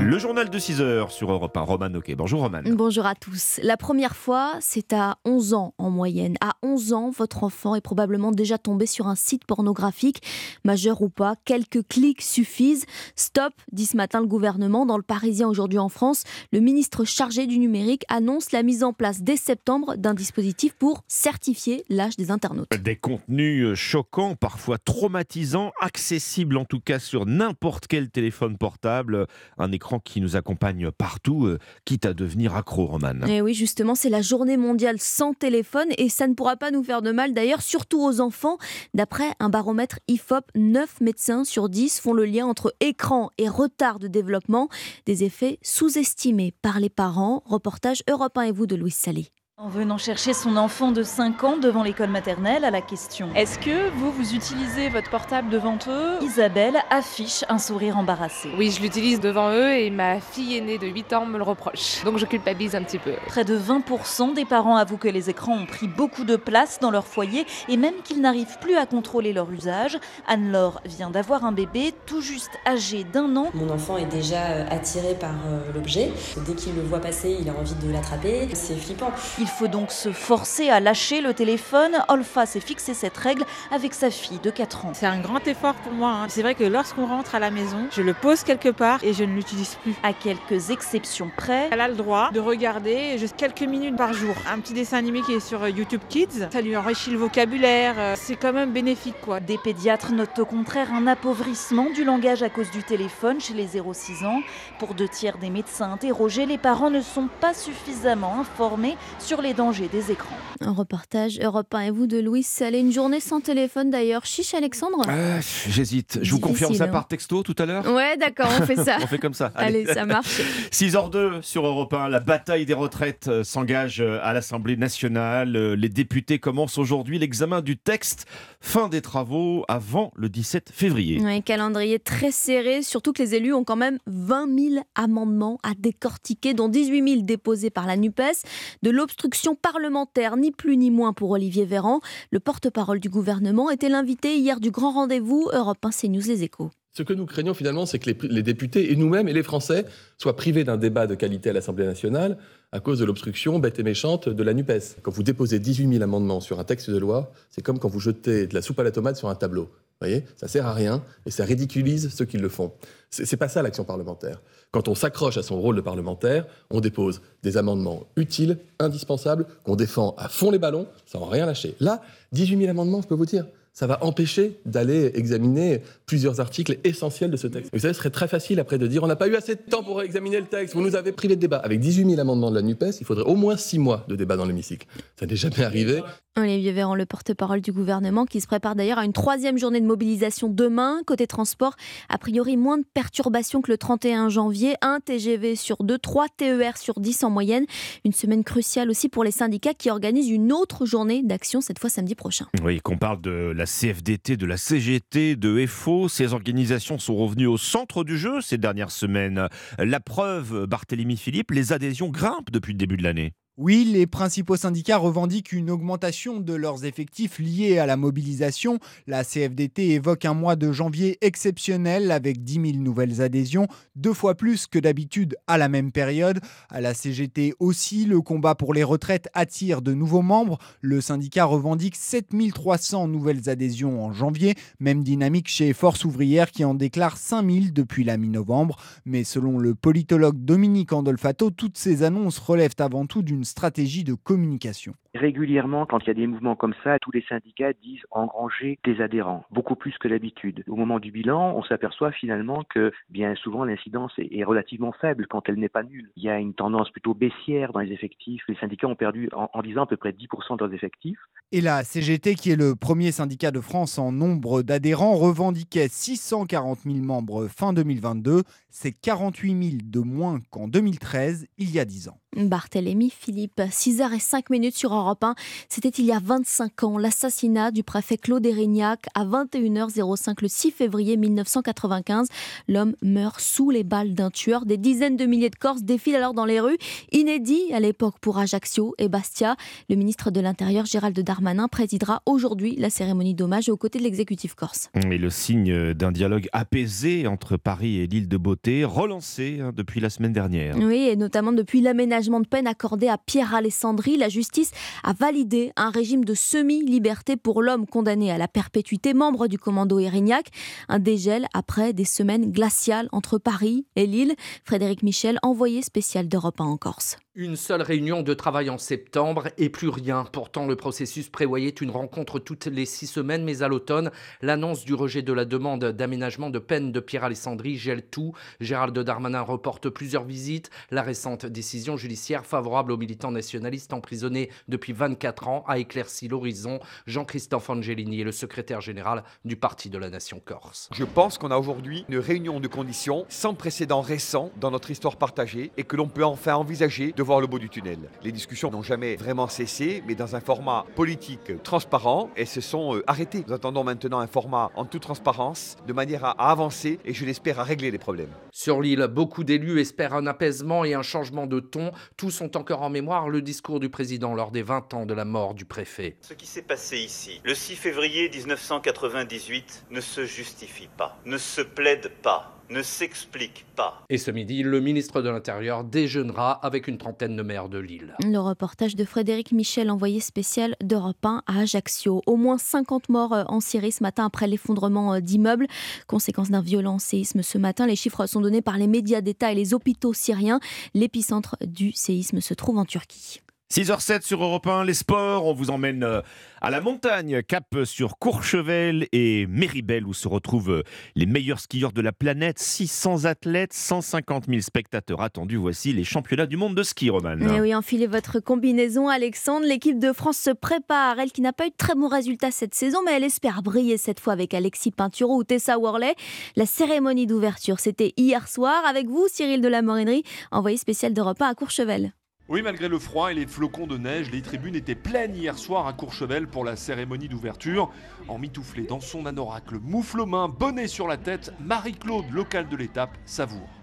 Le 0.00 0.18
journal 0.18 0.50
de 0.50 0.58
6 0.58 0.80
heures 0.82 1.10
sur 1.10 1.32
Europe 1.32 1.56
1. 1.56 1.60
Roman 1.62 1.94
Ok. 1.94 2.14
Bonjour 2.14 2.42
Roman. 2.42 2.60
Bonjour 2.66 3.06
à 3.06 3.14
tous. 3.14 3.58
La 3.62 3.78
première 3.78 4.16
fois, 4.16 4.54
c'est 4.60 4.92
à 4.92 5.16
11 5.24 5.54
ans 5.54 5.74
en 5.78 5.88
moyenne. 5.88 6.34
À 6.42 6.56
11 6.62 6.92
ans, 6.92 7.10
votre 7.10 7.42
enfant 7.42 7.74
est 7.74 7.80
probablement 7.80 8.32
déjà 8.32 8.58
tombé 8.58 8.84
sur 8.86 9.06
un 9.06 9.14
site 9.14 9.46
pornographique, 9.46 10.20
majeur 10.64 11.00
ou 11.00 11.08
pas. 11.08 11.36
Quelques 11.46 11.86
clics 11.88 12.20
suffisent. 12.20 12.84
Stop, 13.16 13.54
dit 13.72 13.86
ce 13.86 13.96
matin 13.96 14.20
le 14.20 14.26
gouvernement. 14.26 14.84
Dans 14.84 14.98
le 14.98 15.02
Parisien 15.02 15.48
aujourd'hui 15.48 15.78
en 15.78 15.88
France, 15.88 16.24
le 16.52 16.60
ministre 16.60 17.04
chargé 17.04 17.46
du 17.46 17.58
numérique 17.58 18.04
annonce 18.08 18.52
la 18.52 18.62
mise 18.62 18.84
en 18.84 18.92
place 18.92 19.22
dès 19.22 19.36
septembre 19.36 19.96
d'un 19.96 20.14
dispositif 20.14 20.74
pour 20.74 21.02
certifier 21.08 21.84
l'âge 21.88 22.16
des 22.16 22.30
internautes. 22.30 22.68
Des 22.78 22.96
contenus 22.96 23.74
choquants, 23.74 24.34
parfois 24.34 24.76
traumatisants, 24.78 25.72
accessibles 25.80 26.58
en 26.58 26.66
tout 26.66 26.80
cas 26.80 26.98
sur 26.98 27.24
n'importe 27.24 27.86
quel 27.86 28.10
téléphone 28.10 28.58
portable 28.58 29.26
un 29.62 29.72
écran 29.72 29.98
qui 30.00 30.20
nous 30.20 30.36
accompagne 30.36 30.90
partout, 30.90 31.46
euh, 31.46 31.58
quitte 31.84 32.06
à 32.06 32.14
devenir 32.14 32.54
accro, 32.56 32.86
Roman. 32.86 33.26
Et 33.26 33.36
eh 33.36 33.42
oui, 33.42 33.54
justement, 33.54 33.94
c'est 33.94 34.10
la 34.10 34.22
journée 34.22 34.56
mondiale 34.56 34.98
sans 34.98 35.32
téléphone 35.34 35.88
et 35.98 36.08
ça 36.08 36.26
ne 36.26 36.34
pourra 36.34 36.56
pas 36.56 36.70
nous 36.70 36.82
faire 36.82 37.02
de 37.02 37.12
mal 37.12 37.34
d'ailleurs, 37.34 37.62
surtout 37.62 38.02
aux 38.02 38.20
enfants. 38.20 38.58
D'après 38.94 39.32
un 39.40 39.48
baromètre 39.48 39.98
IFOP, 40.08 40.44
9 40.54 41.00
médecins 41.00 41.44
sur 41.44 41.68
10 41.68 42.00
font 42.00 42.12
le 42.12 42.24
lien 42.24 42.46
entre 42.46 42.74
écran 42.80 43.30
et 43.38 43.48
retard 43.48 43.98
de 43.98 44.08
développement, 44.08 44.68
des 45.06 45.24
effets 45.24 45.58
sous-estimés 45.62 46.52
par 46.62 46.80
les 46.80 46.90
parents. 46.90 47.42
Reportage 47.46 48.02
Europe 48.08 48.36
1 48.36 48.42
et 48.42 48.52
vous 48.52 48.66
de 48.66 48.76
Louis 48.76 48.90
Salé. 48.90 49.32
En 49.64 49.68
venant 49.68 49.96
chercher 49.96 50.34
son 50.34 50.56
enfant 50.56 50.90
de 50.90 51.04
5 51.04 51.44
ans 51.44 51.56
devant 51.56 51.84
l'école 51.84 52.08
maternelle 52.08 52.64
à 52.64 52.72
la 52.72 52.80
question 52.80 53.28
Est-ce 53.36 53.60
que 53.60 53.90
vous, 53.90 54.10
vous 54.10 54.34
utilisez 54.34 54.88
votre 54.88 55.08
portable 55.08 55.50
devant 55.50 55.78
eux? 55.86 56.18
Isabelle 56.20 56.78
affiche 56.90 57.44
un 57.48 57.58
sourire 57.58 57.96
embarrassé. 57.96 58.50
Oui, 58.58 58.72
je 58.72 58.82
l'utilise 58.82 59.20
devant 59.20 59.52
eux 59.52 59.70
et 59.70 59.90
ma 59.90 60.18
fille 60.18 60.56
aînée 60.56 60.78
de 60.78 60.88
8 60.88 61.12
ans 61.12 61.26
me 61.26 61.38
le 61.38 61.44
reproche. 61.44 62.02
Donc 62.02 62.18
je 62.18 62.26
culpabilise 62.26 62.74
un 62.74 62.82
petit 62.82 62.98
peu. 62.98 63.12
Près 63.28 63.44
de 63.44 63.56
20% 63.56 64.34
des 64.34 64.44
parents 64.44 64.74
avouent 64.74 64.96
que 64.96 65.06
les 65.06 65.30
écrans 65.30 65.54
ont 65.54 65.66
pris 65.66 65.86
beaucoup 65.86 66.24
de 66.24 66.34
place 66.34 66.80
dans 66.80 66.90
leur 66.90 67.06
foyer 67.06 67.46
et 67.68 67.76
même 67.76 67.94
qu'ils 68.02 68.20
n'arrivent 68.20 68.58
plus 68.60 68.74
à 68.74 68.84
contrôler 68.84 69.32
leur 69.32 69.48
usage. 69.52 69.96
Anne-Laure 70.26 70.80
vient 70.86 71.10
d'avoir 71.10 71.44
un 71.44 71.52
bébé 71.52 71.94
tout 72.06 72.20
juste 72.20 72.58
âgé 72.66 73.04
d'un 73.04 73.36
an. 73.36 73.52
Mon 73.54 73.70
enfant 73.70 73.96
est 73.96 74.06
déjà 74.06 74.42
euh, 74.42 74.66
attiré 74.70 75.14
par 75.14 75.30
euh, 75.30 75.72
l'objet. 75.72 76.10
Dès 76.48 76.54
qu'il 76.54 76.74
le 76.74 76.82
voit 76.82 77.00
passer, 77.00 77.36
il 77.40 77.48
a 77.48 77.52
envie 77.52 77.76
de 77.76 77.92
l'attraper. 77.92 78.48
C'est 78.54 78.74
flippant. 78.74 79.12
Il 79.38 79.51
faut 79.52 79.68
donc 79.68 79.92
se 79.92 80.12
forcer 80.12 80.70
à 80.70 80.80
lâcher 80.80 81.20
le 81.20 81.34
téléphone. 81.34 81.92
Olfa 82.08 82.46
s'est 82.46 82.60
fixé 82.60 82.94
cette 82.94 83.16
règle 83.16 83.44
avec 83.70 83.92
sa 83.94 84.10
fille 84.10 84.38
de 84.42 84.50
4 84.50 84.86
ans. 84.86 84.92
C'est 84.94 85.06
un 85.06 85.20
grand 85.20 85.46
effort 85.46 85.74
pour 85.74 85.92
moi. 85.92 86.10
Hein. 86.10 86.26
C'est 86.28 86.42
vrai 86.42 86.54
que 86.54 86.64
lorsqu'on 86.64 87.06
rentre 87.06 87.34
à 87.34 87.38
la 87.38 87.50
maison, 87.50 87.86
je 87.90 88.02
le 88.02 88.14
pose 88.14 88.42
quelque 88.44 88.70
part 88.70 88.98
et 89.02 89.12
je 89.12 89.24
ne 89.24 89.34
l'utilise 89.34 89.76
plus. 89.82 89.94
À 90.02 90.12
quelques 90.12 90.70
exceptions 90.70 91.30
près, 91.36 91.68
elle 91.70 91.80
a 91.80 91.88
le 91.88 91.94
droit 91.94 92.30
de 92.32 92.40
regarder 92.40 93.18
juste 93.18 93.36
quelques 93.36 93.62
minutes 93.62 93.96
par 93.96 94.14
jour 94.14 94.34
un 94.50 94.58
petit 94.58 94.72
dessin 94.72 94.96
animé 94.96 95.20
qui 95.20 95.34
est 95.34 95.40
sur 95.40 95.62
euh, 95.62 95.70
YouTube 95.70 96.00
Kids. 96.08 96.48
Ça 96.50 96.60
lui 96.60 96.76
enrichit 96.76 97.10
le 97.10 97.18
vocabulaire. 97.18 97.94
Euh, 97.98 98.14
c'est 98.16 98.36
quand 98.36 98.52
même 98.52 98.72
bénéfique 98.72 99.20
quoi. 99.20 99.40
Des 99.40 99.58
pédiatres 99.58 100.12
notent 100.12 100.38
au 100.38 100.46
contraire 100.46 100.92
un 100.92 101.06
appauvrissement 101.06 101.90
du 101.90 102.04
langage 102.04 102.42
à 102.42 102.48
cause 102.48 102.70
du 102.70 102.82
téléphone 102.82 103.40
chez 103.40 103.54
les 103.54 103.66
0-6 103.66 104.24
ans. 104.24 104.40
Pour 104.78 104.94
deux 104.94 105.08
tiers 105.08 105.36
des 105.38 105.50
médecins 105.50 105.92
interrogés, 105.92 106.46
les 106.46 106.58
parents 106.58 106.90
ne 106.90 107.02
sont 107.02 107.28
pas 107.40 107.54
suffisamment 107.54 108.40
informés 108.40 108.96
sur 109.18 109.31
les 109.40 109.54
dangers 109.54 109.88
des 109.88 110.10
écrans. 110.10 110.36
Un 110.60 110.72
reportage 110.72 111.40
Europe 111.40 111.74
1 111.74 111.80
et 111.80 111.90
vous 111.90 112.06
de 112.06 112.18
Louis 112.18 112.42
Salé. 112.42 112.80
Une 112.80 112.92
journée 112.92 113.20
sans 113.20 113.40
téléphone 113.40 113.90
d'ailleurs. 113.90 114.26
Chiche 114.26 114.54
Alexandre 114.54 115.02
ah, 115.08 115.40
J'hésite. 115.68 116.18
Je 116.22 116.30
vous 116.32 116.40
confirme 116.40 116.74
ça 116.74 116.84
hein. 116.84 116.88
par 116.88 117.08
texto 117.08 117.42
tout 117.42 117.54
à 117.58 117.66
l'heure 117.66 117.86
Ouais, 117.92 118.16
d'accord, 118.16 118.48
on 118.60 118.66
fait 118.66 118.76
ça. 118.76 118.98
on 119.02 119.06
fait 119.06 119.18
comme 119.18 119.34
ça. 119.34 119.50
Allez, 119.54 119.86
ça 119.86 120.04
marche. 120.04 120.40
6h02 120.72 121.42
sur 121.42 121.66
Europe 121.66 121.94
1. 121.94 122.08
La 122.08 122.20
bataille 122.20 122.66
des 122.66 122.74
retraites 122.74 123.28
euh, 123.28 123.44
s'engage 123.44 124.00
euh, 124.00 124.18
à 124.22 124.32
l'Assemblée 124.32 124.76
nationale. 124.76 125.56
Euh, 125.56 125.74
les 125.74 125.88
députés 125.88 126.38
commencent 126.38 126.78
aujourd'hui 126.78 127.18
l'examen 127.18 127.62
du 127.62 127.76
texte. 127.76 128.26
Fin 128.60 128.88
des 128.88 129.00
travaux 129.00 129.64
avant 129.68 130.12
le 130.14 130.28
17 130.28 130.70
février. 130.72 131.20
Oui, 131.22 131.42
calendrier 131.42 131.98
très 131.98 132.30
serré, 132.30 132.82
surtout 132.82 133.12
que 133.12 133.22
les 133.22 133.34
élus 133.34 133.54
ont 133.54 133.64
quand 133.64 133.76
même 133.76 133.98
20 134.06 134.70
000 134.74 134.86
amendements 134.94 135.58
à 135.62 135.72
décortiquer, 135.76 136.54
dont 136.54 136.68
18 136.68 137.08
000 137.08 137.22
déposés 137.22 137.70
par 137.70 137.86
la 137.86 137.96
NUPES. 137.96 138.44
De 138.82 138.90
l'obstruction 138.90 139.21
parlementaire, 139.60 140.36
ni 140.36 140.52
plus 140.52 140.76
ni 140.76 140.90
moins 140.90 141.12
pour 141.12 141.30
Olivier 141.30 141.64
Véran. 141.64 142.00
Le 142.30 142.40
porte-parole 142.40 143.00
du 143.00 143.08
gouvernement 143.08 143.70
était 143.70 143.88
l'invité 143.88 144.36
hier 144.36 144.60
du 144.60 144.70
grand 144.70 144.92
rendez-vous 144.92 145.50
Europe 145.52 145.84
1 145.84 145.90
CNews 145.90 146.22
Les 146.26 146.42
Échos. 146.42 146.70
Ce 146.94 147.02
que 147.02 147.14
nous 147.14 147.24
craignons 147.24 147.54
finalement, 147.54 147.86
c'est 147.86 147.98
que 147.98 148.10
les, 148.10 148.42
députés 148.42 148.92
et 148.92 148.96
nous-mêmes 148.96 149.26
et 149.26 149.32
les 149.32 149.42
Français 149.42 149.86
soient 150.18 150.36
privés 150.36 150.62
d'un 150.62 150.76
débat 150.76 151.06
de 151.06 151.14
qualité 151.14 151.48
à 151.48 151.54
l'Assemblée 151.54 151.86
nationale 151.86 152.36
à 152.70 152.80
cause 152.80 152.98
de 152.98 153.06
l'obstruction 153.06 153.58
bête 153.58 153.78
et 153.78 153.82
méchante 153.82 154.28
de 154.28 154.42
la 154.42 154.52
NUPES. 154.52 155.00
Quand 155.02 155.10
vous 155.10 155.22
déposez 155.22 155.58
18 155.58 155.88
000 155.88 156.02
amendements 156.02 156.40
sur 156.40 156.60
un 156.60 156.64
texte 156.64 156.90
de 156.90 156.98
loi, 156.98 157.32
c'est 157.48 157.62
comme 157.62 157.78
quand 157.78 157.88
vous 157.88 158.00
jetez 158.00 158.46
de 158.46 158.54
la 158.54 158.60
soupe 158.60 158.78
à 158.78 158.82
la 158.82 158.90
tomate 158.90 159.16
sur 159.16 159.28
un 159.28 159.34
tableau. 159.34 159.70
Voyez, 160.02 160.24
ça 160.36 160.48
sert 160.48 160.66
à 160.66 160.74
rien 160.74 161.00
et 161.26 161.30
ça 161.30 161.44
ridiculise 161.44 162.12
ceux 162.12 162.24
qui 162.24 162.36
le 162.36 162.48
font. 162.48 162.72
C'est 163.10 163.36
pas 163.36 163.48
ça 163.48 163.62
l'action 163.62 163.84
parlementaire. 163.84 164.40
Quand 164.72 164.88
on 164.88 164.96
s'accroche 164.96 165.36
à 165.36 165.44
son 165.44 165.60
rôle 165.60 165.76
de 165.76 165.80
parlementaire, 165.80 166.46
on 166.70 166.80
dépose 166.80 167.20
des 167.44 167.56
amendements 167.56 168.04
utiles, 168.16 168.58
indispensables, 168.80 169.46
qu'on 169.62 169.76
défend 169.76 170.16
à 170.18 170.28
fond 170.28 170.50
les 170.50 170.58
ballons, 170.58 170.88
sans 171.06 171.24
rien 171.26 171.46
lâcher. 171.46 171.76
Là, 171.78 172.02
18 172.32 172.58
000 172.58 172.70
amendements, 172.70 173.00
je 173.00 173.06
peux 173.06 173.14
vous 173.14 173.26
dire 173.26 173.46
ça 173.74 173.86
va 173.86 174.04
empêcher 174.04 174.58
d'aller 174.66 175.12
examiner 175.14 175.82
plusieurs 176.04 176.40
articles 176.40 176.78
essentiels 176.84 177.30
de 177.30 177.36
ce 177.36 177.46
texte. 177.46 177.70
Vous 177.72 177.78
savez, 177.78 177.94
ce 177.94 178.00
serait 178.00 178.10
très 178.10 178.28
facile 178.28 178.60
après 178.60 178.76
de 178.78 178.86
dire 178.86 179.02
on 179.02 179.06
n'a 179.06 179.16
pas 179.16 179.28
eu 179.28 179.34
assez 179.34 179.54
de 179.54 179.60
temps 179.60 179.82
pour 179.82 180.02
examiner 180.02 180.40
le 180.40 180.46
texte, 180.46 180.74
vous 180.74 180.82
nous 180.82 180.94
avez 180.94 181.12
privé 181.12 181.36
de 181.36 181.40
débat. 181.40 181.56
Avec 181.56 181.80
18 181.80 182.10
000 182.10 182.20
amendements 182.20 182.50
de 182.50 182.56
la 182.56 182.62
NUPES, 182.62 183.00
il 183.00 183.06
faudrait 183.06 183.24
au 183.24 183.34
moins 183.34 183.56
6 183.56 183.78
mois 183.78 184.04
de 184.08 184.16
débat 184.16 184.36
dans 184.36 184.44
l'hémicycle. 184.44 184.86
Ça 185.22 185.26
n'est 185.26 185.36
jamais 185.36 185.62
arrivé. 185.62 186.00
Olivier 186.36 186.72
Véran, 186.72 186.96
le 186.96 187.06
porte-parole 187.06 187.60
du 187.60 187.70
gouvernement, 187.70 188.26
qui 188.26 188.40
se 188.40 188.48
prépare 188.48 188.74
d'ailleurs 188.74 188.98
à 188.98 189.04
une 189.04 189.12
troisième 189.12 189.56
journée 189.56 189.80
de 189.80 189.86
mobilisation 189.86 190.48
demain. 190.48 191.00
Côté 191.06 191.28
transport, 191.28 191.76
a 192.08 192.18
priori 192.18 192.56
moins 192.56 192.78
de 192.78 192.84
perturbations 192.92 193.62
que 193.62 193.70
le 193.70 193.78
31 193.78 194.30
janvier. 194.30 194.74
Un 194.82 194.98
TGV 194.98 195.54
sur 195.54 195.84
deux, 195.84 195.98
trois 195.98 196.26
TER 196.28 196.76
sur 196.76 196.98
10 196.98 197.22
en 197.22 197.30
moyenne. 197.30 197.66
Une 198.04 198.10
semaine 198.12 198.42
cruciale 198.42 198.90
aussi 198.90 199.08
pour 199.08 199.22
les 199.22 199.30
syndicats 199.30 199.74
qui 199.74 199.90
organisent 199.90 200.30
une 200.30 200.52
autre 200.52 200.86
journée 200.86 201.22
d'action, 201.22 201.60
cette 201.60 201.78
fois 201.78 201.88
samedi 201.88 202.16
prochain. 202.16 202.48
Oui, 202.64 202.80
qu'on 202.80 202.98
parle 202.98 203.20
de 203.20 203.52
la 203.54 203.66
CFDT, 203.66 204.36
de 204.36 204.46
la 204.46 204.56
CGT, 204.56 205.36
de 205.36 205.64
FO. 205.68 206.08
Ces 206.08 206.34
organisations 206.34 206.98
sont 206.98 207.14
revenues 207.14 207.46
au 207.46 207.58
centre 207.58 208.02
du 208.02 208.18
jeu 208.18 208.40
ces 208.40 208.58
dernières 208.58 208.90
semaines. 208.90 209.46
La 209.78 210.00
preuve, 210.00 210.66
Barthélémy 210.66 211.16
Philippe, 211.16 211.52
les 211.52 211.72
adhésions 211.72 212.08
grimpent 212.08 212.50
depuis 212.50 212.72
le 212.72 212.78
début 212.78 212.96
de 212.96 213.04
l'année. 213.04 213.34
Oui, 213.64 213.84
les 213.84 214.08
principaux 214.08 214.56
syndicats 214.56 214.96
revendiquent 214.96 215.52
une 215.52 215.70
augmentation 215.70 216.40
de 216.40 216.52
leurs 216.52 216.84
effectifs 216.84 217.38
liés 217.38 217.78
à 217.78 217.86
la 217.86 217.96
mobilisation. 217.96 218.80
La 219.06 219.22
CFDT 219.22 219.90
évoque 219.90 220.24
un 220.24 220.34
mois 220.34 220.56
de 220.56 220.72
janvier 220.72 221.16
exceptionnel 221.20 222.10
avec 222.10 222.42
10 222.42 222.72
000 222.72 222.82
nouvelles 222.82 223.22
adhésions, 223.22 223.68
deux 223.94 224.14
fois 224.14 224.34
plus 224.34 224.66
que 224.66 224.80
d'habitude 224.80 225.36
à 225.46 225.58
la 225.58 225.68
même 225.68 225.92
période. 225.92 226.40
À 226.70 226.80
la 226.80 226.92
CGT 226.92 227.54
aussi, 227.60 228.04
le 228.04 228.20
combat 228.20 228.56
pour 228.56 228.74
les 228.74 228.82
retraites 228.82 229.28
attire 229.32 229.80
de 229.80 229.94
nouveaux 229.94 230.22
membres. 230.22 230.58
Le 230.80 231.00
syndicat 231.00 231.44
revendique 231.44 231.94
7 231.94 232.30
300 232.52 233.06
nouvelles 233.06 233.48
adhésions 233.48 234.04
en 234.04 234.12
janvier, 234.12 234.56
même 234.80 235.04
dynamique 235.04 235.46
chez 235.46 235.72
Force 235.72 236.04
ouvrière 236.04 236.50
qui 236.50 236.64
en 236.64 236.74
déclare 236.74 237.16
5 237.16 237.48
000 237.48 237.64
depuis 237.72 238.02
la 238.02 238.16
mi-novembre. 238.16 238.76
Mais 239.04 239.22
selon 239.22 239.60
le 239.60 239.76
politologue 239.76 240.44
Dominique 240.44 240.92
Andolfato, 240.92 241.52
toutes 241.52 241.78
ces 241.78 242.02
annonces 242.02 242.40
relèvent 242.40 242.74
avant 242.80 243.06
tout 243.06 243.22
d'une 243.22 243.44
stratégie 243.52 244.02
de 244.02 244.14
communication. 244.14 244.94
Régulièrement, 245.14 245.84
quand 245.84 245.98
il 246.00 246.06
y 246.06 246.10
a 246.10 246.14
des 246.14 246.26
mouvements 246.26 246.56
comme 246.56 246.74
ça, 246.82 246.98
tous 246.98 247.10
les 247.10 247.22
syndicats 247.28 247.74
disent 247.74 248.00
engranger 248.10 248.78
des 248.84 249.02
adhérents, 249.02 249.44
beaucoup 249.50 249.76
plus 249.76 249.96
que 249.98 250.08
d'habitude. 250.08 250.64
Au 250.66 250.76
moment 250.76 251.00
du 251.00 251.10
bilan, 251.10 251.54
on 251.54 251.62
s'aperçoit 251.62 252.12
finalement 252.12 252.64
que 252.68 252.92
bien 253.10 253.34
souvent 253.34 253.64
l'incidence 253.64 254.12
est 254.18 254.44
relativement 254.44 254.92
faible 254.92 255.26
quand 255.28 255.48
elle 255.48 255.56
n'est 255.56 255.68
pas 255.68 255.82
nulle. 255.82 256.10
Il 256.16 256.22
y 256.22 256.30
a 256.30 256.38
une 256.38 256.54
tendance 256.54 256.90
plutôt 256.90 257.12
baissière 257.12 257.72
dans 257.72 257.80
les 257.80 257.92
effectifs. 257.92 258.42
Les 258.48 258.56
syndicats 258.56 258.88
ont 258.88 258.96
perdu 258.96 259.28
en, 259.34 259.50
en 259.52 259.62
10 259.62 259.78
ans 259.78 259.82
à 259.82 259.86
peu 259.86 259.98
près 259.98 260.12
10% 260.12 260.56
de 260.56 260.64
leurs 260.64 260.74
effectifs. 260.74 261.18
Et 261.54 261.60
la 261.60 261.84
CGT, 261.84 262.34
qui 262.34 262.50
est 262.50 262.56
le 262.56 262.74
premier 262.74 263.12
syndicat 263.12 263.50
de 263.50 263.60
France 263.60 263.98
en 263.98 264.12
nombre 264.12 264.62
d'adhérents, 264.62 265.16
revendiquait 265.16 265.88
640 265.88 266.80
000 266.86 266.96
membres 266.96 267.48
fin 267.48 267.74
2022. 267.74 268.44
C'est 268.70 268.92
48 268.92 269.70
000 269.70 269.82
de 269.84 270.00
moins 270.00 270.40
qu'en 270.50 270.68
2013, 270.68 271.46
il 271.58 271.70
y 271.70 271.78
a 271.78 271.84
10 271.84 272.08
ans. 272.08 272.18
Barthélémy 272.34 273.10
Philippe, 273.10 273.60
6h05 273.60 274.44
minutes 274.48 274.74
sur 274.74 274.92
Europe 275.02 275.24
1. 275.24 275.34
C'était 275.68 275.88
il 275.88 276.04
y 276.04 276.12
a 276.12 276.20
25 276.22 276.84
ans, 276.84 276.98
l'assassinat 276.98 277.70
du 277.70 277.82
préfet 277.82 278.16
Claude 278.16 278.46
Erignac 278.46 279.06
à 279.14 279.24
21h05 279.24 280.36
le 280.40 280.48
6 280.48 280.70
février 280.70 281.16
1995. 281.16 282.28
L'homme 282.68 282.94
meurt 283.02 283.40
sous 283.40 283.70
les 283.70 283.84
balles 283.84 284.14
d'un 284.14 284.30
tueur. 284.30 284.64
Des 284.64 284.76
dizaines 284.76 285.16
de 285.16 285.26
milliers 285.26 285.50
de 285.50 285.56
Corses 285.56 285.82
défilent 285.82 286.16
alors 286.16 286.34
dans 286.34 286.44
les 286.44 286.60
rues. 286.60 286.78
Inédit 287.10 287.72
à 287.72 287.80
l'époque 287.80 288.14
pour 288.20 288.38
Ajaccio 288.38 288.94
et 288.98 289.08
Bastia. 289.08 289.56
Le 289.90 289.96
ministre 289.96 290.30
de 290.30 290.40
l'Intérieur, 290.40 290.86
Gérald 290.86 291.18
Darmanin, 291.18 291.68
présidera 291.68 292.22
aujourd'hui 292.26 292.76
la 292.76 292.90
cérémonie 292.90 293.34
d'hommage 293.34 293.68
aux 293.68 293.76
côtés 293.76 293.98
de 293.98 294.04
l'exécutif 294.04 294.54
corse. 294.54 294.90
Mais 295.06 295.18
le 295.18 295.30
signe 295.30 295.94
d'un 295.94 296.12
dialogue 296.12 296.48
apaisé 296.52 297.26
entre 297.26 297.56
Paris 297.56 297.98
et 297.98 298.06
l'île 298.06 298.28
de 298.28 298.36
Beauté, 298.36 298.84
relancé 298.84 299.58
hein, 299.60 299.72
depuis 299.74 300.00
la 300.00 300.10
semaine 300.10 300.32
dernière. 300.32 300.76
Oui, 300.76 301.08
et 301.08 301.16
notamment 301.16 301.52
depuis 301.52 301.80
l'aménagement 301.80 302.40
de 302.40 302.46
peine 302.46 302.66
accordé 302.66 303.08
à 303.08 303.18
Pierre 303.18 303.54
Alessandri, 303.54 304.16
la 304.16 304.28
justice 304.28 304.70
a 305.02 305.12
validé 305.12 305.72
un 305.76 305.90
régime 305.90 306.24
de 306.24 306.34
semi-liberté 306.34 307.36
pour 307.36 307.62
l'homme 307.62 307.86
condamné 307.86 308.30
à 308.30 308.38
la 308.38 308.48
perpétuité, 308.48 309.14
membre 309.14 309.46
du 309.46 309.58
commando 309.58 309.98
Erignac. 309.98 310.48
Un 310.88 310.98
dégel 310.98 311.46
après 311.54 311.92
des 311.92 312.04
semaines 312.04 312.50
glaciales 312.50 313.08
entre 313.12 313.38
Paris 313.38 313.86
et 313.96 314.06
Lille. 314.06 314.34
Frédéric 314.64 315.02
Michel, 315.02 315.38
envoyé 315.42 315.82
spécial 315.82 316.28
d'Europe 316.28 316.60
1 316.60 316.64
en 316.64 316.76
Corse. 316.76 317.18
Une 317.34 317.56
seule 317.56 317.80
réunion 317.80 318.20
de 318.20 318.34
travail 318.34 318.68
en 318.68 318.76
septembre 318.76 319.48
et 319.56 319.70
plus 319.70 319.88
rien. 319.88 320.26
Pourtant, 320.30 320.66
le 320.66 320.76
processus 320.76 321.30
prévoyait 321.30 321.70
une 321.70 321.90
rencontre 321.90 322.38
toutes 322.38 322.66
les 322.66 322.84
six 322.84 323.06
semaines, 323.06 323.42
mais 323.42 323.62
à 323.62 323.68
l'automne, 323.68 324.10
l'annonce 324.42 324.84
du 324.84 324.92
rejet 324.92 325.22
de 325.22 325.32
la 325.32 325.46
demande 325.46 325.82
d'aménagement 325.82 326.50
de 326.50 326.58
peine 326.58 326.92
de 326.92 327.00
Pierre 327.00 327.24
Alessandri 327.24 327.78
gèle 327.78 328.02
tout. 328.02 328.34
Gérald 328.60 328.98
Darmanin 328.98 329.40
reporte 329.40 329.88
plusieurs 329.88 330.24
visites. 330.24 330.68
La 330.90 331.00
récente 331.00 331.46
décision 331.46 331.96
judiciaire 331.96 332.44
favorable 332.44 332.92
aux 332.92 332.98
militants 332.98 333.32
nationalistes 333.32 333.94
emprisonnés 333.94 334.50
depuis 334.68 334.92
24 334.92 335.48
ans 335.48 335.64
a 335.66 335.78
éclairci 335.78 336.28
l'horizon. 336.28 336.80
Jean-Christophe 337.06 337.70
Angelini 337.70 338.20
est 338.20 338.24
le 338.24 338.32
secrétaire 338.32 338.82
général 338.82 339.24
du 339.46 339.56
Parti 339.56 339.88
de 339.88 339.96
la 339.96 340.10
Nation 340.10 340.38
Corse. 340.44 340.90
Je 340.92 341.04
pense 341.04 341.38
qu'on 341.38 341.50
a 341.50 341.56
aujourd'hui 341.56 342.04
une 342.10 342.18
réunion 342.18 342.60
de 342.60 342.68
conditions 342.68 343.24
sans 343.30 343.54
précédent 343.54 344.02
récent 344.02 344.50
dans 344.60 344.70
notre 344.70 344.90
histoire 344.90 345.16
partagée 345.16 345.72
et 345.78 345.84
que 345.84 345.96
l'on 345.96 346.08
peut 346.08 346.26
enfin 346.26 346.56
envisager 346.56 347.12
de 347.12 347.21
voir 347.22 347.40
le 347.40 347.46
bout 347.46 347.58
du 347.58 347.68
tunnel. 347.68 347.98
Les 348.22 348.32
discussions 348.32 348.70
n'ont 348.70 348.82
jamais 348.82 349.16
vraiment 349.16 349.48
cessé, 349.48 350.02
mais 350.06 350.14
dans 350.14 350.36
un 350.36 350.40
format 350.40 350.84
politique 350.94 351.62
transparent 351.62 352.30
et 352.36 352.44
se 352.44 352.60
sont 352.60 352.96
euh, 352.96 353.04
arrêtées. 353.06 353.44
Nous 353.46 353.54
attendons 353.54 353.84
maintenant 353.84 354.20
un 354.20 354.26
format 354.26 354.70
en 354.74 354.84
toute 354.84 355.02
transparence, 355.02 355.76
de 355.86 355.92
manière 355.92 356.24
à, 356.24 356.50
avancer 356.50 356.98
et 357.04 357.14
je 357.14 357.24
l'espère 357.24 357.60
à 357.60 357.64
régler 357.64 357.90
les 357.90 357.98
problèmes. 357.98 358.30
Sur 358.50 358.80
l'île, 358.80 359.06
beaucoup 359.10 359.44
d'élus 359.44 359.80
espèrent 359.80 360.14
un 360.14 360.26
apaisement 360.26 360.84
et 360.84 360.94
un 360.94 361.02
changement 361.02 361.46
de 361.46 361.60
ton. 361.60 361.92
Tous 362.16 362.40
ont 362.40 362.50
encore 362.54 362.82
en 362.82 362.90
mémoire 362.90 363.28
le 363.28 363.42
discours 363.42 363.80
du 363.80 363.88
président 363.88 364.34
lors 364.34 364.50
des 364.50 364.62
20 364.62 364.94
ans 364.94 365.06
de 365.06 365.14
la 365.14 365.24
mort 365.24 365.54
du 365.54 365.64
préfet. 365.64 366.16
Ce 366.20 366.34
qui 366.34 366.46
s'est 366.46 366.62
passé 366.62 366.98
ici, 366.98 367.40
le 367.44 367.54
6 367.54 367.76
février 367.76 368.28
1998, 368.30 369.86
ne 369.90 370.00
se 370.00 370.24
justifie 370.24 370.88
pas, 370.96 371.18
ne 371.24 371.38
se 371.38 371.60
plaide 371.60 372.10
pas 372.22 372.52
ne 372.72 372.82
s'explique 372.82 373.66
pas. 373.76 374.02
Et 374.08 374.18
ce 374.18 374.30
midi, 374.30 374.62
le 374.62 374.80
ministre 374.80 375.22
de 375.22 375.28
l'Intérieur 375.28 375.84
déjeunera 375.84 376.52
avec 376.52 376.88
une 376.88 376.98
trentaine 376.98 377.36
de 377.36 377.42
maires 377.42 377.68
de 377.68 377.78
Lille. 377.78 378.14
Le 378.20 378.38
reportage 378.38 378.96
de 378.96 379.04
Frédéric 379.04 379.52
Michel, 379.52 379.90
envoyé 379.90 380.20
spécial 380.20 380.74
d'Europe 380.82 381.24
1 381.24 381.42
à 381.46 381.60
Ajaccio. 381.60 382.22
Au 382.26 382.36
moins 382.36 382.58
50 382.58 383.08
morts 383.08 383.32
euh, 383.32 383.44
en 383.48 383.60
Syrie 383.60 383.92
ce 383.92 384.02
matin 384.02 384.24
après 384.24 384.46
l'effondrement 384.46 385.14
euh, 385.14 385.20
d'immeubles. 385.20 385.66
Conséquence 386.06 386.50
d'un 386.50 386.62
violent 386.62 386.98
séisme 386.98 387.42
ce 387.42 387.58
matin. 387.58 387.86
Les 387.86 387.96
chiffres 387.96 388.26
sont 388.26 388.40
donnés 388.40 388.62
par 388.62 388.78
les 388.78 388.86
médias 388.86 389.20
d'État 389.20 389.52
et 389.52 389.54
les 389.54 389.74
hôpitaux 389.74 390.14
syriens. 390.14 390.60
L'épicentre 390.94 391.56
du 391.60 391.92
séisme 391.92 392.40
se 392.40 392.54
trouve 392.54 392.78
en 392.78 392.84
Turquie. 392.84 393.40
6h07 393.72 394.20
sur 394.20 394.44
Europe 394.44 394.66
1, 394.66 394.84
les 394.84 394.92
sports, 394.92 395.46
on 395.46 395.54
vous 395.54 395.70
emmène 395.70 396.04
euh, 396.04 396.20
à 396.60 396.68
la 396.68 396.82
montagne, 396.82 397.42
cap 397.42 397.64
sur 397.86 398.18
Courchevel 398.18 399.08
et 399.12 399.46
Méribel 399.46 400.06
où 400.06 400.12
se 400.12 400.28
retrouvent 400.28 400.72
euh, 400.72 400.82
les 401.14 401.24
meilleurs 401.24 401.58
skieurs 401.58 401.92
de 401.92 402.02
la 402.02 402.12
planète, 402.12 402.58
600 402.58 403.24
athlètes, 403.24 403.72
150 403.72 404.44
000 404.46 404.60
spectateurs 404.60 405.22
attendus. 405.22 405.56
Voici 405.56 405.94
les 405.94 406.04
championnats 406.04 406.44
du 406.44 406.58
monde 406.58 406.74
de 406.74 406.82
ski, 406.82 407.08
Roman. 407.08 407.40
Et 407.40 407.46
eh 407.56 407.60
oui, 407.62 407.74
enfilez 407.74 408.06
votre 408.06 408.40
combinaison, 408.40 409.08
Alexandre. 409.08 409.64
L'équipe 409.64 409.98
de 409.98 410.12
France 410.12 410.36
se 410.36 410.50
prépare. 410.50 411.18
Elle 411.18 411.32
qui 411.32 411.40
n'a 411.40 411.54
pas 411.54 411.66
eu 411.66 411.70
de 411.70 411.74
très 411.74 411.94
bons 411.94 412.08
résultats 412.08 412.50
cette 412.50 412.74
saison, 412.74 412.98
mais 413.06 413.12
elle 413.12 413.24
espère 413.24 413.62
briller 413.62 413.96
cette 413.96 414.20
fois 414.20 414.34
avec 414.34 414.52
Alexis 414.52 414.90
Pinturo 414.90 415.38
ou 415.38 415.44
Tessa 415.44 415.78
Worley. 415.78 416.14
La 416.56 416.66
cérémonie 416.66 417.26
d'ouverture, 417.26 417.80
c'était 417.80 418.12
hier 418.18 418.48
soir 418.48 418.84
avec 418.84 419.06
vous, 419.06 419.28
Cyril 419.28 419.62
de 419.62 419.68
la 419.68 419.80
Morinerie, 419.80 420.24
envoyé 420.50 420.76
spécial 420.76 421.14
d'Europe 421.14 421.40
1 421.40 421.46
à 421.46 421.54
Courchevel. 421.54 422.12
Oui, 422.48 422.60
malgré 422.60 422.88
le 422.88 422.98
froid 422.98 423.30
et 423.30 423.34
les 423.34 423.46
flocons 423.46 423.86
de 423.86 423.96
neige, 423.96 424.32
les 424.32 424.42
tribunes 424.42 424.74
étaient 424.74 424.96
pleines 424.96 425.34
hier 425.36 425.56
soir 425.56 425.86
à 425.86 425.92
Courchevel 425.92 426.48
pour 426.48 426.64
la 426.64 426.74
cérémonie 426.74 427.28
d'ouverture. 427.28 427.90
En 428.26 428.38
mitouflé 428.38 428.82
dans 428.82 429.00
son 429.00 429.26
anorak, 429.26 429.70
le 429.70 429.78
moufle 429.78 430.26
main, 430.26 430.48
bonnet 430.48 430.88
sur 430.88 431.06
la 431.06 431.16
tête, 431.16 431.54
Marie-Claude, 431.60 432.30
locale 432.32 432.68
de 432.68 432.76
l'étape, 432.76 433.16
savoure. 433.26 433.81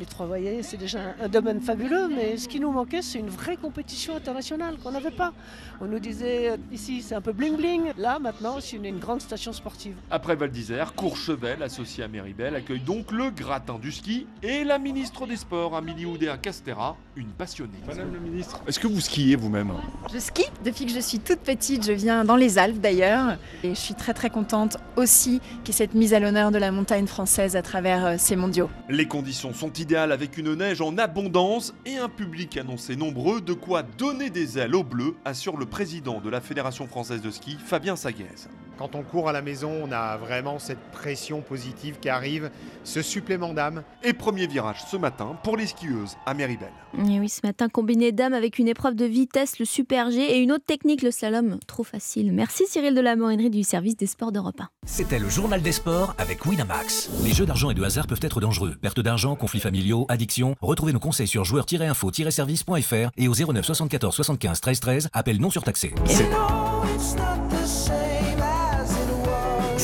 Les 0.00 0.06
trois 0.06 0.24
voyelles, 0.24 0.64
c'est 0.64 0.78
déjà 0.78 1.14
un 1.20 1.28
domaine 1.28 1.60
fabuleux, 1.60 2.08
mais 2.08 2.38
ce 2.38 2.48
qui 2.48 2.58
nous 2.58 2.70
manquait, 2.72 3.02
c'est 3.02 3.18
une 3.18 3.28
vraie 3.28 3.58
compétition 3.58 4.16
internationale 4.16 4.78
qu'on 4.82 4.92
n'avait 4.92 5.10
pas. 5.10 5.34
On 5.82 5.84
nous 5.84 5.98
disait 5.98 6.52
euh, 6.52 6.56
ici, 6.72 7.02
c'est 7.02 7.14
un 7.14 7.20
peu 7.20 7.34
bling-bling. 7.34 7.92
Là, 7.98 8.18
maintenant, 8.18 8.56
c'est 8.60 8.76
une, 8.76 8.98
grande 8.98 9.20
station 9.20 9.52
sportive. 9.52 9.94
Après 10.10 10.36
Val 10.36 10.50
d'Isère, 10.50 10.94
Courchevel, 10.94 11.62
associé 11.62 12.02
à 12.02 12.08
Méribel, 12.08 12.54
accueille 12.54 12.80
donc 12.80 13.12
le 13.12 13.28
gratin 13.28 13.78
du 13.78 13.92
ski 13.92 14.26
et 14.42 14.64
la 14.64 14.78
ministre 14.78 15.26
des 15.26 15.36
Sports, 15.36 15.76
Amélie 15.76 16.06
Oudéa-Castera, 16.06 16.96
une 17.14 17.32
passionnée. 17.32 17.76
Madame 17.86 18.10
le 18.10 18.20
ministre, 18.20 18.62
est-ce 18.66 18.80
que 18.80 18.86
vous 18.86 19.00
skiez 19.02 19.36
vous-même? 19.36 19.72
Je 20.14 20.18
skie 20.18 20.46
depuis 20.64 20.86
que 20.86 20.92
je 20.92 21.00
suis 21.00 21.18
toute 21.18 21.40
petite. 21.40 21.84
Je 21.84 21.92
viens 21.92 22.24
dans 22.24 22.36
les 22.36 22.56
Alpes 22.56 22.80
d'ailleurs. 22.80 23.36
Et 23.62 23.74
je 23.74 23.80
suis 23.80 23.94
très 23.94 24.14
très 24.14 24.30
contente 24.30 24.78
aussi 24.96 25.42
qu'il 25.62 25.74
y 25.74 25.76
ait 25.76 25.78
cette 25.78 25.94
mise 25.94 26.14
à 26.14 26.20
l'honneur 26.20 26.52
de 26.52 26.58
la 26.58 26.72
montagne 26.72 27.06
française 27.06 27.54
à 27.54 27.60
travers 27.60 28.06
euh, 28.06 28.14
ces 28.18 28.36
mondiaux. 28.36 28.70
Les 28.88 29.06
conditions 29.06 29.52
sont 29.52 29.70
idéales 29.74 29.89
avec 29.96 30.38
une 30.38 30.54
neige 30.54 30.80
en 30.80 30.96
abondance 30.98 31.74
et 31.84 31.96
un 31.96 32.08
public 32.08 32.56
annoncé 32.56 32.94
nombreux, 32.94 33.40
de 33.40 33.52
quoi 33.52 33.82
donner 33.82 34.30
des 34.30 34.58
ailes 34.58 34.74
aux 34.74 34.84
bleus, 34.84 35.16
assure 35.24 35.56
le 35.56 35.66
président 35.66 36.20
de 36.20 36.30
la 36.30 36.40
Fédération 36.40 36.86
française 36.86 37.22
de 37.22 37.30
ski, 37.30 37.56
Fabien 37.64 37.96
Saguez. 37.96 38.46
Quand 38.80 38.94
on 38.94 39.02
court 39.02 39.28
à 39.28 39.32
la 39.32 39.42
maison, 39.42 39.70
on 39.84 39.92
a 39.92 40.16
vraiment 40.16 40.58
cette 40.58 40.80
pression 40.90 41.42
positive 41.42 41.98
qui 42.00 42.08
arrive, 42.08 42.50
ce 42.82 43.02
supplément 43.02 43.52
d'âme. 43.52 43.82
Et 44.02 44.14
premier 44.14 44.46
virage 44.46 44.78
ce 44.90 44.96
matin 44.96 45.36
pour 45.44 45.58
les 45.58 45.66
skieuses 45.66 46.16
à 46.24 46.32
Méribel. 46.32 46.70
Et 46.96 47.20
oui, 47.20 47.28
ce 47.28 47.40
matin, 47.44 47.68
combiné 47.68 48.10
d'âme 48.10 48.32
avec 48.32 48.58
une 48.58 48.68
épreuve 48.68 48.94
de 48.94 49.04
vitesse, 49.04 49.58
le 49.58 49.66
Super 49.66 50.10
G, 50.10 50.22
et 50.22 50.38
une 50.38 50.50
autre 50.50 50.64
technique, 50.64 51.02
le 51.02 51.10
slalom. 51.10 51.58
Trop 51.66 51.84
facile. 51.84 52.32
Merci 52.32 52.64
Cyril 52.66 52.94
de 52.94 53.02
la 53.02 53.16
Morinerie 53.16 53.50
du 53.50 53.64
service 53.64 53.98
des 53.98 54.06
sports 54.06 54.32
d'Europe 54.32 54.58
1. 54.58 54.68
C'était 54.86 55.18
le 55.18 55.28
journal 55.28 55.60
des 55.60 55.72
sports 55.72 56.14
avec 56.16 56.46
Winamax. 56.46 57.10
Les 57.22 57.34
jeux 57.34 57.44
d'argent 57.44 57.68
et 57.68 57.74
de 57.74 57.82
hasard 57.82 58.06
peuvent 58.06 58.20
être 58.22 58.40
dangereux. 58.40 58.76
Perte 58.80 59.00
d'argent, 59.00 59.36
conflits 59.36 59.60
familiaux, 59.60 60.06
addiction. 60.08 60.56
Retrouvez 60.62 60.94
nos 60.94 61.00
conseils 61.00 61.28
sur 61.28 61.44
joueurs-info-service.fr 61.44 63.10
et 63.18 63.28
au 63.28 63.34
09 63.34 63.62
74 63.62 64.14
75 64.14 64.60
13 64.62 64.80
13. 64.80 65.08
Appel 65.12 65.38
non 65.38 65.50
surtaxé. 65.50 65.92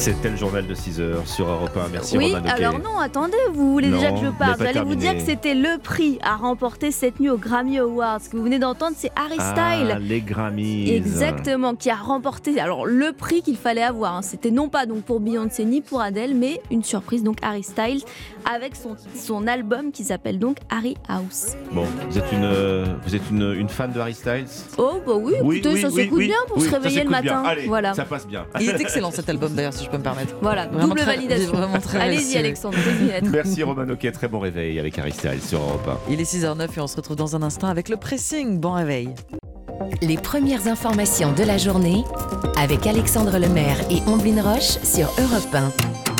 C'était 0.07 0.31
le 0.31 0.37
journal 0.37 0.65
de 0.65 0.73
6 0.73 1.01
heures 1.01 1.27
sur 1.27 1.49
Europe 1.49 1.77
1. 1.77 1.89
Merci 1.89 2.17
oui, 2.17 2.33
alors 2.33 2.79
non, 2.79 3.01
attendez, 3.01 3.37
vous 3.53 3.73
voulez 3.73 3.91
déjà 3.91 4.13
que 4.13 4.19
je 4.19 4.29
parle. 4.29 4.55
J'allais 4.57 4.85
vous 4.85 4.95
dire 4.95 5.15
que 5.15 5.21
c'était 5.21 5.57
le 5.57 5.79
prix 5.83 6.21
à 6.23 6.37
remporter 6.37 6.93
cette 6.93 7.19
nuit 7.19 7.29
au 7.29 7.37
Grammy 7.37 7.81
Awards. 7.81 8.21
Ce 8.21 8.29
que 8.29 8.37
vous 8.37 8.45
venez 8.45 8.61
d'entendre, 8.61 8.95
c'est 8.97 9.11
Harry 9.17 9.35
Styles. 9.35 9.91
Ah, 9.93 9.99
les 9.99 10.21
Grammys. 10.21 10.89
Exactement, 10.93 11.75
qui 11.75 11.91
a 11.91 11.97
remporté 11.97 12.61
alors 12.61 12.87
le 12.87 13.11
prix 13.15 13.43
qu'il 13.43 13.57
fallait 13.57 13.83
avoir. 13.83 14.15
Hein. 14.15 14.23
C'était 14.23 14.53
non 14.53 14.69
pas 14.69 14.87
donc 14.87 15.03
pour 15.03 15.19
Beyoncé 15.19 15.65
ni 15.65 15.81
pour 15.81 16.01
Adele, 16.01 16.37
mais 16.37 16.61
une 16.71 16.85
surprise 16.85 17.25
donc 17.25 17.39
Harry 17.43 17.65
Styles 17.65 18.03
avec 18.49 18.77
son, 18.77 18.95
son 19.13 19.49
album 19.49 19.91
qui 19.91 20.05
s'appelle 20.05 20.39
donc 20.39 20.59
Harry 20.71 20.97
House. 21.09 21.57
Bon, 21.73 21.85
vous 22.09 22.17
êtes 22.17 22.31
une, 22.31 22.45
euh, 22.45 22.85
vous 23.05 23.17
êtes 23.17 23.29
une, 23.29 23.55
une, 23.59 23.69
fan 23.69 23.91
de 23.91 23.99
Harry 23.99 24.15
Styles? 24.15 24.47
Oh 24.79 25.01
bah 25.05 25.15
oui, 25.17 25.35
écoutez, 25.35 25.81
ça 25.81 25.91
s'écoute 25.91 26.21
bien 26.21 26.37
pour 26.47 26.63
se 26.63 26.71
réveiller 26.71 27.03
le 27.03 27.11
matin. 27.11 27.43
Allez, 27.45 27.67
voilà. 27.67 27.93
Ça 27.93 28.05
passe 28.05 28.29
bien. 28.29 28.47
Il 28.61 28.71
est 28.71 28.81
excellent 28.81 29.11
cet 29.11 29.29
album 29.29 29.53
d'ailleurs, 29.53 29.75
si 29.75 29.85
je 29.85 29.91
peux 29.91 29.96
me 29.99 30.03
permettre. 30.03 30.35
Voilà, 30.41 30.67
double 30.67 31.01
validation. 31.01 31.53
Allez-y 31.99 32.37
Alexandre. 32.37 32.77
Merci 33.31 33.63
Roman 33.63 33.87
Ok, 33.91 34.11
très 34.13 34.29
bon 34.29 34.39
réveil 34.39 34.79
avec 34.79 34.95
Styles 34.95 35.43
sur 35.43 35.61
Europe 35.61 35.89
1. 36.09 36.13
Il 36.13 36.21
est 36.21 36.25
6h09 36.25 36.69
et 36.77 36.81
on 36.81 36.87
se 36.87 36.97
retrouve 36.97 37.17
dans 37.17 37.37
un 37.37 37.43
instant 37.43 37.69
avec 37.69 37.89
le 37.89 37.97
pressing. 37.97 38.59
Bon 38.59 38.73
réveil. 38.73 39.11
Les 40.03 40.17
premières 40.17 40.67
informations 40.67 41.33
de 41.33 41.45
la 41.45 41.59
journée 41.59 42.05
avec 42.59 42.87
Alexandre 42.87 43.39
Lemaire 43.39 43.79
et 43.91 44.01
Omblin 44.09 44.43
Roche 44.43 44.79
sur 44.83 45.07
Europe 45.19 45.55
1. 45.55 46.16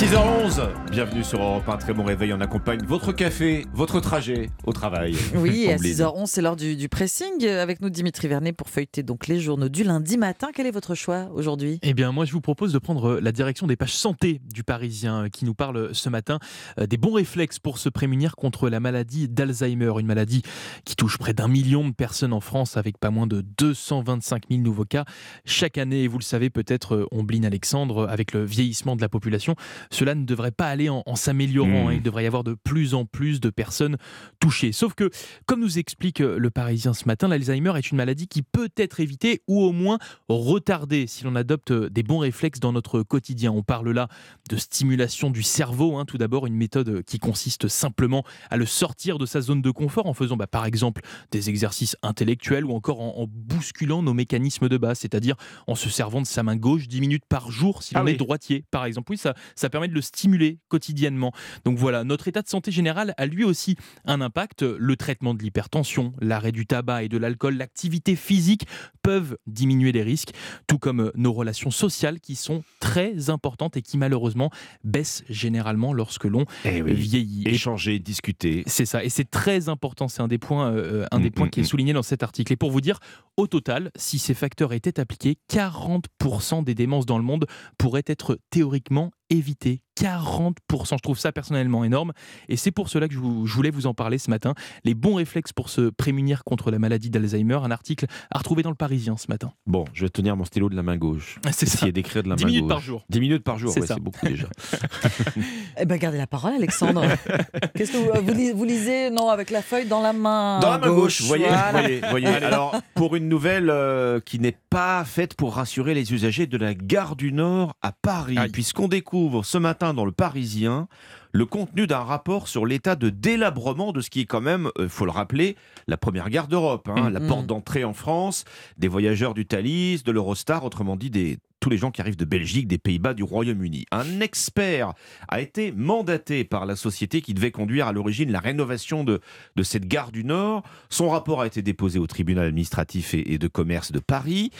6h11, 0.00 0.90
bienvenue 0.90 1.22
sur 1.22 1.42
Europe 1.42 1.68
1, 1.68 1.76
très 1.76 1.92
bon 1.92 2.04
réveil, 2.04 2.32
on 2.32 2.40
accompagne 2.40 2.82
votre 2.86 3.12
café, 3.12 3.66
votre 3.74 4.00
trajet 4.00 4.48
au 4.64 4.72
travail. 4.72 5.14
Oui, 5.34 5.68
à 5.68 5.74
Omblin. 5.74 5.90
6h11, 5.90 6.24
c'est 6.24 6.40
l'heure 6.40 6.56
du, 6.56 6.74
du 6.74 6.88
pressing. 6.88 7.46
Avec 7.46 7.82
nous, 7.82 7.90
Dimitri 7.90 8.26
Vernet, 8.26 8.54
pour 8.54 8.70
feuilleter 8.70 9.02
donc 9.02 9.26
les 9.26 9.40
journaux 9.40 9.68
du 9.68 9.84
lundi 9.84 10.16
matin. 10.16 10.48
Quel 10.54 10.66
est 10.66 10.70
votre 10.70 10.94
choix 10.94 11.28
aujourd'hui? 11.34 11.80
Eh 11.82 11.92
bien, 11.92 12.12
moi, 12.12 12.24
je 12.24 12.32
vous 12.32 12.40
propose 12.40 12.72
de 12.72 12.78
prendre 12.78 13.20
la 13.20 13.30
direction 13.30 13.66
des 13.66 13.76
pages 13.76 13.92
santé 13.92 14.40
du 14.50 14.64
Parisien 14.64 15.24
euh, 15.24 15.28
qui 15.28 15.44
nous 15.44 15.52
parle 15.52 15.90
ce 15.94 16.08
matin 16.08 16.38
euh, 16.78 16.86
des 16.86 16.96
bons 16.96 17.12
réflexes 17.12 17.58
pour 17.58 17.76
se 17.76 17.90
prémunir 17.90 18.36
contre 18.36 18.70
la 18.70 18.80
maladie 18.80 19.28
d'Alzheimer, 19.28 19.92
une 19.98 20.06
maladie 20.06 20.40
qui 20.86 20.96
touche 20.96 21.18
près 21.18 21.34
d'un 21.34 21.48
million 21.48 21.86
de 21.86 21.92
personnes 21.92 22.32
en 22.32 22.40
France 22.40 22.78
avec 22.78 22.96
pas 22.96 23.10
moins 23.10 23.26
de 23.26 23.42
225 23.58 24.44
000 24.48 24.62
nouveaux 24.62 24.86
cas 24.86 25.04
chaque 25.44 25.76
année. 25.76 26.04
Et 26.04 26.08
vous 26.08 26.18
le 26.18 26.24
savez 26.24 26.48
peut-être, 26.48 26.94
euh, 26.94 27.06
Omblin 27.12 27.44
Alexandre, 27.44 28.08
avec 28.08 28.32
le 28.32 28.46
vieillissement 28.46 28.96
de 28.96 29.02
la 29.02 29.10
population, 29.10 29.56
cela 29.92 30.14
ne 30.14 30.24
devrait 30.24 30.50
pas 30.52 30.68
aller 30.68 30.88
en, 30.88 31.02
en 31.04 31.16
s'améliorant. 31.16 31.68
Mmh. 31.84 31.88
hein. 31.88 31.92
Il 31.94 32.02
devrait 32.02 32.24
y 32.24 32.26
avoir 32.26 32.44
de 32.44 32.54
plus 32.54 32.94
en 32.94 33.04
plus 33.04 33.40
de 33.40 33.50
personnes 33.50 33.96
touchées. 34.38 34.72
Sauf 34.72 34.94
que, 34.94 35.10
comme 35.46 35.60
nous 35.60 35.78
explique 35.78 36.20
euh, 36.20 36.38
le 36.38 36.50
Parisien 36.50 36.94
ce 36.94 37.06
matin, 37.06 37.28
l'Alzheimer 37.28 37.72
est 37.76 37.90
une 37.90 37.96
maladie 37.96 38.28
qui 38.28 38.42
peut 38.42 38.70
être 38.76 39.00
évitée 39.00 39.42
ou 39.48 39.60
au 39.62 39.72
moins 39.72 39.98
retardée 40.28 41.06
si 41.06 41.24
l'on 41.24 41.34
adopte 41.36 41.70
euh, 41.72 41.90
des 41.90 42.02
bons 42.02 42.18
réflexes 42.18 42.60
dans 42.60 42.72
notre 42.72 43.02
quotidien. 43.02 43.50
On 43.52 43.62
parle 43.62 43.90
là 43.90 44.08
de 44.48 44.56
stimulation 44.56 45.30
du 45.30 45.42
cerveau. 45.42 45.96
hein. 45.98 46.04
Tout 46.04 46.18
d'abord, 46.18 46.46
une 46.46 46.54
méthode 46.54 47.02
qui 47.04 47.18
consiste 47.18 47.68
simplement 47.68 48.24
à 48.50 48.56
le 48.56 48.66
sortir 48.66 49.18
de 49.18 49.26
sa 49.26 49.40
zone 49.40 49.62
de 49.62 49.70
confort 49.70 50.06
en 50.06 50.14
faisant 50.14 50.36
bah, 50.36 50.46
par 50.46 50.66
exemple 50.66 51.02
des 51.30 51.48
exercices 51.50 51.96
intellectuels 52.02 52.64
ou 52.64 52.72
encore 52.74 53.00
en, 53.00 53.22
en 53.22 53.26
bousculant 53.28 54.02
nos 54.02 54.14
mécanismes 54.14 54.68
de 54.68 54.76
base, 54.76 55.00
c'est-à-dire 55.00 55.34
en 55.66 55.74
se 55.74 55.88
servant 55.90 56.20
de 56.20 56.26
sa 56.26 56.42
main 56.42 56.56
gauche 56.56 56.86
10 56.88 57.00
minutes 57.00 57.24
par 57.28 57.50
jour 57.50 57.82
si 57.82 57.94
Ah 57.96 58.00
l'on 58.00 58.06
oui. 58.06 58.12
est 58.12 58.16
droitier, 58.16 58.64
par 58.70 58.84
exemple. 58.84 59.10
Oui, 59.10 59.18
ça, 59.18 59.34
ça 59.56 59.68
permet 59.68 59.79
de 59.88 59.94
le 59.94 60.00
stimuler 60.02 60.58
quotidiennement. 60.68 61.32
Donc 61.64 61.78
voilà, 61.78 62.04
notre 62.04 62.28
état 62.28 62.42
de 62.42 62.48
santé 62.48 62.70
général 62.70 63.14
a 63.16 63.26
lui 63.26 63.44
aussi 63.44 63.76
un 64.04 64.20
impact. 64.20 64.62
Le 64.62 64.96
traitement 64.96 65.34
de 65.34 65.42
l'hypertension, 65.42 66.12
l'arrêt 66.20 66.52
du 66.52 66.66
tabac 66.66 67.04
et 67.04 67.08
de 67.08 67.16
l'alcool, 67.18 67.56
l'activité 67.56 68.16
physique 68.16 68.66
peuvent 69.02 69.36
diminuer 69.46 69.92
les 69.92 70.02
risques, 70.02 70.30
tout 70.66 70.78
comme 70.78 71.00
euh, 71.00 71.12
nos 71.14 71.32
relations 71.32 71.70
sociales 71.70 72.20
qui 72.20 72.36
sont 72.36 72.62
très 72.80 73.30
importantes 73.30 73.76
et 73.76 73.82
qui 73.82 73.96
malheureusement 73.98 74.50
baissent 74.84 75.24
généralement 75.28 75.92
lorsque 75.92 76.24
l'on 76.24 76.44
Eh 76.64 76.82
oui. 76.82 76.94
vieillit. 76.94 77.48
Échanger, 77.48 77.98
discuter. 77.98 78.62
c'est 78.66 78.86
ça, 78.86 79.02
et 79.04 79.08
c'est 79.08 79.30
très 79.30 79.68
important. 79.68 80.08
C'est 80.08 80.20
un 80.22 80.28
des 80.28 80.38
points, 80.38 80.70
euh, 80.72 81.06
un 81.10 81.18
des 81.20 81.30
Mm, 81.30 81.32
points 81.32 81.46
mm, 81.46 81.50
qui 81.50 81.60
est 81.60 81.62
mm. 81.62 81.66
souligné 81.66 81.92
dans 81.92 82.02
cet 82.02 82.22
article. 82.22 82.52
Et 82.52 82.56
pour 82.56 82.70
vous 82.70 82.80
dire, 82.80 82.98
au 83.36 83.46
total, 83.46 83.90
si 83.96 84.18
ces 84.18 84.34
facteurs 84.34 84.72
étaient 84.72 85.00
appliqués, 85.00 85.38
40% 85.50 86.64
des 86.64 86.74
démences 86.74 87.06
dans 87.06 87.18
le 87.18 87.24
monde 87.24 87.46
pourraient 87.78 88.02
être 88.06 88.38
théoriquement 88.50 89.10
évitées. 89.30 89.82
40%, 90.00 90.96
je 90.96 91.02
trouve 91.02 91.18
ça 91.18 91.30
personnellement 91.32 91.84
énorme. 91.84 92.12
Et 92.48 92.56
c'est 92.56 92.70
pour 92.70 92.88
cela 92.88 93.06
que 93.08 93.14
je, 93.14 93.18
vous- 93.18 93.46
je 93.46 93.54
voulais 93.54 93.70
vous 93.70 93.86
en 93.86 93.94
parler 93.94 94.18
ce 94.18 94.30
matin. 94.30 94.54
Les 94.84 94.94
bons 94.94 95.14
réflexes 95.16 95.52
pour 95.52 95.68
se 95.68 95.90
prémunir 95.90 96.42
contre 96.44 96.70
la 96.70 96.78
maladie 96.78 97.10
d'Alzheimer. 97.10 97.58
Un 97.62 97.70
article 97.70 98.06
à 98.30 98.38
retrouver 98.38 98.62
dans 98.62 98.70
le 98.70 98.76
Parisien 98.76 99.16
ce 99.16 99.26
matin. 99.28 99.52
Bon, 99.66 99.84
je 99.92 100.04
vais 100.04 100.08
tenir 100.10 100.36
mon 100.36 100.44
stylo 100.44 100.68
de 100.68 100.76
la 100.76 100.82
main 100.82 100.96
gauche. 100.96 101.38
C'est 101.52 101.66
ça. 101.66 101.78
Essayer 101.78 101.92
d'écrire 101.92 102.22
de 102.22 102.28
la 102.30 102.36
10 102.36 102.44
main 102.44 102.48
minutes 102.50 102.62
gauche. 102.64 102.70
par 102.72 102.80
jour. 102.80 103.04
10 103.10 103.20
minutes 103.20 103.44
par 103.44 103.58
jour, 103.58 103.72
C'est 103.72 103.80
ouais, 103.90 104.00
beaucoup 104.00 104.24
déjà. 104.26 104.46
Eh 105.80 105.84
ben, 105.86 105.96
gardez 105.98 106.18
la 106.18 106.26
parole, 106.26 106.54
Alexandre. 106.54 107.02
Qu'est-ce 107.74 107.92
que 107.92 107.96
vous, 107.96 108.26
vous, 108.26 108.32
lis- 108.34 108.52
vous 108.52 108.64
lisez 108.64 109.10
Non, 109.10 109.28
avec 109.30 109.50
la 109.50 109.62
feuille 109.62 109.86
dans 109.86 110.00
la 110.02 110.12
main. 110.12 110.60
Dans 110.60 110.70
la 110.70 110.78
main 110.78 110.88
gauche, 110.88 111.20
vous 111.22 111.26
voyez, 111.28 111.46
voilà. 111.46 111.70
voyez, 111.72 112.00
voyez. 112.10 112.26
Alors, 112.26 112.74
pour 112.94 113.16
une 113.16 113.28
nouvelle 113.28 113.70
euh, 113.70 114.20
qui 114.20 114.38
n'est 114.38 114.56
pas 114.68 115.04
faite 115.04 115.34
pour 115.34 115.54
rassurer 115.54 115.94
les 115.94 116.12
usagers 116.12 116.46
de 116.46 116.56
la 116.58 116.74
gare 116.74 117.16
du 117.16 117.32
Nord 117.32 117.74
à 117.82 117.92
Paris, 117.92 118.36
puisqu'on 118.52 118.88
découvre 118.88 119.44
ce 119.44 119.58
matin 119.58 119.89
dans 119.94 120.04
le 120.04 120.12
Parisien 120.12 120.88
le 121.32 121.46
contenu 121.46 121.86
d'un 121.86 122.00
rapport 122.00 122.48
sur 122.48 122.66
l'état 122.66 122.96
de 122.96 123.08
délabrement 123.08 123.92
de 123.92 124.00
ce 124.00 124.10
qui 124.10 124.20
est 124.22 124.24
quand 124.26 124.40
même, 124.40 124.68
il 124.80 124.88
faut 124.88 125.04
le 125.04 125.12
rappeler, 125.12 125.56
la 125.86 125.96
première 125.96 126.28
gare 126.28 126.48
d'Europe, 126.48 126.88
hein, 126.88 127.08
Mm. 127.08 127.12
la 127.12 127.20
Mm. 127.20 127.26
porte 127.28 127.46
d'entrée 127.46 127.84
en 127.84 127.92
France, 127.92 128.44
des 128.78 128.88
voyageurs 128.88 129.32
du 129.34 129.46
Thalys, 129.46 130.02
de 130.02 130.10
l'Eurostar, 130.10 130.64
autrement 130.64 130.96
dit 130.96 131.10
des 131.10 131.38
tous 131.60 131.70
les 131.70 131.76
gens 131.78 131.90
qui 131.90 132.00
arrivent 132.00 132.16
de 132.16 132.24
Belgique, 132.24 132.66
des 132.66 132.78
Pays-Bas, 132.78 133.14
du 133.14 133.22
Royaume-Uni. 133.22 133.84
Un 133.92 134.20
expert 134.20 134.94
a 135.28 135.40
été 135.40 135.72
mandaté 135.72 136.42
par 136.44 136.64
la 136.66 136.74
société 136.74 137.20
qui 137.20 137.34
devait 137.34 137.50
conduire 137.50 137.86
à 137.86 137.92
l'origine 137.92 138.32
la 138.32 138.40
rénovation 138.40 139.04
de, 139.04 139.20
de 139.56 139.62
cette 139.62 139.86
gare 139.86 140.10
du 140.10 140.24
Nord. 140.24 140.62
Son 140.88 141.10
rapport 141.10 141.42
a 141.42 141.46
été 141.46 141.60
déposé 141.62 141.98
au 141.98 142.06
tribunal 142.06 142.46
administratif 142.46 143.14
et, 143.14 143.34
et 143.34 143.38
de 143.38 143.46
commerce 143.48 143.92
de 143.92 143.98
Paris. 144.00 144.50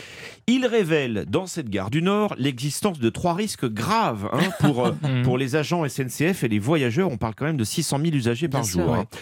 Il 0.46 0.66
révèle 0.66 1.24
dans 1.26 1.46
cette 1.46 1.70
gare 1.70 1.90
du 1.90 2.02
Nord 2.02 2.34
l'existence 2.38 2.98
de 3.00 3.08
trois 3.08 3.34
risques 3.34 3.66
graves 3.68 4.28
hein, 4.32 4.50
pour, 4.60 4.86
euh, 4.86 4.92
Mhm. 5.02 5.22
pour 5.22 5.38
les 5.38 5.56
agents 5.56 5.88
SNCF 5.88 6.44
et 6.44 6.48
les 6.48 6.58
voyageurs. 6.58 7.10
On 7.10 7.16
parle 7.16 7.34
quand 7.34 7.46
même 7.46 7.56
de 7.56 7.64
600 7.64 7.98
000 8.02 8.14
usagers 8.14 8.48
par 8.48 8.60
Bien 8.60 8.70
jour. 8.70 8.82
sûr, 8.82 8.92
hein. 8.94 8.98
ouais. 9.00 9.18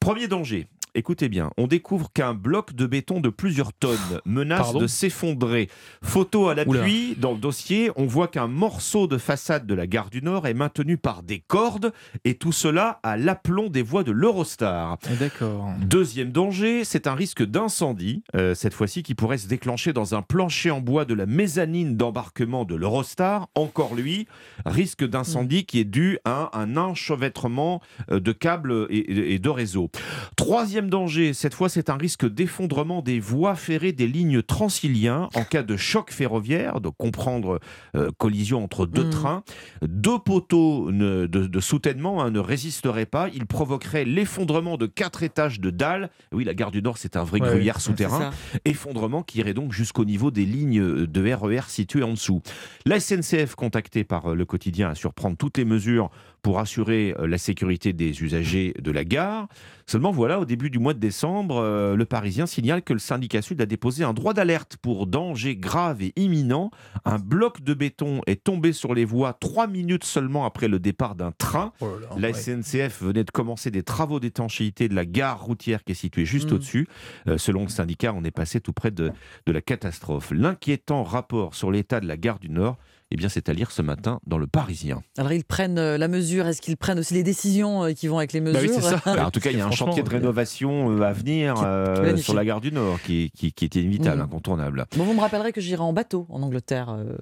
Premier 0.00 0.28
danger. 0.28 0.66
Écoutez 0.94 1.28
bien, 1.28 1.50
on 1.56 1.66
découvre 1.66 2.10
qu'un 2.12 2.34
bloc 2.34 2.74
de 2.74 2.86
béton 2.86 3.20
de 3.20 3.28
plusieurs 3.28 3.72
tonnes 3.72 3.98
menace 4.24 4.58
Pardon 4.58 4.80
de 4.80 4.86
s'effondrer. 4.86 5.68
Photo 6.02 6.48
à 6.48 6.54
l'appui, 6.54 7.14
dans 7.18 7.32
le 7.32 7.38
dossier, 7.38 7.90
on 7.96 8.06
voit 8.06 8.28
qu'un 8.28 8.46
morceau 8.46 9.06
de 9.06 9.18
façade 9.18 9.66
de 9.66 9.74
la 9.74 9.86
gare 9.86 10.10
du 10.10 10.22
Nord 10.22 10.46
est 10.46 10.54
maintenu 10.54 10.96
par 10.96 11.22
des 11.22 11.40
cordes, 11.40 11.92
et 12.24 12.34
tout 12.34 12.52
cela 12.52 13.00
à 13.02 13.16
l'aplomb 13.16 13.68
des 13.68 13.82
voies 13.82 14.04
de 14.04 14.12
l'Eurostar. 14.12 14.98
Ah, 15.04 15.08
D'accord. 15.18 15.70
Deuxième 15.80 16.32
danger, 16.32 16.84
c'est 16.84 17.06
un 17.06 17.14
risque 17.14 17.44
d'incendie, 17.44 18.22
euh, 18.34 18.54
cette 18.54 18.74
fois-ci 18.74 19.02
qui 19.02 19.14
pourrait 19.14 19.38
se 19.38 19.48
déclencher 19.48 19.92
dans 19.92 20.14
un 20.14 20.22
plancher 20.22 20.70
en 20.70 20.80
bois 20.80 21.04
de 21.04 21.14
la 21.14 21.26
mezzanine 21.26 21.96
d'embarquement 21.96 22.64
de 22.64 22.74
l'Eurostar. 22.74 23.48
Encore 23.54 23.94
lui, 23.94 24.26
risque 24.64 25.04
d'incendie 25.04 25.64
qui 25.64 25.80
est 25.80 25.84
dû 25.84 26.18
à 26.24 26.56
un 26.58 26.76
enchevêtrement 26.76 27.80
euh, 28.10 28.20
de 28.20 28.32
câbles 28.32 28.86
et, 28.90 29.34
et 29.34 29.38
de 29.38 29.48
réseaux. 29.48 29.90
Troisième 30.36 30.77
danger, 30.86 31.32
cette 31.34 31.54
fois 31.54 31.68
c'est 31.68 31.90
un 31.90 31.96
risque 31.96 32.24
d'effondrement 32.32 33.02
des 33.02 33.18
voies 33.18 33.56
ferrées 33.56 33.90
des 33.92 34.06
lignes 34.06 34.42
transiliens 34.42 35.28
en 35.34 35.42
cas 35.42 35.64
de 35.64 35.76
choc 35.76 36.12
ferroviaire, 36.12 36.80
de 36.80 36.88
comprendre 36.88 37.58
euh, 37.96 38.10
collision 38.18 38.62
entre 38.62 38.86
deux 38.86 39.04
Mm. 39.06 39.10
trains. 39.10 39.42
Deux 39.82 40.18
poteaux 40.18 40.92
ne- 40.92 41.26
de, 41.26 41.46
de 41.46 41.60
soutènement 41.60 42.22
hein, 42.22 42.30
ne 42.30 42.38
résisteraient 42.38 43.06
pas, 43.06 43.28
ils 43.34 43.46
provoqueraient 43.46 44.04
l'effondrement 44.04 44.76
de 44.76 44.86
quatre 44.86 45.22
étages 45.24 45.58
de 45.60 45.70
dalles. 45.70 46.10
Oui, 46.32 46.44
la 46.44 46.54
gare 46.54 46.70
du 46.70 46.80
Nord 46.82 46.98
c'est 46.98 47.16
un 47.16 47.24
vrai 47.24 47.40
Ouais, 47.40 47.48
gruyère 47.48 47.80
souterrain. 47.80 48.30
Effondrement 48.64 49.22
qui 49.22 49.38
irait 49.38 49.54
donc 49.54 49.72
jusqu'au 49.72 50.04
niveau 50.04 50.30
des 50.30 50.44
lignes 50.44 51.06
de 51.06 51.32
RER 51.34 51.62
situées 51.68 52.02
en 52.02 52.10
dessous. 52.12 52.42
La 52.86 53.00
SNCF, 53.00 53.54
contactée 53.54 54.04
par 54.04 54.30
euh, 54.30 54.34
le 54.34 54.44
quotidien, 54.44 54.90
a 54.90 54.94
surprendre 54.94 55.36
toutes 55.36 55.58
les 55.58 55.64
mesures 55.64 56.10
pour 56.42 56.58
assurer 56.58 57.14
euh, 57.18 57.26
la 57.26 57.38
sécurité 57.38 57.92
des 57.92 58.22
usagers 58.22 58.74
de 58.80 58.90
la 58.90 59.04
gare. 59.04 59.48
Seulement 59.86 60.10
voilà, 60.10 60.38
au 60.38 60.44
début 60.44 60.68
du 60.70 60.78
mois 60.78 60.92
de 60.94 60.98
décembre, 60.98 61.56
euh, 61.58 61.96
le 61.96 62.04
Parisien 62.04 62.46
signale 62.46 62.82
que 62.82 62.92
le 62.92 62.98
syndicat 62.98 63.40
Sud 63.40 63.60
a 63.62 63.66
déposé 63.66 64.04
un 64.04 64.12
droit 64.12 64.34
d'alerte 64.34 64.76
pour 64.82 65.06
danger 65.06 65.56
grave 65.56 66.02
et 66.02 66.12
imminent. 66.16 66.70
Un 67.04 67.18
bloc 67.18 67.62
de 67.62 67.72
béton 67.74 68.20
est 68.26 68.44
tombé 68.44 68.72
sur 68.72 68.94
les 68.94 69.04
voies 69.06 69.32
trois 69.32 69.66
minutes 69.66 70.04
seulement 70.04 70.44
après 70.44 70.68
le 70.68 70.78
départ 70.78 71.14
d'un 71.14 71.32
train. 71.32 71.72
la 72.18 72.28
ouais. 72.28 72.34
SNCF 72.34 73.02
venait 73.02 73.24
de 73.24 73.30
commencer 73.30 73.70
des 73.70 73.82
travaux 73.82 74.20
d'étanchéité 74.20 74.88
de 74.88 74.94
la 74.94 75.06
gare 75.06 75.42
routière 75.42 75.82
qui 75.84 75.92
est 75.92 75.94
située 75.94 76.24
juste 76.26 76.50
Mm. 76.52 76.54
au-dessus. 76.54 76.88
Euh, 77.26 77.38
selon 77.38 77.62
le 77.62 77.68
syndicat, 77.68 78.12
on 78.14 78.24
est 78.24 78.30
passé 78.30 78.60
tout 78.60 78.72
près 78.72 78.90
de, 78.90 79.10
de 79.46 79.52
la 79.52 79.60
catastrophe. 79.60 80.32
L'inquiétant 80.34 81.02
rapport 81.02 81.54
sur 81.54 81.70
l'état 81.70 82.00
de 82.00 82.06
la 82.06 82.16
gare 82.16 82.38
du 82.38 82.50
Nord, 82.50 82.76
eh 83.10 83.16
bien, 83.16 83.28
c'est 83.28 83.48
à 83.48 83.52
lire 83.52 83.70
ce 83.70 83.80
matin 83.82 84.20
dans 84.26 84.38
le 84.38 84.46
Parisien. 84.46 85.02
Alors, 85.16 85.32
ils 85.32 85.44
prennent 85.44 85.78
euh, 85.78 85.96
la 85.98 86.08
mesure. 86.08 86.46
Est-ce 86.46 86.60
qu'ils 86.60 86.76
prennent 86.76 86.98
aussi 86.98 87.14
les 87.14 87.22
décisions 87.22 87.84
euh, 87.84 87.92
qui 87.92 88.06
vont 88.06 88.18
avec 88.18 88.32
les 88.32 88.40
mesures 88.40 88.80
Bah, 89.06 89.26
en 89.26 89.30
tout 89.30 89.40
cas, 89.40 89.50
il 89.50 89.58
y 89.58 89.60
a 89.60 89.66
un 89.66 89.70
chantier 89.70 90.02
de 90.02 90.10
rénovation 90.10 90.90
euh, 90.90 91.02
à 91.02 91.12
venir 91.12 91.54
euh, 91.64 92.16
sur 92.16 92.34
la 92.34 92.44
gare 92.44 92.60
du 92.60 92.70
Nord 92.72 93.00
qui, 93.02 93.30
qui, 93.36 93.52
qui 93.52 93.64
est 93.64 93.74
inévitable, 93.76 94.18
Mm. 94.18 94.24
incontournable. 94.24 94.86
Bon, 94.96 95.04
vous 95.04 95.14
me 95.14 95.20
rappellerez 95.20 95.52
que 95.52 95.60
j'irai 95.60 95.82
en 95.82 95.92
bateau 95.92 96.26
en 96.30 96.42
Angleterre. 96.42 96.88
euh. 96.90 97.16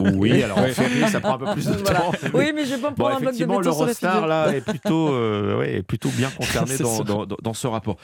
Oui, 0.16 0.42
alors 0.42 0.58
en 0.58 0.66
ferry, 0.68 1.08
ça 1.10 1.20
prend 1.20 1.34
un 1.34 1.38
peu 1.38 1.52
plus 1.52 1.66
de 1.66 1.72
Voilà. 1.84 2.00
temps. 2.00 2.12
Oui, 2.34 2.52
mais 2.54 2.64
je 2.64 2.74
vais 2.74 2.80
pas 2.80 2.90
me 2.90 2.96
Bon, 2.96 3.04
prendre 3.04 3.16
un 3.16 3.20
bloc 3.20 3.36
de 3.36 3.44
la 3.44 3.58
l'Eurostar 3.60 4.26
là 4.26 4.52
est 4.54 4.60
plutôt, 4.60 5.08
euh, 5.12 5.58
ouais, 5.58 5.74
est 5.76 5.82
plutôt 5.82 6.08
bien 6.10 6.30
concerné 6.30 6.76
dans, 6.78 6.96
ça. 6.98 7.04
dans, 7.04 7.26
dans- 7.26 7.36
dans 7.42 7.54
ce 7.54 7.66
rapport. 7.66 7.96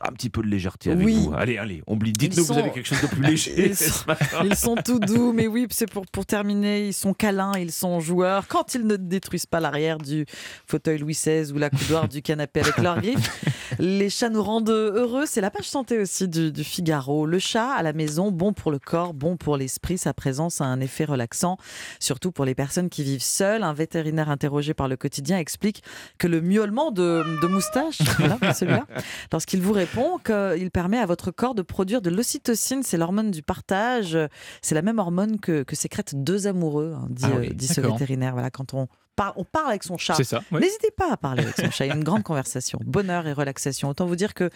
Un 0.00 0.12
petit 0.12 0.30
peu 0.30 0.42
de 0.42 0.46
légèreté 0.48 0.90
avec 0.92 1.04
Oui. 1.06 1.14
vous. 1.14 1.32
Allez, 1.34 1.58
allez. 1.58 1.82
Dites-nous 1.88 2.44
que 2.46 2.52
vous 2.52 2.58
avez 2.58 2.70
quelque 2.70 2.86
chose 2.86 3.02
de 3.02 3.06
plus 3.08 3.22
léger 3.22 3.68
Ils 3.68 3.76
sont, 3.76 4.04
matin. 4.06 4.26
ils 4.44 4.54
sont 4.56 4.74
tout 4.76 4.98
doux, 5.00 5.32
mais 5.32 5.46
oui, 5.46 5.66
c'est 5.70 5.90
pour, 5.90 6.06
pour 6.06 6.24
terminer, 6.26 6.67
ils 6.76 6.94
sont 6.94 7.14
câlins, 7.14 7.52
ils 7.58 7.72
sont 7.72 8.00
joueurs. 8.00 8.46
Quand 8.48 8.74
ils 8.74 8.86
ne 8.86 8.96
détruisent 8.96 9.46
pas 9.46 9.60
l'arrière 9.60 9.98
du 9.98 10.26
fauteuil 10.66 10.98
Louis 10.98 11.14
XVI 11.14 11.52
ou 11.52 11.58
la 11.58 11.70
coudoir 11.70 12.08
du 12.08 12.22
canapé 12.22 12.60
avec 12.60 12.78
leurs 12.78 13.00
griffes. 13.00 13.44
Les 13.78 14.10
chats 14.10 14.28
nous 14.28 14.42
rendent 14.42 14.70
heureux, 14.70 15.24
c'est 15.26 15.40
la 15.40 15.50
page 15.50 15.68
santé 15.68 15.98
aussi 15.98 16.26
du, 16.26 16.50
du, 16.50 16.64
Figaro. 16.64 17.26
Le 17.26 17.38
chat 17.38 17.70
à 17.70 17.82
la 17.82 17.92
maison, 17.92 18.32
bon 18.32 18.52
pour 18.52 18.72
le 18.72 18.78
corps, 18.78 19.14
bon 19.14 19.36
pour 19.36 19.56
l'esprit, 19.56 19.98
sa 19.98 20.12
présence 20.12 20.60
a 20.60 20.64
un 20.64 20.80
effet 20.80 21.04
relaxant, 21.04 21.58
surtout 22.00 22.32
pour 22.32 22.44
les 22.44 22.54
personnes 22.54 22.88
qui 22.88 23.04
vivent 23.04 23.22
seules. 23.22 23.62
Un 23.62 23.72
vétérinaire 23.72 24.30
interrogé 24.30 24.74
par 24.74 24.88
le 24.88 24.96
quotidien 24.96 25.38
explique 25.38 25.82
que 26.18 26.26
le 26.26 26.40
miaulement 26.40 26.90
de, 26.90 27.24
de 27.40 27.46
moustache, 27.46 27.98
voilà, 28.18 28.52
celui-là, 28.52 28.86
lorsqu'il 29.32 29.62
vous 29.62 29.72
répond 29.72 30.18
qu'il 30.18 30.70
permet 30.72 30.98
à 30.98 31.06
votre 31.06 31.30
corps 31.30 31.54
de 31.54 31.62
produire 31.62 32.02
de 32.02 32.10
l'ocytocine, 32.10 32.82
c'est 32.82 32.96
l'hormone 32.96 33.30
du 33.30 33.42
partage, 33.42 34.18
c'est 34.60 34.74
la 34.74 34.82
même 34.82 34.98
hormone 34.98 35.38
que, 35.38 35.62
que 35.62 35.76
sécrètent 35.76 36.14
deux 36.14 36.48
amoureux, 36.48 36.94
hein, 36.96 37.06
dit, 37.10 37.24
Ah 37.26 37.36
oui, 37.38 37.48
euh, 37.50 37.54
dit 37.54 37.68
ce 37.68 37.80
vétérinaire. 37.80 38.32
Voilà, 38.32 38.50
quand 38.50 38.74
on 38.74 38.88
parle, 39.18 39.32
on 39.36 39.44
parle 39.44 39.70
avec 39.70 39.82
son 39.82 39.98
chat. 39.98 40.14
C'est 40.14 40.24
ça, 40.24 40.42
oui. 40.52 40.60
N'hésitez 40.60 40.90
pas 40.90 41.12
à 41.12 41.16
parler 41.16 41.42
avec 41.42 41.56
son 41.56 41.70
chat. 41.70 41.84
Il 41.86 41.88
y 41.88 41.92
a 41.92 41.94
une 41.96 42.04
grande 42.04 42.22
conversation. 42.22 42.78
Bonheur 42.84 43.26
et 43.26 43.32
relaxation. 43.32 43.88
Autant 43.88 44.06
vous 44.06 44.16
dire 44.16 44.32
que 44.32 44.50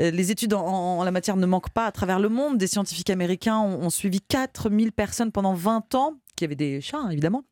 euh, 0.00 0.10
les 0.10 0.30
études 0.30 0.54
en, 0.54 0.64
en 0.64 1.04
la 1.04 1.10
matière 1.10 1.36
ne 1.36 1.46
manquent 1.46 1.70
pas 1.70 1.86
à 1.86 1.92
travers 1.92 2.20
le 2.20 2.28
monde. 2.28 2.58
Des 2.58 2.66
scientifiques 2.66 3.10
américains 3.10 3.58
ont, 3.58 3.82
ont 3.82 3.90
suivi 3.90 4.20
4000 4.20 4.92
personnes 4.92 5.32
pendant 5.32 5.54
20 5.54 5.94
ans, 5.94 6.14
qui 6.36 6.44
avaient 6.44 6.54
des 6.54 6.80
chats, 6.80 6.98
hein, 6.98 7.10
évidemment. 7.10 7.44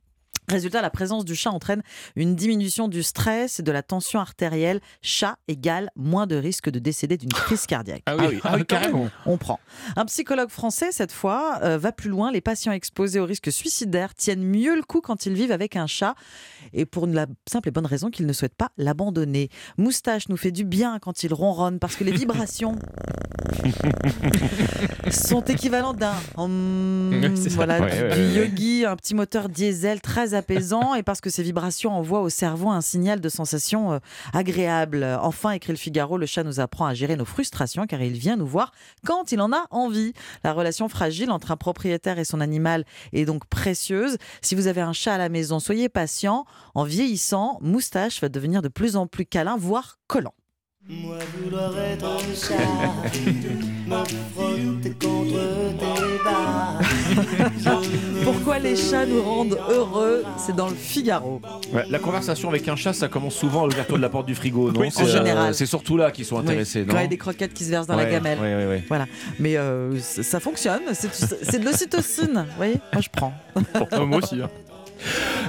Résultat, 0.49 0.83
la 0.83 0.91
présence 0.91 1.25
du 1.25 1.35
chat 1.35 1.51
entraîne 1.51 1.83
une 2.15 2.35
diminution 2.37 2.89
du 2.89 3.03
stress 3.03 3.61
et 3.61 3.63
de 3.63 3.73
la 3.73 3.83
tension 3.83 4.21
artérielle. 4.21 4.81
Chat 5.03 5.37
égale 5.49 5.91
moins 5.97 6.27
de 6.27 6.37
risque 6.37 6.71
de 6.71 6.79
décéder 6.79 7.17
d'une 7.17 7.33
crise 7.33 7.67
cardiaque. 7.67 8.03
Ah 8.07 8.17
oui, 8.17 8.39
ah 8.45 8.55
oui, 8.57 8.65
carrément. 8.65 9.09
On 9.27 9.37
prend. 9.39 9.59
Un 9.97 10.05
psychologue 10.07 10.51
français, 10.51 10.93
cette 10.93 11.13
fois, 11.13 11.59
euh, 11.63 11.79
va 11.79 11.93
plus 11.93 12.11
loin. 12.11 12.31
Les 12.31 12.41
patients 12.41 12.73
exposés 12.73 13.21
au 13.21 13.25
risque 13.25 13.51
suicidaire 13.53 14.15
tiennent 14.15 14.45
mieux 14.45 14.77
le 14.77 14.83
coup 14.83 15.01
quand 15.01 15.27
ils 15.27 15.35
vivent 15.35 15.53
avec 15.53 15.77
un 15.77 15.87
chat. 15.87 16.15
Et 16.73 16.87
pour 16.87 17.07
la 17.07 17.27
simple 17.49 17.69
et 17.69 17.73
bonne 17.73 17.87
raison 17.87 18.11
qu'ils 18.11 18.27
ne 18.27 18.33
souhaitent 18.33 18.55
pas 18.57 18.71
l'abandonner. 18.77 19.49
Moustache 19.79 20.29
nous 20.29 20.37
fait 20.37 20.53
du 20.53 20.65
bien 20.65 20.99
quand 21.01 21.23
il 21.23 21.33
ronronne 21.35 21.79
parce 21.79 21.97
que 21.97 22.05
les 22.05 22.13
vibrations 22.13 22.77
sont 25.11 25.43
équivalentes 25.45 25.99
d'un 25.99 26.15
hum, 26.37 27.35
voilà, 27.51 27.81
Ouais, 27.81 27.91
du, 27.91 28.03
ouais, 28.03 28.09
du 28.15 28.21
ouais, 28.21 28.27
ouais. 28.41 28.47
yogi, 28.49 28.85
un 28.87 28.97
petit 28.97 29.15
moteur 29.15 29.49
diesel 29.49 30.01
très 30.01 30.35
apaisant 30.37 30.95
et 30.95 31.03
parce 31.03 31.20
que 31.20 31.30
ces 31.30 31.43
vibrations 31.43 31.93
envoient 31.93 32.20
au 32.20 32.28
cerveau 32.28 32.70
un 32.70 32.80
signal 32.80 33.20
de 33.20 33.28
sensation 33.28 33.93
euh, 33.93 33.99
agréable. 34.32 35.05
Enfin, 35.20 35.51
écrit 35.51 35.72
le 35.72 35.78
Figaro, 35.78 36.18
le 36.18 36.26
chat 36.26 36.45
nous 36.45 36.61
apprend 36.61 36.87
à 36.87 36.95
gérer 36.95 37.16
nos 37.16 37.24
frustrations 37.24 37.87
car 37.87 38.01
il 38.03 38.12
vient 38.12 38.37
nous 38.37 38.47
voir 38.47 38.72
quand 39.05 39.32
il 39.32 39.41
en 39.41 39.53
a 39.53 39.66
envie. 39.70 40.12
La 40.45 40.53
relation 40.53 40.89
fragile 40.89 41.30
entre 41.30 41.51
un 41.51 41.57
propriétaire 41.57 42.18
et 42.18 42.24
son 42.24 42.41
animal 42.41 42.84
est 43.12 43.24
donc 43.24 43.47
précieuse. 43.47 44.18
Si 44.43 44.55
vous 44.55 44.66
avez 44.68 44.80
un 44.80 44.93
chat 44.93 45.14
à 45.14 45.18
la 45.18 45.28
maison, 45.28 45.59
soyez 45.59 45.89
patient. 45.89 46.45
En 46.74 46.84
vieillissant, 46.84 47.59
Moustache 47.61 48.20
va 48.20 48.28
devenir 48.28 48.62
de 48.62 48.68
plus 48.68 48.97
en 48.97 49.07
plus 49.07 49.26
câlin, 49.26 49.57
voire 49.57 49.99
collant. 50.07 50.34
Moi 50.89 51.16
vouloir 51.43 51.76
être 51.80 52.05
un 52.05 52.18
chat, 52.32 52.55
me 53.89 54.05
frotter 54.34 54.91
contre 54.92 55.76
tes 55.79 56.25
barres. 56.25 56.80
Pourquoi 58.22 58.61
les 58.61 58.76
chats 58.76 59.04
nous 59.04 59.21
rendent 59.21 59.58
heureux 59.68 60.22
C'est 60.38 60.54
dans 60.54 60.68
le 60.68 60.76
Figaro. 60.76 61.41
Ouais, 61.72 61.84
la 61.91 61.99
conversation 61.99 62.49
avec 62.50 62.68
un 62.68 62.76
chat, 62.76 62.92
ça 62.92 63.08
commence 63.08 63.34
souvent 63.34 63.64
à 63.64 63.67
l'ouverture 63.67 63.96
de 63.96 64.03
la 64.03 64.08
porte 64.08 64.26
du 64.26 64.37
frigo, 64.37 64.71
non 64.71 64.79
Oui, 64.80 64.87
en 64.87 64.91
C'est, 64.91 65.03
euh, 65.03 65.07
général. 65.18 65.54
C'est 65.57 65.67
surtout 65.67 65.96
là 65.96 66.13
qu'ils 66.13 66.25
sont 66.25 66.38
intéressés, 66.38 66.80
Oui, 66.83 66.87
non 66.87 66.92
Quand 66.95 66.99
il 67.00 67.03
y 67.03 67.07
a 67.07 67.08
des 67.08 67.18
croquettes 67.18 67.53
qui 67.54 67.64
se 67.64 67.71
versent 67.71 67.88
dans 67.88 67.96
la 67.96 68.04
gamelle. 68.07 68.38
ouais. 68.38 68.84
Voilà. 68.87 69.07
Mais 69.41 69.57
euh, 69.57 69.99
ça 70.00 70.38
fonctionne. 70.38 70.83
C'est 70.92 71.13
c'est 71.13 71.58
de 71.58 71.64
l'ocytocine. 71.64 72.46
Vous 72.49 72.57
voyez? 72.57 72.76
Moi, 72.92 73.03
je 73.03 73.08
prends. 73.11 73.34
moi 74.07 74.18
aussi. 74.18 74.41
hein. 74.41 74.49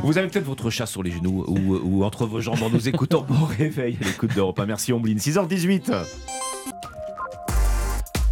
Vous 0.03 0.17
avez 0.17 0.27
peut-être 0.27 0.45
votre 0.45 0.69
chat 0.69 0.85
sur 0.85 1.03
les 1.03 1.11
genoux 1.11 1.45
ou, 1.47 2.03
entre 2.03 2.25
vos 2.25 2.41
jambes 2.41 2.61
en 2.61 2.69
nous 2.69 2.87
écoutant. 2.87 3.25
Bon 3.27 3.45
réveil 3.45 3.97
à 4.01 4.05
l'écoute 4.05 4.33
d'Europe 4.33 4.59
1. 4.59 4.65
Merci 4.65 4.93
Ombline. 4.93 5.17
6h18. 5.17 5.91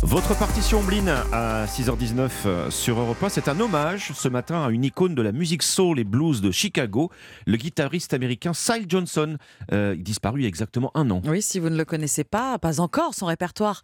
Votre 0.05 0.37
partition 0.37 0.81
Ombline 0.81 1.09
à 1.33 1.65
6h19 1.65 2.29
euh, 2.45 2.69
sur 2.69 2.99
Europe 2.99 3.23
1, 3.23 3.29
c'est 3.29 3.47
un 3.47 3.59
hommage 3.59 4.11
ce 4.13 4.27
matin 4.27 4.63
à 4.63 4.69
une 4.69 4.83
icône 4.83 5.15
de 5.15 5.21
la 5.23 5.31
musique 5.31 5.63
soul 5.63 5.99
et 5.99 6.03
blues 6.03 6.41
de 6.41 6.51
Chicago, 6.51 7.09
le 7.47 7.57
guitariste 7.57 8.13
américain 8.13 8.53
Syle 8.53 8.85
Johnson, 8.87 9.37
euh, 9.71 9.95
disparu 9.95 10.41
il 10.41 10.43
y 10.43 10.45
a 10.45 10.47
exactement 10.47 10.91
un 10.93 11.09
an. 11.09 11.23
Oui, 11.25 11.41
si 11.41 11.57
vous 11.57 11.71
ne 11.71 11.75
le 11.75 11.85
connaissez 11.85 12.23
pas, 12.23 12.59
pas 12.59 12.81
encore, 12.81 13.15
son 13.15 13.25
répertoire 13.25 13.81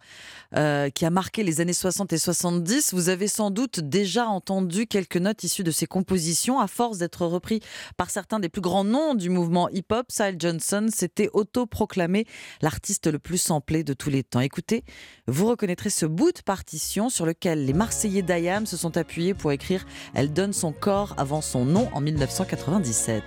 euh, 0.56 0.90
qui 0.90 1.04
a 1.04 1.10
marqué 1.10 1.42
les 1.42 1.60
années 1.60 1.72
60 1.72 2.12
et 2.12 2.18
70, 2.18 2.94
vous 2.94 3.08
avez 3.08 3.26
sans 3.26 3.50
doute 3.50 3.80
déjà 3.80 4.26
entendu 4.26 4.86
quelques 4.86 5.16
notes 5.16 5.42
issues 5.42 5.64
de 5.64 5.72
ses 5.72 5.86
compositions. 5.86 6.60
À 6.60 6.68
force 6.68 6.98
d'être 6.98 7.26
repris 7.26 7.58
par 7.96 8.10
certains 8.10 8.38
des 8.38 8.48
plus 8.48 8.62
grands 8.62 8.84
noms 8.84 9.16
du 9.16 9.28
mouvement 9.28 9.68
hip-hop, 9.70 10.06
Syle 10.08 10.36
Johnson 10.38 10.86
s'était 10.94 11.30
autoproclamé 11.32 12.26
l'artiste 12.60 13.08
le 13.08 13.18
plus 13.18 13.38
samplé 13.38 13.82
de 13.82 13.92
tous 13.92 14.08
les 14.08 14.22
temps. 14.22 14.38
Écoutez, 14.38 14.84
vous 15.26 15.48
reconnaîtrez 15.48 15.90
ce 15.90 16.11
bout 16.12 16.32
de 16.32 16.42
partition 16.42 17.08
sur 17.08 17.26
lequel 17.26 17.64
les 17.64 17.72
Marseillais 17.72 18.22
d'Ayam 18.22 18.66
se 18.66 18.76
sont 18.76 18.96
appuyés 18.96 19.34
pour 19.34 19.50
écrire 19.50 19.84
Elle 20.14 20.32
donne 20.32 20.52
son 20.52 20.72
corps 20.72 21.14
avant 21.16 21.40
son 21.40 21.64
nom 21.64 21.88
en 21.92 22.00
1997. 22.00 23.22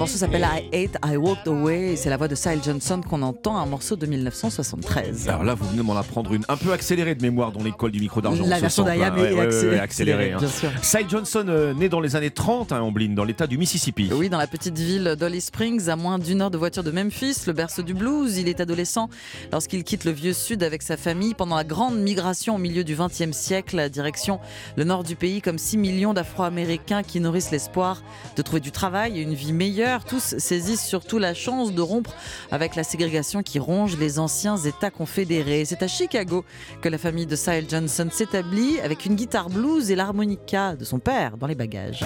Morceau 0.00 0.16
s'appelle 0.16 0.48
I 0.50 0.64
Hate, 0.74 0.96
I 1.04 1.18
Walked 1.18 1.46
Away 1.46 1.94
c'est 1.94 2.08
la 2.08 2.16
voix 2.16 2.26
de 2.26 2.34
Syle 2.34 2.60
Johnson 2.64 3.02
qu'on 3.06 3.20
entend, 3.20 3.58
un 3.58 3.66
morceau 3.66 3.96
de 3.96 4.06
1973. 4.06 5.28
Alors 5.28 5.44
là, 5.44 5.54
vous 5.54 5.66
venez 5.66 5.76
de 5.76 5.82
m'en 5.82 5.94
apprendre 5.94 6.32
une 6.32 6.42
un 6.48 6.56
peu 6.56 6.72
accélérée 6.72 7.14
de 7.14 7.20
mémoire 7.20 7.52
dans 7.52 7.62
l'école 7.62 7.90
du 7.90 8.00
micro 8.00 8.22
d'argent. 8.22 8.42
La 8.46 8.60
version 8.60 8.86
hein. 8.86 8.92
est 8.94 8.98
Ouais, 8.98 9.04
accélérée, 9.04 9.74
ouais, 9.74 9.78
accélérée, 9.78 10.32
hein. 10.32 10.38
bien 10.38 10.48
sûr. 10.48 10.70
Syle 10.80 11.04
Johnson, 11.06 11.44
euh, 11.48 11.74
né 11.74 11.90
dans 11.90 12.00
les 12.00 12.16
années 12.16 12.30
30, 12.30 12.72
hein, 12.72 12.80
Ombline, 12.80 13.14
dans 13.14 13.24
l'état 13.24 13.46
du 13.46 13.58
Mississippi. 13.58 14.08
Oui, 14.14 14.30
dans 14.30 14.38
la 14.38 14.46
petite 14.46 14.78
ville 14.78 15.16
d'Holly 15.20 15.42
Springs, 15.42 15.90
à 15.90 15.96
moins 15.96 16.18
d'une 16.18 16.40
heure 16.40 16.50
de 16.50 16.56
voiture 16.56 16.82
de 16.82 16.90
Memphis, 16.90 17.42
le 17.46 17.52
berceau 17.52 17.82
du 17.82 17.92
blues. 17.92 18.38
Il 18.38 18.48
est 18.48 18.60
adolescent 18.60 19.10
lorsqu'il 19.52 19.84
quitte 19.84 20.06
le 20.06 20.12
vieux 20.12 20.32
sud 20.32 20.62
avec 20.62 20.80
sa 20.80 20.96
famille 20.96 21.34
pendant 21.34 21.56
la 21.56 21.64
grande 21.64 21.98
migration 21.98 22.54
au 22.54 22.58
milieu 22.58 22.84
du 22.84 22.96
XXe 22.96 23.36
siècle, 23.36 23.90
direction 23.90 24.40
le 24.76 24.84
nord 24.84 25.04
du 25.04 25.14
pays, 25.14 25.42
comme 25.42 25.58
6 25.58 25.76
millions 25.76 26.14
d'Afro-Américains 26.14 27.02
qui 27.02 27.20
nourrissent 27.20 27.50
l'espoir 27.50 28.02
de 28.36 28.40
trouver 28.40 28.60
du 28.60 28.72
travail 28.72 29.18
et 29.18 29.22
une 29.22 29.34
vie 29.34 29.52
meilleure. 29.52 29.89
Tous 29.98 30.36
saisissent 30.38 30.86
surtout 30.86 31.18
la 31.18 31.34
chance 31.34 31.72
de 31.72 31.82
rompre 31.82 32.14
avec 32.52 32.76
la 32.76 32.84
ségrégation 32.84 33.42
qui 33.42 33.58
ronge 33.58 33.96
les 33.98 34.20
anciens 34.20 34.56
États 34.56 34.90
confédérés. 34.90 35.64
C'est 35.64 35.82
à 35.82 35.88
Chicago 35.88 36.44
que 36.80 36.88
la 36.88 36.96
famille 36.96 37.26
de 37.26 37.34
Syle 37.34 37.66
Johnson 37.68 38.08
s'établit 38.10 38.78
avec 38.80 39.04
une 39.04 39.16
guitare 39.16 39.50
blues 39.50 39.90
et 39.90 39.96
l'harmonica 39.96 40.76
de 40.76 40.84
son 40.84 41.00
père 41.00 41.36
dans 41.36 41.48
les 41.48 41.56
bagages. 41.56 42.04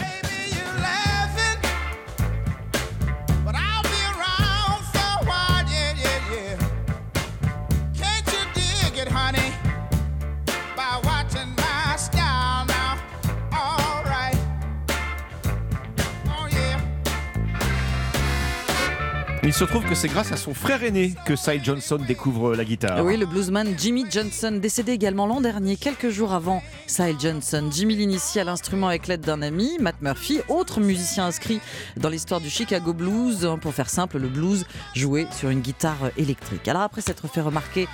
Se 19.54 19.62
trouve 19.62 19.84
que 19.84 19.94
c'est 19.94 20.08
grâce 20.08 20.32
à 20.32 20.36
son 20.36 20.52
frère 20.52 20.82
aîné 20.82 21.14
que 21.26 21.36
Syle 21.36 21.62
Johnson 21.62 21.96
découvre 21.96 22.56
la 22.56 22.64
guitare. 22.64 23.04
Oui, 23.04 23.16
le 23.16 23.24
bluesman 23.24 23.72
Jimmy 23.78 24.04
Johnson, 24.10 24.58
décédé 24.60 24.90
également 24.90 25.26
l'an 25.26 25.40
dernier, 25.40 25.76
quelques 25.76 26.08
jours 26.08 26.32
avant 26.32 26.60
Syle 26.88 27.14
Johnson. 27.20 27.68
Jimmy 27.70 27.94
l'initie 27.94 28.40
à 28.40 28.44
l'instrument 28.44 28.88
avec 28.88 29.06
l'aide 29.06 29.20
d'un 29.20 29.42
ami, 29.42 29.76
Matt 29.78 30.02
Murphy, 30.02 30.40
autre 30.48 30.80
musicien 30.80 31.26
inscrit 31.26 31.60
dans 31.96 32.08
l'histoire 32.08 32.40
du 32.40 32.50
Chicago 32.50 32.92
Blues. 32.92 33.48
Pour 33.60 33.72
faire 33.72 33.90
simple, 33.90 34.18
le 34.18 34.26
blues 34.26 34.66
joué 34.96 35.28
sur 35.30 35.50
une 35.50 35.60
guitare 35.60 36.10
électrique. 36.16 36.66
Alors 36.66 36.82
après 36.82 37.00
s'être 37.00 37.28
fait 37.28 37.40
remarquer 37.40 37.86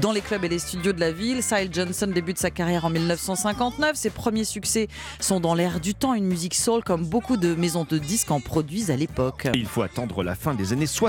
dans 0.00 0.12
les 0.12 0.22
clubs 0.22 0.42
et 0.42 0.48
les 0.48 0.58
studios 0.58 0.94
de 0.94 1.00
la 1.00 1.12
ville, 1.12 1.42
Syle 1.42 1.68
Johnson 1.70 2.06
débute 2.06 2.38
sa 2.38 2.50
carrière 2.50 2.86
en 2.86 2.90
1959. 2.90 3.96
Ses 3.96 4.08
premiers 4.08 4.44
succès 4.44 4.88
sont 5.20 5.40
dans 5.40 5.54
l'air 5.54 5.78
du 5.78 5.94
temps, 5.94 6.14
une 6.14 6.24
musique 6.24 6.54
soul 6.54 6.82
comme 6.82 7.04
beaucoup 7.04 7.36
de 7.36 7.54
maisons 7.54 7.86
de 7.86 7.98
disques 7.98 8.30
en 8.30 8.40
produisent 8.40 8.90
à 8.90 8.96
l'époque. 8.96 9.48
Il 9.52 9.66
faut 9.66 9.82
attendre 9.82 10.22
la 10.22 10.34
fin 10.34 10.54
des 10.54 10.72
années 10.72 10.86
60 10.86 11.01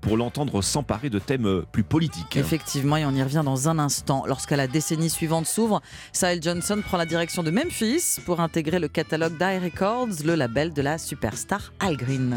pour 0.00 0.16
l'entendre 0.16 0.62
s'emparer 0.62 1.10
de 1.10 1.18
thèmes 1.18 1.46
euh, 1.46 1.64
plus 1.70 1.82
politiques. 1.82 2.36
Effectivement, 2.36 2.96
et 2.96 3.04
on 3.04 3.12
y 3.12 3.22
revient 3.22 3.42
dans 3.44 3.68
un 3.68 3.78
instant. 3.78 4.24
Lorsque 4.26 4.52
la 4.52 4.66
décennie 4.66 5.10
suivante 5.10 5.46
s'ouvre, 5.46 5.82
Syle 6.12 6.42
Johnson 6.42 6.80
prend 6.86 6.96
la 6.96 7.06
direction 7.06 7.42
de 7.42 7.50
Memphis 7.50 8.18
pour 8.24 8.40
intégrer 8.40 8.78
le 8.78 8.88
catalogue 8.88 9.36
d'I 9.36 9.58
Records, 9.58 10.24
le 10.24 10.34
label 10.34 10.72
de 10.72 10.82
la 10.82 10.96
superstar 10.96 11.72
Al 11.80 11.96
Green. 11.96 12.36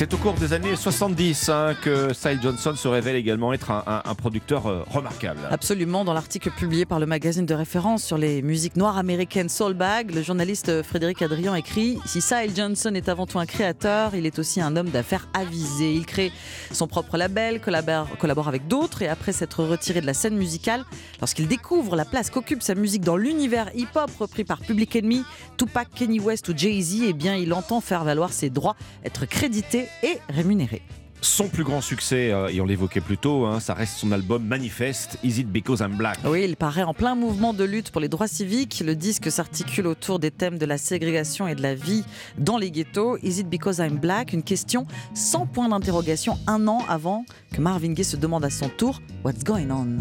C'est 0.00 0.14
au 0.14 0.16
cours 0.16 0.32
des 0.32 0.54
années 0.54 0.76
70 0.76 1.50
hein, 1.50 1.74
que 1.82 2.14
Sile 2.14 2.38
Johnson 2.40 2.74
se 2.74 2.88
révèle 2.88 3.16
également 3.16 3.52
être 3.52 3.70
un, 3.70 4.14
producteur 4.14 4.66
euh, 4.66 4.82
remarquable. 4.88 5.40
Absolument, 5.50 6.06
dans 6.06 6.14
l'article 6.14 6.50
publié 6.52 6.86
par 6.86 7.00
le 7.00 7.04
magazine 7.04 7.44
de 7.44 7.52
référence 7.52 8.02
sur 8.02 8.16
les 8.16 8.40
musiques 8.40 8.76
noires 8.76 8.96
américaines 8.96 9.50
Soulbag, 9.50 10.14
le 10.14 10.22
journaliste 10.22 10.82
Frédéric 10.82 11.20
Adrian 11.20 11.54
écrit 11.54 11.98
Si 12.06 12.22
Sile 12.22 12.56
Johnson 12.56 12.94
est 12.94 13.10
avant 13.10 13.26
tout 13.26 13.38
un 13.38 13.44
créateur, 13.44 14.14
il 14.14 14.24
est 14.24 14.38
aussi 14.38 14.62
un 14.62 14.74
homme 14.74 14.88
d'affaires 14.88 15.28
avisé. 15.34 15.92
Il 15.92 16.06
crée 16.06 16.32
son 16.72 16.86
propre 16.86 17.18
label, 17.18 17.60
collabore, 17.60 18.08
collabore 18.18 18.48
avec 18.48 18.68
d'autres 18.68 19.02
et 19.02 19.08
après 19.08 19.32
s'être 19.32 19.62
retiré 19.64 20.00
de 20.00 20.06
la 20.06 20.14
scène 20.14 20.34
musicale, 20.34 20.86
lorsqu'il 21.20 21.46
découvre 21.46 21.94
la 21.94 22.06
place 22.06 22.30
qu'occupe 22.30 22.62
sa 22.62 22.74
musique 22.74 23.02
dans 23.02 23.18
l'univers 23.18 23.68
hip-hop 23.74 24.10
repris 24.18 24.44
par 24.44 24.60
Public 24.60 24.96
Enemy, 24.96 25.24
Tupac, 25.58 25.90
Kenny 25.94 26.20
West 26.20 26.48
ou 26.48 26.56
Jay-Z, 26.56 27.02
eh 27.06 27.12
bien 27.12 27.36
il 27.36 27.52
entend 27.52 27.82
faire 27.82 28.02
valoir 28.02 28.32
ses 28.32 28.48
droits, 28.48 28.76
être 29.04 29.26
crédité 29.26 29.89
et 30.02 30.18
rémunéré. 30.28 30.82
Son 31.22 31.48
plus 31.48 31.64
grand 31.64 31.82
succès, 31.82 32.32
euh, 32.32 32.48
et 32.48 32.62
on 32.62 32.64
l'évoquait 32.64 33.02
plus 33.02 33.18
tôt, 33.18 33.44
hein, 33.44 33.60
ça 33.60 33.74
reste 33.74 33.98
son 33.98 34.10
album 34.10 34.42
Manifest, 34.42 35.18
Is 35.22 35.38
It 35.40 35.48
Because 35.48 35.80
I'm 35.80 35.94
Black 35.96 36.18
Oui, 36.24 36.44
il 36.48 36.56
paraît 36.56 36.82
en 36.82 36.94
plein 36.94 37.14
mouvement 37.14 37.52
de 37.52 37.62
lutte 37.62 37.90
pour 37.90 38.00
les 38.00 38.08
droits 38.08 38.26
civiques. 38.26 38.82
Le 38.84 38.96
disque 38.96 39.30
s'articule 39.30 39.86
autour 39.86 40.18
des 40.18 40.30
thèmes 40.30 40.56
de 40.56 40.64
la 40.64 40.78
ségrégation 40.78 41.46
et 41.46 41.54
de 41.54 41.60
la 41.60 41.74
vie 41.74 42.04
dans 42.38 42.56
les 42.56 42.70
ghettos. 42.70 43.18
Is 43.22 43.38
it 43.38 43.50
because 43.50 43.78
I'm 43.80 43.98
black? 43.98 44.32
Une 44.32 44.42
question 44.42 44.86
sans 45.12 45.44
point 45.46 45.68
d'interrogation 45.68 46.38
un 46.46 46.66
an 46.68 46.82
avant 46.88 47.26
que 47.52 47.60
Marvin 47.60 47.92
Gaye 47.92 48.04
se 48.04 48.16
demande 48.16 48.46
à 48.46 48.50
son 48.50 48.70
tour 48.70 49.02
What's 49.22 49.44
going 49.44 49.70
on 49.70 49.98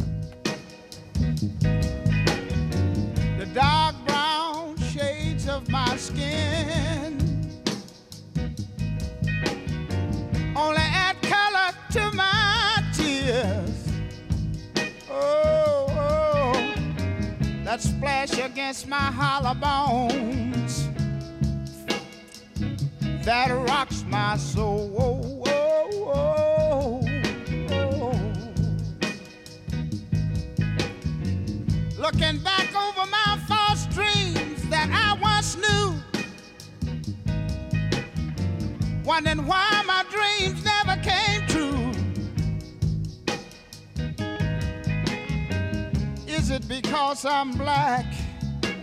the 3.38 3.46
dark 3.54 3.96
brown 4.06 4.76
shades 4.94 5.50
of 5.50 5.68
my 5.70 5.98
skin 5.98 7.19
to 11.92 12.12
my 12.12 12.84
tears. 12.94 13.88
Oh, 15.10 15.88
oh, 15.90 16.74
that 17.64 17.82
splash 17.82 18.38
against 18.38 18.88
my 18.88 18.98
hollow 18.98 19.56
bones 19.56 20.88
that 23.24 23.50
rocks 23.52 24.04
my 24.08 24.38
soul. 24.38 24.96
Oh, 24.98 25.44
oh, 25.46 25.90
oh, 26.08 27.02
oh. 27.70 28.14
Looking 31.98 32.40
back 32.40 32.74
over 32.76 33.06
my 33.10 33.40
false 33.48 33.86
dreams 33.88 34.68
that 34.70 34.90
I 34.92 35.14
once 35.22 35.58
knew. 35.58 35.96
Wondering 39.04 39.46
why 39.46 39.84
my 39.86 40.04
dreams 40.10 40.64
Is 46.50 46.56
it 46.56 46.68
because 46.68 47.26
I'm 47.26 47.52
black? 47.52 48.08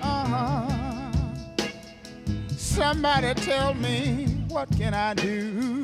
Uh-huh. 0.00 0.70
Somebody 2.50 3.34
tell 3.34 3.74
me 3.74 4.26
what 4.46 4.70
can 4.78 4.94
I 4.94 5.14
do? 5.14 5.82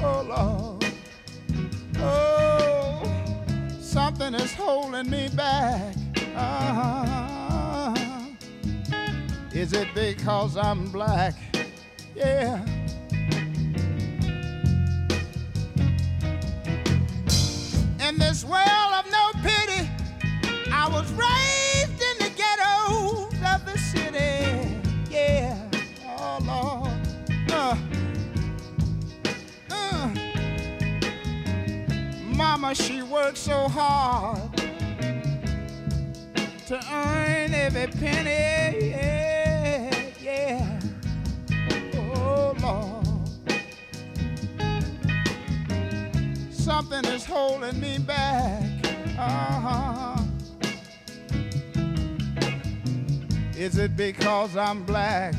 Oh 0.00 0.22
Lord. 0.28 0.84
Oh 1.98 3.02
something 3.80 4.34
is 4.34 4.54
holding 4.54 5.10
me 5.10 5.28
back. 5.34 5.96
Uh-huh. 6.36 7.96
Is 9.52 9.72
it 9.72 9.88
because 9.92 10.56
I'm 10.56 10.88
black? 10.92 11.34
Yeah. 12.14 12.64
In 17.98 18.18
this 18.18 18.44
world 18.44 18.83
I 20.84 20.88
was 20.88 21.10
raised 21.12 22.02
in 22.02 22.16
the 22.18 22.30
ghettos 22.36 23.32
of 23.54 23.64
the 23.64 23.78
city. 23.78 24.82
Yeah. 25.08 25.56
Oh 26.06 26.38
Lord. 26.44 27.00
Uh. 27.50 27.76
Uh. 29.70 30.10
Mama, 32.26 32.74
she 32.74 33.00
worked 33.00 33.38
so 33.38 33.66
hard 33.66 34.54
to 36.66 36.76
earn 36.92 37.54
every 37.54 37.86
penny. 37.86 38.90
Yeah, 38.90 39.90
yeah. 40.20 40.80
Oh, 41.94 42.54
Lord. 42.60 43.06
Something 46.52 47.06
is 47.06 47.24
holding 47.24 47.80
me 47.80 47.96
back. 47.96 48.62
Uh-huh. 49.18 50.13
Is 53.56 53.78
it 53.78 53.96
because 53.96 54.56
I'm 54.56 54.82
black? 54.82 55.32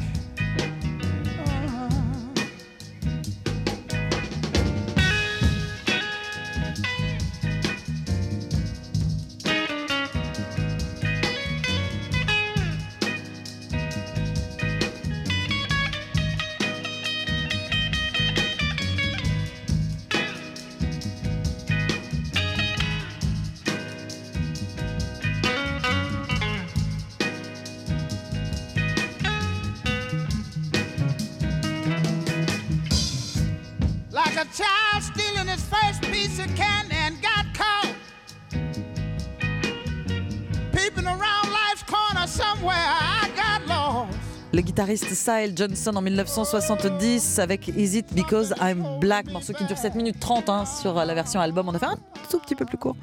Guitariste 44.86 45.16
Sile 45.16 45.54
Johnson 45.56 45.96
en 45.96 46.02
1970 46.02 47.40
avec 47.40 47.70
Is 47.70 47.98
It 47.98 48.14
Because 48.14 48.54
I'm 48.62 49.00
Black, 49.00 49.32
morceau 49.32 49.54
qui 49.54 49.66
dure 49.66 49.80
7 49.80 49.96
minutes 49.96 50.20
30 50.20 50.50
hein, 50.50 50.64
sur 50.66 50.94
la 50.94 51.14
version 51.16 51.40
album. 51.40 51.68
On 51.70 51.74
a 51.74 51.80
fait 51.80 51.88
un 51.88 51.98
tout 52.30 52.38
petit 52.38 52.54
peu 52.54 52.66
plus 52.66 52.78
court. 52.78 52.96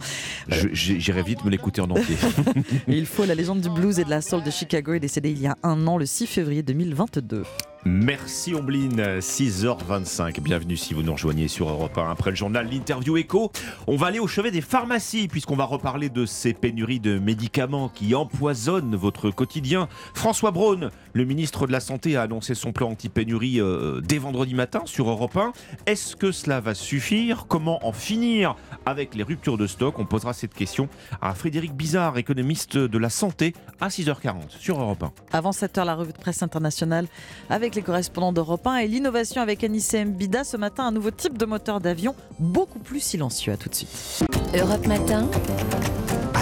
J'irai 0.48 1.22
vite 1.22 1.44
me 1.44 1.50
l'écouter 1.50 1.80
en 1.80 1.90
entier. 1.90 2.16
Il 2.86 3.06
faut 3.06 3.24
la 3.24 3.34
légende 3.34 3.60
du 3.62 3.68
blues 3.68 3.98
et 3.98 4.04
de 4.04 4.10
la 4.10 4.22
soul 4.22 4.44
de 4.44 4.50
Chicago 4.50 4.94
est 4.94 5.00
décédé 5.00 5.30
il 5.32 5.40
y 5.40 5.48
a 5.48 5.56
un 5.64 5.86
an, 5.88 5.98
le 5.98 6.06
6 6.06 6.28
février 6.28 6.62
2022. 6.62 7.42
Merci 7.84 8.54
Ombline, 8.54 9.18
6h25. 9.18 10.38
Bienvenue 10.40 10.76
si 10.76 10.94
vous 10.94 11.02
nous 11.02 11.14
rejoignez 11.14 11.48
sur 11.48 11.68
Europe 11.68 11.98
1. 11.98 12.12
Après 12.12 12.30
le 12.30 12.36
journal, 12.36 12.68
l'interview 12.70 13.16
écho, 13.16 13.50
on 13.88 13.96
va 13.96 14.06
aller 14.06 14.20
au 14.20 14.28
chevet 14.28 14.52
des 14.52 14.60
pharmacies 14.60 15.26
puisqu'on 15.26 15.56
va 15.56 15.64
reparler 15.64 16.08
de 16.08 16.24
ces 16.24 16.52
pénuries 16.52 17.00
de 17.00 17.18
médicaments 17.18 17.88
qui 17.88 18.14
empoisonnent 18.14 18.94
votre 18.94 19.32
quotidien. 19.32 19.88
François 20.14 20.52
Braun, 20.52 20.90
le 21.12 21.24
ministre 21.24 21.66
de 21.66 21.72
la 21.72 21.80
Santé, 21.80 22.16
a 22.16 22.22
annoncé 22.22 22.54
son 22.54 22.72
plan 22.72 22.90
anti-pénurie 22.90 23.60
euh, 23.60 24.00
dès 24.00 24.18
vendredi 24.18 24.54
matin 24.54 24.82
sur 24.84 25.10
Europe 25.10 25.36
1. 25.36 25.52
Est-ce 25.86 26.14
que 26.14 26.30
cela 26.30 26.60
va 26.60 26.74
suffire? 26.74 27.46
Comment 27.48 27.84
en 27.84 27.92
finir 27.92 28.54
avec 28.86 29.16
les 29.16 29.24
ruptures 29.24 29.58
de 29.58 29.66
stock? 29.66 29.98
On 29.98 30.06
posera 30.06 30.34
cette 30.34 30.54
question 30.54 30.88
à 31.20 31.34
Frédéric 31.34 31.74
Bizarre, 31.74 32.16
économiste 32.16 32.76
de 32.76 32.98
la 32.98 33.10
santé, 33.10 33.54
à 33.80 33.88
6h40 33.88 34.50
sur 34.50 34.80
Europe 34.80 35.02
1. 35.02 35.12
Avant 35.32 35.50
7h, 35.50 35.84
la 35.84 35.96
revue 35.96 36.12
de 36.12 36.18
presse 36.18 36.44
internationale 36.44 37.08
avec 37.50 37.71
les 37.74 37.82
correspondants 37.82 38.32
d'Europe 38.32 38.66
1 38.66 38.76
et 38.76 38.88
l'innovation 38.88 39.40
avec 39.42 39.64
Anissé 39.64 40.04
Mbida. 40.04 40.44
Ce 40.44 40.56
matin, 40.56 40.84
un 40.86 40.92
nouveau 40.92 41.10
type 41.10 41.38
de 41.38 41.44
moteur 41.44 41.80
d'avion 41.80 42.14
beaucoup 42.38 42.78
plus 42.78 43.00
silencieux. 43.00 43.52
À 43.52 43.56
tout 43.56 43.68
de 43.68 43.74
suite. 43.74 44.24
Europe 44.54 44.86
Matin. 44.86 45.28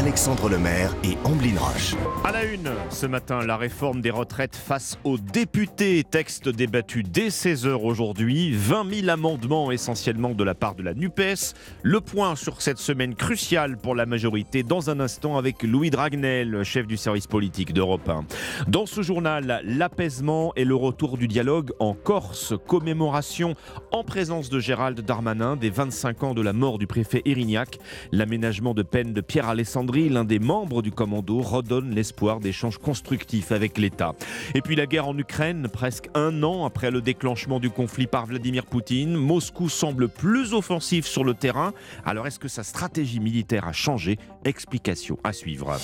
Alexandre 0.00 0.48
Lemaire 0.48 0.96
et 1.04 1.18
Amblin 1.24 1.58
Roche. 1.58 1.94
À 2.24 2.32
la 2.32 2.44
une, 2.44 2.70
ce 2.88 3.04
matin, 3.04 3.44
la 3.44 3.58
réforme 3.58 4.00
des 4.00 4.10
retraites 4.10 4.56
face 4.56 4.98
aux 5.04 5.18
députés. 5.18 6.04
Texte 6.04 6.48
débattu 6.48 7.02
dès 7.02 7.28
16h 7.28 7.74
aujourd'hui. 7.74 8.50
20 8.50 8.94
000 9.02 9.08
amendements 9.10 9.70
essentiellement 9.70 10.30
de 10.30 10.42
la 10.42 10.54
part 10.54 10.74
de 10.74 10.82
la 10.82 10.94
NUPES. 10.94 11.52
Le 11.82 12.00
point 12.00 12.34
sur 12.34 12.62
cette 12.62 12.78
semaine 12.78 13.14
cruciale 13.14 13.76
pour 13.76 13.94
la 13.94 14.06
majorité 14.06 14.62
dans 14.62 14.88
un 14.88 15.00
instant 15.00 15.36
avec 15.36 15.62
Louis 15.62 15.90
Dragnel, 15.90 16.62
chef 16.62 16.86
du 16.86 16.96
service 16.96 17.26
politique 17.26 17.74
d'Europe 17.74 18.08
1. 18.08 18.24
Dans 18.68 18.86
ce 18.86 19.02
journal, 19.02 19.60
l'apaisement 19.64 20.54
et 20.56 20.64
le 20.64 20.76
retour 20.76 21.18
du 21.18 21.28
dialogue 21.28 21.72
en 21.78 21.92
Corse. 21.92 22.54
Commémoration 22.66 23.54
en 23.92 24.02
présence 24.02 24.48
de 24.48 24.60
Gérald 24.60 24.98
Darmanin 25.02 25.56
des 25.56 25.68
25 25.68 26.22
ans 26.22 26.32
de 26.32 26.40
la 26.40 26.54
mort 26.54 26.78
du 26.78 26.86
préfet 26.86 27.20
Erignac. 27.26 27.78
L'aménagement 28.12 28.72
de 28.72 28.82
peine 28.82 29.12
de 29.12 29.20
Pierre 29.20 29.46
L'un 29.90 30.24
des 30.24 30.38
membres 30.38 30.82
du 30.82 30.92
commando, 30.92 31.40
redonne 31.40 31.90
l'espoir 31.90 32.38
d'échanges 32.38 32.78
constructifs 32.78 33.50
avec 33.50 33.76
l'État. 33.76 34.14
Et 34.54 34.60
puis 34.60 34.76
la 34.76 34.86
guerre 34.86 35.08
en 35.08 35.18
Ukraine, 35.18 35.66
presque 35.70 36.08
un 36.14 36.44
an 36.44 36.64
après 36.64 36.92
le 36.92 37.00
déclenchement 37.00 37.58
du 37.58 37.70
conflit 37.70 38.06
par 38.06 38.26
Vladimir 38.26 38.66
Poutine, 38.66 39.14
Moscou 39.14 39.68
semble 39.68 40.08
plus 40.08 40.54
offensif 40.54 41.06
sur 41.06 41.24
le 41.24 41.34
terrain. 41.34 41.72
Alors 42.04 42.28
est-ce 42.28 42.38
que 42.38 42.48
sa 42.48 42.62
stratégie 42.62 43.18
militaire 43.18 43.66
a 43.66 43.72
changé? 43.72 44.16
Explication 44.44 45.18
à 45.24 45.32
suivre. 45.32 45.76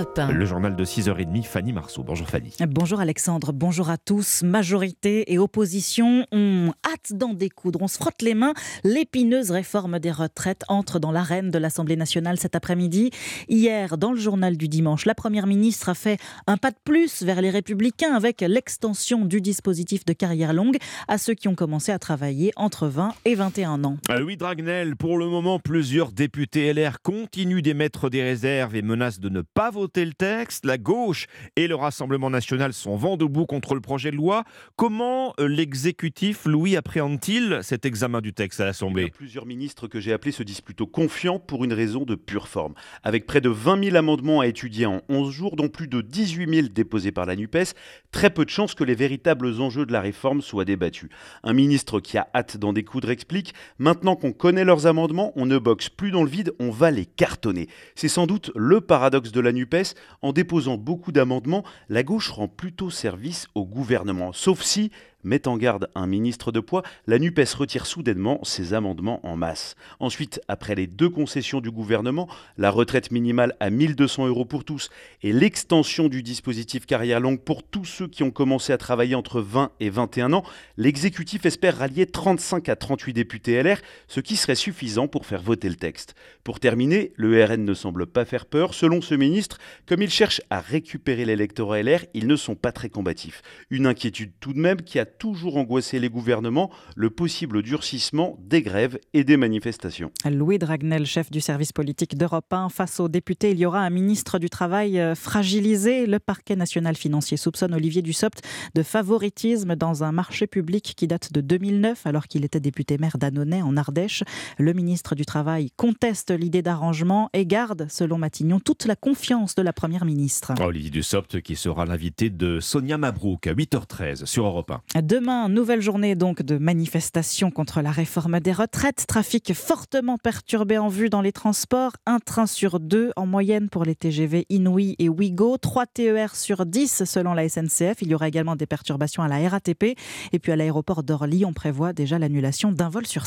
Le 0.00 0.46
journal 0.46 0.76
de 0.76 0.84
6h30, 0.84 1.44
Fanny 1.44 1.74
Marceau. 1.74 2.02
Bonjour 2.02 2.26
Fanny. 2.26 2.54
Bonjour 2.68 3.00
Alexandre, 3.00 3.52
bonjour 3.52 3.90
à 3.90 3.98
tous. 3.98 4.42
Majorité 4.42 5.30
et 5.30 5.38
opposition 5.38 6.24
ont 6.32 6.72
hâte 6.86 7.12
d'en 7.12 7.34
découdre. 7.34 7.82
On 7.82 7.88
se 7.88 7.98
frotte 7.98 8.22
les 8.22 8.32
mains. 8.32 8.54
L'épineuse 8.82 9.50
réforme 9.50 9.98
des 9.98 10.10
retraites 10.10 10.62
entre 10.68 11.00
dans 11.00 11.12
l'arène 11.12 11.50
de 11.50 11.58
l'Assemblée 11.58 11.96
nationale 11.96 12.38
cet 12.38 12.56
après-midi. 12.56 13.10
Hier, 13.48 13.98
dans 13.98 14.12
le 14.12 14.18
journal 14.18 14.56
du 14.56 14.68
dimanche, 14.68 15.04
la 15.04 15.14
Première 15.14 15.46
ministre 15.46 15.90
a 15.90 15.94
fait 15.94 16.18
un 16.46 16.56
pas 16.56 16.70
de 16.70 16.78
plus 16.82 17.22
vers 17.22 17.42
les 17.42 17.50
républicains 17.50 18.14
avec 18.14 18.40
l'extension 18.40 19.26
du 19.26 19.42
dispositif 19.42 20.06
de 20.06 20.14
carrière 20.14 20.54
longue 20.54 20.78
à 21.08 21.18
ceux 21.18 21.34
qui 21.34 21.48
ont 21.48 21.54
commencé 21.54 21.92
à 21.92 21.98
travailler 21.98 22.52
entre 22.56 22.86
20 22.86 23.12
et 23.26 23.34
21 23.34 23.84
ans. 23.84 23.98
Louis 24.18 24.38
Dragnel, 24.38 24.96
pour 24.96 25.18
le 25.18 25.26
moment, 25.26 25.58
plusieurs 25.58 26.12
députés 26.12 26.72
LR 26.72 27.02
continuent 27.02 27.60
d'émettre 27.60 28.08
des 28.08 28.22
réserves 28.22 28.74
et 28.76 28.82
menacent 28.82 29.20
de 29.20 29.28
ne 29.28 29.42
pas 29.42 29.70
voter 29.70 29.89
le 29.98 30.12
texte. 30.12 30.64
La 30.64 30.78
gauche 30.78 31.26
et 31.56 31.66
le 31.66 31.74
Rassemblement 31.74 32.30
national 32.30 32.72
sont 32.72 32.96
vent 32.96 33.16
debout 33.16 33.46
contre 33.46 33.74
le 33.74 33.80
projet 33.80 34.10
de 34.10 34.16
loi. 34.16 34.44
Comment 34.76 35.34
euh, 35.40 35.48
l'exécutif, 35.48 36.44
Louis, 36.44 36.76
appréhende-t-il 36.76 37.60
cet 37.62 37.84
examen 37.84 38.20
du 38.20 38.32
texte 38.32 38.60
à 38.60 38.64
l'Assemblée? 38.64 39.10
Plusieurs 39.10 39.46
ministres 39.46 39.88
que 39.88 40.00
j'ai 40.00 40.12
appelés 40.12 40.32
se 40.32 40.42
disent 40.42 40.60
plutôt 40.60 40.86
confiants 40.86 41.38
pour 41.38 41.64
une 41.64 41.72
raison 41.72 42.04
de 42.04 42.14
pure 42.14 42.48
forme. 42.48 42.74
Avec 43.02 43.26
près 43.26 43.40
de 43.40 43.48
20 43.48 43.84
000 43.84 43.96
amendements 43.96 44.40
à 44.40 44.46
étudier 44.46 44.86
en 44.86 45.02
11 45.08 45.32
jours, 45.32 45.56
dont 45.56 45.68
plus 45.68 45.88
de 45.88 46.00
18 46.00 46.54
000 46.54 46.68
déposés 46.68 47.12
par 47.12 47.26
la 47.26 47.36
NUPES, 47.36 47.74
très 48.12 48.30
peu 48.30 48.44
de 48.44 48.50
chances 48.50 48.74
que 48.74 48.84
les 48.84 48.94
véritables 48.94 49.60
enjeux 49.60 49.86
de 49.86 49.92
la 49.92 50.00
réforme 50.00 50.40
soient 50.40 50.64
débattus. 50.64 51.10
Un 51.42 51.52
ministre 51.52 52.00
qui 52.00 52.16
a 52.16 52.28
hâte 52.34 52.56
d'en 52.56 52.72
découdre 52.72 53.10
explique 53.10 53.54
Maintenant 53.78 54.16
qu'on 54.16 54.32
connaît 54.32 54.64
leurs 54.64 54.86
amendements, 54.86 55.32
on 55.36 55.46
ne 55.46 55.58
boxe 55.58 55.88
plus 55.88 56.10
dans 56.10 56.22
le 56.22 56.30
vide, 56.30 56.52
on 56.58 56.70
va 56.70 56.90
les 56.90 57.06
cartonner. 57.06 57.68
C'est 57.94 58.08
sans 58.08 58.26
doute 58.26 58.50
le 58.54 58.80
paradoxe 58.80 59.32
de 59.32 59.40
la 59.40 59.52
NUPES 59.52 59.79
en 60.22 60.32
déposant 60.32 60.76
beaucoup 60.76 61.12
d'amendements, 61.12 61.64
la 61.88 62.02
gauche 62.02 62.30
rend 62.30 62.48
plutôt 62.48 62.90
service 62.90 63.48
au 63.54 63.64
gouvernement. 63.64 64.32
Sauf 64.32 64.62
si 64.62 64.90
met 65.24 65.48
en 65.48 65.56
garde 65.56 65.88
un 65.94 66.06
ministre 66.06 66.52
de 66.52 66.60
poids, 66.60 66.82
la 67.06 67.18
NUPES 67.18 67.54
retire 67.54 67.86
soudainement 67.86 68.40
ses 68.42 68.74
amendements 68.74 69.24
en 69.26 69.36
masse. 69.36 69.76
Ensuite, 69.98 70.40
après 70.48 70.74
les 70.74 70.86
deux 70.86 71.10
concessions 71.10 71.60
du 71.60 71.70
gouvernement, 71.70 72.28
la 72.56 72.70
retraite 72.70 73.10
minimale 73.10 73.54
à 73.60 73.70
1200 73.70 74.26
euros 74.28 74.44
pour 74.44 74.64
tous 74.64 74.90
et 75.22 75.32
l'extension 75.32 76.08
du 76.08 76.22
dispositif 76.22 76.86
carrière 76.86 77.20
longue 77.20 77.40
pour 77.40 77.62
tous 77.62 77.84
ceux 77.84 78.08
qui 78.08 78.22
ont 78.22 78.30
commencé 78.30 78.72
à 78.72 78.78
travailler 78.78 79.14
entre 79.14 79.40
20 79.40 79.72
et 79.80 79.90
21 79.90 80.32
ans, 80.32 80.44
l'exécutif 80.76 81.46
espère 81.46 81.78
rallier 81.78 82.06
35 82.06 82.68
à 82.68 82.76
38 82.76 83.12
députés 83.12 83.62
LR, 83.62 83.78
ce 84.08 84.20
qui 84.20 84.36
serait 84.36 84.54
suffisant 84.54 85.08
pour 85.08 85.26
faire 85.26 85.42
voter 85.42 85.68
le 85.68 85.76
texte. 85.76 86.14
Pour 86.44 86.60
terminer, 86.60 87.12
le 87.16 87.44
RN 87.44 87.64
ne 87.64 87.74
semble 87.74 88.06
pas 88.06 88.24
faire 88.24 88.46
peur. 88.46 88.74
Selon 88.74 89.00
ce 89.00 89.14
ministre, 89.14 89.58
comme 89.86 90.02
il 90.02 90.10
cherche 90.10 90.40
à 90.50 90.60
récupérer 90.60 91.24
l'électorat 91.24 91.82
LR, 91.82 92.04
ils 92.14 92.26
ne 92.26 92.36
sont 92.36 92.54
pas 92.54 92.72
très 92.72 92.88
combatifs. 92.88 93.42
Une 93.70 93.86
inquiétude 93.86 94.32
tout 94.40 94.52
de 94.52 94.58
même 94.58 94.82
qui 94.82 94.98
a 94.98 95.06
toujours 95.18 95.56
angoissé 95.56 95.98
les 95.98 96.08
gouvernements, 96.08 96.70
le 96.96 97.10
possible 97.10 97.62
durcissement 97.62 98.38
des 98.40 98.62
grèves 98.62 98.98
et 99.12 99.24
des 99.24 99.36
manifestations. 99.36 100.10
Louis 100.30 100.58
Dragnel, 100.58 101.06
chef 101.06 101.30
du 101.30 101.40
service 101.40 101.72
politique 101.72 102.16
d'Europe 102.16 102.52
1, 102.52 102.68
face 102.68 103.00
aux 103.00 103.08
députés, 103.08 103.50
il 103.50 103.58
y 103.58 103.66
aura 103.66 103.80
un 103.80 103.90
ministre 103.90 104.38
du 104.38 104.48
Travail 104.48 104.98
euh, 104.98 105.14
fragilisé. 105.14 106.06
Le 106.06 106.18
parquet 106.18 106.56
national 106.56 106.96
financier 106.96 107.36
soupçonne 107.36 107.74
Olivier 107.74 108.02
Dussopt 108.02 108.42
de 108.74 108.82
favoritisme 108.82 109.76
dans 109.76 110.04
un 110.04 110.12
marché 110.12 110.46
public 110.46 110.94
qui 110.96 111.06
date 111.06 111.32
de 111.32 111.40
2009, 111.40 112.06
alors 112.06 112.26
qu'il 112.26 112.44
était 112.44 112.60
député 112.60 112.98
maire 112.98 113.18
d'Annonay 113.18 113.62
en 113.62 113.76
Ardèche. 113.76 114.22
Le 114.58 114.72
ministre 114.72 115.14
du 115.14 115.24
Travail 115.24 115.70
conteste 115.76 116.30
l'idée 116.30 116.62
d'arrangement 116.62 117.30
et 117.32 117.46
garde, 117.46 117.86
selon 117.88 118.18
Matignon, 118.18 118.60
toute 118.60 118.86
la 118.86 118.96
confiance 118.96 119.54
de 119.54 119.62
la 119.62 119.72
première 119.72 120.04
ministre. 120.04 120.52
Olivier 120.60 120.90
Dussopt 120.90 121.40
qui 121.40 121.56
sera 121.56 121.84
l'invité 121.86 122.30
de 122.30 122.60
Sonia 122.60 122.98
Mabrouk 122.98 123.46
à 123.46 123.54
8h13 123.54 124.26
sur 124.26 124.46
Europe 124.46 124.70
1. 124.70 124.99
Demain, 125.02 125.48
nouvelle 125.48 125.80
journée 125.80 126.14
donc 126.14 126.42
de 126.42 126.58
manifestation 126.58 127.50
contre 127.50 127.80
la 127.80 127.90
réforme 127.90 128.38
des 128.40 128.52
retraites. 128.52 129.06
Trafic 129.06 129.54
fortement 129.54 130.18
perturbé 130.18 130.76
en 130.76 130.88
vue 130.88 131.08
dans 131.08 131.22
les 131.22 131.32
transports. 131.32 131.92
Un 132.04 132.18
train 132.18 132.46
sur 132.46 132.80
deux 132.80 133.10
en 133.16 133.24
moyenne 133.24 133.70
pour 133.70 133.84
les 133.84 133.94
TGV 133.94 134.44
Inouï 134.50 134.96
et 134.98 135.08
Ouigo. 135.08 135.56
3 135.56 135.86
TER 135.86 136.36
sur 136.36 136.66
10 136.66 137.04
selon 137.04 137.32
la 137.32 137.48
SNCF. 137.48 138.02
Il 138.02 138.08
y 138.08 138.14
aura 138.14 138.28
également 138.28 138.56
des 138.56 138.66
perturbations 138.66 139.22
à 139.22 139.28
la 139.28 139.48
RATP. 139.48 139.96
Et 140.32 140.38
puis 140.38 140.52
à 140.52 140.56
l'aéroport 140.56 141.02
d'Orly, 141.02 141.44
on 141.46 141.54
prévoit 141.54 141.92
déjà 141.94 142.18
l'annulation 142.18 142.70
d'un 142.70 142.90
vol 142.90 143.06
sur 143.06 143.26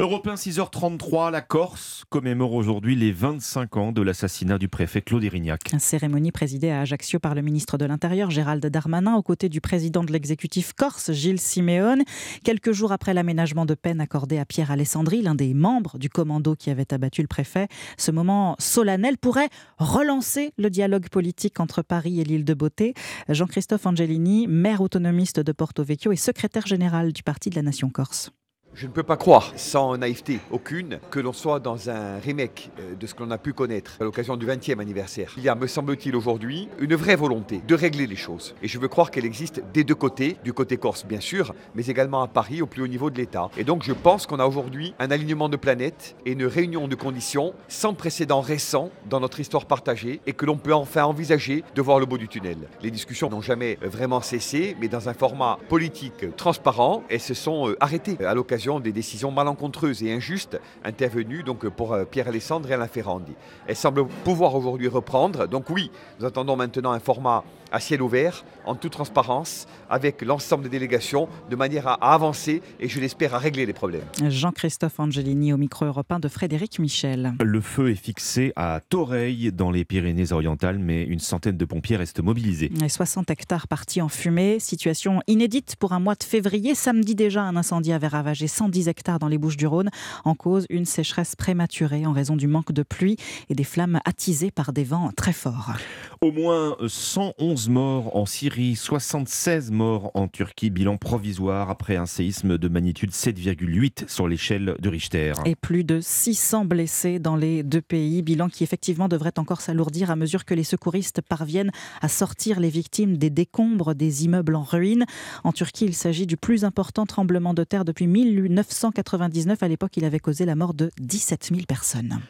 5. 0.00 0.02
Européen 0.02 0.34
6h33, 0.34 1.30
la 1.30 1.42
Corse 1.42 2.04
commémore 2.08 2.54
aujourd'hui 2.54 2.96
les 2.96 3.12
25 3.12 3.76
ans 3.76 3.92
de 3.92 4.00
l'assassinat 4.00 4.56
du 4.56 4.66
préfet 4.66 5.02
Claude 5.02 5.22
Erignac. 5.22 5.60
Une 5.72 5.78
cérémonie 5.78 6.32
présidée 6.32 6.70
à 6.70 6.80
Ajaccio 6.80 7.18
par 7.18 7.34
le 7.34 7.42
ministre 7.42 7.76
de 7.76 7.84
l'Intérieur 7.84 8.30
Gérald 8.30 8.64
Darmanin 8.64 9.16
aux 9.16 9.22
côtés 9.22 9.50
du 9.50 9.60
président 9.60 10.02
de 10.02 10.10
l'exécutif 10.10 10.72
corse 10.72 11.12
Gilles 11.12 11.38
Simeone. 11.38 12.02
Quelques 12.44 12.72
jours 12.72 12.92
après 12.92 13.12
l'aménagement 13.12 13.66
de 13.66 13.74
peine 13.74 14.00
accordé 14.00 14.38
à 14.38 14.46
Pierre 14.46 14.70
Alessandri, 14.70 15.20
l'un 15.20 15.34
des 15.34 15.52
membres 15.52 15.98
du 15.98 16.08
commando 16.08 16.54
qui 16.56 16.70
avait 16.70 16.94
abattu 16.94 17.20
le 17.20 17.28
préfet, 17.28 17.68
ce 17.98 18.10
moment 18.10 18.56
solennel 18.58 19.18
pourrait 19.18 19.50
relancer 19.76 20.54
le 20.56 20.70
dialogue 20.70 21.10
politique 21.10 21.60
entre 21.60 21.82
Paris 21.82 22.20
et 22.20 22.24
l'île 22.24 22.46
de 22.46 22.54
Beauté. 22.54 22.94
Jean-Christophe 23.28 23.84
Angelini, 23.84 24.46
maire 24.46 24.80
autonomiste 24.80 25.40
de 25.40 25.52
Porto 25.52 25.84
Vecchio 25.84 26.10
et 26.10 26.16
secrétaire 26.16 26.66
général 26.66 27.12
du 27.12 27.22
Parti 27.22 27.50
de 27.50 27.56
la 27.56 27.62
Nation 27.62 27.90
Corse. 27.90 28.32
Je 28.72 28.86
ne 28.86 28.92
peux 28.92 29.02
pas 29.02 29.16
croire, 29.16 29.52
sans 29.56 29.96
naïveté 29.96 30.38
aucune, 30.52 31.00
que 31.10 31.18
l'on 31.18 31.32
soit 31.32 31.58
dans 31.58 31.90
un 31.90 32.18
remake 32.20 32.70
euh, 32.78 32.94
de 32.94 33.06
ce 33.06 33.14
que 33.14 33.24
l'on 33.24 33.32
a 33.32 33.36
pu 33.36 33.52
connaître 33.52 33.96
à 34.00 34.04
l'occasion 34.04 34.36
du 34.36 34.46
20e 34.46 34.78
anniversaire. 34.78 35.32
Il 35.36 35.42
y 35.42 35.48
a, 35.48 35.56
me 35.56 35.66
semble-t-il, 35.66 36.14
aujourd'hui, 36.14 36.68
une 36.78 36.94
vraie 36.94 37.16
volonté 37.16 37.60
de 37.66 37.74
régler 37.74 38.06
les 38.06 38.16
choses. 38.16 38.54
Et 38.62 38.68
je 38.68 38.78
veux 38.78 38.86
croire 38.86 39.10
qu'elle 39.10 39.24
existe 39.24 39.60
des 39.74 39.82
deux 39.82 39.96
côtés, 39.96 40.36
du 40.44 40.52
côté 40.52 40.76
corse 40.76 41.04
bien 41.04 41.18
sûr, 41.18 41.52
mais 41.74 41.86
également 41.86 42.22
à 42.22 42.28
Paris, 42.28 42.62
au 42.62 42.66
plus 42.66 42.82
haut 42.82 42.86
niveau 42.86 43.10
de 43.10 43.18
l'État. 43.18 43.50
Et 43.58 43.64
donc 43.64 43.82
je 43.82 43.92
pense 43.92 44.26
qu'on 44.26 44.38
a 44.38 44.46
aujourd'hui 44.46 44.94
un 45.00 45.10
alignement 45.10 45.48
de 45.48 45.56
planètes 45.56 46.14
et 46.24 46.32
une 46.32 46.46
réunion 46.46 46.86
de 46.86 46.94
conditions 46.94 47.54
sans 47.66 47.92
précédent 47.94 48.40
récent 48.40 48.90
dans 49.10 49.18
notre 49.18 49.40
histoire 49.40 49.66
partagée 49.66 50.20
et 50.28 50.32
que 50.32 50.46
l'on 50.46 50.56
peut 50.56 50.74
enfin 50.74 51.04
envisager 51.04 51.64
de 51.74 51.82
voir 51.82 51.98
le 51.98 52.06
bout 52.06 52.18
du 52.18 52.28
tunnel. 52.28 52.68
Les 52.82 52.92
discussions 52.92 53.30
n'ont 53.30 53.42
jamais 53.42 53.78
vraiment 53.82 54.20
cessé, 54.20 54.76
mais 54.80 54.86
dans 54.86 55.08
un 55.08 55.14
format 55.14 55.58
politique 55.68 56.36
transparent, 56.36 57.02
elles 57.10 57.20
se 57.20 57.34
sont 57.34 57.68
euh, 57.68 57.76
arrêtées 57.80 58.16
à 58.24 58.32
l'occasion 58.32 58.59
des 58.60 58.92
décisions 58.92 59.30
malencontreuses 59.30 60.02
et 60.02 60.12
injustes 60.12 60.60
intervenues 60.84 61.42
donc 61.42 61.66
pour 61.68 61.94
euh, 61.94 62.04
Pierre 62.04 62.28
Alessandre 62.28 62.70
et 62.70 62.74
Alain 62.74 62.88
Ferrandi. 62.88 63.32
Elle 63.66 63.76
semble 63.76 64.06
pouvoir 64.06 64.54
aujourd'hui 64.54 64.88
reprendre. 64.88 65.46
Donc 65.46 65.70
oui, 65.70 65.90
nous 66.18 66.26
attendons 66.26 66.56
maintenant 66.56 66.92
un 66.92 67.00
format 67.00 67.42
à 67.72 67.80
ciel 67.80 68.02
ouvert, 68.02 68.44
en 68.66 68.74
toute 68.74 68.92
transparence, 68.92 69.66
avec 69.88 70.22
l'ensemble 70.22 70.64
des 70.64 70.68
délégations, 70.68 71.28
de 71.48 71.56
manière 71.56 71.86
à, 71.86 72.12
avancer 72.12 72.62
et 72.80 72.88
je 72.88 73.00
l'espère 73.00 73.34
à 73.34 73.38
régler 73.38 73.66
les 73.66 73.72
problèmes. 73.72 74.02
Jean-Christophe 74.28 74.98
Angelini 74.98 75.52
au 75.52 75.56
micro 75.56 75.84
européen 75.84 76.18
de 76.18 76.28
Frédéric 76.28 76.78
Michel. 76.78 77.34
Le 77.40 77.60
feu 77.60 77.90
est 77.90 77.94
fixé 77.94 78.52
à 78.56 78.80
Toreil 78.88 79.52
dans 79.52 79.70
les 79.70 79.84
Pyrénées-Orientales, 79.84 80.78
mais 80.78 81.04
une 81.04 81.20
centaine 81.20 81.56
de 81.56 81.64
pompiers 81.64 81.96
restent 81.96 82.22
mobilisés. 82.22 82.72
Et 82.84 82.88
60 82.88 83.30
hectares 83.30 83.68
partis 83.68 84.02
en 84.02 84.08
fumée, 84.08 84.58
situation 84.58 85.22
inédite 85.26 85.76
pour 85.78 85.92
un 85.92 86.00
mois 86.00 86.14
de 86.14 86.24
février. 86.24 86.74
Samedi 86.74 87.14
déjà, 87.14 87.42
un 87.42 87.56
incendie 87.56 87.92
avait 87.92 88.08
ravagé 88.08 88.48
110 88.50 88.88
hectares 88.88 89.18
dans 89.18 89.28
les 89.28 89.38
Bouches-du-Rhône, 89.38 89.90
en 90.24 90.34
cause 90.34 90.66
une 90.68 90.84
sécheresse 90.84 91.36
prématurée 91.36 92.06
en 92.06 92.12
raison 92.12 92.36
du 92.36 92.46
manque 92.46 92.72
de 92.72 92.82
pluie 92.82 93.16
et 93.48 93.54
des 93.54 93.64
flammes 93.64 94.00
attisées 94.04 94.50
par 94.50 94.72
des 94.72 94.84
vents 94.84 95.10
très 95.16 95.32
forts. 95.32 95.72
Au 96.20 96.32
moins 96.32 96.76
111 96.86 97.68
morts 97.70 98.16
en 98.16 98.26
Syrie, 98.26 98.76
76 98.76 99.70
morts 99.70 100.10
en 100.14 100.28
Turquie, 100.28 100.68
bilan 100.68 100.98
provisoire 100.98 101.70
après 101.70 101.96
un 101.96 102.06
séisme 102.06 102.58
de 102.58 102.68
magnitude 102.68 103.12
7,8 103.12 104.08
sur 104.08 104.28
l'échelle 104.28 104.76
de 104.78 104.88
Richter. 104.88 105.32
Et 105.46 105.54
plus 105.54 105.84
de 105.84 106.00
600 106.00 106.66
blessés 106.66 107.18
dans 107.18 107.36
les 107.36 107.62
deux 107.62 107.80
pays, 107.80 108.22
bilan 108.22 108.48
qui 108.48 108.64
effectivement 108.64 109.08
devrait 109.08 109.38
encore 109.38 109.60
s'alourdir 109.60 110.10
à 110.10 110.16
mesure 110.16 110.44
que 110.44 110.54
les 110.54 110.64
secouristes 110.64 111.22
parviennent 111.22 111.70
à 112.02 112.08
sortir 112.08 112.60
les 112.60 112.70
victimes 112.70 113.16
des 113.16 113.30
décombres 113.30 113.94
des 113.94 114.24
immeubles 114.24 114.56
en 114.56 114.62
ruine. 114.62 115.06
En 115.44 115.52
Turquie, 115.52 115.86
il 115.86 115.94
s'agit 115.94 116.26
du 116.26 116.36
plus 116.36 116.64
important 116.64 117.06
tremblement 117.06 117.54
de 117.54 117.64
terre 117.64 117.84
depuis 117.84 118.06
1999. 118.48 119.62
À 119.62 119.68
l'époque, 119.68 119.96
il 119.96 120.04
avait 120.04 120.18
causé 120.18 120.44
la 120.44 120.54
mort 120.54 120.74
de 120.74 120.90
17 120.98 121.50
000 121.52 121.66
personnes. 121.66 122.20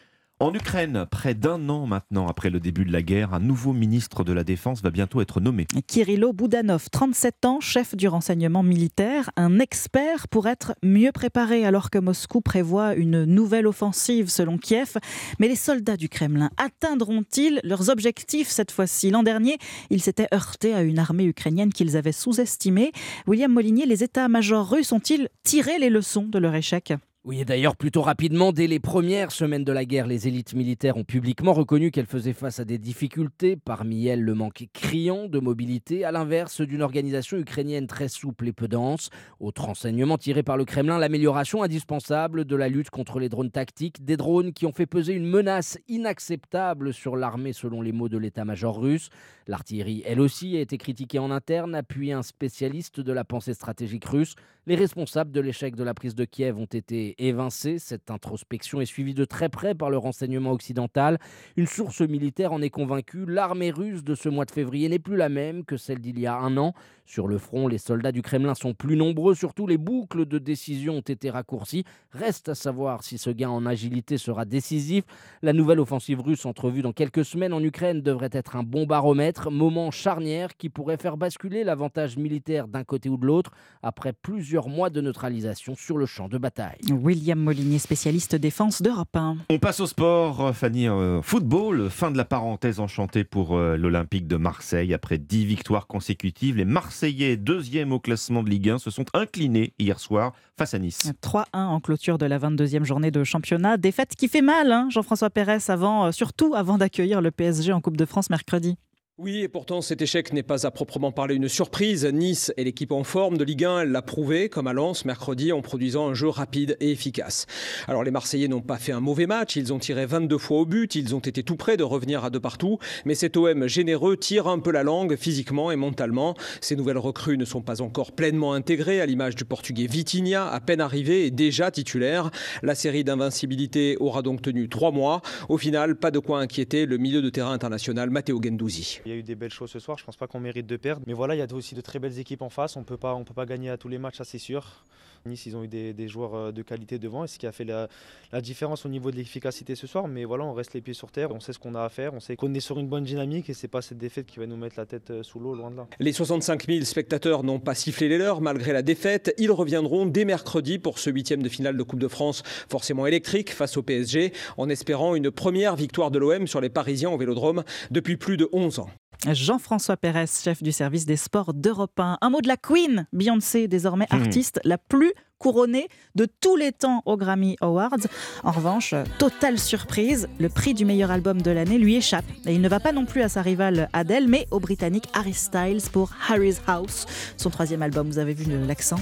En 0.43 0.55
Ukraine, 0.55 1.05
près 1.11 1.35
d'un 1.35 1.69
an 1.69 1.87
maintenant 1.87 2.27
après 2.27 2.49
le 2.49 2.61
début 2.61 2.87
de 2.87 2.93
la 2.93 3.03
guerre, 3.03 3.35
un 3.35 3.41
nouveau 3.41 3.75
ministre 3.75 4.25
de 4.25 4.33
la 4.33 4.43
Défense 4.43 4.81
va 4.81 4.89
bientôt 4.89 5.21
être 5.21 5.39
nommé. 5.39 5.67
Kirilo 5.87 6.33
Boudanov, 6.33 6.89
37 6.91 7.45
ans, 7.45 7.61
chef 7.61 7.95
du 7.95 8.09
renseignement 8.09 8.63
militaire, 8.63 9.31
un 9.37 9.59
expert 9.59 10.29
pour 10.29 10.49
être 10.49 10.73
mieux 10.83 11.13
préparé 11.13 11.67
alors 11.67 11.91
que 11.91 11.99
Moscou 11.99 12.41
prévoit 12.41 12.95
une 12.95 13.27
nouvelle 13.27 13.67
offensive 13.67 14.31
selon 14.31 14.57
Kiev. 14.57 14.97
Mais 15.41 15.49
les 15.49 15.57
soldats 15.57 15.99
du 15.99 16.09
Kremlin 16.09 16.49
atteindront-ils 16.57 17.61
leurs 17.63 17.91
objectifs 17.91 18.49
cette 18.49 18.71
fois-ci? 18.71 19.11
L'an 19.11 19.23
dernier, 19.23 19.59
ils 19.91 20.01
s'étaient 20.01 20.29
heurtés 20.33 20.73
à 20.73 20.81
une 20.81 20.99
armée 20.99 21.27
ukrainienne 21.27 21.71
qu'ils 21.71 21.99
avaient 21.99 22.13
sous-estimée. 22.13 22.93
William 23.27 23.53
Molinier, 23.53 23.85
les 23.85 24.03
états-majors 24.03 24.71
russes 24.71 24.93
ont-ils 24.93 25.29
tiré 25.43 25.79
les 25.79 25.91
leçons 25.91 26.25
de 26.25 26.39
leur 26.39 26.55
échec? 26.55 26.95
Oui, 27.23 27.43
et 27.43 27.45
d'ailleurs, 27.45 27.77
plutôt 27.77 28.01
rapidement, 28.01 28.51
dès 28.51 28.67
les 28.67 28.81
premières 28.81 29.31
semaines 29.31 29.63
de 29.63 29.73
la 29.73 29.85
guerre, 29.85 30.07
les 30.07 30.27
élites 30.27 30.55
militaires 30.55 30.97
ont 30.97 31.05
publiquement 31.05 31.53
reconnu 31.53 31.91
qu'elles 31.91 32.07
faisaient 32.07 32.33
face 32.33 32.61
à 32.61 32.65
des 32.65 32.79
difficultés, 32.79 33.57
parmi 33.57 34.07
elles 34.07 34.23
le 34.23 34.33
manque 34.33 34.65
criant 34.73 35.29
de 35.29 35.39
mobilité, 35.39 36.03
à 36.07 36.13
l'inverse 36.13 36.63
d'une 36.63 36.81
organisation 36.81 37.37
ukrainienne 37.37 37.87
très 37.87 38.09
souple 38.09 38.49
et 38.49 38.55
peu 38.55 38.69
dense. 38.69 39.11
Autre 39.39 39.67
renseignement 39.67 40.17
tiré 40.17 40.43
par 40.43 40.57
le 40.57 40.65
Kremlin, 40.65 40.97
l'amélioration 40.97 41.63
indispensable 41.63 42.47
de 42.47 42.57
la 42.57 42.71
lutte 42.71 42.89
contre 42.89 43.19
les 43.19 43.29
drones 43.29 43.51
tactiques, 43.51 44.03
des 44.03 44.17
drones 44.17 44.55
qui 44.55 44.65
ont 44.65 44.73
fait 44.73 44.87
peser 44.87 45.13
une 45.13 45.29
menace 45.29 45.79
inacceptable 45.89 46.95
sur 46.95 47.17
l'armée 47.17 47.53
selon 47.53 47.83
les 47.83 47.93
mots 47.93 48.09
de 48.09 48.17
l'état-major 48.17 48.81
russe. 48.81 49.11
L'artillerie, 49.47 50.03
elle 50.07 50.21
aussi, 50.21 50.57
a 50.57 50.61
été 50.61 50.79
critiquée 50.79 51.19
en 51.19 51.31
interne, 51.31 51.75
appuyé 51.75 52.15
un 52.15 52.23
spécialiste 52.23 52.99
de 52.99 53.13
la 53.13 53.25
pensée 53.25 53.53
stratégique 53.53 54.07
russe. 54.07 54.37
Les 54.71 54.77
responsables 54.77 55.33
de 55.33 55.41
l'échec 55.41 55.75
de 55.75 55.83
la 55.83 55.95
prise 55.95 56.15
de 56.15 56.25
Kiev 56.25 56.57
ont 56.57 56.65
été 56.65 57.17
évincés. 57.19 57.81
Cette 57.81 58.09
introspection 58.09 58.81
est 58.81 58.87
suivie 58.87 59.15
de 59.15 59.25
très 59.25 59.49
près 59.49 59.75
par 59.75 59.91
le 59.91 59.99
renseignement 59.99 60.53
occidental. 60.53 61.19
Une 61.57 61.67
source 61.67 62.03
militaire 62.03 62.53
en 62.53 62.63
est 62.63 62.71
convaincue. 62.71 63.27
L'armée 63.27 63.73
russe 63.73 64.05
de 64.05 64.15
ce 64.15 64.29
mois 64.29 64.45
de 64.45 64.53
février 64.53 64.89
n'est 64.89 65.01
plus 65.01 65.17
la 65.17 65.29
même 65.29 65.65
que 65.65 65.77
celle 65.77 65.99
d'il 65.99 66.21
y 66.21 66.29
a 66.29 66.37
un 66.37 66.57
an. 66.57 66.73
Sur 67.11 67.27
le 67.27 67.39
front, 67.39 67.67
les 67.67 67.79
soldats 67.79 68.13
du 68.13 68.23
Kremlin 68.23 68.55
sont 68.55 68.73
plus 68.73 68.95
nombreux. 68.97 69.35
Surtout, 69.35 69.67
les 69.67 69.79
boucles 69.79 70.27
de 70.27 70.39
décision 70.39 70.99
ont 70.99 71.01
été 71.01 71.29
raccourcies. 71.29 71.83
Reste 72.13 72.49
à 72.49 72.55
savoir 72.55 73.03
si 73.03 73.19
ce 73.19 73.31
gain 73.31 73.51
en 73.51 73.67
agilité 73.67 74.17
sera 74.17 74.45
décisif. 74.45 75.03
La 75.43 75.53
nouvelle 75.53 75.81
offensive 75.81 76.21
russe 76.21 76.47
entrevue 76.47 76.83
dans 76.83 76.93
quelques 76.93 77.25
semaines 77.25 77.53
en 77.53 77.61
Ukraine 77.65 78.01
devrait 78.01 78.31
être 78.31 78.55
un 78.55 78.63
bon 78.63 78.87
baromètre, 78.87 79.51
moment 79.51 79.91
charnière 79.91 80.57
qui 80.57 80.69
pourrait 80.69 80.99
faire 80.99 81.17
basculer 81.17 81.65
l'avantage 81.65 82.17
militaire 82.17 82.69
d'un 82.69 82.85
côté 82.85 83.09
ou 83.09 83.17
de 83.17 83.27
l'autre 83.27 83.51
après 83.83 84.13
plusieurs 84.13 84.69
mois 84.69 84.89
de 84.89 85.01
neutralisation 85.01 85.75
sur 85.75 85.99
le 85.99 86.07
champ 86.07 86.29
de 86.29 86.39
bataille. 86.39 86.79
William 86.93 87.41
Molinier, 87.41 87.81
spécialiste 87.81 88.37
défense 88.37 88.83
d'Europe 88.83 89.17
1. 89.17 89.37
On 89.51 89.59
passe 89.59 89.81
au 89.81 89.87
sport, 89.87 90.55
Fanny. 90.55 90.87
euh, 90.87 91.23
football, 91.23 91.91
fin 91.91 92.13
de 92.13 92.17
la 92.17 92.25
parenthèse 92.25 92.79
enchantée 92.79 93.25
pour 93.25 93.57
euh, 93.57 93.77
l'Olympique 93.77 94.29
de 94.29 94.37
Marseille. 94.37 94.95
Après 94.95 95.19
10 95.19 95.45
victoires 95.45 95.89
consécutives, 95.89 96.57
les 96.57 96.65
Marseillais, 96.65 97.00
deuxième 97.37 97.93
au 97.93 97.99
classement 97.99 98.43
de 98.43 98.51
Ligue 98.51 98.71
1, 98.71 98.79
se 98.79 98.91
sont 98.91 99.05
inclinés 99.15 99.73
hier 99.79 99.99
soir 99.99 100.33
face 100.57 100.75
à 100.75 100.79
Nice. 100.79 101.13
3-1 101.23 101.45
en 101.53 101.81
clôture 101.81 102.19
de 102.19 102.27
la 102.27 102.39
22e 102.39 102.85
journée 102.85 103.11
de 103.11 103.25
championnat. 103.25 103.77
Défaite 103.77 104.15
qui 104.17 104.29
fait 104.29 104.43
mal, 104.43 104.73
hein, 104.73 104.89
Jean-François 104.91 105.31
Pérez, 105.31 105.59
avant, 105.69 106.07
euh, 106.07 106.13
surtout 106.13 106.55
avant 106.55 106.79
d'accueillir 106.79 107.21
le 107.21 107.31
PSG 107.31 107.73
en 107.73 107.81
Coupe 107.81 107.97
de 107.97 108.05
France 108.05 108.31
mercredi. 108.31 108.77
Oui, 109.23 109.43
et 109.43 109.49
pourtant 109.49 109.83
cet 109.83 110.01
échec 110.01 110.33
n'est 110.33 110.43
pas 110.43 110.67
à 110.67 110.71
proprement 110.71 111.13
parler 111.13 111.35
une 111.35 111.51
surprise. 111.51 112.07
Nice 112.07 112.55
est 112.57 112.65
l'équipe 112.65 112.91
en 112.91 113.05
forme 113.05 113.37
de 113.37 113.45
Ligue 113.45 113.67
1, 113.67 113.81
elle 113.81 113.93
l'a 113.93 114.01
prouvé, 114.01 114.49
comme 114.49 114.67
à 114.67 114.73
Lens 114.73 115.05
mercredi, 115.05 115.53
en 115.53 115.61
produisant 115.61 116.09
un 116.09 116.15
jeu 116.15 116.29
rapide 116.29 116.79
et 116.81 116.91
efficace. 116.91 117.45
Alors 117.87 118.03
les 118.03 118.11
Marseillais 118.11 118.49
n'ont 118.49 118.63
pas 118.63 118.79
fait 118.79 118.93
un 118.93 119.01
mauvais 119.01 119.27
match, 119.27 119.57
ils 119.57 119.75
ont 119.75 119.79
tiré 119.79 120.07
22 120.07 120.39
fois 120.39 120.61
au 120.61 120.65
but, 120.65 120.95
ils 120.95 121.15
ont 121.15 121.19
été 121.19 121.43
tout 121.43 121.57
près 121.57 121.77
de 121.77 121.83
revenir 121.83 122.25
à 122.25 122.31
deux 122.31 122.41
partout, 122.41 122.79
mais 123.05 123.15
cet 123.15 123.37
OM 123.37 123.67
généreux 123.67 124.17
tire 124.17 124.49
un 124.49 124.59
peu 124.59 124.71
la 124.71 124.83
langue 124.83 125.17
physiquement 125.17 125.71
et 125.71 125.77
mentalement. 125.77 126.35
Ces 126.63 126.75
nouvelles 126.75 126.97
recrues 126.97 127.37
ne 127.37 127.45
sont 127.45 127.61
pas 127.61 127.83
encore 127.83 128.13
pleinement 128.13 128.55
intégrées, 128.55 129.03
à 129.03 129.07
l'image 129.07 129.37
du 129.37 129.45
portugais 129.45 129.87
Vitinha, 129.87 130.49
à 130.49 130.61
peine 130.61 130.81
arrivé 130.81 131.27
et 131.27 131.31
déjà 131.31 131.71
titulaire. 131.71 132.31
La 132.63 132.75
série 132.75 133.05
d'invincibilité 133.05 133.99
aura 134.01 134.23
donc 134.23 134.41
tenu 134.41 134.71
trois 134.71 134.93
mois. 134.93 135.21
Au 135.51 135.59
final, 135.59 135.97
pas 135.97 136.11
de 136.11 136.21
quoi 136.21 136.41
inquiéter 136.41 136.87
le 136.87 136.97
milieu 136.97 137.21
de 137.21 137.29
terrain 137.29 137.53
international 137.53 138.09
Matteo 138.09 138.41
Gendouzi. 138.43 139.03
Il 139.11 139.15
y 139.15 139.17
a 139.17 139.19
eu 139.19 139.25
des 139.25 139.35
belles 139.35 139.51
choses 139.51 139.73
ce 139.73 139.81
soir, 139.81 139.99
je 139.99 140.05
pense 140.05 140.17
pas 140.17 140.29
qu'on 140.29 140.39
mérite 140.39 140.69
de 140.69 140.77
perdre. 140.77 141.03
Mais 141.09 141.15
voilà, 141.15 141.35
il 141.35 141.39
y 141.39 141.43
a 141.43 141.53
aussi 141.53 141.75
de 141.75 141.81
très 141.81 141.99
belles 141.99 142.21
équipes 142.21 142.43
en 142.43 142.49
face, 142.49 142.77
on 142.77 142.85
peut 142.85 142.97
pas, 142.97 143.17
on 143.17 143.25
peut 143.25 143.35
pas 143.35 143.45
gagner 143.45 143.69
à 143.69 143.77
tous 143.77 143.89
les 143.89 143.99
matchs, 143.99 144.19
ça 144.19 144.25
c'est 144.25 144.39
sûr. 144.39 144.85
Nice, 145.27 145.45
ils 145.47 145.57
ont 145.57 145.65
eu 145.65 145.69
des, 145.69 146.09
joueurs 146.09 146.35
euh, 146.35 146.53
de 146.53 146.63
qualité 146.63 146.99
devant, 146.99 147.27
ce 147.27 147.39
qui 147.39 147.47
a 147.47 147.53
fait 147.53 147.65
la, 147.65 147.89
la 148.33 148.41
différence 148.41 148.87
au 148.87 148.89
niveau 148.89 149.11
de 149.11 149.17
l'efficacité 149.17 149.75
ce 149.75 149.87
soir. 149.87 150.09
Mais 150.09 150.25
voilà, 150.25 150.45
on 150.45 150.55
reste 150.55 150.75
les 150.75 150.81
pieds 150.81 150.95
sur 150.95 151.11
terre, 151.11 151.31
on 151.33 151.41
sait 151.41 151.53
ce 151.53 151.59
qu'on 151.59 151.75
a 151.75 151.83
à 151.83 151.89
faire, 151.89 152.15
on 152.15 152.21
sait 152.21 152.37
qu'on 152.37 152.55
est 152.55 152.61
sur 152.61 152.79
une 152.79 152.87
bonne 152.87 153.05
dynamique 153.05 153.51
et 153.51 153.55
c'est 153.55 153.69
pas 153.69 153.83
cette 153.83 153.99
défaite 153.99 154.27
qui 154.27 154.39
va 154.39 154.47
nous 154.47 154.57
mettre 154.57 154.77
la 154.79 154.87
tête 154.87 155.11
euh, 155.11 155.23
sous 155.23 155.41
l'eau, 155.41 155.55
loin 155.55 155.71
de 155.71 155.77
là. 155.77 155.89
Les 155.99 156.13
65 156.13 156.67
000 156.67 156.85
spectateurs 156.85 157.43
n'ont 157.43 157.59
pas 157.59 157.75
sifflé 157.75 158.09
les 158.09 158.17
leurs 158.17 158.41
malgré 158.41 158.73
la 158.73 158.83
défaite. 158.83 159.35
Ils 159.39 159.51
reviendront 159.51 160.07
dès 160.07 160.25
mercredi 160.25 160.79
pour 160.79 160.99
ce 161.01 161.11
huitième 161.11 161.43
de 161.43 161.49
finale 161.49 161.77
de 161.77 161.83
Coupe 161.83 162.01
de 162.01 162.09
France, 162.09 162.43
forcément 162.71 163.07
électrique 163.07 163.53
face 163.53 163.77
au 163.77 163.83
PSG, 163.83 164.33
en 164.57 164.69
espérant 164.71 165.15
une 165.17 165.31
première 165.31 165.77
victoire 165.77 166.11
de 166.11 166.19
l'OM 166.19 166.47
sur 166.47 166.61
les 166.61 166.71
Parisiens 166.71 167.11
au 167.11 167.19
Vélodrome 167.19 167.65
depuis 167.91 168.17
plus 168.17 168.37
de 168.37 168.49
11 168.53 168.79
ans. 168.79 168.91
Jean-François 169.29 169.97
Pérez, 169.97 170.27
chef 170.43 170.63
du 170.63 170.73
service 170.73 171.05
des 171.07 171.17
sports 171.17 171.53
d'Europe 171.55 171.99
1. 171.99 172.19
Un 172.21 172.31
mot 172.31 172.41
de 172.41 172.49
la 172.49 172.57
Queen, 172.57 173.07
Beyoncé, 173.13 173.69
désormais 173.69 174.07
Hmm. 174.11 174.17
artiste 174.23 174.61
la 174.65 174.79
plus 174.79 175.13
couronnée 175.45 175.89
de 176.15 176.29
tous 176.41 176.55
les 176.55 176.71
temps 176.71 177.03
aux 177.07 177.17
Grammy 177.17 177.57
Awards. 177.63 177.97
En 178.45 178.53
revanche, 178.53 178.95
totale 179.19 179.59
surprise, 179.59 180.29
le 180.39 180.49
prix 180.51 180.75
du 180.75 180.85
meilleur 180.85 181.11
album 181.11 181.41
de 181.41 181.51
l'année 181.51 181.79
lui 181.79 181.97
échappe. 181.97 182.27
Et 182.47 182.55
il 182.55 182.61
ne 182.61 182.69
va 182.69 182.79
pas 182.79 182.93
non 182.93 183.07
plus 183.07 183.23
à 183.23 183.29
sa 183.31 183.41
rivale 183.43 183.89
Adele, 183.95 184.29
mais 184.29 184.47
au 184.51 184.61
Britannique 184.61 185.07
Harry 185.15 185.33
Styles 185.33 185.81
pour 185.91 186.11
Harry's 186.29 186.61
House, 186.67 187.07
son 187.39 187.49
troisième 187.51 187.83
album. 187.83 188.07
Vous 188.07 188.19
avez 188.19 188.35
vu 188.35 188.45
l'accent 188.67 188.99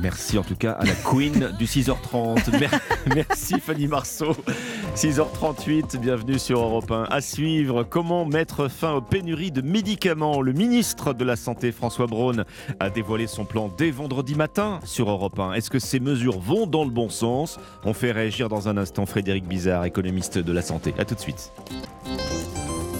Merci 0.00 0.38
en 0.38 0.42
tout 0.42 0.56
cas 0.56 0.72
à 0.72 0.84
la 0.84 0.94
Queen 0.94 1.52
du 1.58 1.66
6h30. 1.66 2.50
Mer- 2.58 2.80
Merci 3.14 3.60
Fanny 3.60 3.86
Marceau. 3.86 4.34
6h38, 4.96 5.98
bienvenue 5.98 6.38
sur 6.38 6.60
Europe 6.60 6.90
1. 6.90 7.04
À 7.10 7.20
suivre, 7.20 7.84
comment 7.84 8.24
mettre 8.24 8.68
fin 8.68 8.94
aux 8.94 9.00
pénuries 9.02 9.52
de 9.52 9.60
médicaments? 9.60 10.40
Le 10.40 10.52
ministre 10.52 11.12
de 11.12 11.24
la 11.24 11.36
Santé, 11.36 11.70
François 11.70 12.06
Braun, 12.06 12.44
a 12.80 12.90
dévoilé 12.90 13.26
son 13.28 13.44
plan 13.44 13.70
dès 13.76 13.90
vendredi 13.90 14.34
matin 14.34 14.80
sur 14.84 15.10
Europe 15.10 15.38
1. 15.38 15.52
Est-ce 15.58 15.70
que 15.70 15.80
ces 15.80 15.98
mesures 15.98 16.38
vont 16.38 16.68
dans 16.68 16.84
le 16.84 16.90
bon 16.90 17.08
sens? 17.08 17.58
On 17.84 17.92
fait 17.92 18.12
réagir 18.12 18.48
dans 18.48 18.68
un 18.68 18.76
instant 18.76 19.06
Frédéric 19.06 19.44
Bizarre, 19.44 19.86
économiste 19.86 20.38
de 20.38 20.52
la 20.52 20.62
santé. 20.62 20.94
A 20.98 21.04
tout 21.04 21.16
de 21.16 21.20
suite. 21.20 21.50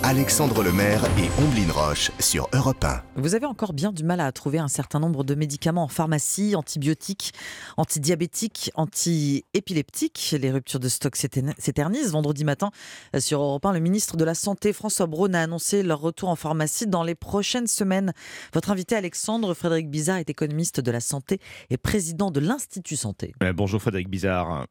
Alexandre 0.04 0.62
Lemaire 0.62 1.04
et 1.18 1.28
Omblin 1.42 1.70
Roche 1.72 2.12
sur 2.20 2.48
Europe 2.54 2.84
1. 2.84 3.02
Vous 3.16 3.34
avez 3.34 3.46
encore 3.46 3.72
bien 3.72 3.92
du 3.92 4.04
mal 4.04 4.20
à 4.20 4.30
trouver 4.32 4.58
un 4.58 4.68
certain 4.68 5.00
nombre 5.00 5.24
de 5.24 5.34
médicaments 5.34 5.82
en 5.84 5.88
pharmacie, 5.88 6.54
antibiotiques, 6.54 7.32
antidiabétiques, 7.76 8.70
anti-épileptiques. 8.76 10.36
Les 10.40 10.50
ruptures 10.52 10.78
de 10.80 10.88
stock 10.88 11.16
s'étern- 11.16 11.52
s'éternisent. 11.58 12.12
Vendredi 12.12 12.44
matin, 12.44 12.70
euh, 13.16 13.20
sur 13.20 13.40
Europe 13.42 13.66
1, 13.66 13.72
le 13.72 13.80
ministre 13.80 14.16
de 14.16 14.24
la 14.24 14.34
Santé, 14.34 14.72
François 14.72 15.06
Braun, 15.06 15.34
a 15.34 15.42
annoncé 15.42 15.82
leur 15.82 16.00
retour 16.00 16.28
en 16.28 16.36
pharmacie 16.36 16.86
dans 16.86 17.02
les 17.02 17.16
prochaines 17.16 17.66
semaines. 17.66 18.12
Votre 18.54 18.70
invité, 18.70 18.94
Alexandre 18.94 19.52
Frédéric 19.52 19.90
Bizarre, 19.90 20.18
est 20.18 20.30
économiste 20.30 20.80
de 20.80 20.90
la 20.92 21.00
santé 21.00 21.40
et 21.70 21.76
président 21.76 22.30
de 22.30 22.38
l'Institut 22.40 22.96
Santé. 22.96 23.32
Euh, 23.42 23.52
bonjour 23.52 23.80
Frédéric 23.82 24.08
Bizarre. 24.08 24.66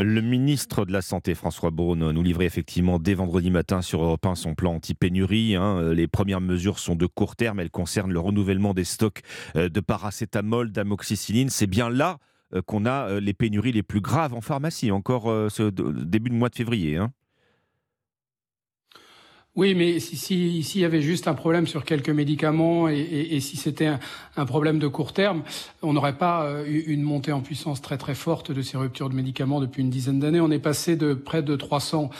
Le 0.00 0.20
ministre 0.22 0.84
de 0.86 0.92
la 0.92 1.02
Santé, 1.02 1.34
François 1.34 1.70
Braun, 1.70 1.96
nous 2.12 2.22
livrait 2.22 2.46
effectivement 2.46 2.98
dès 2.98 3.14
vendredi 3.14 3.50
matin 3.50 3.82
sur 3.82 4.02
Europe 4.02 4.24
1 4.24 4.34
son 4.34 4.54
plan 4.54 4.74
anti-pénurie. 4.76 5.56
hein. 5.56 5.92
Les 5.92 6.08
premières 6.08 6.40
mesures 6.40 6.78
sont 6.78 6.96
de 6.96 7.06
court 7.06 7.36
terme. 7.36 7.60
Elles 7.60 7.70
concernent 7.70 8.12
le 8.12 8.20
renouvellement 8.20 8.72
des 8.72 8.84
stocks 8.84 9.20
euh, 9.56 9.68
de 9.68 9.80
paracétamol, 9.80 10.72
d'amoxicilline. 10.72 11.50
C'est 11.50 11.66
bien 11.66 11.90
là 11.90 12.18
euh, 12.54 12.62
qu'on 12.62 12.86
a 12.86 13.08
euh, 13.10 13.20
les 13.20 13.34
pénuries 13.34 13.72
les 13.72 13.82
plus 13.82 14.00
graves 14.00 14.32
en 14.32 14.40
pharmacie, 14.40 14.90
encore 14.90 15.24
ce 15.50 15.70
début 15.70 16.30
de 16.30 16.34
mois 16.34 16.48
de 16.48 16.56
février. 16.56 16.96
hein. 16.96 17.12
Oui, 19.56 19.74
mais 19.74 20.00
si- 20.00 20.16
si- 20.16 20.62
s'il 20.62 20.82
y 20.82 20.84
avait 20.84 21.00
juste 21.00 21.28
un 21.28 21.32
problème 21.34 21.66
sur 21.66 21.84
quelques 21.86 22.10
médicaments 22.10 22.88
et, 22.90 22.98
et- 22.98 23.36
et 23.36 23.40
si 23.40 23.56
c'était 23.56 23.86
un, 23.86 23.98
un 24.36 24.44
problème 24.44 24.78
de 24.78 24.86
court 24.86 25.14
terme, 25.14 25.42
on 25.80 25.94
n'aurait 25.94 26.18
pas 26.18 26.46
eu 26.66 26.80
une 26.88 27.00
montée 27.02 27.32
en 27.32 27.40
puissance 27.40 27.80
très 27.80 27.96
très 27.96 28.14
forte 28.14 28.52
de 28.52 28.60
ces 28.60 28.76
ruptures 28.76 29.08
de 29.08 29.14
médicaments 29.14 29.58
depuis 29.60 29.80
une 29.80 29.88
dizaine 29.88 30.18
d'années. 30.20 30.40
On 30.40 30.50
est 30.50 30.58
passé 30.58 30.94
de 30.96 31.14
près 31.14 31.42
de 31.42 31.56
300 31.56 32.10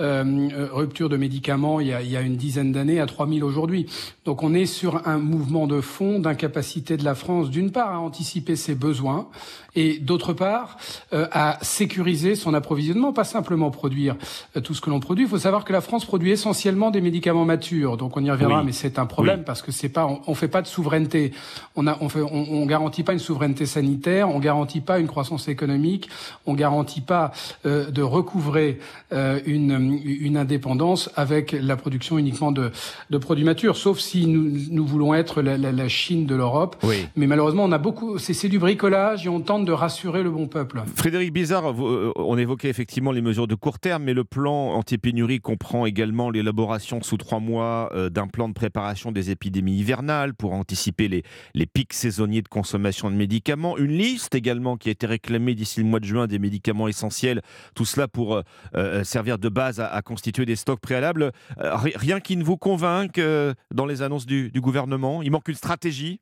euh, 0.00 0.22
euh, 0.52 0.68
ruptures 0.70 1.08
de 1.08 1.16
médicaments 1.16 1.80
il 1.80 1.86
y 1.86 1.92
a, 1.94 2.02
il 2.02 2.10
y 2.10 2.16
a 2.16 2.20
une 2.20 2.36
dizaine 2.36 2.72
d'années 2.72 3.00
à 3.00 3.06
3000 3.06 3.42
aujourd'hui. 3.42 3.86
Donc 4.26 4.42
on 4.42 4.52
est 4.52 4.66
sur 4.66 5.08
un 5.08 5.16
mouvement 5.16 5.66
de 5.66 5.80
fond 5.80 6.18
d'incapacité 6.18 6.98
de 6.98 7.04
la 7.04 7.14
France, 7.14 7.48
d'une 7.48 7.70
part, 7.72 7.90
à 7.94 8.00
anticiper 8.00 8.54
ses 8.54 8.74
besoins 8.74 9.28
et 9.74 9.98
d'autre 9.98 10.34
part, 10.34 10.76
euh, 11.14 11.26
à 11.32 11.58
sécuriser 11.62 12.34
son 12.34 12.52
approvisionnement, 12.52 13.14
pas 13.14 13.24
simplement 13.24 13.70
produire 13.70 14.16
euh, 14.58 14.60
tout 14.60 14.74
ce 14.74 14.82
que 14.82 14.90
l'on 14.90 15.00
produit. 15.00 15.24
Il 15.24 15.28
faut 15.30 15.38
savoir 15.38 15.64
que 15.64 15.72
la 15.72 15.80
France 15.80 16.04
produit 16.04 16.30
essentiellement 16.32 16.81
seulement 16.82 16.90
des 16.90 17.00
médicaments 17.00 17.44
matures. 17.44 17.96
Donc 17.96 18.16
on 18.16 18.24
y 18.24 18.30
reviendra, 18.30 18.58
Oui. 18.60 18.66
mais 18.66 18.72
c'est 18.72 18.98
un 18.98 19.06
problème 19.06 19.38
Oui. 19.40 19.44
parce 19.46 19.62
que 19.62 19.70
c'est 19.70 19.88
pas, 19.88 20.04
on, 20.06 20.20
on 20.26 20.34
fait 20.34 20.48
pas 20.48 20.62
de 20.62 20.66
souveraineté. 20.66 21.32
On 21.76 21.86
a, 21.86 21.96
on 22.00 22.08
fait, 22.08 22.22
on, 22.22 22.46
on 22.50 22.66
garantit 22.66 23.04
pas 23.04 23.12
une 23.12 23.20
souveraineté 23.20 23.66
sanitaire, 23.66 24.28
on 24.28 24.40
garantit 24.40 24.80
pas 24.80 24.98
une 24.98 25.06
croissance 25.06 25.46
économique, 25.46 26.08
on 26.44 26.54
garantit 26.54 27.00
pas 27.00 27.30
euh, 27.66 27.88
de 27.90 28.02
recouvrer 28.02 28.80
euh, 29.12 29.38
une, 29.46 30.00
une 30.04 30.36
indépendance 30.36 31.08
avec 31.14 31.52
la 31.52 31.76
production 31.76 32.18
uniquement 32.18 32.50
de, 32.50 32.72
de 33.10 33.18
produits 33.18 33.44
matures. 33.44 33.76
Sauf 33.76 34.00
si 34.00 34.26
nous, 34.26 34.50
nous 34.70 34.84
voulons 34.86 35.14
être 35.14 35.40
la, 35.40 35.56
la, 35.56 35.70
la 35.70 35.88
Chine 35.88 36.26
de 36.26 36.34
l'Europe. 36.34 36.74
Oui. 36.82 37.06
Mais 37.14 37.28
malheureusement, 37.28 37.62
on 37.64 37.72
a 37.72 37.78
beaucoup, 37.78 38.18
c'est 38.18 38.34
c'est 38.34 38.48
du 38.48 38.58
bricolage 38.58 39.24
et 39.24 39.28
on 39.28 39.40
tente 39.40 39.64
de 39.66 39.72
rassurer 39.72 40.24
le 40.24 40.30
bon 40.30 40.48
peuple. 40.48 40.82
Frédéric 40.96 41.32
Bizarre, 41.32 41.70
euh, 41.70 42.12
on 42.16 42.36
évoquait 42.38 42.70
effectivement 42.70 43.12
les 43.12 43.22
mesures 43.22 43.46
de 43.46 43.54
court 43.54 43.78
terme, 43.78 44.02
mais 44.04 44.14
le 44.14 44.24
plan 44.24 44.72
anti-pénurie 44.72 45.40
comprend 45.40 45.86
également 45.86 46.28
sous 46.78 47.16
trois 47.16 47.40
mois 47.40 47.90
euh, 47.94 48.10
d'un 48.10 48.28
plan 48.28 48.48
de 48.48 48.54
préparation 48.54 49.12
des 49.12 49.30
épidémies 49.30 49.76
hivernales 49.78 50.34
pour 50.34 50.52
anticiper 50.52 51.08
les, 51.08 51.22
les 51.54 51.66
pics 51.66 51.92
saisonniers 51.92 52.42
de 52.42 52.48
consommation 52.48 53.10
de 53.10 53.16
médicaments. 53.16 53.76
Une 53.78 53.92
liste 53.92 54.34
également 54.34 54.76
qui 54.76 54.88
a 54.88 54.92
été 54.92 55.06
réclamée 55.06 55.54
d'ici 55.54 55.80
le 55.80 55.86
mois 55.86 56.00
de 56.00 56.04
juin 56.04 56.26
des 56.26 56.38
médicaments 56.38 56.88
essentiels. 56.88 57.42
Tout 57.74 57.84
cela 57.84 58.08
pour 58.08 58.34
euh, 58.34 58.42
euh, 58.74 59.04
servir 59.04 59.38
de 59.38 59.48
base 59.48 59.80
à, 59.80 60.02
constituer 60.02 60.46
des 60.46 60.56
stocks 60.56 60.80
préalables. 60.80 61.32
Ri- 61.58 61.94
rien 61.96 62.20
qui 62.20 62.36
ne 62.36 62.44
vous 62.44 62.56
convainque 62.56 63.18
euh, 63.18 63.54
dans 63.72 63.86
les 63.86 64.02
annonces 64.02 64.26
du, 64.26 64.50
du 64.50 64.60
gouvernement? 64.60 65.22
Il 65.22 65.30
manque 65.30 65.48
une 65.48 65.54
stratégie? 65.54 66.20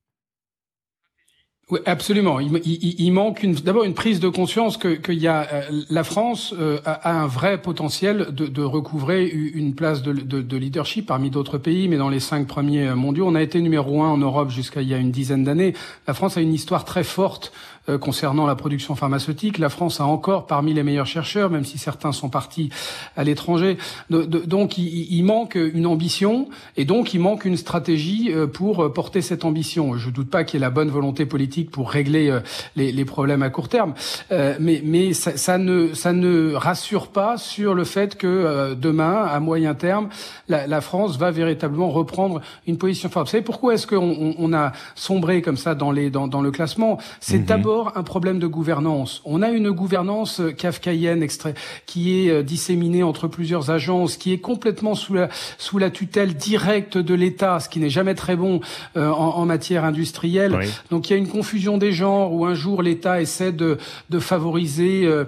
Oui, 1.70 1.78
absolument. 1.86 2.40
Il, 2.40 3.12
manque 3.12 3.46
d'abord 3.62 3.84
une 3.84 3.94
prise 3.94 4.18
de 4.18 4.28
conscience 4.28 4.76
que, 4.76 5.12
y 5.12 5.28
a, 5.28 5.46
euh, 5.52 5.62
la 5.88 6.02
France 6.02 6.52
euh, 6.58 6.80
a, 6.84 6.92
a 7.10 7.12
un 7.12 7.28
vrai 7.28 7.62
potentiel 7.62 8.28
de, 8.32 8.46
de 8.48 8.62
recouvrer 8.62 9.24
une 9.28 9.74
place 9.76 10.02
de, 10.02 10.12
de- 10.12 10.42
de 10.42 10.56
leadership 10.56 11.06
parmi 11.06 11.30
d'autres 11.30 11.58
pays, 11.58 11.86
mais 11.86 11.96
dans 11.96 12.08
les 12.08 12.18
cinq 12.18 12.48
premiers 12.48 12.92
mondiaux, 12.94 13.26
on 13.28 13.36
a 13.36 13.42
été 13.42 13.60
numéro 13.60 14.02
un 14.02 14.08
en 14.08 14.18
Europe 14.18 14.50
jusqu'à 14.50 14.82
il 14.82 14.88
y 14.88 14.94
a 14.94 14.98
une 14.98 15.12
dizaine 15.12 15.44
d'années. 15.44 15.74
La 16.08 16.14
France 16.14 16.36
a 16.36 16.40
une 16.40 16.54
histoire 16.54 16.84
très 16.84 17.04
forte 17.04 17.52
euh, 17.90 17.98
concernant 17.98 18.46
la 18.46 18.54
production 18.54 18.94
pharmaceutique. 18.94 19.58
La 19.58 19.68
France 19.68 20.00
a 20.00 20.04
encore 20.06 20.46
parmi 20.46 20.72
les 20.72 20.82
meilleurs 20.82 21.06
chercheurs, 21.06 21.50
même 21.50 21.64
si 21.64 21.76
certains 21.78 22.12
sont 22.12 22.28
partis 22.30 22.70
à 23.16 23.24
l'étranger. 23.24 23.76
De- 24.08 24.22
de- 24.24 24.38
donc 24.38 24.78
il, 24.78 25.22
manque 25.24 25.56
une 25.56 25.86
ambition 25.86 26.48
et 26.76 26.84
donc 26.84 27.12
il 27.14 27.20
manque 27.20 27.44
une 27.44 27.56
stratégie 27.56 28.30
euh, 28.32 28.46
pour 28.46 28.82
euh, 28.84 28.92
porter 28.92 29.20
cette 29.20 29.44
ambition. 29.44 29.96
Je 29.98 30.10
doute 30.10 30.30
pas 30.30 30.44
qu'il 30.44 30.58
y 30.58 30.62
ait 30.62 30.66
la 30.66 30.70
bonne 30.70 30.90
volonté 30.90 31.26
politique 31.26 31.70
pour 31.70 31.90
régler 31.90 32.30
euh, 32.30 32.40
les, 32.76 32.92
les 32.92 33.04
problèmes 33.04 33.42
à 33.42 33.50
court 33.50 33.68
terme, 33.68 33.94
Euh, 34.32 34.54
mais, 34.60 34.80
mais 34.84 35.12
ça, 35.12 35.36
ça 35.36 35.58
ne, 35.58 35.92
ça 35.94 36.12
ne 36.12 36.54
rassure 36.54 37.08
pas 37.08 37.36
sur 37.36 37.74
le 37.74 37.84
fait 37.84 38.16
que 38.16 38.26
euh, 38.26 38.74
demain, 38.74 39.24
à 39.24 39.40
moyen 39.40 39.74
terme, 39.74 40.08
la, 40.48 40.66
la 40.66 40.80
France 40.80 41.18
va 41.18 41.30
véritablement 41.30 41.90
reprendre 41.90 42.40
une 42.66 42.78
position 42.78 43.08
forte. 43.08 43.26
Vous 43.26 43.32
savez 43.32 43.44
pourquoi 43.44 43.74
est-ce 43.74 43.86
qu'on 43.86 43.96
on, 44.26 44.34
on 44.38 44.52
a 44.52 44.72
sombré 44.94 45.42
comme 45.42 45.56
ça 45.56 45.74
dans, 45.74 45.90
les, 45.92 46.10
dans, 46.10 46.28
dans 46.28 46.42
le 46.42 46.50
classement? 46.50 46.98
C'est 47.20 47.38
Mhm. 47.40 47.44
d'abord 47.46 47.79
un 47.96 48.02
problème 48.02 48.38
de 48.38 48.46
gouvernance. 48.46 49.20
On 49.24 49.42
a 49.42 49.50
une 49.50 49.70
gouvernance 49.70 50.40
euh, 50.40 50.52
kafkaïenne 50.52 51.22
extrait, 51.22 51.54
qui 51.86 52.26
est 52.26 52.30
euh, 52.30 52.42
disséminée 52.42 53.02
entre 53.02 53.28
plusieurs 53.28 53.70
agences, 53.70 54.16
qui 54.16 54.32
est 54.32 54.38
complètement 54.38 54.94
sous 54.94 55.14
la, 55.14 55.28
sous 55.58 55.78
la 55.78 55.90
tutelle 55.90 56.34
directe 56.34 56.96
de 56.98 57.14
l'État, 57.14 57.60
ce 57.60 57.68
qui 57.68 57.78
n'est 57.80 57.90
jamais 57.90 58.14
très 58.14 58.36
bon 58.36 58.60
euh, 58.96 59.10
en, 59.10 59.36
en 59.36 59.46
matière 59.46 59.84
industrielle. 59.84 60.54
Oui. 60.58 60.66
Donc 60.90 61.08
il 61.08 61.12
y 61.12 61.16
a 61.16 61.18
une 61.18 61.28
confusion 61.28 61.76
des 61.78 61.92
genres 61.92 62.32
où 62.32 62.46
un 62.46 62.54
jour 62.54 62.82
l'État 62.82 63.20
essaie 63.20 63.52
de, 63.52 63.78
de 64.08 64.18
favoriser 64.18 65.04
euh, 65.04 65.24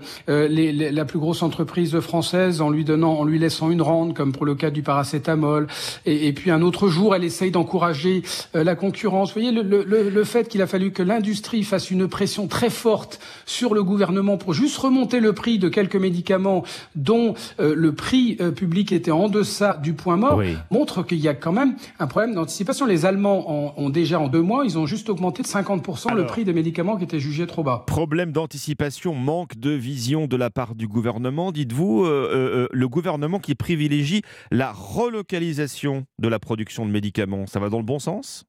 les, 0.48 0.72
les- 0.72 0.90
la 0.90 1.04
plus 1.04 1.18
grosse 1.18 1.42
entreprise 1.42 1.98
française 2.00 2.60
en 2.60 2.70
lui 2.70 2.84
donnant, 2.84 3.14
en 3.18 3.24
lui 3.24 3.38
laissant 3.38 3.70
une 3.70 3.82
rente, 3.82 4.14
comme 4.14 4.32
pour 4.32 4.46
le 4.46 4.54
cas 4.54 4.70
du 4.70 4.82
paracétamol, 4.82 5.66
et, 6.06 6.26
et 6.28 6.32
puis 6.32 6.50
un 6.50 6.62
autre 6.62 6.88
jour 6.88 7.14
elle 7.14 7.24
essaye 7.24 7.50
d'encourager 7.50 8.22
euh, 8.54 8.64
la 8.64 8.74
concurrence. 8.74 9.28
Vous 9.34 9.40
voyez 9.40 9.52
le, 9.52 9.62
le- 9.84 10.08
le 10.10 10.24
fait 10.24 10.48
qu'il 10.48 10.62
a 10.62 10.66
fallu 10.66 10.90
que 10.92 11.02
l'industrie 11.02 11.62
fasse 11.64 11.90
une 11.90 12.08
pression 12.08 12.31
très 12.48 12.70
forte 12.70 13.20
sur 13.46 13.74
le 13.74 13.82
gouvernement 13.82 14.36
pour 14.36 14.54
juste 14.54 14.76
remonter 14.78 15.20
le 15.20 15.32
prix 15.32 15.58
de 15.58 15.68
quelques 15.68 15.96
médicaments 15.96 16.64
dont 16.94 17.34
euh, 17.60 17.74
le 17.76 17.94
prix 17.94 18.36
euh, 18.40 18.50
public 18.50 18.92
était 18.92 19.10
en 19.10 19.28
deçà 19.28 19.78
du 19.82 19.92
point 19.94 20.16
mort 20.16 20.36
Oui. 20.38 20.56
montre 20.70 21.02
qu'il 21.02 21.18
y 21.18 21.28
a 21.28 21.34
quand 21.34 21.52
même 21.52 21.76
un 21.98 22.06
problème 22.06 22.34
d'anticipation. 22.34 22.86
Les 22.86 23.06
Allemands 23.06 23.44
ont, 23.50 23.72
ont 23.76 23.90
déjà 23.90 24.18
en 24.20 24.28
deux 24.28 24.42
mois, 24.42 24.64
ils 24.64 24.78
ont 24.78 24.86
juste 24.86 25.08
augmenté 25.08 25.42
de 25.42 25.48
50% 25.48 26.14
le 26.14 26.26
prix 26.26 26.44
des 26.44 26.52
médicaments 26.52 26.96
qui 26.96 27.04
étaient 27.04 27.20
jugés 27.20 27.46
trop 27.46 27.62
bas. 27.62 27.84
Problème 27.86 28.32
d'anticipation, 28.32 29.14
manque 29.14 29.58
de 29.58 29.70
vision 29.70 30.26
de 30.26 30.36
la 30.36 30.50
part 30.50 30.74
du 30.74 30.88
gouvernement. 30.88 31.52
Dites-vous, 31.52 32.04
euh, 32.04 32.68
le 32.70 32.88
gouvernement 32.88 33.38
qui 33.38 33.54
privilégie 33.54 34.22
la 34.50 34.72
relocalisation 34.72 36.04
de 36.18 36.28
la 36.28 36.38
production 36.38 36.86
de 36.86 36.90
médicaments, 36.90 37.46
ça 37.46 37.60
va 37.60 37.68
dans 37.68 37.78
le 37.78 37.84
bon 37.84 37.98
sens? 37.98 38.44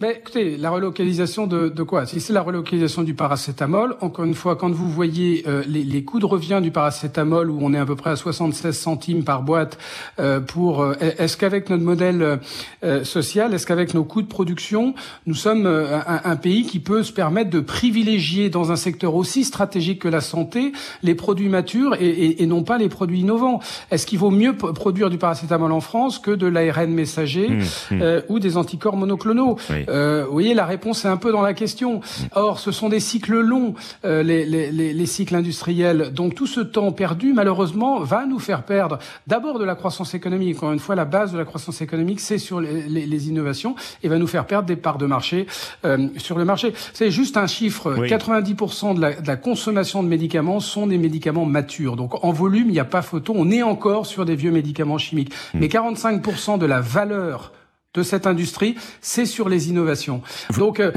Mais 0.00 0.12
écoutez, 0.20 0.56
la 0.56 0.70
relocalisation 0.70 1.48
de, 1.48 1.68
de 1.68 1.82
quoi? 1.82 2.06
Si 2.06 2.20
c'est 2.20 2.32
la 2.32 2.42
relocalisation 2.42 3.02
du 3.02 3.14
paracétamol, 3.14 3.96
encore 4.00 4.24
une 4.24 4.34
fois, 4.34 4.54
quand 4.54 4.70
vous 4.70 4.88
voyez 4.88 5.42
euh, 5.48 5.64
les, 5.66 5.82
les 5.82 6.04
coûts 6.04 6.20
de 6.20 6.24
revient 6.24 6.60
du 6.62 6.70
paracétamol, 6.70 7.50
où 7.50 7.58
on 7.62 7.74
est 7.74 7.78
à 7.78 7.84
peu 7.84 7.96
près 7.96 8.10
à 8.10 8.14
76 8.14 8.78
centimes 8.78 9.24
par 9.24 9.42
boîte, 9.42 9.76
euh, 10.20 10.38
pour 10.38 10.82
euh, 10.82 10.94
est-ce 11.00 11.36
qu'avec 11.36 11.68
notre 11.68 11.82
modèle 11.82 12.38
euh, 12.84 13.02
social, 13.02 13.52
est-ce 13.52 13.66
qu'avec 13.66 13.92
nos 13.92 14.04
coûts 14.04 14.22
de 14.22 14.28
production, 14.28 14.94
nous 15.26 15.34
sommes 15.34 15.66
euh, 15.66 15.98
un, 16.06 16.20
un 16.30 16.36
pays 16.36 16.62
qui 16.64 16.78
peut 16.78 17.02
se 17.02 17.12
permettre 17.12 17.50
de 17.50 17.58
privilégier 17.58 18.50
dans 18.50 18.70
un 18.70 18.76
secteur 18.76 19.16
aussi 19.16 19.42
stratégique 19.42 20.02
que 20.02 20.08
la 20.08 20.20
santé 20.20 20.70
les 21.02 21.16
produits 21.16 21.48
matures 21.48 21.96
et, 21.98 22.06
et, 22.08 22.42
et 22.44 22.46
non 22.46 22.62
pas 22.62 22.78
les 22.78 22.88
produits 22.88 23.18
innovants? 23.18 23.58
Est-ce 23.90 24.06
qu'il 24.06 24.20
vaut 24.20 24.30
mieux 24.30 24.54
produire 24.56 25.10
du 25.10 25.18
paracétamol 25.18 25.72
en 25.72 25.80
France 25.80 26.20
que 26.20 26.30
de 26.30 26.46
l'ARN 26.46 26.92
messager 26.92 27.48
Mmh, 27.48 27.62
mmh. 27.94 28.02
euh, 28.02 28.20
ou 28.28 28.38
des 28.38 28.56
anticorps 28.56 28.96
monoclonaux? 28.96 29.56
Oui. 29.70 29.86
Euh, 29.88 30.24
vous 30.26 30.32
voyez, 30.32 30.54
la 30.54 30.66
réponse 30.66 31.04
est 31.04 31.08
un 31.08 31.16
peu 31.16 31.32
dans 31.32 31.42
la 31.42 31.54
question. 31.54 32.00
Or, 32.34 32.60
ce 32.60 32.72
sont 32.72 32.88
des 32.88 33.00
cycles 33.00 33.40
longs, 33.40 33.74
euh, 34.04 34.22
les, 34.22 34.44
les, 34.44 34.70
les, 34.70 34.92
les 34.92 35.06
cycles 35.06 35.34
industriels. 35.34 36.10
Donc, 36.12 36.34
tout 36.34 36.46
ce 36.46 36.60
temps 36.60 36.92
perdu, 36.92 37.32
malheureusement, 37.32 38.00
va 38.00 38.26
nous 38.26 38.38
faire 38.38 38.62
perdre 38.62 38.98
d'abord 39.26 39.58
de 39.58 39.64
la 39.64 39.74
croissance 39.74 40.14
économique. 40.14 40.56
Encore 40.58 40.72
une 40.72 40.78
fois, 40.78 40.94
la 40.94 41.04
base 41.04 41.32
de 41.32 41.38
la 41.38 41.44
croissance 41.44 41.80
économique, 41.80 42.20
c'est 42.20 42.38
sur 42.38 42.60
les, 42.60 42.82
les, 42.82 43.06
les 43.06 43.28
innovations 43.28 43.74
et 44.02 44.08
va 44.08 44.18
nous 44.18 44.26
faire 44.26 44.46
perdre 44.46 44.66
des 44.66 44.76
parts 44.76 44.98
de 44.98 45.06
marché 45.06 45.46
euh, 45.84 46.08
sur 46.16 46.38
le 46.38 46.44
marché. 46.44 46.72
C'est 46.92 47.10
juste 47.10 47.36
un 47.36 47.46
chiffre. 47.46 47.94
Oui. 47.98 48.08
90% 48.08 48.94
de 48.94 49.00
la, 49.00 49.14
de 49.14 49.26
la 49.26 49.36
consommation 49.36 50.02
de 50.02 50.08
médicaments 50.08 50.60
sont 50.60 50.86
des 50.86 50.98
médicaments 50.98 51.44
matures. 51.44 51.96
Donc, 51.96 52.24
en 52.24 52.32
volume, 52.32 52.68
il 52.68 52.72
n'y 52.72 52.80
a 52.80 52.84
pas 52.84 53.02
photo. 53.02 53.32
On 53.36 53.50
est 53.50 53.62
encore 53.62 54.06
sur 54.06 54.24
des 54.24 54.36
vieux 54.36 54.50
médicaments 54.50 54.98
chimiques. 54.98 55.32
Mais 55.54 55.66
45% 55.66 56.58
de 56.58 56.66
la 56.66 56.80
valeur 56.80 57.52
de 57.94 58.02
cette 58.02 58.26
industrie, 58.26 58.74
c'est 59.00 59.24
sur 59.24 59.48
les 59.48 59.70
innovations. 59.70 60.22
Donc, 60.58 60.78
euh, 60.78 60.92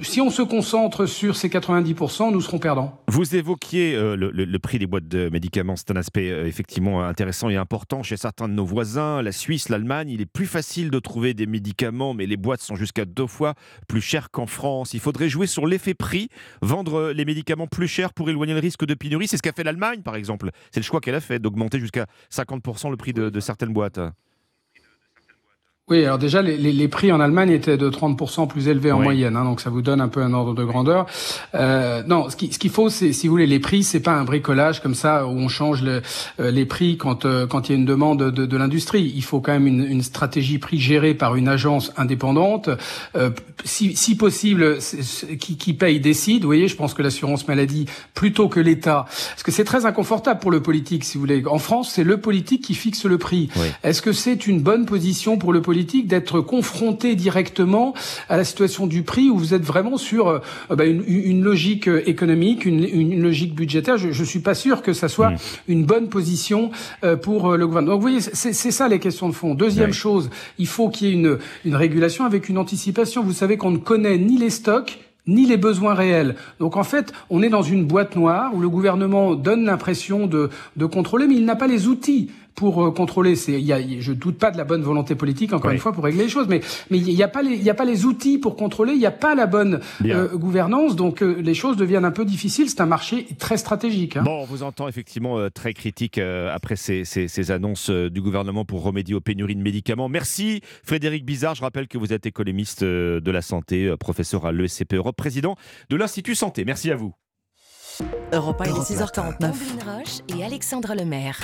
si 0.00 0.20
on 0.22 0.30
se 0.30 0.40
concentre 0.42 1.04
sur 1.06 1.36
ces 1.36 1.48
90%, 1.50 2.32
nous 2.32 2.40
serons 2.40 2.58
perdants. 2.58 2.98
Vous 3.08 3.36
évoquiez 3.36 3.94
euh, 3.94 4.16
le, 4.16 4.30
le- 4.30 4.46
le 4.46 4.58
prix 4.58 4.78
des 4.78 4.86
boîtes 4.86 5.06
de 5.08 5.28
médicaments, 5.28 5.76
c'est 5.76 5.90
un 5.90 5.96
aspect 5.96 6.30
euh, 6.30 6.46
effectivement 6.46 7.04
intéressant 7.04 7.50
et 7.50 7.56
important 7.56 8.02
chez 8.02 8.16
certains 8.16 8.48
de 8.48 8.54
nos 8.54 8.64
voisins, 8.64 9.20
la 9.20 9.30
Suisse, 9.30 9.68
l'Allemagne. 9.68 10.08
Il 10.08 10.20
est 10.22 10.26
plus 10.26 10.46
facile 10.46 10.90
de 10.90 10.98
trouver 10.98 11.34
des 11.34 11.46
médicaments, 11.46 12.14
mais 12.14 12.24
les 12.26 12.38
boîtes 12.38 12.62
sont 12.62 12.76
jusqu'à 12.76 13.04
deux 13.04 13.26
fois 13.26 13.54
plus 13.86 14.00
chères 14.00 14.30
qu'en 14.30 14.46
France. 14.46 14.94
Il 14.94 15.00
faudrait 15.00 15.28
jouer 15.28 15.46
sur 15.46 15.66
l'effet 15.66 15.94
prix, 15.94 16.28
vendre 16.62 17.12
les 17.12 17.26
médicaments 17.26 17.66
plus 17.66 17.88
chers 17.88 18.14
pour 18.14 18.30
éloigner 18.30 18.54
le 18.54 18.60
risque 18.60 18.86
de 18.86 18.94
pénurie. 18.94 19.28
C'est 19.28 19.36
ce 19.36 19.42
qu'a 19.42 19.52
fait 19.52 19.64
l'Allemagne, 19.64 20.00
par 20.00 20.16
exemple. 20.16 20.50
C'est 20.70 20.80
le 20.80 20.84
choix 20.84 21.00
qu'elle 21.00 21.14
a 21.14 21.20
fait, 21.20 21.38
d'augmenter 21.38 21.78
jusqu'à 21.78 22.06
50% 22.32 22.90
le 22.90 22.96
prix 22.96 23.12
de, 23.12 23.28
de 23.28 23.40
certaines 23.40 23.72
boîtes. 23.74 24.00
Oui, 25.90 26.04
alors 26.04 26.16
déjà, 26.18 26.42
les, 26.42 26.56
les- 26.56 26.70
les 26.72 26.86
prix 26.86 27.10
en 27.10 27.18
Allemagne 27.18 27.50
étaient 27.50 27.76
de 27.76 27.90
30% 27.90 28.46
plus 28.46 28.68
élevés 28.68 28.92
en 28.92 28.98
Oui. 28.98 29.02
moyenne, 29.04 29.34
hein, 29.36 29.42
donc 29.42 29.60
ça 29.60 29.68
vous 29.68 29.82
donne 29.82 30.00
un 30.00 30.06
peu 30.06 30.22
un 30.22 30.32
ordre 30.32 30.54
de 30.54 30.62
grandeur. 30.62 31.06
Euh, 31.56 32.04
non, 32.06 32.30
ce 32.30 32.36
qui- 32.36 32.52
ce 32.52 32.60
qu'il 32.60 32.70
faut, 32.70 32.88
c'est, 32.88 33.12
si 33.12 33.26
vous 33.26 33.32
voulez, 33.32 33.48
les 33.48 33.58
prix, 33.58 33.82
c'est 33.82 33.98
pas 33.98 34.12
un 34.12 34.22
bricolage 34.22 34.80
comme 34.80 34.94
ça 34.94 35.26
où 35.26 35.30
on 35.30 35.48
change 35.48 35.82
le- 35.82 36.00
euh, 36.38 36.52
les 36.52 36.66
prix 36.66 36.96
quand 36.98 37.24
euh, 37.26 37.48
quand 37.48 37.68
il 37.68 37.72
y 37.72 37.74
a 37.74 37.78
une 37.78 37.84
demande 37.84 38.30
de, 38.30 38.46
de 38.46 38.56
l'industrie. 38.56 39.12
Il 39.16 39.24
faut 39.24 39.40
quand 39.40 39.50
même 39.50 39.66
une, 39.66 39.84
une 39.84 40.02
stratégie 40.04 40.58
prix 40.60 40.78
gérée 40.78 41.14
par 41.14 41.34
une 41.34 41.48
agence 41.48 41.92
indépendante, 41.96 42.70
euh, 43.16 43.30
si, 43.64 43.96
si 43.96 44.16
possible, 44.16 44.78
qui, 45.40 45.56
qui 45.56 45.72
paye 45.74 45.98
décide. 45.98 46.42
Vous 46.42 46.48
voyez, 46.48 46.68
je 46.68 46.76
pense 46.76 46.94
que 46.94 47.02
l'assurance 47.02 47.48
maladie 47.48 47.86
plutôt 48.14 48.48
que 48.48 48.60
l'État, 48.60 49.06
parce 49.08 49.42
que 49.42 49.50
c'est 49.50 49.64
très 49.64 49.84
inconfortable 49.84 50.38
pour 50.38 50.52
le 50.52 50.62
politique, 50.62 51.02
si 51.02 51.18
vous 51.18 51.22
voulez. 51.22 51.42
En 51.44 51.58
France, 51.58 51.90
c'est 51.92 52.04
le 52.04 52.18
politique 52.18 52.62
qui 52.62 52.74
fixe 52.74 53.04
le 53.04 53.18
prix. 53.18 53.48
Est-ce 53.82 54.00
que 54.00 54.12
c'est 54.12 54.46
une 54.46 54.60
bonne 54.62 54.86
position 54.86 55.38
pour 55.38 55.52
le 55.52 55.60
politique 55.60 55.72
d'être 55.84 56.40
confronté 56.40 57.14
directement 57.14 57.94
à 58.28 58.36
la 58.36 58.44
situation 58.44 58.86
du 58.86 59.02
prix 59.02 59.30
où 59.30 59.36
vous 59.36 59.54
êtes 59.54 59.62
vraiment 59.62 59.96
sur 59.96 60.28
euh, 60.28 60.38
bah, 60.70 60.84
une, 60.84 61.02
une 61.06 61.42
logique 61.42 61.88
euh, 61.88 62.02
économique, 62.08 62.64
une, 62.64 62.84
une 62.84 63.22
logique 63.22 63.54
budgétaire 63.54 63.98
Je 63.98 64.08
ne 64.08 64.26
suis 64.26 64.40
pas 64.40 64.54
sûr 64.54 64.82
que 64.82 64.92
ça 64.92 65.08
soit 65.08 65.32
une 65.68 65.84
bonne 65.84 66.08
position 66.08 66.70
euh, 67.04 67.16
pour 67.16 67.52
euh, 67.52 67.56
le 67.56 67.66
gouvernement. 67.66 67.92
Donc 67.92 68.02
vous 68.02 68.08
voyez, 68.08 68.20
c'est 68.20 68.52
c'est 68.52 68.70
ça 68.70 68.88
les 68.88 68.98
questions 68.98 69.28
de 69.28 69.34
fond. 69.34 69.54
Deuxième 69.54 69.92
chose, 69.92 70.30
il 70.58 70.66
faut 70.66 70.88
qu'il 70.88 71.08
y 71.08 71.10
ait 71.10 71.14
une, 71.14 71.38
une 71.64 71.76
régulation 71.76 72.24
avec 72.24 72.48
une 72.48 72.58
anticipation. 72.58 73.22
Vous 73.22 73.32
savez 73.32 73.56
qu'on 73.56 73.70
ne 73.70 73.78
connaît 73.78 74.18
ni 74.18 74.38
les 74.38 74.50
stocks 74.50 74.98
ni 75.26 75.46
les 75.46 75.56
besoins 75.56 75.94
réels. 75.94 76.34
Donc 76.58 76.76
en 76.76 76.82
fait, 76.82 77.12
on 77.30 77.42
est 77.42 77.48
dans 77.48 77.62
une 77.62 77.84
boîte 77.84 78.16
noire 78.16 78.52
où 78.54 78.60
le 78.60 78.68
gouvernement 78.68 79.34
donne 79.34 79.64
l'impression 79.64 80.26
de, 80.26 80.50
de 80.76 80.86
contrôler, 80.86 81.28
mais 81.28 81.36
il 81.36 81.44
n'a 81.44 81.54
pas 81.54 81.68
les 81.68 81.86
outils 81.86 82.30
pour 82.54 82.84
euh, 82.84 82.90
contrôler. 82.90 83.36
C'est, 83.36 83.60
y 83.60 83.72
a, 83.72 83.80
je 84.00 84.12
doute 84.12 84.38
pas 84.38 84.50
de 84.50 84.56
la 84.58 84.64
bonne 84.64 84.82
volonté 84.82 85.14
politique, 85.14 85.52
encore 85.52 85.68
Oui. 85.70 85.74
une 85.76 85.80
fois, 85.80 85.92
pour 85.92 86.04
régler 86.04 86.24
les 86.24 86.28
choses, 86.28 86.46
mais 86.48 86.60
mais 86.90 86.98
il 86.98 87.14
n'y 87.14 87.22
a 87.22 87.28
pas 87.28 87.42
les, 87.42 87.54
il 87.54 87.62
y 87.62 87.70
a 87.70 87.74
pas 87.74 87.84
les 87.84 88.04
outils 88.04 88.38
pour 88.38 88.56
contrôler, 88.56 88.92
il 88.92 88.98
n'y 88.98 89.06
a 89.06 89.10
pas 89.10 89.34
la 89.34 89.46
bonne 89.46 89.80
euh, 90.04 90.28
gouvernance, 90.36 90.96
donc 90.96 91.22
euh, 91.22 91.40
les 91.40 91.54
choses 91.54 91.76
deviennent 91.76 92.04
un 92.04 92.10
peu 92.10 92.24
difficiles. 92.24 92.68
C'est 92.68 92.80
un 92.80 92.86
marché 92.86 93.26
très 93.38 93.56
stratégique. 93.56 94.16
hein. 94.16 94.22
Bon, 94.24 94.40
on 94.42 94.44
vous 94.44 94.62
entend 94.62 94.88
effectivement 94.88 95.38
euh, 95.38 95.48
très 95.50 95.72
critique 95.74 96.18
euh, 96.18 96.52
après 96.54 96.76
ces, 96.76 97.04
ces- 97.04 97.28
ces 97.28 97.50
annonces 97.50 97.90
euh, 97.90 98.10
du 98.10 98.20
gouvernement 98.20 98.64
pour 98.64 98.82
remédier 98.82 99.14
aux 99.14 99.20
pénuries 99.20 99.56
de 99.56 99.62
médicaments. 99.62 100.08
Merci 100.08 100.60
Frédéric 100.84 101.24
Bizarre. 101.24 101.54
Je 101.54 101.62
rappelle 101.62 101.88
que 101.88 101.98
vous 101.98 102.12
êtes 102.12 102.26
économiste 102.26 102.82
euh, 102.82 103.20
de 103.20 103.30
la 103.30 103.42
santé, 103.42 103.86
euh, 103.86 103.96
professeur 103.96 104.46
à 104.46 104.52
l'ESCP 104.52 104.94
Europe, 104.94 105.16
président 105.16 105.56
de 105.90 105.96
l'Institut 105.96 106.34
Santé. 106.34 106.64
Merci 106.64 106.90
à 106.90 106.96
vous. 106.96 107.12
Europe 108.32 108.60
1, 108.60 108.64
il 108.64 108.68
est 108.68 108.72
Europe 108.72 108.84
6h49. 108.84 109.32
Omblin 109.32 109.92
Roche 109.98 110.38
et 110.38 110.44
Alexandre 110.44 110.94
Lemaire. 110.94 111.38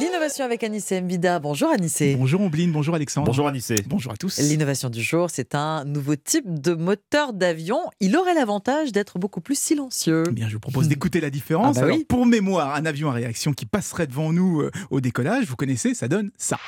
L'innovation 0.00 0.44
avec 0.44 0.64
Anissé 0.64 1.00
Mbida. 1.00 1.38
Bonjour 1.38 1.68
Anissé. 1.70 2.14
Bonjour 2.16 2.40
Ombline, 2.40 2.72
bonjour 2.72 2.94
Alexandre. 2.94 3.26
Bonjour 3.26 3.46
Anissé. 3.46 3.76
Bonjour 3.86 4.12
à 4.12 4.16
tous. 4.16 4.38
L'innovation 4.38 4.88
du 4.88 5.02
jour, 5.02 5.28
c'est 5.30 5.54
un 5.54 5.84
nouveau 5.84 6.16
type 6.16 6.44
de 6.46 6.74
moteur 6.74 7.32
d'avion. 7.32 7.78
Il 8.00 8.16
aurait 8.16 8.34
l'avantage 8.34 8.92
d'être 8.92 9.18
beaucoup 9.18 9.40
plus 9.40 9.58
silencieux. 9.58 10.24
Eh 10.28 10.32
Bien, 10.32 10.48
je 10.48 10.54
vous 10.54 10.60
propose 10.60 10.88
d'écouter 10.88 11.20
la 11.20 11.30
différence. 11.30 11.76
Ah 11.76 11.80
bah 11.80 11.86
Alors, 11.86 11.98
oui. 11.98 12.04
Pour 12.04 12.24
mémoire, 12.24 12.74
un 12.74 12.86
avion 12.86 13.10
à 13.10 13.12
réaction 13.12 13.52
qui 13.52 13.66
passerait 13.66 14.06
devant 14.06 14.32
nous 14.32 14.62
euh, 14.62 14.70
au 14.90 15.00
décollage, 15.00 15.44
vous 15.46 15.56
connaissez, 15.56 15.94
ça 15.94 16.08
donne 16.08 16.30
ça. 16.38 16.58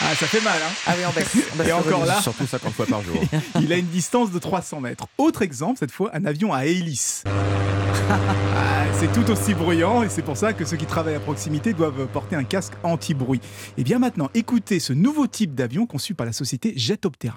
Ah, 0.00 0.14
ça 0.14 0.26
fait 0.26 0.40
mal, 0.40 0.58
hein 0.62 0.72
Ah 0.86 0.92
oui, 0.96 1.02
on 1.08 1.12
baisse. 1.12 1.28
on 1.52 1.56
baisse 1.56 1.68
Et 1.68 1.72
encore 1.72 2.04
là, 2.06 2.20
Surtout 2.22 2.46
50 2.46 2.72
fois 2.72 2.86
par 2.86 3.02
jour. 3.02 3.20
il 3.60 3.72
a 3.72 3.76
une 3.76 3.86
distance 3.88 4.30
de 4.30 4.38
300 4.38 4.80
mètres. 4.80 5.06
Autre 5.18 5.42
exemple, 5.42 5.78
cette 5.78 5.90
fois, 5.90 6.10
un 6.14 6.24
avion 6.24 6.52
à 6.52 6.66
hélice. 6.66 7.24
Ah, 8.10 8.84
c'est 8.98 9.12
tout 9.12 9.28
aussi 9.30 9.52
bruyant 9.52 10.02
et 10.02 10.08
c'est 10.08 10.22
pour 10.22 10.36
ça 10.38 10.54
que 10.54 10.64
ceux 10.64 10.78
qui 10.78 10.86
travaillent 10.86 11.16
à 11.16 11.20
proximité 11.20 11.74
doivent 11.74 12.06
porter 12.06 12.36
un 12.36 12.44
casque 12.44 12.72
anti-bruit. 12.82 13.40
Et 13.76 13.84
bien 13.84 13.98
maintenant, 13.98 14.30
écoutez 14.34 14.80
ce 14.80 14.94
nouveau 14.94 15.26
type 15.26 15.54
d'avion 15.54 15.84
conçu 15.84 16.14
par 16.14 16.24
la 16.24 16.32
société 16.32 16.72
Jetoptera. 16.74 17.36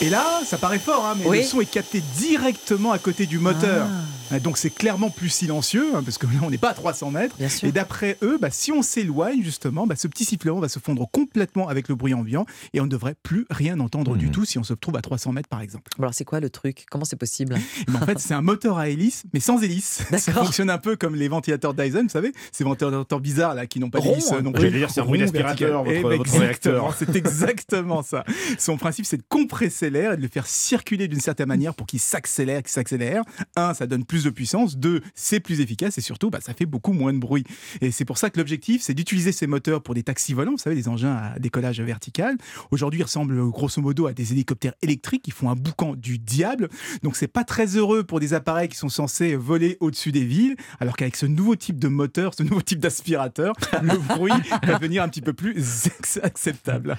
Et 0.00 0.08
là, 0.08 0.24
ça 0.46 0.56
paraît 0.56 0.78
fort, 0.78 1.04
hein, 1.04 1.14
mais 1.18 1.26
Oui. 1.26 1.38
le 1.38 1.42
son 1.44 1.60
est 1.60 1.70
capté 1.70 2.00
directement 2.16 2.92
à 2.92 2.98
côté 2.98 3.26
du 3.26 3.38
moteur. 3.38 3.86
Ah, 3.90 4.04
Donc 4.42 4.58
c'est 4.58 4.70
clairement 4.70 5.10
plus 5.10 5.28
silencieux, 5.30 5.94
hein, 5.94 6.02
parce 6.04 6.18
que 6.18 6.26
là 6.26 6.32
on 6.42 6.50
n'est 6.50 6.58
pas 6.58 6.70
à 6.70 6.74
300 6.74 7.10
mètres. 7.10 7.36
Bien 7.38 7.48
sûr. 7.48 7.68
Et 7.68 7.72
d'après 7.72 8.18
eux, 8.22 8.38
bah, 8.40 8.50
si 8.50 8.72
on 8.72 8.82
s'éloigne 8.82 9.42
justement, 9.42 9.86
bah, 9.86 9.96
ce 9.96 10.06
petit 10.08 10.24
sifflement 10.24 10.60
va 10.60 10.68
se 10.68 10.78
fondre 10.78 11.08
complètement 11.10 11.68
avec 11.68 11.88
le 11.88 11.94
bruit 11.94 12.14
ambiant 12.14 12.44
et 12.74 12.80
on 12.80 12.84
ne 12.84 12.88
devrait 12.90 13.14
plus 13.22 13.46
rien 13.50 13.78
entendre 13.80 14.12
Mhm. 14.12 14.18
du 14.18 14.30
tout 14.30 14.44
si 14.44 14.58
on 14.58 14.62
se 14.64 14.74
trouve 14.74 14.96
à 14.96 15.02
300 15.02 15.32
mètres 15.32 15.48
par 15.48 15.60
exemple. 15.60 15.90
Alors 15.98 16.14
c'est 16.14 16.24
quoi 16.24 16.40
le 16.40 16.50
truc? 16.50 16.84
Comment 16.90 17.04
c'est 17.04 17.16
possible? 17.16 17.56
Mais 17.88 17.96
en 18.02 18.06
fait, 18.06 18.18
c'est 18.18 18.34
un 18.34 18.42
moteur 18.42 18.78
à 18.78 18.88
hélice, 18.88 19.24
mais 19.32 19.40
sans 19.40 19.62
hélice. 19.62 20.02
Ça 20.18 20.32
fonctionne 20.32 20.70
un 20.70 20.78
peu 20.78 20.96
comme 20.96 21.14
les 21.14 21.28
ventilateurs 21.28 21.74
Dyson, 21.74 22.02
vous 22.02 22.08
savez, 22.08 22.32
ces 22.52 22.64
ventilateurs 22.64 23.20
bizarres 23.20 23.54
là 23.54 23.66
qui 23.66 23.80
n'ont 23.80 23.90
pas 23.90 24.00
d'hélice 24.00 24.30
euh, 24.32 24.36
hein. 24.38 24.42
non 24.42 24.52
plus. 24.52 24.62
J'allais 24.62 24.78
dire, 24.78 24.90
c'est 24.90 25.00
un 25.00 25.04
bruit 25.04 25.18
d'aspirateur, 25.20 25.84
votre- 25.84 25.96
Eh 25.96 26.02
ben, 26.02 26.16
votre 26.16 26.38
réacteur. 26.38 26.94
C'est 26.98 27.14
exactement 27.16 28.02
ça. 28.02 28.24
Son 28.58 28.76
principe, 28.76 29.06
c'est 29.06 29.16
de 29.16 29.22
compresser 29.28 29.90
l'air 29.90 30.12
et 30.12 30.16
de 30.16 30.22
le 30.22 30.28
faire 30.28 30.46
circuler 30.46 31.08
d'une 31.08 31.20
certaine 31.20 31.48
manière 31.48 31.74
pour 31.74 31.86
qu'il 31.86 32.00
s'accélère, 32.00 32.62
qu'il 32.62 32.70
s'accélère. 32.72 33.22
Un, 33.56 33.74
ça 33.74 33.86
donne 33.86 34.04
plus 34.04 34.17
de 34.24 34.30
puissance. 34.30 34.76
Deux, 34.76 35.00
c'est 35.14 35.40
plus 35.40 35.60
efficace 35.60 35.98
et 35.98 36.00
surtout, 36.00 36.30
bah, 36.30 36.40
ça 36.40 36.54
fait 36.54 36.66
beaucoup 36.66 36.92
moins 36.92 37.12
de 37.12 37.18
bruit. 37.18 37.44
Et 37.80 37.90
c'est 37.90 38.04
pour 38.04 38.18
ça 38.18 38.30
que 38.30 38.38
l'objectif, 38.38 38.82
c'est 38.82 38.94
d'utiliser 38.94 39.32
ces 39.32 39.46
moteurs 39.46 39.82
pour 39.82 39.94
des 39.94 40.02
taxis 40.02 40.34
volants, 40.34 40.52
vous 40.52 40.58
savez, 40.58 40.76
des 40.76 40.88
engins 40.88 41.14
à 41.14 41.38
décollage 41.38 41.80
vertical. 41.80 42.36
Aujourd'hui, 42.70 43.00
ils 43.00 43.04
ressemblent 43.04 43.38
euh, 43.38 43.46
grosso 43.46 43.80
modo 43.80 44.06
à 44.06 44.12
des 44.12 44.32
hélicoptères 44.32 44.74
électriques 44.82 45.22
qui 45.22 45.30
font 45.30 45.50
un 45.50 45.54
boucan 45.54 45.94
du 45.94 46.18
diable. 46.18 46.68
Donc, 47.02 47.16
c'est 47.16 47.28
pas 47.28 47.44
très 47.44 47.76
heureux 47.76 48.04
pour 48.04 48.20
des 48.20 48.34
appareils 48.34 48.68
qui 48.68 48.76
sont 48.76 48.88
censés 48.88 49.36
voler 49.36 49.76
au-dessus 49.80 50.12
des 50.12 50.24
villes. 50.24 50.56
Alors 50.80 50.96
qu'avec 50.96 51.16
ce 51.16 51.26
nouveau 51.26 51.56
type 51.56 51.78
de 51.78 51.88
moteur, 51.88 52.34
ce 52.34 52.42
nouveau 52.42 52.62
type 52.62 52.80
d'aspirateur, 52.80 53.54
le 53.82 53.98
bruit 54.16 54.32
va 54.62 54.74
devenir 54.74 55.02
un 55.02 55.08
petit 55.08 55.22
peu 55.22 55.32
plus 55.32 55.88
acceptable. 56.22 56.96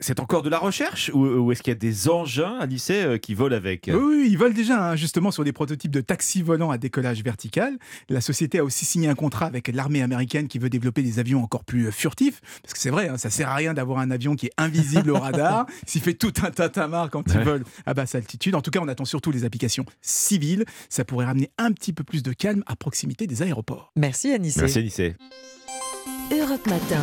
C'est 0.00 0.20
encore 0.20 0.42
de 0.42 0.50
la 0.50 0.58
recherche 0.58 1.10
ou, 1.14 1.52
est-ce 1.52 1.62
qu'il 1.62 1.70
y 1.70 1.76
a 1.76 1.78
des 1.78 2.08
engins, 2.08 2.58
Anissé, 2.58 3.02
euh, 3.02 3.18
qui 3.18 3.34
volent 3.34 3.56
avec 3.56 3.90
Oui, 3.92 3.94
oui, 3.94 4.28
ils 4.30 4.38
volent 4.38 4.54
déjà 4.54 4.90
hein, 4.90 4.96
justement 4.96 5.30
sur 5.30 5.44
des 5.44 5.52
prototypes 5.52 5.90
de 5.90 6.00
taxis 6.00 6.42
volants 6.42 6.57
à 6.70 6.78
décollage 6.78 7.22
vertical. 7.22 7.78
La 8.08 8.20
société 8.20 8.58
a 8.58 8.64
aussi 8.64 8.84
signé 8.84 9.08
un 9.08 9.14
contrat 9.14 9.46
avec 9.46 9.68
l'armée 9.68 10.02
américaine 10.02 10.48
qui 10.48 10.58
veut 10.58 10.68
développer 10.70 11.02
des 11.02 11.18
avions 11.18 11.42
encore 11.42 11.64
plus 11.64 11.86
euh, 11.86 11.90
furtifs. 11.90 12.40
Parce 12.62 12.74
que 12.74 12.80
c'est 12.80 12.90
vrai, 12.90 13.08
hein, 13.08 13.16
ça 13.18 13.30
sert 13.30 13.48
à 13.48 13.54
rien 13.54 13.74
d'avoir 13.74 13.98
un 14.00 14.10
avion 14.10 14.34
qui 14.36 14.46
est 14.46 14.52
invisible 14.58 15.10
au 15.10 15.18
radar, 15.18 15.66
s'il 15.86 16.02
fait 16.02 16.14
tout 16.14 16.32
un 16.42 16.50
tatamar 16.50 17.10
quand 17.10 17.22
il 17.30 17.38
Ouais. 17.38 17.44
vole 17.44 17.64
à 17.86 17.94
basse 17.94 18.14
altitude. 18.14 18.54
En 18.54 18.60
tout 18.62 18.70
cas, 18.70 18.80
on 18.82 18.88
attend 18.88 19.04
surtout 19.04 19.30
les 19.30 19.44
applications 19.44 19.84
civiles. 20.02 20.64
Ça 20.88 21.04
pourrait 21.04 21.26
ramener 21.26 21.50
un 21.58 21.72
petit 21.72 21.92
peu 21.92 22.02
plus 22.04 22.22
de 22.22 22.32
calme 22.32 22.64
à 22.66 22.74
proximité 22.76 23.26
des 23.26 23.42
aéroports. 23.42 23.92
Merci 23.96 24.32
Anissé. 24.32 24.60
Merci 24.60 24.78
Anissé. 24.78 25.16
Europe 26.30 26.66
Matin. 26.66 27.02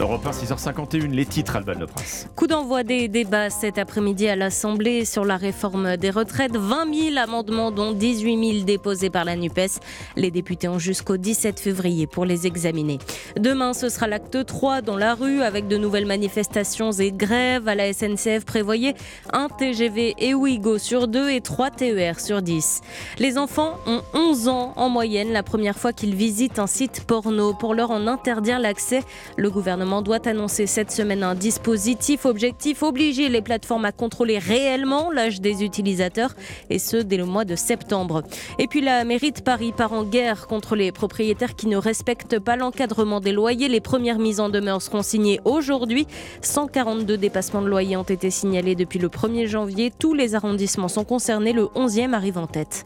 Europe 0.00 0.26
1, 0.26 0.30
6h51, 0.30 1.10
les 1.10 1.26
titres, 1.26 1.56
Alban 1.56 1.78
Le 1.78 1.86
Prince. 1.86 2.26
Coup 2.36 2.46
d'envoi 2.46 2.84
des 2.84 3.08
débats 3.08 3.48
cet 3.50 3.78
après-midi 3.78 4.28
à 4.28 4.36
l'Assemblée 4.36 5.04
sur 5.04 5.24
la 5.24 5.36
réforme 5.36 5.96
des 5.96 6.10
retraites. 6.10 6.56
20 6.56 6.94
000 7.12 7.18
amendements, 7.18 7.70
dont 7.70 7.92
18 7.92 8.52
000 8.52 8.64
déposés 8.64 9.10
par 9.10 9.24
la 9.24 9.36
NUPES. 9.36 9.80
Les 10.16 10.30
députés 10.30 10.68
ont 10.68 10.78
jusqu'au 10.78 11.16
17 11.16 11.60
février 11.60 12.06
pour 12.06 12.24
les 12.24 12.46
examiner. 12.46 12.98
Demain, 13.38 13.72
ce 13.72 13.88
sera 13.88 14.06
l'acte 14.08 14.44
3 14.44 14.82
dans 14.82 14.96
la 14.96 15.14
rue 15.14 15.42
avec 15.42 15.68
de 15.68 15.76
nouvelles 15.76 16.06
manifestations 16.06 16.92
et 16.92 17.12
grèves. 17.12 17.68
À 17.68 17.74
la 17.74 17.92
SNCF, 17.92 18.44
prévoyez 18.46 18.94
un 19.32 19.48
TGV 19.48 20.14
et 20.18 20.34
Ouigo 20.34 20.78
sur 20.78 21.08
2 21.08 21.30
et 21.30 21.40
3 21.40 21.70
TER 21.70 22.20
sur 22.20 22.42
10. 22.42 22.80
Les 23.18 23.38
enfants 23.38 23.74
ont 23.86 24.02
11 24.14 24.48
ans 24.48 24.72
en 24.76 24.88
moyenne 24.88 25.32
la 25.32 25.42
première 25.42 25.78
fois 25.78 25.92
qu'ils 25.92 26.14
visitent 26.14 26.58
un 26.58 26.66
site 26.66 27.04
porno. 27.06 27.54
Pour 27.54 27.74
leur 27.74 27.90
en 27.90 28.06
interdire 28.06 28.49
l'accès, 28.58 29.02
le 29.36 29.50
gouvernement 29.50 30.02
doit 30.02 30.26
annoncer 30.26 30.66
cette 30.66 30.90
semaine 30.90 31.22
un 31.22 31.34
dispositif 31.34 32.24
objectif 32.24 32.82
obliger 32.82 33.28
les 33.28 33.42
plateformes 33.42 33.84
à 33.84 33.92
contrôler 33.92 34.38
réellement 34.38 35.10
l'âge 35.10 35.40
des 35.40 35.62
utilisateurs 35.64 36.34
et 36.68 36.78
ce 36.78 36.96
dès 36.96 37.16
le 37.16 37.24
mois 37.24 37.44
de 37.44 37.56
septembre. 37.56 38.22
Et 38.58 38.66
puis 38.66 38.80
la 38.80 39.04
mairie 39.04 39.32
de 39.32 39.40
Paris 39.40 39.72
part 39.72 39.92
en 39.92 40.04
guerre 40.04 40.46
contre 40.46 40.76
les 40.76 40.92
propriétaires 40.92 41.54
qui 41.54 41.66
ne 41.66 41.76
respectent 41.76 42.38
pas 42.38 42.56
l'encadrement 42.56 43.20
des 43.20 43.32
loyers. 43.32 43.68
Les 43.68 43.80
premières 43.80 44.18
mises 44.18 44.40
en 44.40 44.48
demeure 44.48 44.82
seront 44.82 45.02
signées 45.02 45.40
aujourd'hui. 45.44 46.06
142 46.42 47.16
dépassements 47.16 47.62
de 47.62 47.68
loyers 47.68 47.96
ont 47.96 48.02
été 48.02 48.30
signalés 48.30 48.74
depuis 48.74 48.98
le 48.98 49.08
1er 49.08 49.46
janvier. 49.46 49.92
Tous 49.96 50.14
les 50.14 50.34
arrondissements 50.34 50.88
sont 50.88 51.04
concernés. 51.04 51.52
Le 51.52 51.64
11e 51.64 52.12
arrive 52.12 52.38
en 52.38 52.46
tête. 52.46 52.84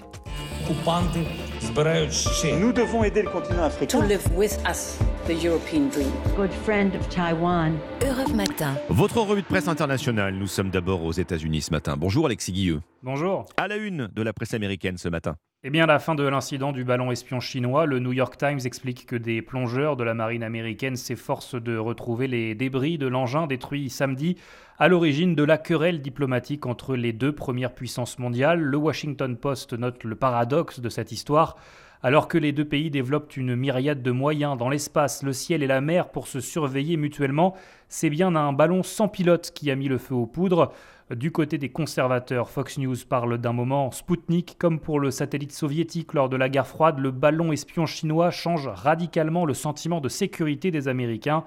Nous 1.77 2.73
devons 2.73 3.03
aider 3.03 3.23
le 3.23 3.31
continent 3.31 3.65
africain. 3.65 3.99
to 4.01 4.07
live 4.07 4.23
with 4.37 4.57
us 4.65 4.97
the 5.27 5.33
European 5.33 5.89
dream. 5.89 6.13
Good 6.37 6.53
friend 6.65 6.95
of 6.95 7.09
Taiwan. 7.09 7.77
Europe 8.01 8.33
Matin. 8.33 8.77
Votre 8.91 9.19
revue 9.23 9.43
de 9.43 9.47
presse 9.47 9.67
internationale, 9.67 10.35
nous 10.35 10.47
sommes 10.47 10.71
d'abord 10.71 11.03
aux 11.05 11.11
États-Unis 11.11 11.63
ce 11.63 11.71
matin. 11.73 11.97
Bonjour 11.97 12.27
Alexis 12.27 12.53
Guilleux. 12.53 12.81
Bonjour. 13.03 13.47
À 13.57 13.67
la 13.67 13.77
une 13.77 14.09
de 14.15 14.23
la 14.23 14.33
presse 14.33 14.55
américaine 14.55 14.99
ce 14.99 15.09
matin. 15.09 15.35
Eh 15.67 15.71
bien, 15.71 15.85
à 15.85 15.87
la 15.87 15.99
fin 15.99 16.15
de 16.15 16.23
l'incident 16.23 16.73
du 16.73 16.85
ballon 16.85 17.11
espion 17.11 17.41
chinois, 17.41 17.87
le 17.87 17.99
New 17.99 18.13
York 18.13 18.37
Times 18.37 18.61
explique 18.67 19.07
que 19.07 19.17
des 19.17 19.41
plongeurs 19.41 19.97
de 19.97 20.05
la 20.05 20.13
marine 20.13 20.43
américaine 20.43 20.95
s'efforcent 20.95 21.55
de 21.55 21.79
retrouver 21.79 22.27
les 22.27 22.55
débris 22.55 22.99
de 22.99 23.07
l'engin 23.07 23.47
détruit 23.47 23.89
samedi 23.89 24.37
à 24.79 24.89
l'origine 24.89 25.35
de 25.35 25.43
la 25.43 25.57
querelle 25.57 26.03
diplomatique 26.03 26.67
entre 26.67 26.97
les 26.97 27.15
deux 27.15 27.35
premières 27.35 27.75
puissances 27.75 28.19
mondiales. 28.19 28.61
Le 28.61 28.77
Washington 28.77 29.39
Post 29.39 29.73
note 29.73 30.05
le 30.05 30.17
paradoxe 30.17 30.81
de 30.81 30.91
cette 30.91 31.13
histoire. 31.13 31.57
Alors 32.03 32.29
que 32.29 32.37
les 32.37 32.53
deux 32.53 32.67
pays 32.67 32.91
développent 32.91 33.35
une 33.35 33.57
myriade 33.57 34.03
de 34.03 34.11
moyens 34.11 34.59
dans 34.59 34.69
l'espace, 34.69 35.23
le 35.23 35.33
ciel 35.33 35.63
et 35.63 35.67
la 35.67 35.81
mer 35.81 36.11
pour 36.11 36.27
se 36.29 36.41
surveiller 36.41 36.99
mutuellement, 36.99 37.55
c'est 37.89 38.11
bien 38.11 38.37
un 38.37 38.53
ballon 38.53 38.83
sans 38.83 39.09
pilote 39.09 39.53
qui 39.55 39.71
a 39.71 39.77
mis 39.77 39.89
le 39.89 39.97
feu 39.97 40.15
aux 40.15 40.27
poudres. 40.27 40.75
Du 41.11 41.31
côté 41.31 41.59
des 41.59 41.69
conservateurs, 41.69 42.49
Fox 42.49 42.79
News 42.79 42.97
parle 43.07 43.37
d'un 43.37 43.53
moment 43.53 43.91
Spoutnik, 43.91 44.57
comme 44.59 44.81
pour 44.81 44.99
le 44.99 45.11
satellite 45.11 45.53
soviétique 45.53 46.15
lors 46.15 46.31
de 46.31 46.37
la 46.37 46.49
guerre 46.49 46.67
froide, 46.67 46.99
le 46.99 47.11
ballon 47.11 47.53
espion 47.53 47.85
chinois 47.85 48.31
change 48.31 48.69
radicalement 48.69 49.45
le 49.45 49.53
sentiment 49.53 50.01
de 50.01 50.09
sécurité 50.09 50.71
des 50.71 50.89
Américains. 50.89 51.45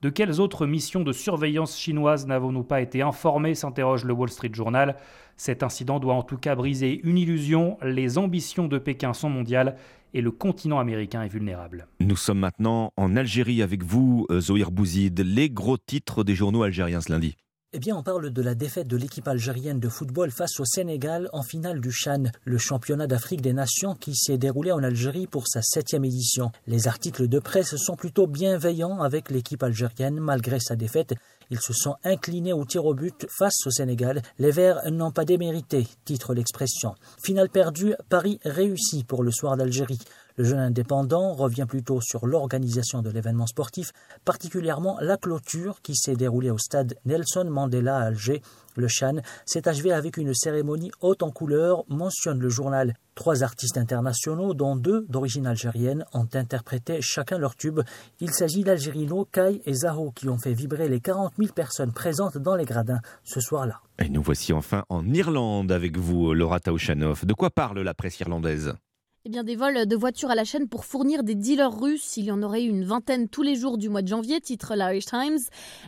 De 0.00 0.08
quelles 0.08 0.40
autres 0.40 0.66
missions 0.66 1.02
de 1.02 1.12
surveillance 1.12 1.78
chinoise 1.78 2.26
n'avons-nous 2.26 2.64
pas 2.64 2.80
été 2.80 3.02
informés 3.02 3.54
s'interroge 3.54 4.06
le 4.06 4.14
Wall 4.14 4.30
Street 4.30 4.50
Journal. 4.54 4.96
Cet 5.36 5.62
incident 5.62 6.00
doit 6.00 6.14
en 6.14 6.22
tout 6.22 6.38
cas 6.38 6.54
briser 6.54 7.02
une 7.04 7.18
illusion, 7.18 7.76
les 7.82 8.16
ambitions 8.16 8.68
de 8.68 8.78
Pékin 8.78 9.12
sont 9.12 9.28
mondiales 9.28 9.76
et 10.14 10.22
le 10.22 10.30
continent 10.30 10.78
américain 10.78 11.22
est 11.22 11.28
vulnérable. 11.28 11.88
Nous 12.00 12.16
sommes 12.16 12.38
maintenant 12.38 12.90
en 12.96 13.16
Algérie 13.16 13.60
avec 13.60 13.82
vous, 13.82 14.26
euh, 14.30 14.40
Zohir 14.40 14.70
Bouzid. 14.70 15.20
Les 15.20 15.50
gros 15.50 15.76
titres 15.76 16.24
des 16.24 16.34
journaux 16.34 16.62
algériens 16.62 17.02
ce 17.02 17.12
lundi. 17.12 17.36
Eh 17.76 17.80
bien, 17.80 17.96
on 17.96 18.04
parle 18.04 18.30
de 18.30 18.40
la 18.40 18.54
défaite 18.54 18.86
de 18.86 18.96
l'équipe 18.96 19.26
algérienne 19.26 19.80
de 19.80 19.88
football 19.88 20.30
face 20.30 20.60
au 20.60 20.64
Sénégal 20.64 21.28
en 21.32 21.42
finale 21.42 21.80
du 21.80 21.90
Chan, 21.90 22.22
le 22.44 22.56
championnat 22.56 23.08
d'Afrique 23.08 23.40
des 23.40 23.52
Nations 23.52 23.96
qui 23.96 24.14
s'est 24.14 24.38
déroulé 24.38 24.70
en 24.70 24.84
Algérie 24.84 25.26
pour 25.26 25.48
sa 25.48 25.60
septième 25.60 26.04
édition. 26.04 26.52
Les 26.68 26.86
articles 26.86 27.26
de 27.26 27.40
presse 27.40 27.74
sont 27.74 27.96
plutôt 27.96 28.28
bienveillants 28.28 29.02
avec 29.02 29.28
l'équipe 29.28 29.60
algérienne 29.60 30.20
malgré 30.20 30.60
sa 30.60 30.76
défaite. 30.76 31.14
Ils 31.50 31.58
se 31.58 31.72
sont 31.72 31.96
inclinés 32.04 32.52
au 32.52 32.64
tir 32.64 32.84
au 32.84 32.94
but 32.94 33.26
face 33.28 33.66
au 33.66 33.70
Sénégal. 33.70 34.22
Les 34.38 34.52
Verts 34.52 34.88
n'ont 34.92 35.10
pas 35.10 35.24
démérité, 35.24 35.88
titre 36.04 36.32
l'expression. 36.32 36.94
Finale 37.24 37.48
perdue, 37.48 37.96
Paris 38.08 38.38
réussi 38.44 39.02
pour 39.02 39.24
le 39.24 39.32
soir 39.32 39.56
d'Algérie. 39.56 39.98
Le 40.36 40.42
jeune 40.42 40.58
indépendant 40.58 41.32
revient 41.32 41.66
plutôt 41.68 42.00
sur 42.00 42.26
l'organisation 42.26 43.02
de 43.02 43.10
l'événement 43.10 43.46
sportif, 43.46 43.92
particulièrement 44.24 44.98
la 45.00 45.16
clôture 45.16 45.80
qui 45.80 45.94
s'est 45.94 46.16
déroulée 46.16 46.50
au 46.50 46.58
stade 46.58 46.96
Nelson 47.04 47.46
Mandela 47.48 47.98
à 47.98 48.06
Alger. 48.06 48.42
Le 48.74 48.88
Chan 48.88 49.18
s'est 49.46 49.68
achevé 49.68 49.92
avec 49.92 50.16
une 50.16 50.34
cérémonie 50.34 50.90
haute 51.00 51.22
en 51.22 51.30
couleurs, 51.30 51.84
mentionne 51.88 52.40
le 52.40 52.48
journal. 52.48 52.94
Trois 53.14 53.44
artistes 53.44 53.78
internationaux, 53.78 54.54
dont 54.54 54.74
deux 54.74 55.06
d'origine 55.08 55.46
algérienne, 55.46 56.04
ont 56.12 56.26
interprété 56.34 57.00
chacun 57.00 57.38
leur 57.38 57.54
tube. 57.54 57.82
Il 58.18 58.32
s'agit 58.32 58.64
d'Algérino, 58.64 59.28
Kai 59.30 59.62
et 59.64 59.72
Zaho 59.72 60.10
qui 60.10 60.28
ont 60.28 60.38
fait 60.38 60.52
vibrer 60.52 60.88
les 60.88 60.98
40 60.98 61.34
000 61.38 61.52
personnes 61.52 61.92
présentes 61.92 62.38
dans 62.38 62.56
les 62.56 62.64
gradins 62.64 63.00
ce 63.22 63.40
soir-là. 63.40 63.80
Et 64.00 64.08
nous 64.08 64.22
voici 64.22 64.52
enfin 64.52 64.82
en 64.88 65.06
Irlande 65.06 65.70
avec 65.70 65.96
vous, 65.96 66.34
Laura 66.34 66.58
Taouchanoff. 66.58 67.24
De 67.24 67.34
quoi 67.34 67.50
parle 67.50 67.78
la 67.78 67.94
presse 67.94 68.18
irlandaise? 68.18 68.74
Eh 69.26 69.30
bien, 69.30 69.42
des 69.42 69.56
vols 69.56 69.86
de 69.86 69.96
voitures 69.96 70.30
à 70.30 70.34
la 70.34 70.44
chaîne 70.44 70.68
pour 70.68 70.84
fournir 70.84 71.22
des 71.22 71.34
dealers 71.34 71.74
russes. 71.74 72.18
Il 72.18 72.26
y 72.26 72.30
en 72.30 72.42
aurait 72.42 72.64
eu 72.64 72.68
une 72.68 72.84
vingtaine 72.84 73.26
tous 73.26 73.40
les 73.40 73.56
jours 73.56 73.78
du 73.78 73.88
mois 73.88 74.02
de 74.02 74.08
janvier, 74.08 74.38
titre 74.38 74.74
l'Irish 74.74 75.06
Times. 75.06 75.38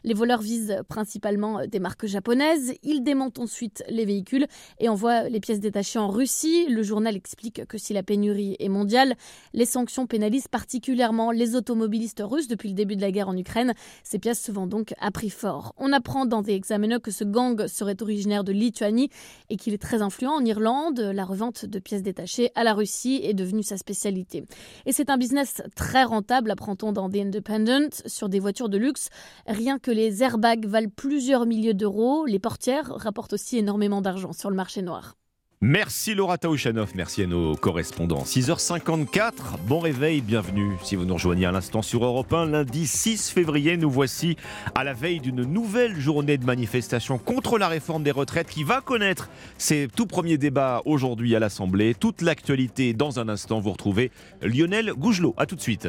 Les 0.04 0.14
voleurs 0.14 0.40
visent 0.40 0.78
principalement 0.88 1.66
des 1.66 1.78
marques 1.78 2.06
japonaises. 2.06 2.72
Ils 2.82 3.02
démontent 3.02 3.38
ensuite 3.38 3.84
les 3.90 4.06
véhicules 4.06 4.46
et 4.80 4.88
envoient 4.88 5.28
les 5.28 5.38
pièces 5.40 5.60
détachées 5.60 5.98
en 5.98 6.08
Russie. 6.08 6.66
Le 6.70 6.82
journal 6.82 7.14
explique 7.14 7.66
que 7.66 7.76
si 7.76 7.92
la 7.92 8.02
pénurie 8.02 8.56
est 8.58 8.70
mondiale, 8.70 9.14
les 9.52 9.66
sanctions 9.66 10.06
pénalisent 10.06 10.48
particulièrement 10.48 11.30
les 11.30 11.56
automobilistes 11.56 12.22
russes 12.24 12.48
depuis 12.48 12.70
le 12.70 12.74
début 12.74 12.96
de 12.96 13.02
la 13.02 13.10
guerre 13.10 13.28
en 13.28 13.36
Ukraine. 13.36 13.74
Ces 14.02 14.18
pièces 14.18 14.40
se 14.40 14.50
vendent 14.50 14.70
donc 14.70 14.94
à 14.98 15.10
prix 15.10 15.28
fort. 15.28 15.74
On 15.76 15.92
apprend 15.92 16.24
dans 16.24 16.40
des 16.40 16.54
examineurs 16.54 17.02
que 17.02 17.10
ce 17.10 17.24
gang 17.24 17.66
serait 17.66 18.02
originaire 18.02 18.44
de 18.44 18.52
Lituanie 18.52 19.10
et 19.50 19.58
qu'il 19.58 19.74
est 19.74 19.82
très 19.82 20.00
influent 20.00 20.32
en 20.32 20.44
Irlande. 20.46 21.00
La 21.00 21.26
revente 21.26 21.66
de 21.66 21.78
pièces 21.78 22.02
détachées 22.02 22.50
à 22.54 22.64
la 22.64 22.72
Russie 22.72 23.25
est 23.26 23.34
devenue 23.34 23.62
sa 23.62 23.76
spécialité. 23.76 24.44
Et 24.86 24.92
c'est 24.92 25.10
un 25.10 25.18
business 25.18 25.62
très 25.74 26.04
rentable, 26.04 26.50
apprend-on 26.50 26.92
dans 26.92 27.10
The 27.10 27.16
Independent, 27.16 28.02
sur 28.06 28.28
des 28.28 28.40
voitures 28.40 28.68
de 28.68 28.78
luxe. 28.78 29.08
Rien 29.46 29.78
que 29.78 29.90
les 29.90 30.22
airbags 30.22 30.66
valent 30.66 30.90
plusieurs 30.94 31.46
milliers 31.46 31.74
d'euros. 31.74 32.26
Les 32.26 32.38
portières 32.38 32.88
rapportent 32.88 33.34
aussi 33.34 33.58
énormément 33.58 34.00
d'argent 34.00 34.32
sur 34.32 34.50
le 34.50 34.56
marché 34.56 34.82
noir. 34.82 35.16
Merci 35.62 36.14
Laura 36.14 36.36
Taouchanoff, 36.36 36.94
merci 36.94 37.22
à 37.22 37.26
nos 37.26 37.56
correspondants. 37.56 38.24
6h54, 38.24 39.32
bon 39.66 39.78
réveil, 39.78 40.20
bienvenue. 40.20 40.76
Si 40.82 40.96
vous 40.96 41.06
nous 41.06 41.14
rejoignez 41.14 41.46
à 41.46 41.50
l'instant 41.50 41.80
sur 41.80 42.04
Europe 42.04 42.30
1, 42.30 42.44
lundi 42.44 42.86
6 42.86 43.30
février, 43.30 43.78
nous 43.78 43.90
voici 43.90 44.36
à 44.74 44.84
la 44.84 44.92
veille 44.92 45.18
d'une 45.18 45.44
nouvelle 45.44 45.98
journée 45.98 46.36
de 46.36 46.44
manifestation 46.44 47.16
contre 47.16 47.56
la 47.56 47.68
réforme 47.68 48.02
des 48.02 48.10
retraites 48.10 48.50
qui 48.50 48.64
va 48.64 48.82
connaître 48.82 49.30
ses 49.56 49.88
tout 49.88 50.06
premiers 50.06 50.36
débats 50.36 50.82
aujourd'hui 50.84 51.34
à 51.34 51.38
l'Assemblée. 51.38 51.94
Toute 51.94 52.20
l'actualité 52.20 52.92
dans 52.92 53.18
un 53.18 53.30
instant, 53.30 53.58
vous 53.58 53.72
retrouvez 53.72 54.10
Lionel 54.42 54.92
Gougelot. 54.92 55.34
A 55.38 55.46
tout 55.46 55.56
de 55.56 55.62
suite. 55.62 55.88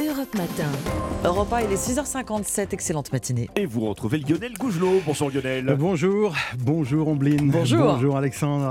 Europe 0.00 0.32
Matin. 0.36 0.70
Europe 1.24 1.52
1, 1.52 1.60
il 1.62 1.72
est 1.72 1.74
6h57, 1.74 2.68
excellente 2.72 3.12
matinée. 3.12 3.50
Et 3.56 3.66
vous 3.66 3.80
retrouvez 3.88 4.18
Lionel 4.18 4.52
Gougelot. 4.52 5.02
Bonjour 5.04 5.28
Lionel. 5.28 5.74
Bonjour, 5.76 6.36
bonjour 6.56 7.08
Ombline. 7.08 7.50
Bonjour. 7.50 7.94
Bonjour 7.94 8.16
Alexandre. 8.16 8.68